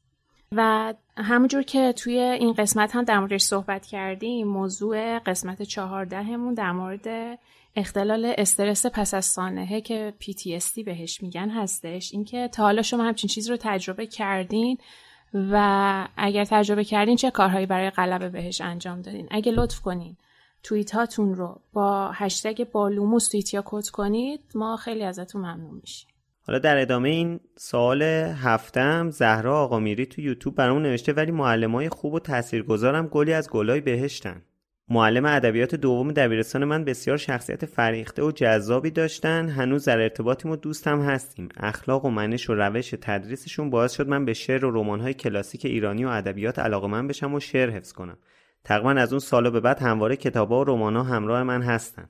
و 0.51 0.93
همونجور 1.17 1.61
که 1.63 1.93
توی 1.93 2.19
این 2.19 2.53
قسمت 2.53 2.95
هم 2.95 3.03
در 3.03 3.19
موردش 3.19 3.41
صحبت 3.41 3.85
کردیم 3.85 4.47
موضوع 4.47 5.19
قسمت 5.19 5.61
چهاردهمون 5.61 6.53
در 6.53 6.71
مورد 6.71 7.39
اختلال 7.75 8.33
استرس 8.37 8.85
پس 8.85 9.13
از 9.13 9.25
سانحه 9.25 9.81
که 9.81 10.13
PTSD 10.21 10.83
بهش 10.85 11.23
میگن 11.23 11.49
هستش. 11.49 12.13
اینکه 12.13 12.47
تا 12.47 12.63
حالا 12.63 12.81
شما 12.81 13.03
همچین 13.03 13.27
چیز 13.27 13.49
رو 13.49 13.57
تجربه 13.59 14.07
کردین 14.07 14.77
و 15.33 16.07
اگر 16.17 16.45
تجربه 16.45 16.83
کردین 16.83 17.15
چه 17.15 17.31
کارهایی 17.31 17.65
برای 17.65 17.89
غلبه 17.89 18.29
بهش 18.29 18.61
انجام 18.61 19.01
دادین؟ 19.01 19.27
اگه 19.31 19.51
لطف 19.51 19.79
کنین. 19.79 20.17
توییت 20.64 20.91
هاتون 20.91 21.36
رو 21.36 21.61
با 21.73 22.11
هشتگ 22.11 22.72
بالوموس 22.72 23.30
توییت 23.30 23.53
یا 23.53 23.64
کد 23.65 23.88
کنید 23.88 24.41
ما 24.56 24.77
خیلی 24.77 25.03
ازتون 25.03 25.41
ممنون 25.41 25.80
میشیم. 25.81 26.10
حالا 26.41 26.60
در 26.60 26.77
ادامه 26.77 27.10
این 27.10 27.40
سوال 27.57 28.02
هفتم 28.02 29.10
زهرا 29.10 29.60
آقا 29.60 29.80
میری 29.80 30.06
تو 30.06 30.22
یوتیوب 30.22 30.56
برامون 30.56 30.81
نوشته 30.81 31.14
ولی 31.14 31.31
های 31.31 31.90
خوب 31.90 32.14
و 32.14 32.19
تاثیرگذارم 32.19 33.07
گلی 33.07 33.34
از 33.34 33.49
گلای 33.49 33.81
بهشتن. 33.81 34.41
معلم 34.91 35.26
ادبیات 35.26 35.76
دوم 35.76 36.11
دبیرستان 36.11 36.65
من 36.65 36.86
بسیار 36.86 37.18
شخصیت 37.18 37.65
فریخته 37.65 38.23
و 38.23 38.31
جذابی 38.31 38.91
داشتن. 38.91 39.49
هنوز 39.49 39.86
در 39.86 39.99
ارتباطیم 39.99 40.52
و 40.52 40.56
دوستم 40.56 41.02
هستیم. 41.02 41.49
اخلاق 41.57 42.06
و 42.06 42.10
منش 42.10 42.49
و 42.49 42.53
روش 42.53 42.94
تدریسشون 43.02 43.69
باعث 43.69 43.94
شد 43.94 44.07
من 44.07 44.26
به 44.26 44.34
شعر 44.34 44.65
و 44.65 44.72
رمان‌های 44.72 45.14
کلاسیک 45.14 45.65
ایرانی 45.65 46.06
و 46.06 46.07
ادبیات 46.07 46.60
علاقه 46.60 46.88
من 46.88 47.07
بشم 47.07 47.34
و 47.34 47.40
شعر 47.40 47.69
حفظ 47.69 47.94
کنم. 47.94 48.18
تقریبا 48.64 48.91
از 48.91 49.14
اون 49.14 49.19
سالا 49.19 49.49
به 49.49 49.60
بعد 49.60 49.80
همواره 49.80 50.15
کتابا 50.15 50.61
و 50.61 50.64
رمانا 50.64 51.03
همراه 51.03 51.44
من 51.44 51.61
هستن. 51.61 52.10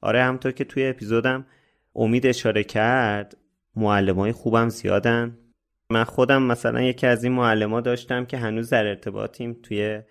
آره 0.00 0.22
همطور 0.22 0.52
که 0.52 0.64
توی 0.64 0.86
اپیزودم 0.86 1.46
امید 1.94 2.26
اشاره 2.26 2.64
کرد 2.64 3.36
های 3.76 4.32
خوبم 4.32 4.68
زیادن. 4.68 5.38
من 5.90 6.04
خودم 6.04 6.42
مثلا 6.42 6.82
یکی 6.82 7.06
از 7.06 7.24
این 7.24 7.38
ها 7.38 7.80
داشتم 7.80 8.24
که 8.24 8.38
هنوز 8.38 8.70
در 8.70 8.86
ارتباطیم 8.86 9.56
توی 9.62 10.02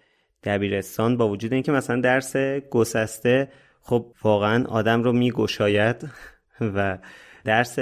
دبیرستان 0.43 1.17
با 1.17 1.29
وجود 1.29 1.53
اینکه 1.53 1.71
مثلا 1.71 2.01
درس 2.01 2.35
گسسته 2.69 3.51
خب 3.81 4.13
واقعا 4.23 4.65
آدم 4.65 5.03
رو 5.03 5.13
میگشاید 5.13 6.09
و 6.75 6.97
درس 7.43 7.79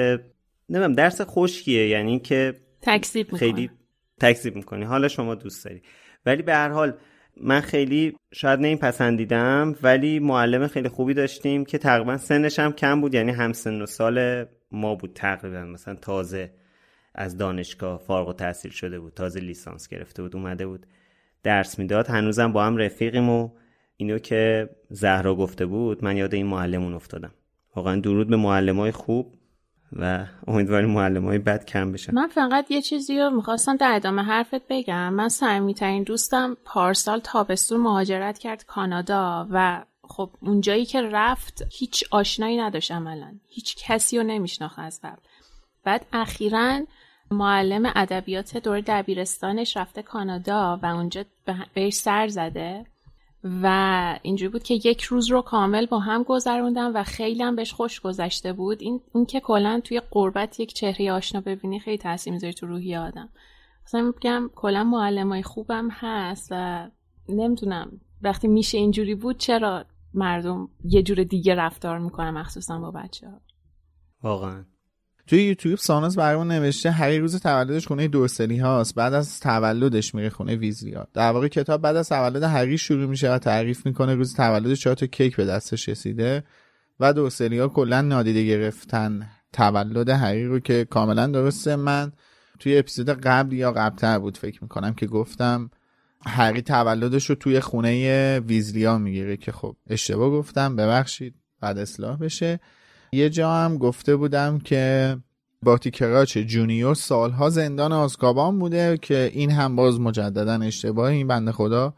نمیم 0.69 0.93
درس 0.93 1.21
خشکیه. 1.21 1.87
یعنی 1.87 2.19
که 2.19 2.53
تکذیب 2.81 3.35
خیلی 3.35 3.69
تکذیب 4.19 4.55
می‌کنی. 4.55 4.85
حالا 4.85 5.07
شما 5.07 5.35
دوست 5.35 5.65
داری. 5.65 5.81
ولی 6.25 6.41
به 6.41 6.53
هر 6.53 6.69
حال 6.69 6.93
من 7.41 7.61
خیلی 7.61 8.15
شاید 8.33 8.59
نمیپسندیدم 8.59 9.75
ولی 9.83 10.19
معلم 10.19 10.67
خیلی 10.67 10.89
خوبی 10.89 11.13
داشتیم 11.13 11.65
که 11.65 11.77
تقریبا 11.77 12.17
سنش 12.17 12.59
هم 12.59 12.71
کم 12.71 13.01
بود 13.01 13.13
یعنی 13.13 13.31
هم 13.31 13.53
سن 13.53 13.81
و 13.81 13.85
سال 13.85 14.45
ما 14.71 14.95
بود 14.95 15.11
تقریبا. 15.15 15.63
مثلا 15.63 15.95
تازه 15.95 16.51
از 17.15 17.37
دانشگاه 17.37 17.97
فارغ 17.97 18.27
و 18.27 18.33
تحصیل 18.33 18.71
شده 18.71 18.99
بود 18.99 19.13
تازه 19.13 19.39
لیسانس 19.39 19.87
گرفته 19.87 20.21
بود 20.21 20.35
اومده 20.35 20.67
بود 20.67 20.85
درس 21.43 21.79
می‌داد. 21.79 22.07
هنوزم 22.07 22.51
با 22.51 22.65
هم 22.65 22.77
رفیقیم 22.77 23.29
و 23.29 23.49
اینو 23.97 24.19
که 24.19 24.69
زهرا 24.89 25.35
گفته 25.35 25.65
بود 25.65 26.03
من 26.03 26.17
یاد 26.17 26.33
این 26.33 26.45
معلمون 26.45 26.93
افتادم. 26.93 27.33
واقعا 27.75 27.99
درود 27.99 28.27
به 28.27 28.35
معلم 28.35 28.79
های 28.79 28.91
خوب. 28.91 29.38
و 29.93 30.25
امیدواریم 30.47 30.89
معلم 30.89 31.25
های 31.25 31.37
بد 31.37 31.65
کم 31.65 31.91
بشن. 31.91 32.15
من 32.15 32.27
فقط 32.27 32.71
یه 32.71 32.81
چیزی 32.81 33.19
رو 33.19 33.29
می‌خواستم 33.29 33.75
در 33.75 33.91
ادامه 33.95 34.23
حرفت 34.23 34.67
بگم. 34.69 35.13
من 35.13 35.29
صمیمیترین 35.29 36.03
دوستم 36.03 36.57
پارسال 36.65 37.19
تابستون 37.19 37.81
مهاجرت 37.81 38.37
کرد 38.37 38.65
کانادا 38.65 39.47
و 39.51 39.85
خب 40.01 40.29
اونجایی 40.39 40.85
که 40.85 41.01
رفت 41.01 41.63
هیچ 41.71 42.03
آشنایی 42.11 42.57
نداشت 42.57 42.91
عملا. 42.91 43.39
هیچ 43.47 43.75
کسی 43.79 44.17
رو 44.17 44.23
نمیشناخت 44.23 44.79
از 44.79 44.99
قبل. 45.03 45.21
بعد 45.83 46.05
اخیرا 46.13 46.79
معلم 47.31 47.91
ادبیات 47.95 48.57
دور 48.57 48.81
دبیرستانش 48.81 49.77
رفته 49.77 50.01
کانادا 50.01 50.79
و 50.83 50.85
اونجا 50.85 51.23
بهش 51.73 51.93
سر 51.93 52.27
زده. 52.27 52.85
و 53.43 54.19
اینجوری 54.21 54.49
بود 54.49 54.63
که 54.63 54.73
یک 54.73 55.01
روز 55.01 55.31
رو 55.31 55.41
کامل 55.41 55.85
با 55.85 55.99
هم 55.99 56.23
گذروندم 56.23 56.91
و 56.95 57.03
خیلی 57.03 57.43
هم 57.43 57.55
بهش 57.55 57.73
خوش 57.73 57.99
گذشته 57.99 58.53
بود. 58.53 58.81
این, 58.81 59.01
این 59.15 59.25
که 59.25 59.39
کلا 59.39 59.81
توی 59.83 60.01
قربت 60.11 60.59
یک 60.59 60.73
چهره 60.73 61.11
آشنا 61.11 61.41
ببینی 61.41 61.79
خیلی 61.79 61.97
تاثیر 61.97 62.33
می‌ذاره 62.33 62.53
تو 62.53 62.67
روحی 62.67 62.95
آدم. 62.95 63.29
مثلا 63.85 64.01
میگم 64.01 64.49
کلا 64.55 64.83
معلمای 64.83 65.43
خوبم 65.43 65.87
هست 65.91 66.47
و 66.51 66.87
نمی‌دونم 67.29 68.01
وقتی 68.21 68.47
میشه 68.47 68.77
اینجوری 68.77 69.15
بود 69.15 69.37
چرا 69.37 69.85
مردم 70.13 70.69
یه 70.83 71.03
جور 71.03 71.23
دیگه 71.23 71.55
رفتار 71.55 71.99
می‌کنن 71.99 72.29
مخصوصا 72.29 72.79
با 72.79 72.91
بچه 72.91 73.27
ها 73.27 73.41
واقعا. 74.23 74.65
توی 75.29 75.43
یوتیوب 75.43 75.77
سانوس 75.77 76.15
برامون 76.15 76.47
نوشته 76.47 76.91
هری 76.91 77.19
روز 77.19 77.39
تولدش 77.39 77.87
خونه 77.87 78.07
دورسلی 78.07 78.57
هاست 78.57 78.95
بعد 78.95 79.13
از 79.13 79.39
تولدش 79.39 80.15
میره 80.15 80.29
خونه 80.29 80.55
ویزلیا 80.55 81.07
در 81.13 81.31
واقع 81.31 81.47
کتاب 81.47 81.81
بعد 81.81 81.95
از 81.95 82.09
تولد 82.09 82.43
هری 82.43 82.77
شروع 82.77 83.05
میشه 83.05 83.33
و 83.33 83.37
تعریف 83.37 83.85
می‌کنه 83.85 84.15
روز 84.15 84.35
تولدش 84.35 84.81
چهار 84.81 84.95
تا 84.95 85.05
کیک 85.05 85.35
به 85.35 85.45
دستش 85.45 85.89
رسیده 85.89 86.43
و 86.99 87.13
دورسلی 87.13 87.59
ها 87.59 87.67
کلا 87.67 88.01
نادیده 88.01 88.45
گرفتن 88.45 89.29
تولد 89.53 90.09
هری 90.09 90.45
رو 90.45 90.59
که 90.59 90.85
کاملا 90.85 91.27
درسته. 91.27 91.75
من 91.75 92.11
توی 92.59 92.77
اپیزود 92.77 93.09
قبل 93.09 93.53
یا 93.53 93.71
قبلتر 93.71 94.19
بود 94.19 94.37
فکر 94.37 94.63
می‌کنم 94.63 94.93
که 94.93 95.07
گفتم 95.07 95.69
هری 96.25 96.61
تولدش 96.61 97.29
رو 97.29 97.35
توی 97.35 97.59
خونه 97.59 98.39
ویزلیا 98.39 98.97
می‌گیره 98.97 99.37
که 99.37 99.51
خب 99.51 99.75
اشتباه 99.89 100.29
گفتم 100.29 100.75
ببخشید 100.75 101.35
بعد 101.61 101.77
اصلاح 101.77 102.17
بشه. 102.17 102.59
یه 103.11 103.29
جا 103.29 103.53
هم 103.53 103.77
گفته 103.77 104.15
بودم 104.15 104.59
که 104.59 105.17
باتی 105.63 105.91
کراچ 105.91 106.37
جونیور 106.37 106.95
سالها 106.95 107.49
زندان 107.49 107.93
آزکابان 107.93 108.59
بوده 108.59 108.97
که 109.01 109.31
این 109.33 109.51
هم 109.51 109.75
باز 109.75 109.99
مجددا 109.99 110.53
اشتباه 110.53 111.09
این 111.09 111.27
بنده 111.27 111.51
خدا 111.51 111.93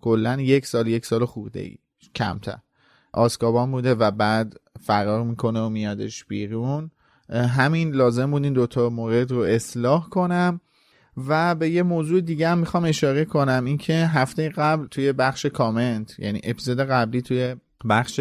کلا 0.00 0.40
یک 0.40 0.66
سال 0.66 0.86
یک 0.86 1.06
سال 1.06 1.24
خورده 1.24 1.60
ای. 1.60 1.76
کمتر. 2.14 2.58
آزکابان 3.12 3.70
بوده 3.70 3.94
و 3.94 4.10
بعد 4.10 4.56
فرار 4.80 5.22
می‌کنه 5.22 5.60
و 5.60 5.68
میادش 5.68 6.24
بیرون. 6.24 6.90
همین 7.30 7.94
لازم 7.94 8.30
بود 8.30 8.44
این 8.44 8.52
دوتا 8.52 8.88
مورد 8.88 9.30
رو 9.30 9.40
اصلاح 9.40 10.08
کنم. 10.08 10.60
و 11.28 11.54
به 11.54 11.70
یه 11.70 11.82
موضوع 11.82 12.20
دیگه 12.20 12.48
هم 12.48 12.58
می‌خوام 12.58 12.84
اشاره 12.84 13.24
کنم. 13.24 13.64
اینکه 13.64 13.94
هفته 13.94 14.48
قبل 14.48 14.86
توی 14.86 15.12
بخش 15.12 15.46
کامنت 15.46 16.18
یعنی 16.18 16.40
اپیزود 16.44 16.80
قبلی 16.80 17.22
توی 17.22 17.56
بخش 17.88 18.20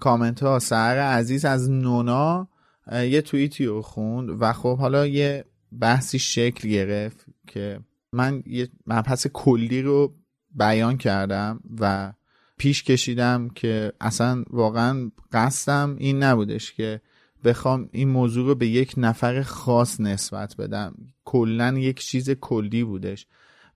کامنت 0.00 0.42
ها 0.42 0.58
سهر 0.58 0.98
عزیز 0.98 1.44
از 1.44 1.70
نونا 1.70 2.48
یه 2.92 3.22
توییتی 3.22 3.66
رو 3.66 3.82
خوند 3.82 4.42
و 4.42 4.52
خب 4.52 4.78
حالا 4.78 5.06
یه 5.06 5.44
بحثی 5.80 6.18
شکل 6.18 6.68
گرفت 6.68 7.26
که 7.46 7.80
من 8.12 8.42
یه 8.46 8.68
مبحث 8.86 9.26
کلی 9.26 9.82
رو 9.82 10.14
بیان 10.54 10.96
کردم 10.96 11.60
و 11.80 12.12
پیش 12.58 12.82
کشیدم 12.82 13.48
که 13.48 13.92
اصلا 14.00 14.44
واقعا 14.50 15.10
قصدم 15.32 15.96
این 15.98 16.22
نبودش 16.22 16.72
که 16.72 17.00
بخوام 17.44 17.88
این 17.92 18.08
موضوع 18.08 18.46
رو 18.46 18.54
به 18.54 18.66
یک 18.66 18.94
نفر 18.96 19.42
خاص 19.42 20.00
نسبت 20.00 20.56
بدم. 20.56 20.94
کلا 21.24 21.78
یک 21.78 22.00
چیز 22.00 22.30
کلی 22.30 22.84
بودش. 22.84 23.26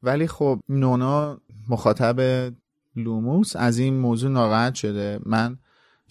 ولی 0.02 0.26
خب 0.26 0.60
نونا 0.68 1.40
مخاطب 1.68 2.50
لوموس 2.96 3.56
از 3.56 3.78
این 3.78 3.98
موضوع 3.98 4.30
ناراحت 4.30 4.74
شده. 4.74 5.20
من 5.26 5.58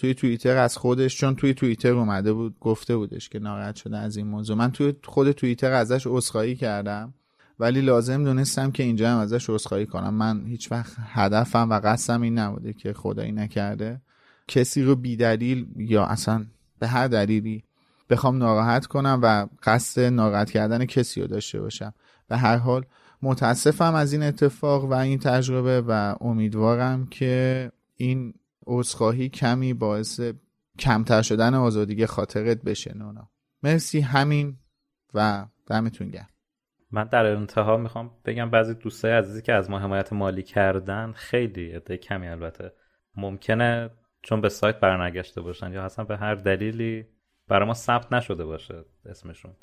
توی 0.02 0.14
توییتر 0.14 0.57
از 0.57 0.78
خودش 0.78 1.18
چون 1.18 1.36
توی 1.36 1.53
توییتر 1.53 1.91
اومده 1.91 2.34
بود 2.34 2.56
گفته 2.60 2.98
بودش 2.98 3.30
که 3.30 3.40
ناراحت 3.40 3.76
شده 3.76 3.98
از 3.98 4.18
این 4.18 4.28
موضوع. 4.28 4.57
من 4.57 4.72
توی 4.72 4.94
خود 5.03 5.32
توییتر 5.32 5.72
ازش 5.72 6.07
عذرخواهی 6.07 6.56
کردم 6.56 7.14
ولی 7.60 7.82
لازم 7.82 8.23
دونستم 8.23 8.72
که 8.72 8.84
اینجا 8.84 9.10
هم 9.10 9.18
ازش 9.18 9.49
عذرخواهی 9.49 9.86
کنم. 9.86 10.14
من 10.14 10.45
هیچ 10.45 10.72
وقت 10.72 10.94
هدفم 10.99 11.69
و 11.69 11.80
قصدم 11.84 12.22
این 12.22 12.40
نبوده 12.40 12.73
که 12.73 12.94
خدایی 12.94 13.32
نکرده. 13.32 14.02
کسی 14.48 14.84
رو 14.84 14.95
بیدلیل 14.95 15.68
یا 15.78 16.06
اصلا 16.06 16.45
به 16.80 16.88
هر 16.88 17.07
دلیلی 17.07 17.64
بخوام 18.10 18.38
ناراحت 18.38 18.86
کنم 18.86 19.19
و 19.23 19.48
قصد 19.64 20.02
ناراحت 20.02 20.52
کردن 20.52 20.86
کسی 20.86 21.22
رو 21.22 21.28
داشته 21.28 21.61
باشم. 21.61 21.94
به 22.28 22.38
هر 22.38 22.57
حال 22.57 22.86
متاسفم 23.22 23.95
از 23.95 24.14
این 24.14 24.23
اتفاق 24.23 24.86
و 24.86 24.94
این 24.94 25.19
تجربه 25.19 25.82
و 25.82 26.15
امیدوارم 26.22 27.06
که 27.06 27.72
این 27.98 28.34
عذرخواهی 28.67 29.29
کمی 29.29 29.73
باعث 29.73 30.21
کمتر 30.79 31.21
شدن 31.21 31.53
آزادی 31.53 32.05
خاطرت 32.05 32.61
بشه 32.61 32.97
نونا. 32.97 33.29
مرسی 33.63 33.99
همین 33.99 34.57
و 35.13 35.45
دمتون 35.67 36.09
گرم. 36.09 36.29
من 36.91 37.03
در 37.03 37.25
انتها 37.25 37.77
می‌خوام 37.77 38.11
بگم 38.25 38.49
بعضی 38.49 38.73
دوستای 38.73 39.11
عزیزی 39.11 39.41
که 39.41 39.53
از 39.53 39.69
ما 39.69 39.79
حمایت 39.79 40.13
مالی 40.13 40.43
کردن 40.43 41.11
خیلی 41.11 41.71
عده 41.71 41.97
کمی 41.97 42.27
البته 42.27 42.71
ممکنه 43.15 43.89
چون 44.21 44.41
به 44.41 44.49
سایت 44.49 44.79
برنگشته 44.79 45.41
باشن 45.41 45.73
یا 45.73 45.83
اصلا 45.83 46.05
به 46.05 46.17
هر 46.17 46.35
دلیلی 46.35 47.05
برای 47.47 47.67
ما 47.67 47.73
ثبت 47.73 48.13
نشده 48.13 48.45
باشه 48.45 48.85
اسمشون. 49.05 49.55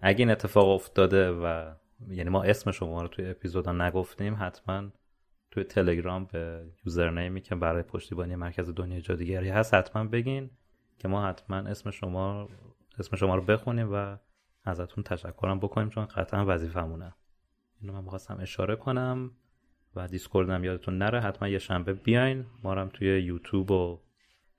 اگه 0.00 0.18
این 0.18 0.30
اتفاق 0.30 0.68
افتاده 0.68 1.30
و 1.30 1.74
یعنی 2.08 2.30
ما 2.30 2.42
اسم 2.42 2.70
شما 2.70 3.02
رو 3.02 3.08
توی 3.08 3.30
اپیزودا 3.30 3.72
نگفتیم 3.72 4.36
حتما 4.40 4.90
توی 5.50 5.64
تلگرام 5.64 6.24
به 6.24 6.64
یوزرنیمی 6.86 7.40
که 7.40 7.54
برای 7.54 7.82
پشتیبانی 7.82 8.36
مرکز 8.36 8.70
دنیای 8.70 9.00
جادوگری 9.00 9.48
هست 9.48 9.74
حتما 9.74 10.04
بگین 10.04 10.50
که 10.98 11.08
ما 11.08 11.28
حتما 11.28 11.56
اسم 11.56 11.90
شما 11.90 12.48
اسم 12.98 13.16
شما 13.16 13.34
رو 13.34 13.42
بخونیم 13.42 13.92
و 13.92 14.16
ازتون 14.64 15.04
تشکرم 15.04 15.58
بکنیم 15.58 15.88
چون 15.88 16.06
قطعا 16.06 16.44
وظیفمونه 16.46 17.14
اینو 17.80 17.92
من 17.92 18.04
می‌خواستم 18.04 18.38
اشاره 18.40 18.76
کنم 18.76 19.30
و 19.96 20.08
دیسکوردم 20.08 20.64
یادتون 20.64 20.98
نره 20.98 21.20
حتما 21.20 21.48
یه 21.48 21.58
شنبه 21.58 21.92
بیاین. 21.92 22.46
ما 22.62 22.74
هم 22.74 22.88
توی 22.88 23.22
یوتیوب 23.22 23.70
و 23.70 24.00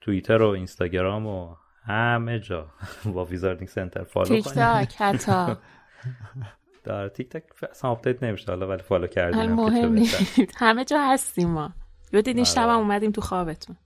توییتر 0.01 0.41
و 0.41 0.47
اینستاگرام 0.47 1.27
و 1.27 1.55
همه 1.83 2.39
جا. 2.39 2.67
با 3.13 3.25
Wizarding 3.25 3.69
Center 3.69 4.03
follow 4.03 4.25
کنیم 4.25 4.41
تیک 4.41 4.53
تاک 4.53 4.95
حتی. 4.95 5.55
در 6.83 7.09
تیک 7.09 7.29
تاک 7.29 7.43
اصلا 7.71 7.91
آپدیت 7.91 8.23
نمیشه 8.23 8.45
حالا 8.47 8.67
ولی 8.67 8.81
follow 8.81 9.07
کردیم 9.07 9.51
مهم 9.51 9.93
نیست 9.93 10.21
همه 10.63 10.85
جا 10.85 10.97
هستیم 11.01 11.49
ما. 11.49 11.73
یا 12.13 12.21
دیدین 12.21 12.43
شب 12.43 12.69
اومدیم 12.69 13.11
تو 13.11 13.21
خوابتون. 13.21 13.77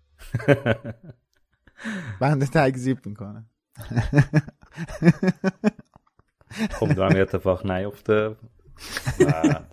بنده 2.21 2.45
تکذیب 2.45 3.05
می‌کنم 3.05 3.45
خب 6.79 6.93
دارم 6.93 7.21
اتفاق 7.21 7.71
نیفته. 7.71 8.35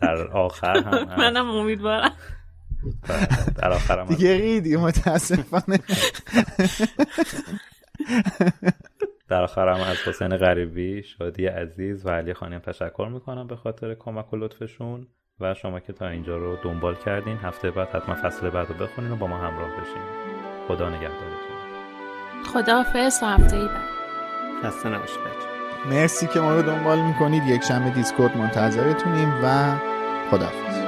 در 0.01 0.29
آخر 0.33 0.83
هم 0.83 1.17
منم 1.19 1.51
امیدوارم. 1.51 2.13
در 3.57 3.73
آخر 3.73 3.99
هم 3.99 4.07
دیگه 4.07 4.37
ریدی 4.37 4.77
متاسفانه. 4.77 5.79
در 9.33 9.43
آخر 9.43 9.69
هم 9.69 9.81
از 9.81 9.97
حسین 9.97 10.37
غریبی 10.37 11.03
شادی 11.03 11.47
عزیز 11.47 12.07
و 12.07 12.11
علی 12.11 12.35
خانیم 12.35 12.59
تشکر 12.59 13.09
می‌کنم 13.13 13.47
به 13.47 13.57
خاطر 13.57 13.95
کمک 13.95 14.33
و 14.33 14.37
لطفشون 14.37 15.07
و 15.41 15.55
شما 15.55 15.81
که 15.81 15.93
تا 15.93 16.09
اینجا 16.09 16.37
رو 16.37 16.57
دنبال 16.57 16.95
کردین. 16.95 17.37
هفته 17.37 17.71
بعد 17.71 17.89
حتما 17.89 18.15
فصل 18.15 18.51
بعد 18.51 18.69
رو 18.69 18.75
بخونین 18.75 19.11
و 19.11 19.17
با 19.17 19.27
ما 19.27 19.37
همراه 19.37 19.71
بشین. 19.71 20.03
خدا 20.69 20.89
نگهدارتون. 20.89 21.57
خدا 22.55 22.77
حافظ 22.77 23.23
و 23.23 23.27
هفته 23.27 23.57
ای 23.57 23.69
بعد. 23.69 23.89
خسته 24.65 24.89
نباشید 24.89 25.19
مرسی 25.91 26.27
که 26.27 26.41
ما 26.41 26.55
رو 26.55 26.63
دنبال 26.63 26.99
می‌کنید. 27.01 27.43
یک 27.47 27.63
شنبه 27.63 27.91
دیسکورد 27.91 28.37
منتظرتونیم 28.37 29.29
و 29.45 29.77
خداحافظ. 30.31 30.82